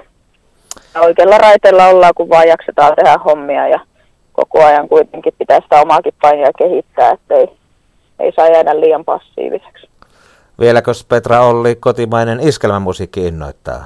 Ja 0.96 1.02
oikealla 1.02 1.38
raiteella 1.38 1.88
ollaan, 1.88 2.14
kun 2.16 2.30
vaan 2.30 2.48
jaksetaan 2.48 2.94
tehdä 2.96 3.18
hommia 3.26 3.68
ja 3.68 3.80
koko 4.34 4.64
ajan 4.64 4.90
kuitenkin 4.90 5.34
pitää 5.38 5.60
sitä 5.64 5.82
omaakin 5.82 6.14
painia 6.22 6.52
kehittää, 6.58 7.12
ettei 7.12 7.48
ei 8.20 8.32
saa 8.36 8.48
jäädä 8.48 8.80
liian 8.80 9.06
passiiviseksi. 9.06 9.90
Vieläkö 10.60 10.92
Petra 11.10 11.42
Olli 11.42 11.76
kotimainen 11.76 12.40
iskelmämusiikki 12.40 13.28
innoittaa? 13.28 13.86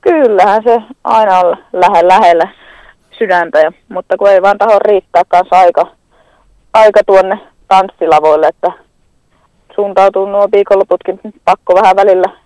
Kyllähän 0.00 0.62
se 0.62 0.82
aina 1.04 1.38
on 1.38 1.56
lähellä, 1.72 2.08
lähellä 2.08 2.48
sydäntä, 3.18 3.58
ja, 3.58 3.72
mutta 3.88 4.16
kun 4.16 4.30
ei 4.30 4.42
vaan 4.42 4.58
taho 4.58 4.78
riittää 4.78 5.22
kanssa 5.28 5.58
aika, 5.58 5.86
aika 6.72 7.00
tuonne 7.06 7.38
tanssilavoille, 7.68 8.46
että 8.46 8.72
suuntautuu 9.74 10.26
nuo 10.26 10.48
viikonloputkin 10.52 11.20
pakko 11.44 11.74
vähän 11.74 11.96
välillä 11.96 12.36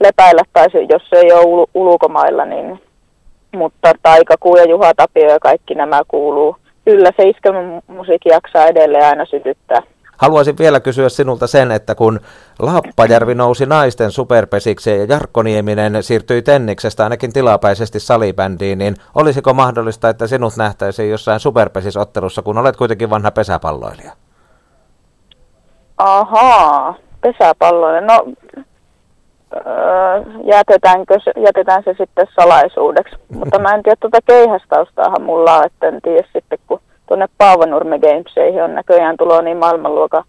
lepäillä, 0.00 0.42
tai 0.52 0.66
jos 0.88 1.02
se 1.10 1.16
ei 1.16 1.32
ole 1.32 1.42
ul- 1.42 1.70
ulkomailla, 1.74 2.44
niin 2.44 2.82
mutta 3.56 3.92
Taikakuu 4.02 4.56
ja 4.56 4.64
Juha 4.64 4.94
Tapio 4.94 5.30
ja 5.30 5.38
kaikki 5.40 5.74
nämä 5.74 6.02
kuuluu. 6.08 6.56
Kyllä 6.84 7.10
se 7.16 7.28
iskelmämusiikki 7.28 8.28
jaksaa 8.28 8.66
edelleen 8.66 9.06
aina 9.06 9.24
sytyttää. 9.24 9.82
Haluaisin 10.16 10.58
vielä 10.58 10.80
kysyä 10.80 11.08
sinulta 11.08 11.46
sen, 11.46 11.70
että 11.70 11.94
kun 11.94 12.20
Lappajärvi 12.58 13.34
nousi 13.34 13.66
naisten 13.66 14.10
superpesiksi 14.10 14.90
ja 14.90 15.04
Jarkko 15.04 15.42
Nieminen 15.42 16.02
siirtyi 16.02 16.42
Tenniksestä 16.42 17.02
ainakin 17.04 17.32
tilapäisesti 17.32 18.00
salibändiin, 18.00 18.78
niin 18.78 18.96
olisiko 19.14 19.54
mahdollista, 19.54 20.08
että 20.08 20.26
sinut 20.26 20.56
nähtäisiin 20.56 21.10
jossain 21.10 21.40
superpesisottelussa, 21.40 22.42
kun 22.42 22.58
olet 22.58 22.76
kuitenkin 22.76 23.10
vanha 23.10 23.30
pesäpalloilija? 23.30 24.12
Ahaa, 25.98 26.94
pesäpalloilija. 27.20 28.00
No 28.00 28.24
öö, 29.56 30.22
jätetäänkö 30.44 31.18
se, 31.24 31.32
jätetään 31.40 31.82
se 31.84 31.94
sitten 31.98 32.26
salaisuudeksi. 32.40 33.16
Mutta 33.38 33.58
mä 33.58 33.74
en 33.74 33.82
tiedä, 33.82 33.96
tuota 34.00 34.18
keihästaustaahan 34.26 35.22
mulla 35.22 35.56
on, 35.56 35.66
että 35.66 35.88
en 35.88 36.02
tiedä 36.02 36.28
sitten, 36.32 36.58
kun 36.66 36.80
tuonne 37.08 37.28
Paavanurme 37.38 37.98
Gameseihin 37.98 38.62
on 38.62 38.74
näköjään 38.74 39.16
tuloa 39.16 39.42
niin 39.42 39.56
maailmanluokan, 39.56 40.24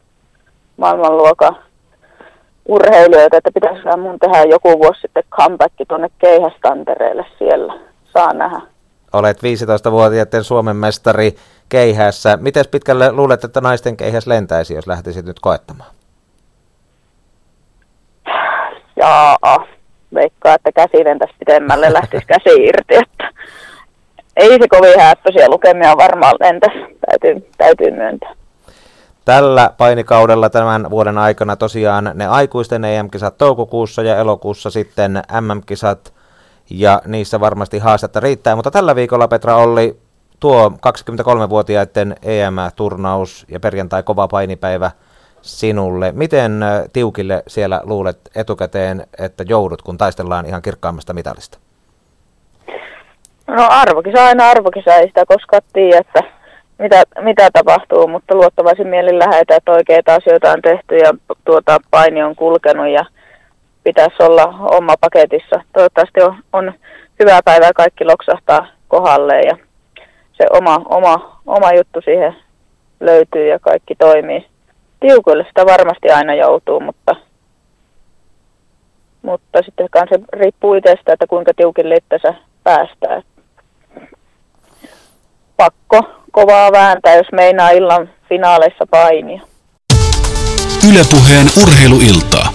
maailmanluokan 0.77 1.55
urheilijoita, 2.65 3.37
että 3.37 3.51
pitäisi 3.53 3.97
mun 3.97 4.19
tehdä 4.19 4.43
joku 4.43 4.79
vuosi 4.79 5.01
sitten 5.01 5.23
comeback 5.31 5.73
tuonne 5.87 6.09
keihästantereelle 6.17 7.25
siellä. 7.37 7.73
Saa 8.13 8.33
nähdä. 8.33 8.61
Olet 9.13 9.37
15-vuotiaiden 9.37 10.43
Suomen 10.43 10.75
mestari 10.75 11.35
keihässä. 11.69 12.37
Miten 12.41 12.65
pitkälle 12.71 13.11
luulet, 13.11 13.43
että 13.43 13.61
naisten 13.61 13.97
keihäs 13.97 14.27
lentäisi, 14.27 14.73
jos 14.73 14.87
lähtisit 14.87 15.25
nyt 15.25 15.39
koettamaan? 15.39 15.92
Jaa, 19.03 19.65
veikkaa, 20.13 20.55
että 20.55 20.71
käsi 20.71 21.03
lentäisi 21.03 21.35
pitemmälle, 21.39 21.93
lähtisi 21.93 22.25
käsi 22.25 22.49
irti, 22.49 22.95
että 22.95 23.30
ei 24.35 24.59
se 24.59 24.67
kovin 24.67 24.99
häppöisiä 24.99 25.49
lukemia 25.49 25.97
varmaan 25.97 26.35
lentäisi, 26.39 26.97
täytyy, 27.09 27.49
täytyy 27.57 27.91
myöntää. 27.91 28.34
Tällä 29.25 29.69
painikaudella 29.77 30.49
tämän 30.49 30.89
vuoden 30.89 31.17
aikana 31.17 31.55
tosiaan 31.55 32.11
ne 32.13 32.27
aikuisten 32.27 32.85
EM-kisat 32.85 33.38
toukokuussa 33.38 34.03
ja 34.03 34.17
elokuussa 34.17 34.69
sitten 34.69 35.21
MM-kisat 35.41 36.13
ja 36.69 37.01
niissä 37.05 37.39
varmasti 37.39 37.80
haastetta 37.80 38.19
riittää, 38.19 38.55
mutta 38.55 38.71
tällä 38.71 38.95
viikolla 38.95 39.27
Petra 39.27 39.55
Olli 39.55 39.97
tuo 40.39 40.69
23-vuotiaiden 40.69 42.15
EM-turnaus 42.21 43.45
ja 43.49 43.59
perjantai 43.59 44.03
kova 44.03 44.27
painipäivä– 44.27 44.91
sinulle. 45.43 46.11
Miten 46.11 46.65
tiukille 46.93 47.43
siellä 47.47 47.81
luulet 47.83 48.17
etukäteen, 48.35 49.07
että 49.19 49.43
joudut, 49.47 49.81
kun 49.81 49.97
taistellaan 49.97 50.45
ihan 50.45 50.61
kirkkaammasta 50.61 51.13
mitalista? 51.13 51.57
No 53.47 53.67
arvokisa 53.69 54.25
aina 54.25 54.49
arvokisa, 54.49 54.95
ei 54.95 55.07
sitä 55.07 55.23
koskaan 55.27 55.61
tiedä, 55.73 55.97
että 55.97 56.23
mitä, 56.79 57.03
mitä 57.21 57.49
tapahtuu, 57.53 58.07
mutta 58.07 58.35
luottavaisin 58.35 58.87
mielin 58.87 59.19
lähetä, 59.19 59.55
että 59.55 59.71
oikeita 59.71 60.15
asioita 60.15 60.51
on 60.51 60.61
tehty 60.61 60.97
ja 60.97 61.13
tuota 61.45 61.77
paini 61.91 62.23
on 62.23 62.35
kulkenut 62.35 62.87
ja 62.87 63.05
pitäisi 63.83 64.23
olla 64.23 64.43
oma 64.61 64.95
paketissa. 65.01 65.61
Toivottavasti 65.73 66.21
on, 66.21 66.35
on 66.53 66.73
hyvää 67.19 67.39
päivää, 67.45 67.71
kaikki 67.75 68.05
loksahtaa 68.05 68.67
kohdalle 68.87 69.41
ja 69.41 69.57
se 70.33 70.45
oma, 70.51 70.81
oma, 70.89 71.41
oma 71.45 71.73
juttu 71.73 72.01
siihen 72.01 72.35
löytyy 72.99 73.47
ja 73.47 73.59
kaikki 73.59 73.95
toimii 73.95 74.52
tiukoille 75.07 75.45
sitä 75.47 75.65
varmasti 75.65 76.09
aina 76.09 76.34
joutuu, 76.35 76.80
mutta, 76.80 77.15
mutta 79.21 79.59
sitten 79.65 79.89
se 80.09 80.19
riippuu 80.34 80.73
itsestä, 80.73 81.13
että 81.13 81.27
kuinka 81.27 81.51
tiukille 81.55 81.95
itsensä 81.95 82.34
päästään. 82.63 83.23
Pakko 85.57 86.01
kovaa 86.31 86.71
vääntää, 86.71 87.15
jos 87.15 87.27
meinaa 87.31 87.69
illan 87.69 88.09
finaaleissa 88.30 88.85
painia. 88.91 89.41
Ylepuheen 90.89 91.47
urheiluiltaa. 91.63 92.53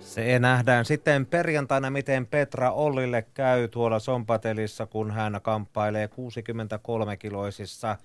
Se 0.00 0.38
nähdään 0.38 0.84
sitten 0.84 1.26
perjantaina, 1.26 1.90
miten 1.90 2.26
Petra 2.26 2.70
Ollille 2.70 3.24
käy 3.34 3.68
tuolla 3.68 3.98
Sompatelissa, 3.98 4.86
kun 4.86 5.10
hän 5.10 5.40
kamppailee 5.42 6.06
63-kiloisissa 6.06 7.96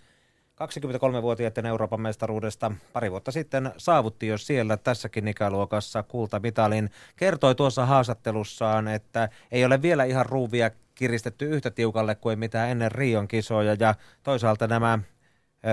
23-vuotiaiden 0.64 1.66
Euroopan 1.66 2.02
mestaruudesta 2.02 2.72
pari 2.94 3.12
vuotta 3.12 3.32
sitten 3.32 3.72
saavutti 3.78 4.28
jo 4.28 4.38
siellä 4.38 4.78
tässäkin 4.78 5.28
ikäluokassa 5.28 6.04
kultamitalin. 6.04 6.90
Kertoi 7.16 7.56
tuossa 7.56 7.86
haastattelussaan, 7.86 8.88
että 8.88 9.30
ei 9.52 9.66
ole 9.66 9.82
vielä 9.82 10.04
ihan 10.04 10.26
ruuvia 10.26 10.72
kiristetty 10.96 11.46
yhtä 11.46 11.72
tiukalle 11.72 12.16
kuin 12.16 12.40
mitä 12.40 12.68
ennen 12.68 12.92
Rion 12.92 13.28
kisoja 13.28 13.76
ja 13.80 13.96
toisaalta 14.24 14.68
nämä 14.68 15.00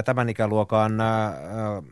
tämän 0.04 0.28
ikäluokan 0.28 0.92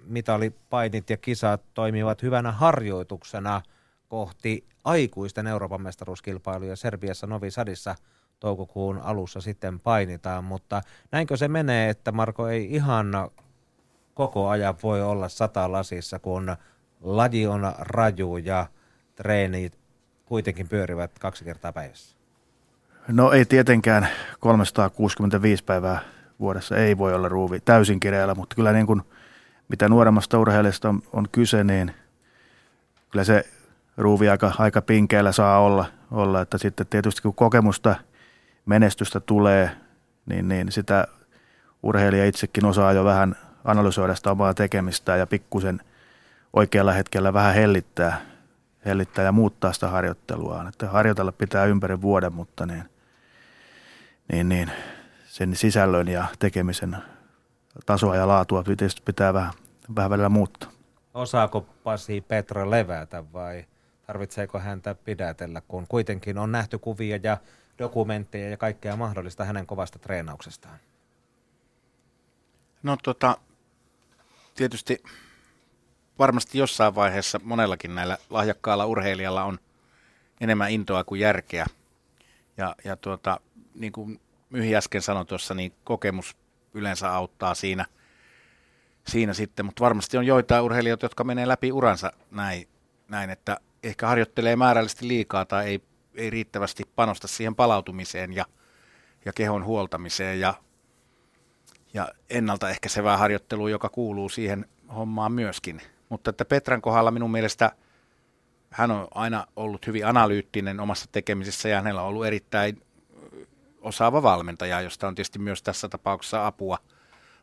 mitalipainit 0.04 1.10
ja 1.10 1.16
kisat 1.16 1.62
toimivat 1.74 2.22
hyvänä 2.22 2.52
harjoituksena 2.52 3.62
kohti 4.08 4.64
aikuisten 4.84 5.46
Euroopan 5.46 5.82
mestaruuskilpailuja 5.82 6.76
Serbiassa 6.76 7.26
Novi 7.26 7.50
Sadissa– 7.50 7.94
toukokuun 8.42 8.98
alussa 8.98 9.40
sitten 9.40 9.80
painitaan, 9.80 10.44
mutta 10.44 10.82
näinkö 11.12 11.36
se 11.36 11.48
menee, 11.48 11.90
että 11.90 12.12
Marko 12.12 12.48
ei 12.48 12.74
ihan 12.74 13.30
koko 14.14 14.48
ajan 14.48 14.74
voi 14.82 15.02
olla 15.02 15.28
sata 15.28 15.72
lasissa, 15.72 16.18
kun 16.18 16.56
laji 17.00 17.46
on 17.46 17.72
raju 17.78 18.36
ja 18.36 18.66
treenit 19.14 19.78
kuitenkin 20.24 20.68
pyörivät 20.68 21.18
kaksi 21.18 21.44
kertaa 21.44 21.72
päivässä? 21.72 22.16
No 23.08 23.32
ei 23.32 23.44
tietenkään 23.44 24.08
365 24.40 25.64
päivää 25.64 26.00
vuodessa 26.40 26.76
ei 26.76 26.98
voi 26.98 27.14
olla 27.14 27.28
ruuvi 27.28 27.60
täysin 27.60 28.00
kireällä, 28.00 28.34
mutta 28.34 28.56
kyllä 28.56 28.72
niin 28.72 28.86
kuin, 28.86 29.02
mitä 29.68 29.88
nuoremmasta 29.88 30.38
urheilijasta 30.38 30.88
on, 30.88 31.02
on 31.12 31.26
kyse, 31.32 31.64
niin 31.64 31.94
kyllä 33.10 33.24
se 33.24 33.44
ruuvi 33.96 34.28
aika, 34.28 34.52
aika 34.58 34.82
pinkeellä 34.82 35.32
saa 35.32 35.60
olla, 35.60 35.84
olla, 36.10 36.40
että 36.40 36.58
sitten 36.58 36.86
tietysti 36.86 37.22
kun 37.22 37.34
kokemusta, 37.34 37.94
menestystä 38.66 39.20
tulee, 39.20 39.70
niin, 40.26 40.48
niin 40.48 40.72
sitä 40.72 41.08
urheilija 41.82 42.24
itsekin 42.24 42.64
osaa 42.64 42.92
jo 42.92 43.04
vähän 43.04 43.36
analysoida 43.64 44.14
sitä 44.14 44.30
omaa 44.30 44.54
tekemistä 44.54 45.16
ja 45.16 45.26
pikkusen 45.26 45.80
oikealla 46.52 46.92
hetkellä 46.92 47.32
vähän 47.32 47.54
hellittää, 47.54 48.20
hellittää 48.84 49.24
ja 49.24 49.32
muuttaa 49.32 49.72
sitä 49.72 49.88
harjoitteluaan. 49.88 50.68
Että 50.68 50.88
harjoitella 50.88 51.32
pitää 51.32 51.64
ympäri 51.64 52.02
vuoden, 52.02 52.32
mutta 52.32 52.66
niin, 52.66 52.84
niin, 54.32 54.48
niin 54.48 54.70
sen 55.26 55.56
sisällön 55.56 56.08
ja 56.08 56.24
tekemisen 56.38 56.96
tasoa 57.86 58.16
ja 58.16 58.28
laatua 58.28 58.62
tietysti 58.62 59.02
pitää 59.04 59.34
vähän, 59.34 59.52
vähän 59.96 60.10
välillä 60.10 60.28
muuttaa. 60.28 60.70
Osaako 61.14 61.60
Pasi 61.84 62.20
Petra 62.20 62.70
levätä 62.70 63.24
vai 63.32 63.64
tarvitseeko 64.06 64.58
häntä 64.58 64.94
pidätellä, 64.94 65.62
kun 65.68 65.86
kuitenkin 65.88 66.38
on 66.38 66.52
nähty 66.52 66.78
kuvia 66.78 67.18
ja 67.22 67.36
dokumentteja 67.78 68.50
ja 68.50 68.56
kaikkea 68.56 68.96
mahdollista 68.96 69.44
hänen 69.44 69.66
kovasta 69.66 69.98
treenauksestaan? 69.98 70.78
No 72.82 72.96
tota, 73.02 73.36
tietysti 74.54 75.02
varmasti 76.18 76.58
jossain 76.58 76.94
vaiheessa 76.94 77.40
monellakin 77.44 77.94
näillä 77.94 78.18
lahjakkailla 78.30 78.86
urheilijalla 78.86 79.44
on 79.44 79.58
enemmän 80.40 80.70
intoa 80.70 81.04
kuin 81.04 81.20
järkeä. 81.20 81.66
Ja, 82.56 82.76
ja 82.84 82.96
tuota, 82.96 83.40
niin 83.74 83.92
kuin 83.92 84.20
Myhi 84.50 84.76
äsken 84.76 85.02
sanoi 85.02 85.26
tuossa, 85.26 85.54
niin 85.54 85.72
kokemus 85.84 86.36
yleensä 86.74 87.12
auttaa 87.12 87.54
siinä, 87.54 87.84
siinä 89.06 89.34
sitten, 89.34 89.66
mutta 89.66 89.84
varmasti 89.84 90.16
on 90.16 90.26
joitain 90.26 90.64
urheilijoita, 90.64 91.04
jotka 91.04 91.24
menee 91.24 91.48
läpi 91.48 91.72
uransa 91.72 92.12
näin, 92.30 92.68
näin 93.08 93.30
että 93.30 93.56
ehkä 93.82 94.06
harjoittelee 94.06 94.56
määrällisesti 94.56 95.08
liikaa 95.08 95.44
tai 95.44 95.66
ei, 95.66 95.82
ei 96.14 96.30
riittävästi 96.30 96.82
panosta 96.96 97.28
siihen 97.28 97.54
palautumiseen 97.54 98.32
ja, 98.32 98.44
ja 99.24 99.32
kehon 99.32 99.64
huoltamiseen 99.64 100.40
ja, 100.40 100.54
ja 101.94 102.08
ennaltaehkäisevää 102.30 103.16
harjoittelua, 103.16 103.70
joka 103.70 103.88
kuuluu 103.88 104.28
siihen 104.28 104.66
hommaan 104.94 105.32
myöskin. 105.32 105.82
Mutta 106.08 106.30
että 106.30 106.44
Petran 106.44 106.82
kohdalla 106.82 107.10
minun 107.10 107.30
mielestä 107.30 107.72
hän 108.70 108.90
on 108.90 109.08
aina 109.14 109.46
ollut 109.56 109.86
hyvin 109.86 110.06
analyyttinen 110.06 110.80
omassa 110.80 111.08
tekemisessä 111.12 111.68
ja 111.68 111.76
hänellä 111.76 112.02
on 112.02 112.08
ollut 112.08 112.26
erittäin 112.26 112.82
osaava 113.80 114.22
valmentaja, 114.22 114.80
josta 114.80 115.08
on 115.08 115.14
tietysti 115.14 115.38
myös 115.38 115.62
tässä 115.62 115.88
tapauksessa 115.88 116.46
apua, 116.46 116.78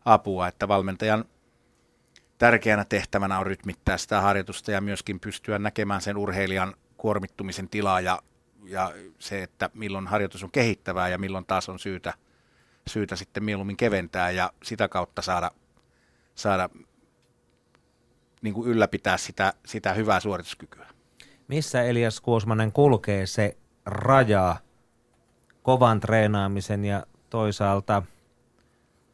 apua 0.06 0.48
että 0.48 0.68
valmentajan 0.68 1.26
tärkeänä 2.38 2.86
tehtävänä 2.86 3.40
on 3.40 3.46
rytmittää 3.46 3.98
sitä 3.98 4.22
harjoitusta 4.22 4.72
ja 4.72 4.82
myöskin 4.82 5.20
pystyä 5.20 5.60
näkemään 5.60 6.02
sen 6.02 6.18
urheilijan 6.18 6.74
kuormittumisen 6.98 7.70
tilaa 7.70 8.02
ja, 8.02 8.20
ja 8.64 8.94
se, 9.20 9.44
että 9.44 9.70
milloin 9.74 10.08
harjoitus 10.08 10.44
on 10.44 10.52
kehittävää 10.52 11.10
ja 11.10 11.18
milloin 11.18 11.46
taas 11.46 11.70
on 11.70 11.80
syytä, 11.80 12.14
syytä 12.88 13.16
sitten 13.16 13.44
mieluummin 13.44 13.78
keventää 13.78 14.32
ja 14.32 14.54
sitä 14.64 14.88
kautta 14.88 15.22
saada, 15.22 15.52
saada 16.36 16.70
niin 18.42 18.54
kuin 18.54 18.68
ylläpitää 18.70 19.18
sitä, 19.18 19.54
sitä 19.66 19.94
hyvää 19.94 20.20
suorituskykyä. 20.20 20.88
Missä 21.48 21.84
Elias 21.84 22.22
Kuosmanen 22.22 22.72
kulkee 22.72 23.26
se 23.26 23.58
raja 23.86 24.56
kovan 25.64 26.00
treenaamisen 26.00 26.86
ja 26.86 27.06
toisaalta 27.30 28.04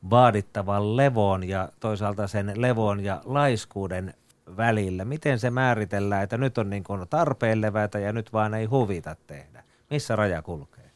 vaadittavan 0.09 0.97
levon 0.97 1.43
ja 1.43 1.69
toisaalta 1.79 2.27
sen 2.27 2.53
levon 2.55 2.99
ja 2.99 3.21
laiskuuden 3.25 4.13
välillä? 4.57 5.05
Miten 5.05 5.39
se 5.39 5.49
määritellään, 5.49 6.23
että 6.23 6.37
nyt 6.37 6.57
on 6.57 6.69
niin 6.69 6.83
kuin 6.83 7.09
tarpeen 7.09 7.61
levätä 7.61 7.99
ja 7.99 8.13
nyt 8.13 8.33
vaan 8.33 8.53
ei 8.53 8.65
huvita 8.65 9.15
tehdä? 9.27 9.63
Missä 9.89 10.15
raja 10.15 10.41
kulkee? 10.41 10.91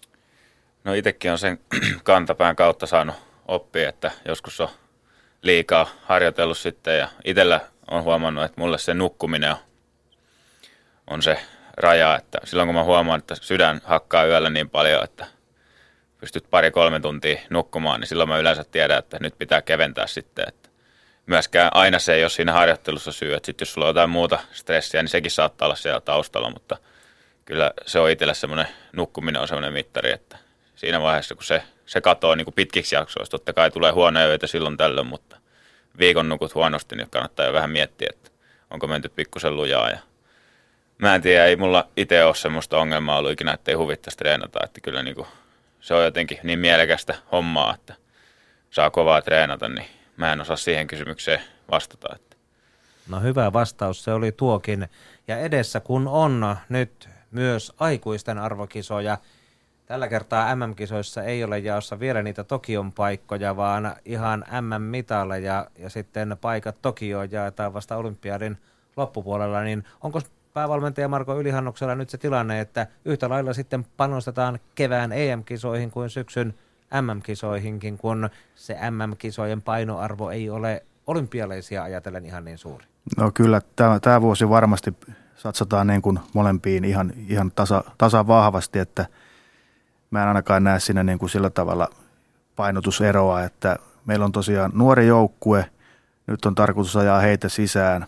No 0.83 0.93
itsekin 0.93 1.31
on 1.31 1.37
sen 1.37 1.59
kantapään 2.03 2.55
kautta 2.55 2.85
saanut 2.85 3.15
oppia, 3.47 3.89
että 3.89 4.11
joskus 4.25 4.61
on 4.61 4.69
liikaa 5.41 5.87
harjoitellut 6.01 6.57
sitten 6.57 6.97
ja 6.97 7.07
itsellä 7.25 7.59
on 7.91 8.03
huomannut, 8.03 8.43
että 8.43 8.61
mulle 8.61 8.77
se 8.77 8.93
nukkuminen 8.93 9.51
on, 9.51 9.57
on 11.07 11.21
se 11.21 11.39
raja, 11.77 12.15
että 12.15 12.37
silloin 12.43 12.67
kun 12.67 12.75
mä 12.75 12.83
huomaan, 12.83 13.19
että 13.19 13.35
sydän 13.35 13.81
hakkaa 13.83 14.25
yöllä 14.25 14.49
niin 14.49 14.69
paljon, 14.69 15.03
että 15.03 15.25
pystyt 16.17 16.49
pari-kolme 16.49 16.99
tuntia 16.99 17.39
nukkumaan, 17.49 17.99
niin 17.99 18.07
silloin 18.07 18.29
mä 18.29 18.37
yleensä 18.37 18.63
tiedän, 18.63 18.99
että 18.99 19.17
nyt 19.21 19.37
pitää 19.37 19.61
keventää 19.61 20.07
sitten, 20.07 20.45
että 20.47 20.68
myöskään 21.29 21.71
aina 21.73 21.99
se 21.99 22.13
ei 22.13 22.23
ole 22.23 22.29
siinä 22.29 22.53
harjoittelussa 22.53 23.11
syy, 23.11 23.33
että 23.33 23.45
sit 23.45 23.59
jos 23.59 23.73
sulla 23.73 23.87
on 23.87 23.89
jotain 23.89 24.09
muuta 24.09 24.39
stressiä, 24.51 25.03
niin 25.03 25.09
sekin 25.09 25.31
saattaa 25.31 25.65
olla 25.65 25.75
siellä 25.75 26.01
taustalla, 26.01 26.49
mutta 26.49 26.77
kyllä 27.45 27.71
se 27.85 27.99
on 27.99 28.09
itselle 28.09 28.33
semmoinen, 28.33 28.67
nukkuminen 28.93 29.41
on 29.41 29.47
semmoinen 29.47 29.73
mittari, 29.73 30.11
että 30.11 30.37
siinä 30.75 31.01
vaiheessa 31.01 31.35
kun 31.35 31.43
se, 31.43 31.63
se 31.85 32.01
katoo 32.01 32.35
niin 32.35 32.45
kuin 32.45 32.55
pitkiksi 32.55 32.95
jaksoiksi, 32.95 33.31
totta 33.31 33.53
kai 33.53 33.71
tulee 33.71 33.91
huonoja 33.91 34.25
öitä 34.25 34.47
silloin 34.47 34.77
tällöin, 34.77 35.07
mutta 35.07 35.37
viikon 35.99 36.29
nukut 36.29 36.55
huonosti, 36.55 36.95
niin 36.95 37.09
kannattaa 37.09 37.45
jo 37.45 37.53
vähän 37.53 37.69
miettiä, 37.69 38.07
että 38.11 38.31
onko 38.69 38.87
menty 38.87 39.09
pikkusen 39.09 39.55
lujaa. 39.55 39.89
Ja 39.89 39.97
mä 40.97 41.15
en 41.15 41.21
tiedä, 41.21 41.45
ei 41.45 41.55
mulla 41.55 41.87
itse 41.97 42.23
ole 42.23 42.35
semmoista 42.35 42.77
ongelmaa 42.77 43.17
ollut 43.17 43.31
ikinä, 43.31 43.53
että 43.53 43.71
ei 43.71 43.75
huvittaisi 43.75 44.17
treenata, 44.17 44.59
että 44.63 44.81
kyllä 44.81 45.03
niin 45.03 45.15
kuin, 45.15 45.27
se 45.81 45.93
on 45.93 46.03
jotenkin 46.03 46.39
niin 46.43 46.59
mielekästä 46.59 47.15
hommaa, 47.31 47.73
että 47.73 47.93
saa 48.71 48.89
kovaa 48.89 49.21
treenata, 49.21 49.69
niin 49.69 49.98
mä 50.19 50.33
en 50.33 50.41
osaa 50.41 50.55
siihen 50.55 50.87
kysymykseen 50.87 51.41
vastata. 51.71 52.15
Että. 52.15 52.37
No 53.09 53.19
hyvä 53.19 53.53
vastaus 53.53 54.03
se 54.03 54.13
oli 54.13 54.31
tuokin. 54.31 54.87
Ja 55.27 55.37
edessä 55.37 55.79
kun 55.79 56.07
on 56.07 56.55
nyt 56.69 57.09
myös 57.31 57.73
aikuisten 57.79 58.37
arvokisoja, 58.37 59.17
Tällä 59.89 60.07
kertaa 60.07 60.55
MM-kisoissa 60.55 61.23
ei 61.23 61.43
ole 61.43 61.59
jaossa 61.59 61.99
vielä 61.99 62.21
niitä 62.21 62.43
Tokion 62.43 62.91
paikkoja, 62.91 63.55
vaan 63.55 63.95
ihan 64.05 64.45
MM-mitaleja 64.61 65.67
ja 65.77 65.89
sitten 65.89 66.37
paikat 66.41 66.81
Tokioon 66.81 67.31
jaetaan 67.31 67.73
vasta 67.73 67.97
olympiadin 67.97 68.57
loppupuolella. 68.97 69.61
Niin 69.61 69.83
onko 70.01 70.21
päävalmentaja 70.53 71.07
Marko 71.07 71.39
Ylihannuksella 71.39 71.95
nyt 71.95 72.09
se 72.09 72.17
tilanne, 72.17 72.59
että 72.59 72.87
yhtä 73.05 73.29
lailla 73.29 73.53
sitten 73.53 73.85
panostetaan 73.97 74.59
kevään 74.75 75.11
EM-kisoihin 75.11 75.91
kuin 75.91 76.09
syksyn 76.09 76.53
MM-kisoihinkin, 77.01 77.97
kun 77.97 78.29
se 78.55 78.77
MM-kisojen 78.91 79.61
painoarvo 79.61 80.29
ei 80.29 80.49
ole 80.49 80.85
olympialaisia 81.07 81.83
ajatellen 81.83 82.25
ihan 82.25 82.45
niin 82.45 82.57
suuri? 82.57 82.85
No 83.17 83.31
kyllä, 83.31 83.61
tämä, 83.75 83.99
tämä 83.99 84.21
vuosi 84.21 84.49
varmasti 84.49 84.93
satsataan 85.35 85.87
niin 85.87 86.01
kuin 86.01 86.19
molempiin 86.33 86.85
ihan, 86.85 87.13
ihan 87.27 87.51
tasa, 87.51 87.83
tasa 87.97 88.27
vahvasti, 88.27 88.79
että– 88.79 89.05
mä 90.11 90.21
en 90.21 90.27
ainakaan 90.27 90.63
näe 90.63 90.79
siinä 90.79 91.03
niin 91.03 91.19
kuin 91.19 91.29
sillä 91.29 91.49
tavalla 91.49 91.89
painotuseroa, 92.55 93.43
että 93.43 93.75
meillä 94.05 94.25
on 94.25 94.31
tosiaan 94.31 94.71
nuori 94.73 95.07
joukkue, 95.07 95.69
nyt 96.27 96.45
on 96.45 96.55
tarkoitus 96.55 96.95
ajaa 96.95 97.19
heitä 97.19 97.49
sisään, 97.49 98.05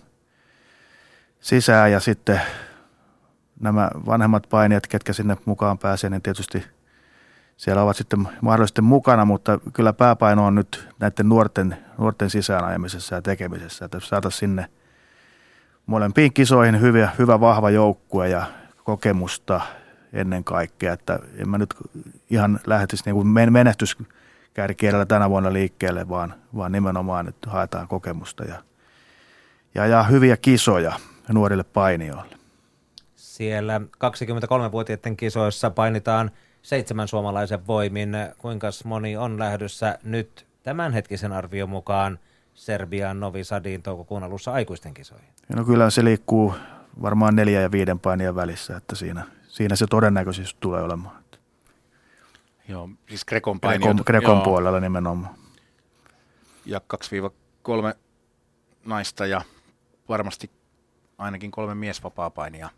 sisään 1.39 1.91
ja 1.91 1.99
sitten 1.99 2.41
nämä 3.59 3.89
vanhemmat 4.05 4.47
painijat, 4.49 4.87
ketkä 4.87 5.13
sinne 5.13 5.37
mukaan 5.45 5.77
pääsee, 5.77 6.09
niin 6.09 6.21
tietysti 6.21 6.63
siellä 7.61 7.81
ovat 7.81 7.97
sitten 7.97 8.27
mahdollisesti 8.41 8.81
mukana, 8.81 9.25
mutta 9.25 9.59
kyllä 9.73 9.93
pääpaino 9.93 10.45
on 10.45 10.55
nyt 10.55 10.87
näiden 10.99 11.29
nuorten, 11.29 11.77
nuorten 11.97 12.29
sisäänajamisessa 12.29 13.15
ja 13.15 13.21
tekemisessä, 13.21 13.85
että 13.85 13.99
saataisiin 13.99 14.39
sinne 14.39 14.65
molempiin 15.85 16.33
kisoihin 16.33 16.81
hyvä, 16.81 17.09
hyvä 17.19 17.39
vahva 17.39 17.69
joukkue 17.69 18.29
ja 18.29 18.45
kokemusta 18.83 19.61
ennen 20.13 20.43
kaikkea, 20.43 20.93
että 20.93 21.19
en 21.37 21.49
mä 21.49 21.57
nyt 21.57 21.75
ihan 22.29 22.59
lähtisi 22.67 23.03
niin 23.05 23.15
kuin 23.15 23.27
menestyskärkielellä 23.27 25.05
tänä 25.05 25.29
vuonna 25.29 25.53
liikkeelle, 25.53 26.09
vaan, 26.09 26.33
vaan 26.55 26.71
nimenomaan 26.71 27.25
nyt 27.25 27.45
haetaan 27.47 27.87
kokemusta 27.87 28.43
ja, 28.43 28.63
ja, 29.75 29.85
ja 29.85 30.03
hyviä 30.03 30.37
kisoja 30.37 30.93
nuorille 31.29 31.63
painijoille. 31.63 32.35
Siellä 33.15 33.81
23-vuotiaiden 33.95 35.17
kisoissa 35.17 35.69
painitaan 35.69 36.31
seitsemän 36.61 37.07
suomalaisen 37.07 37.67
voimin. 37.67 38.13
Kuinka 38.37 38.67
moni 38.85 39.17
on 39.17 39.39
lähdössä 39.39 39.99
nyt 40.03 40.47
tämänhetkisen 40.63 41.31
arvion 41.31 41.69
mukaan 41.69 42.19
Serbian 42.53 43.19
Novi 43.19 43.43
Sadiin 43.43 43.81
toukokuun 43.81 44.23
alussa 44.23 44.51
aikuisten 44.51 44.93
kisoihin? 44.93 45.29
No 45.55 45.65
kyllä 45.65 45.89
se 45.89 46.03
liikkuu 46.03 46.53
varmaan 47.01 47.35
neljä 47.35 47.61
ja 47.61 47.71
viiden 47.71 47.99
painijan 47.99 48.35
välissä, 48.35 48.77
että 48.77 48.95
siinä, 48.95 49.25
siinä 49.47 49.75
se 49.75 49.85
todennäköisesti 49.89 50.57
tulee 50.59 50.81
olemaan. 50.81 51.21
Joo, 52.67 52.89
siis 53.09 53.25
Grekon 53.25 53.59
painiot. 53.59 53.95
Grekon, 53.95 54.03
Grekon 54.05 54.35
joo. 54.35 54.43
puolella 54.43 54.79
nimenomaan. 54.79 55.35
Ja 56.65 56.81
2-3 57.93 57.97
naista 58.85 59.25
ja 59.25 59.41
varmasti 60.09 60.51
ainakin 61.17 61.51
kolme 61.51 61.75
miesvapaapainia 61.75 62.69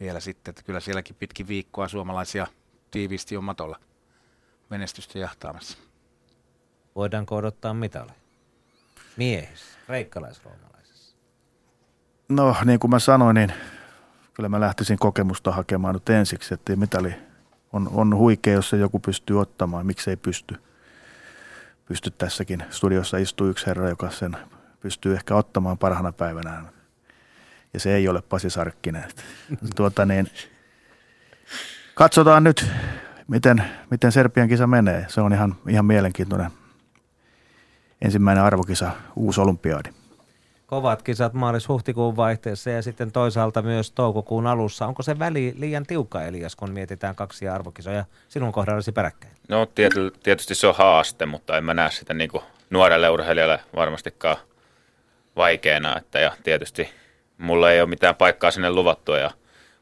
vielä 0.00 0.20
sitten. 0.20 0.52
Että 0.52 0.62
kyllä 0.62 0.80
sielläkin 0.80 1.16
pitkin 1.18 1.48
viikkoa 1.48 1.88
suomalaisia 1.88 2.46
tiiviisti 2.96 3.36
on 3.36 3.44
matolla 3.44 3.80
menestystä 4.70 5.18
jahtaamassa. 5.18 5.78
Voidaanko 6.94 7.36
odottaa 7.36 7.74
mitaleja? 7.74 8.14
Miehissä, 9.16 9.78
reikkalaisroomalaisissa. 9.88 11.16
No 12.28 12.56
niin 12.64 12.78
kuin 12.78 12.90
mä 12.90 12.98
sanoin, 12.98 13.34
niin 13.34 13.52
kyllä 14.34 14.48
mä 14.48 14.60
lähtisin 14.60 14.98
kokemusta 14.98 15.52
hakemaan 15.52 15.94
nyt 15.94 16.08
ensiksi, 16.08 16.54
että 16.54 16.76
mitali 16.76 17.14
on, 17.72 17.88
on 17.92 18.16
huikea, 18.16 18.52
jos 18.54 18.70
se 18.70 18.76
joku 18.76 18.98
pystyy 18.98 19.40
ottamaan, 19.40 19.86
miksei 19.86 20.16
pysty. 20.16 20.54
Pysty 21.86 22.10
tässäkin 22.10 22.64
studiossa 22.70 23.18
istuu 23.18 23.46
yksi 23.46 23.66
herra, 23.66 23.88
joka 23.88 24.10
sen 24.10 24.36
pystyy 24.80 25.14
ehkä 25.14 25.34
ottamaan 25.34 25.78
parhana 25.78 26.12
päivänään. 26.12 26.68
Ja 27.74 27.80
se 27.80 27.94
ei 27.94 28.08
ole 28.08 28.22
Pasi 28.22 28.50
Sarkkinen. 28.50 29.04
tuota 29.76 30.06
niin, 30.06 30.30
katsotaan 31.96 32.44
nyt, 32.44 32.66
miten, 33.28 33.64
miten 33.90 34.12
Serbian 34.12 34.48
kisa 34.48 34.66
menee. 34.66 35.04
Se 35.08 35.20
on 35.20 35.32
ihan, 35.32 35.56
ihan 35.68 35.84
mielenkiintoinen 35.84 36.50
ensimmäinen 38.02 38.44
arvokisa, 38.44 38.90
uusi 39.16 39.40
olympiadi. 39.40 39.88
Kovat 40.66 41.02
kisat 41.02 41.32
maalis-huhtikuun 41.32 42.16
vaihteessa 42.16 42.70
ja 42.70 42.82
sitten 42.82 43.12
toisaalta 43.12 43.62
myös 43.62 43.92
toukokuun 43.92 44.46
alussa. 44.46 44.86
Onko 44.86 45.02
se 45.02 45.18
väli 45.18 45.54
liian 45.58 45.86
tiukka, 45.86 46.22
Elias, 46.22 46.56
kun 46.56 46.70
mietitään 46.70 47.14
kaksia 47.14 47.54
arvokisoja 47.54 48.04
sinun 48.28 48.52
kohdallasi 48.52 48.92
peräkkäin? 48.92 49.32
No 49.48 49.66
tietysti 50.22 50.54
se 50.54 50.66
on 50.66 50.74
haaste, 50.78 51.26
mutta 51.26 51.56
en 51.56 51.64
mä 51.64 51.74
näe 51.74 51.90
sitä 51.90 52.14
niin 52.14 52.30
kuin 52.30 52.42
nuorelle 52.70 53.10
urheilijalle 53.10 53.60
varmastikaan 53.76 54.36
vaikeana. 55.36 55.98
Että 55.98 56.18
ja 56.18 56.32
tietysti 56.42 56.88
mulla 57.38 57.70
ei 57.70 57.80
ole 57.80 57.88
mitään 57.88 58.14
paikkaa 58.14 58.50
sinne 58.50 58.70
luvattua 58.70 59.18
ja 59.18 59.30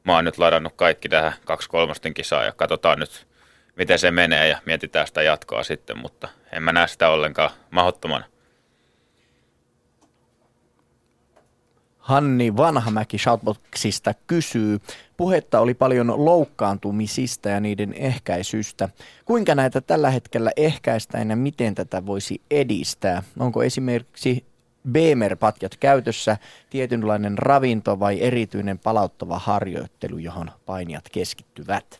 mä 0.05 0.15
oon 0.15 0.25
nyt 0.25 0.39
ladannut 0.39 0.73
kaikki 0.77 1.09
tähän 1.09 1.33
kaksi 1.45 1.69
kolmosten 1.69 2.15
kisaan 2.15 2.47
ja 2.47 2.53
katsotaan 2.53 2.99
nyt, 2.99 3.27
miten 3.77 3.99
se 3.99 4.11
menee 4.11 4.49
ja 4.49 4.59
mietitään 4.67 5.07
sitä 5.07 5.23
jatkoa 5.23 5.63
sitten, 5.63 5.99
mutta 5.99 6.29
en 6.53 6.63
mä 6.63 6.73
näe 6.73 6.89
sitä 6.89 7.09
ollenkaan 7.09 7.51
mahdottomana. 7.71 8.25
Hanni 11.99 12.57
Vanhamäki 12.57 13.19
Shoutboxista 13.19 14.15
kysyy. 14.27 14.81
Puhetta 15.17 15.61
oli 15.61 15.75
paljon 15.75 16.25
loukkaantumisista 16.25 17.49
ja 17.49 17.61
niiden 17.61 17.95
ehkäisystä. 17.95 18.89
Kuinka 19.25 19.55
näitä 19.55 19.81
tällä 19.81 20.11
hetkellä 20.11 20.51
ehkäistään 20.57 21.31
ja 21.31 21.37
miten 21.37 21.75
tätä 21.75 22.07
voisi 22.07 22.41
edistää? 22.51 23.23
Onko 23.39 23.63
esimerkiksi 23.63 24.45
Beamer-patjat 24.91 25.77
käytössä, 25.77 26.37
tietynlainen 26.71 27.39
ravinto 27.39 28.01
vai 28.01 28.23
erityinen 28.23 28.79
palauttava 28.79 29.39
harjoittelu, 29.39 30.19
johon 30.19 30.51
painijat 30.67 31.05
keskittyvät? 31.13 31.99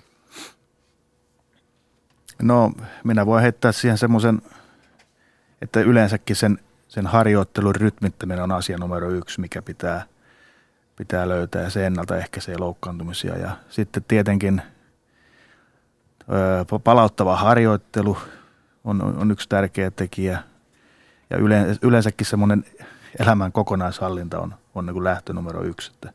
No, 2.43 2.73
minä 3.05 3.27
voin 3.27 3.43
heittää 3.43 3.73
siihen 3.73 3.99
semmoisen, 3.99 4.43
että 5.63 5.81
yleensäkin 5.81 6.37
sen, 6.37 6.59
sen 6.89 7.07
harjoittelun 7.07 7.75
rytmittäminen 7.75 8.43
on 8.43 8.53
asia 8.53 8.79
numero 8.79 9.11
yksi, 9.11 9.41
mikä 9.41 9.63
pitää, 9.63 10.05
pitää 10.97 11.29
löytää 11.29 11.63
ja 11.63 11.71
se 11.71 11.87
ennaltaehkäisee 11.87 12.59
loukkaantumisia. 12.59 13.39
Ja 13.39 13.57
sitten 13.69 14.05
tietenkin 14.09 14.63
ö, 16.21 16.79
palauttava 16.85 17.37
harjoittelu 17.37 18.19
on, 18.85 19.03
on 19.03 19.31
yksi 19.31 19.49
tärkeä 19.49 19.91
tekijä– 19.91 20.43
ja 21.31 21.37
yleensäkin 21.83 22.27
semmoinen 22.27 22.65
elämän 23.19 23.53
kokonaishallinta 23.53 24.41
on, 24.41 24.55
on 24.75 24.87
niin 24.87 24.95
kuin 24.95 25.05
lähtö 25.05 25.33
numero 25.33 25.63
yksi, 25.63 25.91
että 25.95 26.13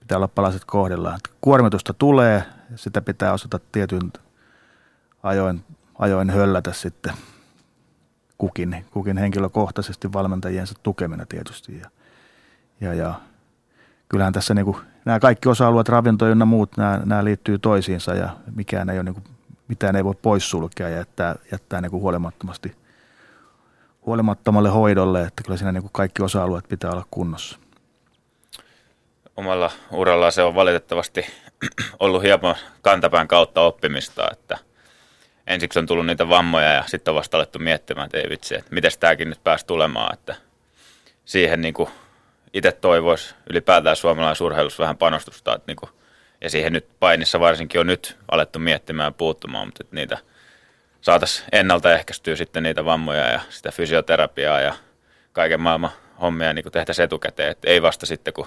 pitää 0.00 0.18
olla 0.18 0.28
palaset 0.28 0.64
kohdellaan. 0.64 1.20
Kuormitusta 1.40 1.94
tulee, 1.94 2.44
sitä 2.76 3.00
pitää 3.00 3.32
osata 3.32 3.60
tietyn 3.72 4.12
ajoin, 5.22 5.64
ajoin 5.98 6.30
höllätä 6.30 6.72
sitten 6.72 7.12
kukin, 8.38 8.84
kukin 8.90 9.18
henkilökohtaisesti 9.18 10.12
valmentajiensa 10.12 10.74
tukemina 10.82 11.26
tietysti. 11.26 11.78
Ja, 11.78 11.90
ja, 12.80 12.94
ja 12.94 13.14
kyllähän 14.08 14.32
tässä 14.32 14.54
niin 14.54 14.64
kuin, 14.64 14.76
nämä 15.04 15.20
kaikki 15.20 15.48
osa-alueet, 15.48 15.88
ravinto 15.88 16.26
ja 16.26 16.34
muut, 16.34 16.76
nämä, 16.76 17.00
nämä 17.04 17.24
liittyy 17.24 17.58
toisiinsa 17.58 18.14
ja 18.14 18.36
mikään 18.54 18.90
ei 18.90 18.98
ole 18.98 19.04
niin 19.04 19.14
kuin, 19.14 19.24
mitään 19.68 19.96
ei 19.96 20.04
voi 20.04 20.14
poissulkea 20.22 20.88
ja 20.88 20.96
jättää, 20.96 21.36
jättää 21.52 21.80
niin 21.80 21.90
kuin 21.90 22.00
huolimattomasti 22.00 22.81
huolimattomalle 24.06 24.68
hoidolle, 24.68 25.22
että 25.22 25.42
kyllä 25.42 25.56
siinä 25.56 25.72
niin 25.72 25.82
kuin 25.82 25.92
kaikki 25.92 26.22
osa-alueet 26.22 26.68
pitää 26.68 26.90
olla 26.90 27.06
kunnossa. 27.10 27.58
Omalla 29.36 29.70
uralla 29.90 30.30
se 30.30 30.42
on 30.42 30.54
valitettavasti 30.54 31.26
ollut 32.00 32.22
hieman 32.22 32.56
kantapään 32.82 33.28
kautta 33.28 33.60
oppimista, 33.60 34.28
että 34.32 34.58
ensiksi 35.46 35.78
on 35.78 35.86
tullut 35.86 36.06
niitä 36.06 36.28
vammoja 36.28 36.72
ja 36.72 36.84
sitten 36.86 37.12
on 37.12 37.16
vasta 37.16 37.36
alettu 37.36 37.58
miettimään, 37.58 38.06
että 38.06 38.18
ei 38.18 38.30
vitsi, 38.30 38.54
että 38.54 38.74
miten 38.74 38.90
tämäkin 39.00 39.28
nyt 39.28 39.44
pääsi 39.44 39.66
tulemaan, 39.66 40.14
että 40.14 40.36
siihen 41.24 41.62
niin 41.62 41.74
kuin 41.74 41.88
itse 42.54 42.72
toivoisi 42.72 43.34
ylipäätään 43.50 43.96
suomalaisurheilussa 43.96 44.82
vähän 44.82 44.96
panostusta, 44.96 45.54
että 45.54 45.64
niin 45.66 45.76
kuin, 45.76 45.90
ja 46.40 46.50
siihen 46.50 46.72
nyt 46.72 46.86
painissa 47.00 47.40
varsinkin 47.40 47.80
on 47.80 47.86
nyt 47.86 48.18
alettu 48.30 48.58
miettimään 48.58 49.06
ja 49.06 49.12
puuttumaan, 49.12 49.66
mutta 49.66 49.84
että 49.84 49.94
niitä– 49.94 50.18
saataisiin 51.02 51.48
ennaltaehkäistyä 51.52 52.36
sitten 52.36 52.62
niitä 52.62 52.84
vammoja 52.84 53.30
ja 53.30 53.40
sitä 53.50 53.72
fysioterapiaa 53.72 54.60
ja 54.60 54.74
kaiken 55.32 55.60
maailman 55.60 55.90
hommia 56.20 56.52
niin 56.52 56.72
tehtäisiin 56.72 57.04
etukäteen. 57.04 57.50
Että 57.50 57.70
ei 57.70 57.82
vasta 57.82 58.06
sitten, 58.06 58.34
kun 58.34 58.46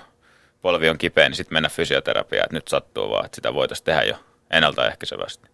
polvi 0.62 0.90
on 0.90 0.98
kipeä, 0.98 1.30
niin 1.30 1.36
sitten 1.36 1.56
mennä 1.56 1.70
fysioterapiaan, 1.70 2.46
että 2.46 2.56
nyt 2.56 2.68
sattuu 2.68 3.10
vaan, 3.10 3.26
että 3.26 3.36
sitä 3.36 3.54
voitaisiin 3.54 3.86
tehdä 3.86 4.04
jo 4.04 4.20
ennaltaehkäisevästi. 4.52 5.50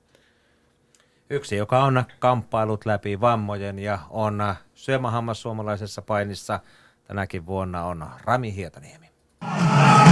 Yksi, 1.30 1.56
joka 1.56 1.84
on 1.84 2.04
kamppailut 2.20 2.86
läpi 2.86 3.22
vammojen 3.22 3.80
ja 3.80 4.00
on 4.10 4.56
syömähammas 4.74 5.42
suomalaisessa 5.42 6.02
painissa 6.02 6.60
tänäkin 7.08 7.46
vuonna 7.46 7.86
on 7.86 8.10
Rami 8.26 8.56
Hietaniemi. 8.56 9.11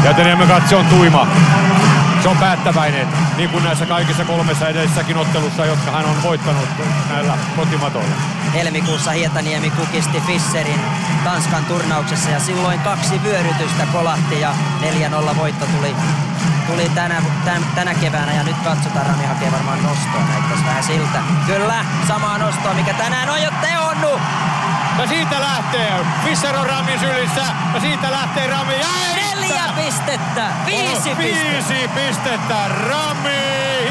Hietaniemi 0.03 0.47
katse 0.47 0.75
on 0.75 0.85
tuima. 0.85 1.27
Se 2.23 2.29
on 2.29 2.37
päättäväinen, 2.37 3.07
niin 3.37 3.49
kuin 3.49 3.63
näissä 3.63 3.85
kaikissa 3.85 4.25
kolmessa 4.25 4.67
edellisessäkin 4.67 5.17
ottelussa, 5.17 5.65
jotka 5.65 5.91
hän 5.91 6.05
on 6.05 6.23
voittanut 6.23 6.69
näillä 7.09 7.37
kotimatoilla. 7.55 8.15
Helmikuussa 8.53 9.11
Hietaniemi 9.11 9.69
kukisti 9.69 10.21
Fisserin 10.21 10.81
Tanskan 11.23 11.65
turnauksessa 11.65 12.29
ja 12.29 12.39
silloin 12.39 12.79
kaksi 12.79 13.23
vyörytystä 13.23 13.85
kolahti 13.91 14.41
ja 14.41 14.53
4-0 15.31 15.37
voitto 15.37 15.65
tuli, 15.65 15.95
tuli 16.67 16.89
tänä, 16.89 17.21
tämän, 17.45 17.65
tänä 17.75 17.93
keväänä 17.93 18.33
ja 18.33 18.43
nyt 18.43 18.57
katsotaan, 18.63 19.05
Rami 19.05 19.25
hakee 19.25 19.51
varmaan 19.51 19.83
nostoa, 19.83 20.21
näyttäisi 20.29 20.65
vähän 20.65 20.83
siltä. 20.83 21.19
Kyllä, 21.45 21.85
samaa 22.07 22.37
nostoa, 22.37 22.73
mikä 22.73 22.93
tänään 22.93 23.29
on 23.29 23.41
jo 23.41 23.51
teonnut. 23.61 24.21
Ja 24.99 25.07
siitä 25.07 25.39
lähtee. 25.39 26.05
Fischer 26.23 26.55
on 26.57 26.65
Ramin 26.65 26.99
sylissä. 26.99 27.41
Ja 27.73 27.79
siitä 27.79 28.11
lähtee 28.11 28.47
Rami. 28.47 28.73
Ja 28.79 28.87
Neljä 29.15 29.63
pistettä. 29.75 30.47
Viisi, 30.65 31.17
viisi 31.17 31.89
pistettä. 31.95 32.55
Rami 32.67 33.39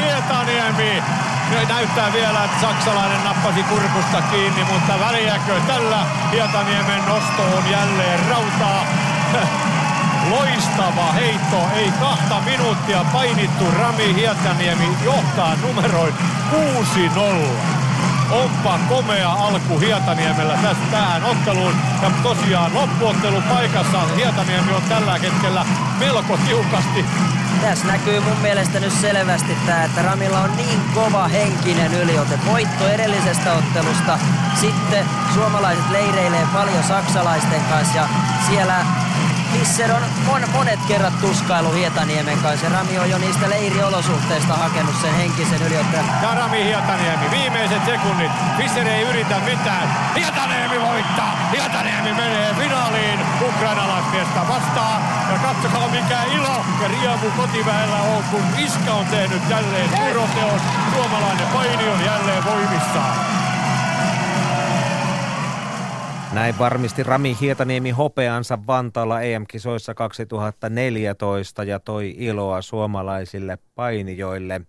Hietaniemi. 0.01 1.03
Nyt 1.49 1.69
näyttää 1.69 2.13
vielä, 2.13 2.43
että 2.43 2.61
saksalainen 2.61 3.23
nappasi 3.23 3.63
kurkusta 3.63 4.21
kiinni, 4.21 4.63
mutta 4.63 4.99
väliäkö 4.99 5.59
tällä 5.67 6.05
Hietaniemen 6.31 7.05
nosto 7.05 7.43
on 7.57 7.71
jälleen 7.71 8.19
rautaa. 8.29 8.85
Loistava 10.29 11.11
heitto, 11.11 11.69
ei 11.75 11.91
kahta 11.99 12.41
minuuttia 12.45 13.05
painittu. 13.13 13.65
Rami 13.79 14.15
Hietaniemi 14.15 14.97
johtaa 15.05 15.55
numeroin 15.55 16.13
6-0. 16.51 17.88
Onpa 18.31 18.79
komea 18.89 19.31
alku 19.31 19.79
Hietaniemellä 19.79 20.53
tästä 20.53 20.85
tähän 20.91 21.23
otteluun. 21.23 21.73
Ja 22.01 22.11
tosiaan 22.23 22.73
loppuottelu 22.73 23.41
paikassa 23.49 24.01
Hietaniemi 24.15 24.73
on 24.73 24.81
tällä 24.89 25.17
hetkellä 25.17 25.65
melko 25.99 26.37
tiukasti 26.37 27.05
tässä 27.61 27.87
näkyy 27.87 28.19
mun 28.19 28.37
mielestä 28.41 28.79
nyt 28.79 28.93
selvästi 28.93 29.57
tämä, 29.65 29.83
että 29.83 30.01
Ramilla 30.01 30.39
on 30.39 30.57
niin 30.57 30.81
kova 30.95 31.27
henkinen 31.27 31.93
yliote. 31.93 32.39
Voitto 32.45 32.87
edellisestä 32.87 33.53
ottelusta, 33.53 34.19
sitten 34.61 35.05
suomalaiset 35.33 35.89
leireilee 35.89 36.47
paljon 36.53 36.83
saksalaisten 36.83 37.61
kanssa 37.69 37.97
ja 37.97 38.07
siellä 38.47 38.85
Fisser 39.53 39.91
on 39.91 40.01
mon, 40.25 40.41
monet 40.53 40.79
kerrat 40.87 41.21
tuskailu 41.21 41.71
Hietaniemen 41.71 42.37
kanssa. 42.37 42.65
Ja 42.65 42.71
Rami 42.71 42.99
on 42.99 43.09
jo 43.09 43.17
niistä 43.17 43.49
leiriolosuhteista 43.49 44.53
hakenut 44.53 44.95
sen 45.01 45.13
henkisen 45.13 45.61
yliottajan. 45.67 46.05
Ja 46.21 46.35
Rami 46.35 46.63
Hietaniemi, 46.63 47.31
viimeiset 47.31 47.85
sekunnit. 47.85 48.31
Fisser 48.57 48.87
ei 48.87 49.01
yritä 49.01 49.39
mitään. 49.39 49.95
Hietaniemi 50.15 50.81
voittaa. 50.81 51.49
Hietaniemi 51.51 52.13
menee 52.13 52.53
finaaliin 52.53 53.19
ukrainalaismiestä 53.47 54.47
vastaan. 54.47 55.01
Ja 55.31 55.39
katsokaa 55.39 55.87
mikä 55.87 56.23
ilo 56.23 56.65
ja 56.81 56.87
riemu 56.87 57.31
kotiväellä 57.49 58.01
on, 58.01 58.23
kun 58.31 58.41
Iska 58.57 58.93
on 58.93 59.05
tehnyt 59.05 59.41
jälleen 59.49 59.89
uroteos. 60.11 60.61
Suomalainen 60.95 61.47
paini 61.47 61.89
on 61.89 62.05
jälleen 62.05 62.43
voimissaan. 62.45 63.25
Näin 66.33 66.59
varmisti 66.59 67.03
Rami 67.03 67.37
Hietaniemi 67.41 67.89
hopeansa 67.89 68.59
Vantaalla 68.67 69.21
EM-kisoissa 69.21 69.93
2014 69.93 71.63
ja 71.63 71.79
toi 71.79 72.15
iloa 72.17 72.61
suomalaisille 72.61 73.57
painijoille. 73.75 74.61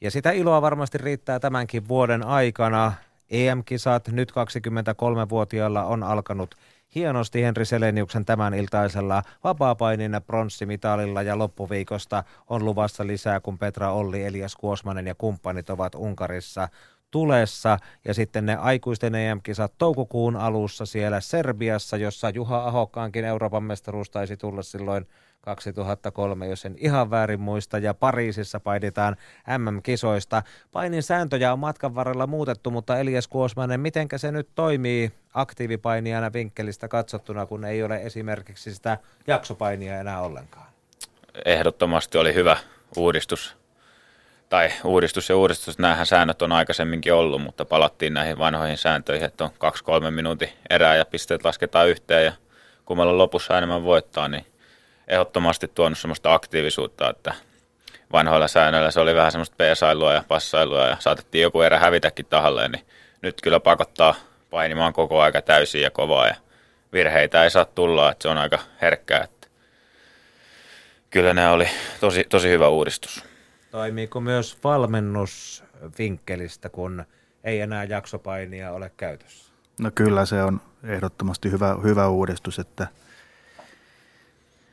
Ja 0.00 0.10
sitä 0.10 0.30
iloa 0.30 0.62
varmasti 0.62 0.98
riittää 0.98 1.40
tämänkin 1.40 1.88
vuoden 1.88 2.26
aikana. 2.26 2.92
EM-kisat 3.30 4.08
nyt 4.08 4.32
23-vuotiaalla 4.32 5.84
on 5.84 6.02
alkanut 6.02 6.54
hienosti 6.94 7.42
Henri 7.42 7.64
Seleniuksen 7.64 8.24
tämän 8.24 8.54
iltaisella 8.54 9.22
vapaapainin 9.44 10.20
pronssimitalilla 10.26 11.22
ja 11.22 11.38
loppuviikosta 11.38 12.24
on 12.48 12.64
luvassa 12.64 13.06
lisää, 13.06 13.40
kun 13.40 13.58
Petra 13.58 13.92
Olli, 13.92 14.24
Elias 14.24 14.56
Kuosmanen 14.56 15.06
ja 15.06 15.14
kumppanit 15.14 15.70
ovat 15.70 15.94
Unkarissa 15.94 16.68
tulessa. 17.12 17.78
Ja 18.04 18.14
sitten 18.14 18.46
ne 18.46 18.56
aikuisten 18.56 19.14
EM-kisat 19.14 19.72
toukokuun 19.78 20.36
alussa 20.36 20.86
siellä 20.86 21.20
Serbiassa, 21.20 21.96
jossa 21.96 22.30
Juha 22.30 22.64
Ahokkaankin 22.64 23.24
Euroopan 23.24 23.62
mestaruus 23.62 24.10
taisi 24.10 24.36
tulla 24.36 24.62
silloin 24.62 25.06
2003, 25.40 26.46
jos 26.46 26.64
en 26.64 26.74
ihan 26.78 27.10
väärin 27.10 27.40
muista, 27.40 27.78
ja 27.78 27.94
Pariisissa 27.94 28.60
painitaan 28.60 29.16
MM-kisoista. 29.58 30.42
Painin 30.72 31.02
sääntöjä 31.02 31.52
on 31.52 31.58
matkan 31.58 31.94
varrella 31.94 32.26
muutettu, 32.26 32.70
mutta 32.70 32.98
Elias 32.98 33.28
Kuosmanen, 33.28 33.80
miten 33.80 34.08
se 34.16 34.32
nyt 34.32 34.48
toimii 34.54 35.12
aktiivipainijana 35.34 36.32
vinkkelistä 36.32 36.88
katsottuna, 36.88 37.46
kun 37.46 37.64
ei 37.64 37.82
ole 37.82 37.96
esimerkiksi 37.96 38.74
sitä 38.74 38.98
jaksopainia 39.26 40.00
enää 40.00 40.20
ollenkaan? 40.20 40.66
Ehdottomasti 41.44 42.18
oli 42.18 42.34
hyvä 42.34 42.56
uudistus 42.96 43.61
tai 44.52 44.72
uudistus 44.84 45.28
ja 45.28 45.36
uudistus, 45.36 45.78
nämähän 45.78 46.06
säännöt 46.06 46.42
on 46.42 46.52
aikaisemminkin 46.52 47.14
ollut, 47.14 47.42
mutta 47.42 47.64
palattiin 47.64 48.14
näihin 48.14 48.38
vanhoihin 48.38 48.78
sääntöihin, 48.78 49.26
että 49.26 49.44
on 49.44 49.50
2-3 50.06 50.10
minuutin 50.10 50.48
erää 50.70 50.96
ja 50.96 51.04
pisteet 51.04 51.44
lasketaan 51.44 51.88
yhteen 51.88 52.24
ja 52.24 52.32
kummalla 52.84 53.18
lopussa 53.18 53.58
enemmän 53.58 53.84
voittaa, 53.84 54.28
niin 54.28 54.46
ehdottomasti 55.08 55.68
tuonut 55.68 55.98
semmoista 55.98 56.34
aktiivisuutta, 56.34 57.10
että 57.10 57.34
vanhoilla 58.12 58.48
säännöillä 58.48 58.90
se 58.90 59.00
oli 59.00 59.14
vähän 59.14 59.32
semmoista 59.32 59.56
peesailua 59.56 60.12
ja 60.12 60.24
passailua 60.28 60.86
ja 60.86 60.96
saatettiin 61.00 61.42
joku 61.42 61.60
erä 61.60 61.78
hävitäkin 61.78 62.26
tahalleen, 62.26 62.72
niin 62.72 62.86
nyt 63.22 63.40
kyllä 63.42 63.60
pakottaa 63.60 64.14
painimaan 64.50 64.92
koko 64.92 65.20
aika 65.20 65.42
täysin 65.42 65.82
ja 65.82 65.90
kovaa 65.90 66.26
ja 66.26 66.34
virheitä 66.92 67.44
ei 67.44 67.50
saa 67.50 67.64
tulla, 67.64 68.10
että 68.10 68.22
se 68.22 68.28
on 68.28 68.38
aika 68.38 68.58
herkkää. 68.82 69.24
Että 69.24 69.48
kyllä 71.10 71.34
nämä 71.34 71.50
oli 71.50 71.68
tosi, 72.00 72.24
tosi 72.24 72.48
hyvä 72.48 72.68
uudistus. 72.68 73.31
Toimiiko 73.72 74.20
myös 74.20 74.58
valmennus 74.64 75.64
vinkkelistä, 75.98 76.68
kun 76.68 77.04
ei 77.44 77.60
enää 77.60 77.84
jaksopainia 77.84 78.72
ole 78.72 78.92
käytössä? 78.96 79.52
No 79.80 79.90
kyllä 79.94 80.26
se 80.26 80.42
on 80.42 80.60
ehdottomasti 80.84 81.50
hyvä, 81.50 81.76
hyvä 81.82 82.08
uudistus, 82.08 82.58
että, 82.58 82.86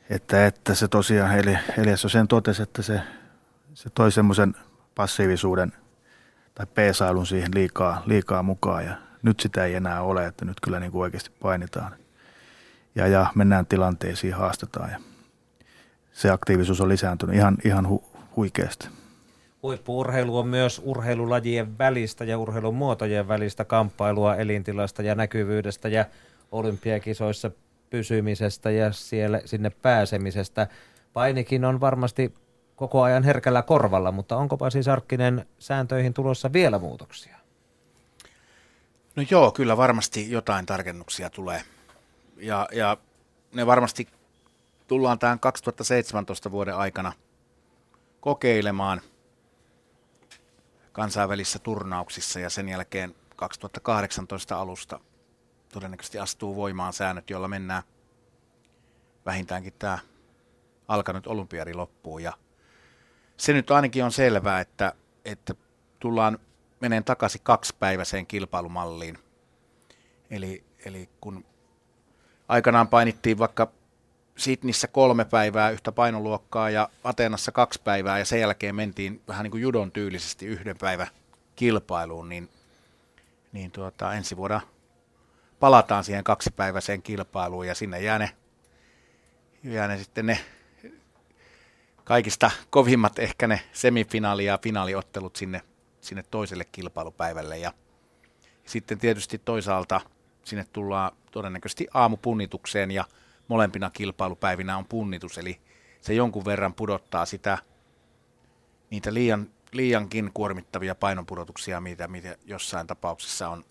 että, 0.10 0.46
että 0.46 0.76
se 0.76 0.88
tosiaan, 0.88 1.38
eli 1.38 1.58
Elias 1.78 2.06
sen 2.08 2.28
totesi, 2.28 2.62
että 2.62 2.82
se, 2.82 3.02
se 3.74 3.90
toi 3.90 4.12
semmoisen 4.12 4.56
passiivisuuden 4.96 5.74
tai 6.56 6.66
peesailun 6.66 7.26
siihen 7.26 7.52
liikaa, 7.54 8.04
liikaa 8.06 8.44
mukaan 8.44 8.86
ja 8.86 8.96
nyt 9.22 9.40
sitä 9.40 9.66
ei 9.66 9.76
enää 9.76 10.02
ole, 10.02 10.26
että 10.26 10.46
nyt 10.46 10.58
kyllä 10.64 10.80
niin 10.80 10.92
kuin 10.92 11.02
oikeasti 11.02 11.32
painitaan 11.42 11.96
ja, 12.96 13.08
ja 13.08 13.28
mennään 13.36 13.66
tilanteisiin, 13.66 14.34
haastetaan 14.34 14.92
ja 14.92 15.00
se 16.12 16.30
aktiivisuus 16.30 16.82
on 16.82 16.90
lisääntynyt 16.90 17.36
ihan, 17.36 17.58
ihan 17.66 17.88
hu, 17.88 18.09
huikeasti. 18.40 18.88
Huippuurheilu 19.64 20.38
on 20.38 20.48
myös 20.48 20.82
urheilulajien 20.86 21.78
välistä 21.78 22.24
ja 22.24 22.38
urheilun 22.38 22.76
muotojen 22.76 23.28
välistä 23.28 23.66
kamppailua 23.66 24.36
elintilasta 24.36 25.02
ja 25.02 25.16
näkyvyydestä 25.16 25.90
ja 25.90 26.06
olympiakisoissa 26.52 27.52
pysymisestä 27.90 28.72
ja 28.72 28.92
siellä, 28.92 29.42
sinne 29.46 29.70
pääsemisestä. 29.70 30.68
Painikin 31.14 31.66
on 31.66 31.80
varmasti 31.80 32.34
koko 32.76 33.02
ajan 33.02 33.24
herkällä 33.24 33.62
korvalla, 33.62 34.12
mutta 34.12 34.38
onko 34.38 34.58
Pasi 34.58 34.84
Sarkkinen 34.84 35.46
sääntöihin 35.60 36.14
tulossa 36.14 36.54
vielä 36.54 36.80
muutoksia? 36.80 37.38
No 39.16 39.24
joo, 39.32 39.52
kyllä 39.52 39.78
varmasti 39.78 40.32
jotain 40.32 40.66
tarkennuksia 40.66 41.30
tulee. 41.30 41.62
Ja, 42.38 42.68
ja 42.72 42.98
ne 43.54 43.66
varmasti 43.66 44.08
tullaan 44.88 45.20
tämän 45.20 45.40
2017 45.40 46.52
vuoden 46.52 46.76
aikana 46.76 47.14
kokeilemaan 48.20 49.02
kansainvälisissä 50.92 51.60
turnauksissa 51.60 52.40
ja 52.40 52.50
sen 52.50 52.70
jälkeen 52.70 53.16
2018 53.36 54.60
alusta 54.60 55.00
todennäköisesti 55.74 56.20
astuu 56.20 56.56
voimaan 56.56 56.94
säännöt, 56.94 57.30
joilla 57.30 57.48
mennään 57.48 57.84
vähintäänkin 59.26 59.74
tämä 59.80 60.00
alkanut 60.88 61.28
olympiari 61.28 61.74
loppuun. 61.74 62.24
Ja 62.24 62.34
se 63.38 63.54
nyt 63.54 63.72
ainakin 63.72 64.04
on 64.04 64.12
selvää, 64.12 64.60
että, 64.60 64.94
että 65.26 65.54
tullaan 66.00 66.40
meneen 66.80 67.04
takaisin 67.04 67.42
kaksipäiväiseen 67.44 68.28
kilpailumalliin. 68.28 69.18
Eli, 70.30 70.64
eli 70.86 71.10
kun 71.22 71.46
aikanaan 72.48 72.88
painittiin 72.88 73.38
vaikka 73.38 73.72
Sydnissä 74.40 74.88
kolme 74.88 75.26
päivää 75.26 75.70
yhtä 75.70 75.92
painoluokkaa 75.92 76.70
ja 76.70 76.90
Ateenassa 77.04 77.52
kaksi 77.52 77.82
päivää 77.84 78.20
ja 78.20 78.26
sen 78.26 78.40
jälkeen 78.40 78.76
mentiin 78.76 79.22
vähän 79.28 79.44
niin 79.44 79.52
kuin 79.52 79.62
judon 79.62 79.92
tyylisesti 79.92 80.46
yhden 80.46 80.78
päivän 80.78 81.08
kilpailuun, 81.56 82.30
niin, 82.30 82.50
niin 83.52 83.72
tuota, 83.72 84.14
ensi 84.14 84.38
vuonna 84.38 84.62
palataan 85.60 86.04
siihen 86.04 86.24
kaksipäiväiseen 86.24 87.02
kilpailuun 87.02 87.68
ja 87.68 87.76
sinne 87.76 88.02
jää 88.02 88.20
ne, 88.20 88.32
jää 89.64 89.88
ne 89.88 89.98
sitten 89.98 90.26
ne 90.26 90.40
kaikista 92.04 92.52
kovimmat 92.70 93.20
ehkä 93.20 93.48
ne 93.48 93.62
semifinaali- 93.74 94.46
ja 94.46 94.60
finaaliottelut 94.64 95.36
sinne, 95.36 95.62
sinne 96.02 96.24
toiselle 96.32 96.66
kilpailupäivälle. 96.72 97.58
Ja 97.58 97.74
sitten 98.66 99.00
tietysti 99.00 99.38
toisaalta 99.38 100.02
sinne 100.44 100.66
tullaan 100.74 101.12
todennäköisesti 101.32 101.88
aamupunnitukseen 101.94 102.92
ja 102.92 103.06
molempina 103.50 103.90
kilpailupäivinä 103.90 104.78
on 104.78 104.86
punnitus, 104.86 105.38
eli 105.38 105.62
se 106.02 106.14
jonkun 106.14 106.46
verran 106.46 106.74
pudottaa 106.74 107.26
sitä, 107.26 107.58
niitä 108.90 109.14
liian, 109.14 109.50
liiankin 109.72 110.32
kuormittavia 110.34 110.96
painonpudotuksia, 110.96 111.82
mitä, 111.82 112.08
mitä 112.08 112.36
jossain 112.46 112.88
tapauksessa 112.88 113.50
on 113.50 113.66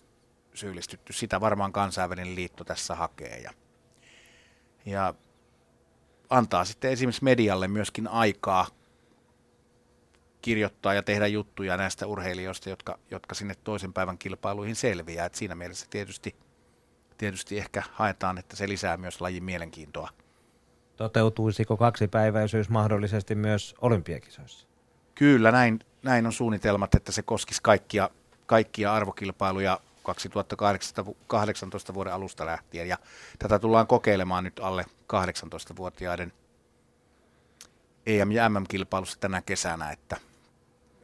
syyllistytty. 0.53 1.13
Sitä 1.13 1.41
varmaan 1.41 1.71
kansainvälinen 1.71 2.35
liitto 2.35 2.63
tässä 2.63 2.95
hakee. 2.95 3.39
Ja, 3.39 3.51
ja 4.85 5.13
antaa 6.29 6.65
sitten 6.65 6.91
esimerkiksi 6.91 7.23
medialle 7.23 7.67
myöskin 7.67 8.07
aikaa 8.07 8.67
kirjoittaa 10.41 10.93
ja 10.93 11.03
tehdä 11.03 11.27
juttuja 11.27 11.77
näistä 11.77 12.07
urheilijoista, 12.07 12.69
jotka, 12.69 12.99
jotka 13.11 13.35
sinne 13.35 13.55
toisen 13.63 13.93
päivän 13.93 14.17
kilpailuihin 14.17 14.75
selviää. 14.75 15.25
Et 15.25 15.35
siinä 15.35 15.55
mielessä 15.55 15.87
tietysti, 15.89 16.35
tietysti 17.19 17.57
ehkä 17.57 17.83
haetaan, 17.91 18.37
että 18.37 18.55
se 18.55 18.67
lisää 18.67 18.97
myös 18.97 19.21
lajin 19.21 19.43
mielenkiintoa. 19.43 20.09
Toteutuisiko 20.97 21.77
kaksipäiväisyys 21.77 22.69
mahdollisesti 22.69 23.35
myös 23.35 23.75
olympiakisoissa? 23.81 24.67
Kyllä, 25.15 25.51
näin, 25.51 25.79
näin 26.03 26.25
on 26.25 26.33
suunnitelmat, 26.33 26.95
että 26.95 27.11
se 27.11 27.21
koskisi 27.21 27.61
kaikkia, 27.63 28.09
kaikkia 28.45 28.93
arvokilpailuja 28.93 29.79
2018 30.03 31.93
vuoden 31.93 32.13
alusta 32.13 32.45
lähtien. 32.45 32.87
Ja 32.87 32.97
tätä 33.39 33.59
tullaan 33.59 33.87
kokeilemaan 33.87 34.43
nyt 34.43 34.59
alle 34.59 34.85
18-vuotiaiden 35.13 36.33
EM- 38.05 38.31
ja 38.31 38.49
MM-kilpailussa 38.49 39.19
tänä 39.19 39.41
kesänä, 39.41 39.91
että, 39.91 40.17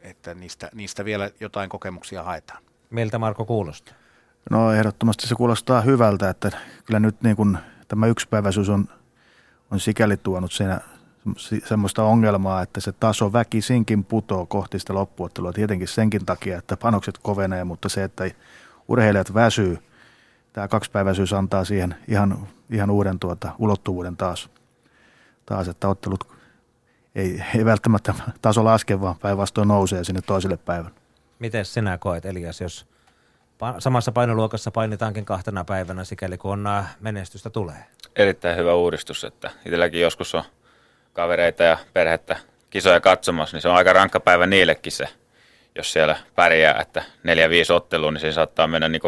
että 0.02 0.34
niistä, 0.34 0.70
niistä 0.74 1.06
vielä 1.06 1.32
jotain 1.40 1.70
kokemuksia 1.70 2.24
haetaan. 2.24 2.64
Miltä 2.90 3.20
Marko 3.20 3.46
kuulostaa? 3.46 4.05
No 4.52 4.74
ehdottomasti 4.74 5.28
se 5.28 5.36
kuulostaa 5.36 5.82
hyvältä, 5.82 6.30
että 6.30 6.52
kyllä 6.86 7.00
nyt 7.00 7.22
niin 7.22 7.36
kuin 7.36 7.58
tämä 7.88 8.08
yksipäiväisyys 8.08 8.70
on, 8.70 8.86
on 9.72 9.80
sikäli 9.80 10.18
tuonut 10.18 10.52
siinä 10.52 10.80
semmoista 11.66 12.04
ongelmaa, 12.04 12.62
että 12.62 12.82
se 12.82 12.92
taso 12.92 13.34
väkisinkin 13.34 14.04
putoo 14.04 14.46
kohti 14.46 14.80
sitä 14.80 14.94
loppuottelua. 14.94 15.54
Tietenkin 15.54 15.88
senkin 15.88 16.26
takia, 16.26 16.58
että 16.58 16.78
panokset 16.78 17.18
kovenee, 17.18 17.64
mutta 17.64 17.90
se, 17.90 18.04
että 18.04 18.24
urheilijat 18.88 19.34
väsyy, 19.34 19.78
tämä 20.54 20.68
kaksipäiväisyys 20.68 21.34
antaa 21.34 21.66
siihen 21.66 21.96
ihan, 22.08 22.48
ihan 22.70 22.92
uuden 22.92 23.20
tuota, 23.20 23.52
ulottuvuuden 23.60 24.18
taas, 24.18 24.50
taas, 25.46 25.68
että 25.68 25.88
ottelut 25.88 26.36
ei, 27.16 27.44
ei 27.56 27.66
välttämättä 27.66 28.14
taso 28.42 28.64
laske, 28.64 29.02
vaan 29.02 29.16
päinvastoin 29.16 29.68
nousee 29.68 30.04
sinne 30.04 30.22
toiselle 30.22 30.58
päivälle. 30.58 30.96
Miten 31.40 31.66
sinä 31.66 31.98
koet, 31.98 32.26
Elias, 32.26 32.62
jos 32.62 32.95
samassa 33.80 34.12
painoluokassa 34.12 34.72
painitaankin 34.72 35.26
kahtena 35.26 35.64
päivänä, 35.64 36.04
sikäli 36.04 36.38
kun 36.38 36.70
menestystä 37.00 37.50
tulee? 37.50 37.86
Erittäin 38.16 38.58
hyvä 38.58 38.74
uudistus, 38.74 39.24
että 39.24 39.52
itselläkin 39.66 40.02
joskus 40.02 40.36
on 40.36 40.44
kavereita 41.14 41.64
ja 41.64 41.78
perhettä 41.94 42.38
kisoja 42.70 43.00
katsomassa, 43.00 43.56
niin 43.56 43.62
se 43.62 43.70
on 43.70 43.76
aika 43.76 43.94
rankka 43.94 44.20
päivä 44.20 44.48
niillekin 44.48 44.92
se, 44.92 45.08
jos 45.76 45.94
siellä 45.94 46.16
pärjää, 46.36 46.82
että 46.82 47.04
neljä, 47.24 47.50
viisi 47.50 47.74
ottelua, 47.74 48.12
niin 48.12 48.22
se 48.22 48.32
saattaa 48.32 48.68
mennä 48.68 48.90
niin 48.90 49.02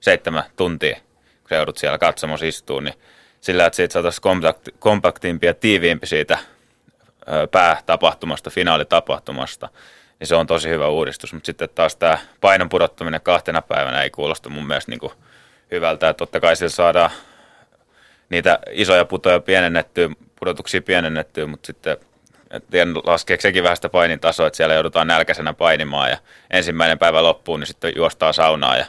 seitsemän 0.00 0.44
tuntia, 0.56 1.00
kun 1.48 1.56
joudut 1.56 1.78
siellä 1.78 1.98
katsomassa 1.98 2.46
istuun, 2.46 2.84
niin 2.84 2.94
sillä, 3.40 3.66
että 3.66 3.76
siitä 3.76 3.92
saataisiin 3.92 4.22
kompakti, 4.22 4.74
kompaktimpi 4.78 5.46
ja 5.46 5.54
tiiviimpi 5.54 6.06
siitä 6.06 6.38
päätapahtumasta, 7.50 8.50
finaalitapahtumasta, 8.50 9.68
niin 10.20 10.28
se 10.28 10.34
on 10.34 10.46
tosi 10.46 10.68
hyvä 10.68 10.88
uudistus. 10.88 11.32
Mutta 11.32 11.46
sitten 11.46 11.68
taas 11.74 11.96
tämä 11.96 12.18
painon 12.40 12.68
pudottaminen 12.68 13.20
kahtena 13.20 13.62
päivänä 13.62 14.02
ei 14.02 14.10
kuulosta 14.10 14.48
mun 14.50 14.66
mielestä 14.66 14.92
niin 14.92 15.00
kuin 15.00 15.12
hyvältä. 15.70 16.08
Että 16.08 16.18
totta 16.18 16.40
kai 16.40 16.56
sillä 16.56 16.68
saadaan 16.68 17.10
niitä 18.28 18.58
isoja 18.70 19.04
putoja 19.04 19.40
pienennettyä, 19.40 20.08
pudotuksia 20.40 20.82
pienennettyä, 20.82 21.46
mutta 21.46 21.66
sitten 21.66 21.96
tiedän, 22.70 22.94
laskeeko 22.94 23.40
sekin 23.40 23.62
vähän 23.62 23.76
sitä 23.76 23.88
painin 23.88 24.20
tasoa, 24.20 24.46
että 24.46 24.56
siellä 24.56 24.74
joudutaan 24.74 25.06
nälkäisenä 25.06 25.52
painimaan 25.52 26.10
ja 26.10 26.18
ensimmäinen 26.50 26.98
päivä 26.98 27.22
loppuun, 27.22 27.60
niin 27.60 27.66
sitten 27.66 27.92
juostaan 27.96 28.34
saunaa 28.34 28.76
ja 28.76 28.86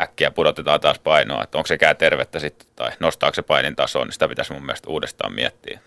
äkkiä 0.00 0.30
pudotetaan 0.30 0.80
taas 0.80 0.98
painoa, 0.98 1.42
että 1.42 1.58
onko 1.58 1.66
sekään 1.66 1.96
tervettä 1.96 2.38
sitten 2.38 2.66
tai 2.76 2.90
nostaako 3.00 3.34
se 3.34 3.42
painin 3.42 3.76
tasoa, 3.76 4.04
niin 4.04 4.12
sitä 4.12 4.28
pitäisi 4.28 4.52
mun 4.52 4.66
mielestä 4.66 4.90
uudestaan 4.90 5.34
miettiä. 5.34 5.80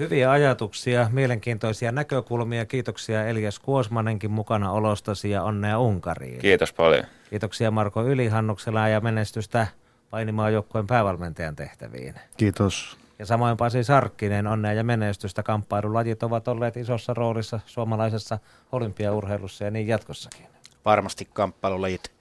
Hyviä 0.00 0.30
ajatuksia, 0.30 1.08
mielenkiintoisia 1.12 1.92
näkökulmia. 1.92 2.66
Kiitoksia 2.66 3.26
Elias 3.26 3.58
Kuosmanenkin 3.58 4.30
mukana 4.30 4.72
olostasi 4.72 5.30
ja 5.30 5.42
onnea 5.42 5.78
Unkariin. 5.78 6.38
Kiitos 6.38 6.72
paljon. 6.72 7.04
Kiitoksia 7.30 7.70
Marko 7.70 8.04
Ylihannuksella 8.04 8.88
ja 8.88 9.00
menestystä 9.00 9.66
painimaajoukkueen 10.10 10.86
päävalmentajan 10.86 11.56
tehtäviin. 11.56 12.14
Kiitos. 12.36 12.98
Ja 13.18 13.26
samoin 13.26 13.56
Pasi 13.56 13.84
Sarkkinen, 13.84 14.46
onnea 14.46 14.72
ja 14.72 14.84
menestystä. 14.84 15.42
Kamppailulajit 15.42 16.22
ovat 16.22 16.48
olleet 16.48 16.76
isossa 16.76 17.14
roolissa 17.14 17.60
suomalaisessa 17.66 18.38
olympiaurheilussa 18.72 19.64
ja 19.64 19.70
niin 19.70 19.88
jatkossakin. 19.88 20.46
Varmasti 20.84 21.28
kamppailulajit 21.32 22.12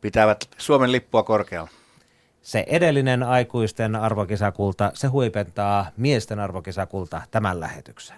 pitävät 0.00 0.48
Suomen 0.58 0.92
lippua 0.92 1.22
korkealla. 1.22 1.70
Se 2.42 2.64
edellinen 2.68 3.22
aikuisten 3.22 3.96
arvokisakulta, 3.96 4.90
se 4.94 5.06
huipentaa 5.06 5.86
miesten 5.96 6.40
arvokisakulta 6.40 7.22
tämän 7.30 7.60
lähetyksen. 7.60 8.16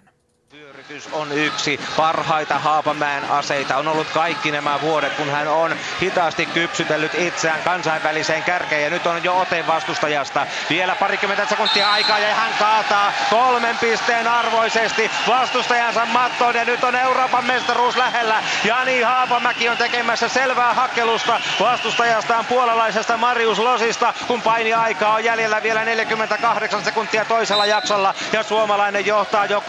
Pyöritys 0.89 1.12
on 1.12 1.32
yksi 1.32 1.81
parhaita 1.97 2.59
Haapamäen 2.59 3.31
aseita. 3.31 3.77
On 3.77 3.89
ollut 3.89 4.06
kaikki 4.11 4.51
nämä 4.51 4.81
vuodet, 4.81 5.12
kun 5.12 5.31
hän 5.31 5.48
on 5.48 5.77
hitaasti 6.02 6.47
kypsytellyt 6.47 7.15
itseään 7.15 7.62
kansainväliseen 7.62 8.43
kärkeen. 8.43 8.82
Ja 8.82 8.90
nyt 8.90 9.06
on 9.06 9.24
jo 9.24 9.39
ote 9.39 9.66
vastustajasta. 9.66 10.47
Vielä 10.70 10.94
parikymmentä 10.94 11.47
sekuntia 11.47 11.93
aikaa 11.93 12.19
ja 12.19 12.35
hän 12.35 12.52
kaataa 12.59 13.12
kolmen 13.31 13.78
pisteen 13.78 14.28
arvoisesti 14.28 15.11
vastustajansa 15.28 16.06
mattoon. 16.06 16.55
Ja 16.55 16.65
nyt 16.65 16.85
on 16.85 16.94
Euroopan 16.94 17.47
mestaruus 17.47 17.97
lähellä. 17.97 18.43
Jani 18.65 19.02
Haapamäki 19.02 19.69
on 19.69 19.77
tekemässä 19.77 20.28
selvää 20.28 20.74
hakkelusta 20.74 21.40
vastustajastaan 21.61 22.44
puolalaisesta 22.47 23.16
Marius 23.16 23.59
Losista, 23.59 24.15
kun 24.27 24.43
paini 24.43 24.73
aikaa 24.74 25.15
on 25.15 25.24
jäljellä 25.24 25.62
vielä 25.62 25.85
48 25.85 26.85
sekuntia 26.85 27.24
toisella 27.24 27.66
jaksolla. 27.66 28.15
Ja 28.32 28.43
suomalainen 28.43 29.06
johtaa 29.06 29.47
jo 29.47 29.62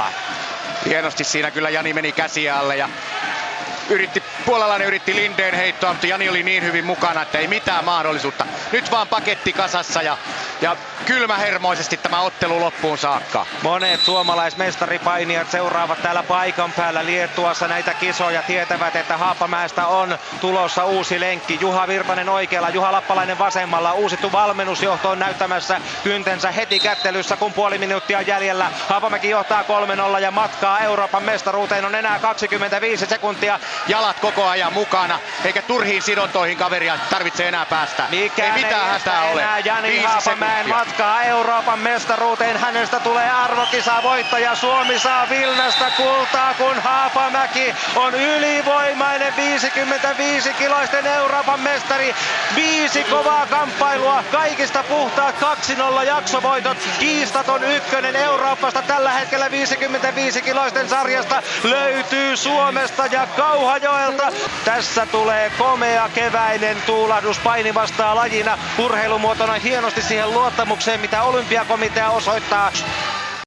3-0. 0.00 0.25
Hienosti 0.86 1.24
siinä 1.24 1.50
kyllä 1.50 1.70
Jani 1.70 1.94
meni 1.94 2.12
käsi 2.12 2.50
alle 2.50 2.76
ja 2.76 2.88
yritti, 3.90 4.22
puolalainen 4.46 4.88
yritti 4.88 5.14
Lindeen 5.14 5.54
heittoa, 5.54 5.90
mutta 5.90 6.06
Jani 6.06 6.28
oli 6.28 6.42
niin 6.42 6.62
hyvin 6.62 6.84
mukana, 6.84 7.22
että 7.22 7.38
ei 7.38 7.48
mitään 7.48 7.84
mahdollisuutta. 7.84 8.46
Nyt 8.72 8.90
vaan 8.90 9.08
paketti 9.08 9.52
kasassa 9.52 10.02
ja, 10.02 10.18
ja 10.60 10.76
kylmähermoisesti 11.06 11.96
tämä 11.96 12.20
ottelu 12.20 12.60
loppuun 12.60 12.98
saakka. 12.98 13.46
Monet 13.62 14.00
suomalaismestaripainijat 14.02 15.50
seuraavat 15.50 16.02
täällä 16.02 16.22
paikan 16.22 16.72
päällä 16.72 17.06
Liettuassa 17.06 17.68
näitä 17.68 17.94
kisoja. 17.94 18.42
Tietävät, 18.42 18.96
että 18.96 19.16
Haapamäestä 19.16 19.86
on 19.86 20.18
tulossa 20.40 20.84
uusi 20.84 21.20
lenkki. 21.20 21.58
Juha 21.60 21.88
Virtanen 21.88 22.28
oikealla, 22.28 22.70
Juha 22.70 22.92
Lappalainen 22.92 23.38
vasemmalla. 23.38 23.92
Uusittu 23.92 24.32
valmennusjohto 24.32 25.10
on 25.10 25.18
näyttämässä 25.18 25.80
kyntensä 26.04 26.50
heti 26.50 26.80
kättelyssä, 26.80 27.36
kun 27.36 27.52
puoli 27.52 27.78
minuuttia 27.78 28.20
jäljellä. 28.20 28.70
Haapamäki 28.88 29.30
johtaa 29.30 29.64
3-0 30.16 30.20
ja 30.20 30.30
matkaa 30.30 30.80
Euroopan 30.80 31.22
mestaruuteen 31.22 31.84
on 31.84 31.94
enää 31.94 32.18
25 32.18 33.06
sekuntia. 33.06 33.60
Jalat 33.88 34.20
koko 34.20 34.44
ajan 34.44 34.72
mukana, 34.72 35.18
eikä 35.44 35.62
turhiin 35.62 36.02
sidontoihin 36.02 36.58
kaveria 36.58 36.98
tarvitse 37.10 37.48
enää 37.48 37.66
päästä. 37.66 38.04
Mikään 38.10 38.56
ei 38.56 38.64
mitään 38.64 38.90
hätää 38.90 39.22
ole. 39.22 39.42
Enää 39.42 39.58
Jani 39.58 40.02
Haapamäen 40.02 40.68
matkaa 40.68 41.22
Euroopan 41.22 41.78
mestaruuteen. 41.78 42.56
Hänestä 42.56 43.00
tulee 43.00 43.30
arvokisa 43.30 44.02
voittaja. 44.02 44.54
Suomi 44.54 44.98
saa 44.98 45.28
Vilnasta 45.28 45.90
kultaa, 45.96 46.54
kun 46.54 46.80
Haapamäki 46.80 47.74
on 47.96 48.14
ylivoimainen 48.14 49.36
55 49.36 50.54
kiloisten 50.54 51.06
Euroopan 51.06 51.60
mestari. 51.60 52.14
Viisi 52.54 53.04
kovaa 53.04 53.46
kamppailua, 53.46 54.24
kaikista 54.32 54.82
puhtaat 54.82 55.34
2-0 56.00 56.02
jaksovoitot. 56.02 56.78
Kiistaton 56.98 57.64
ykkönen 57.64 58.16
Euroopasta 58.16 58.82
tällä 58.82 59.12
hetkellä 59.12 59.50
55 59.50 60.42
kiloisten 60.42 60.88
sarjasta 60.88 61.42
löytyy 61.64 62.36
Suomesta 62.36 63.06
ja 63.06 63.26
Kauhajoelta. 63.66 64.32
Tässä 64.64 65.06
tulee 65.06 65.50
komea 65.58 66.08
keväinen 66.14 66.76
tuulahdus 66.86 67.38
paini 67.38 67.74
vastaa 67.74 68.16
lajina 68.16 68.58
urheilumuotona 68.78 69.52
hienosti 69.54 70.02
siihen 70.02 70.30
luottamukseen, 70.30 71.00
mitä 71.00 71.22
olympiakomitea 71.22 72.10
osoittaa. 72.10 72.72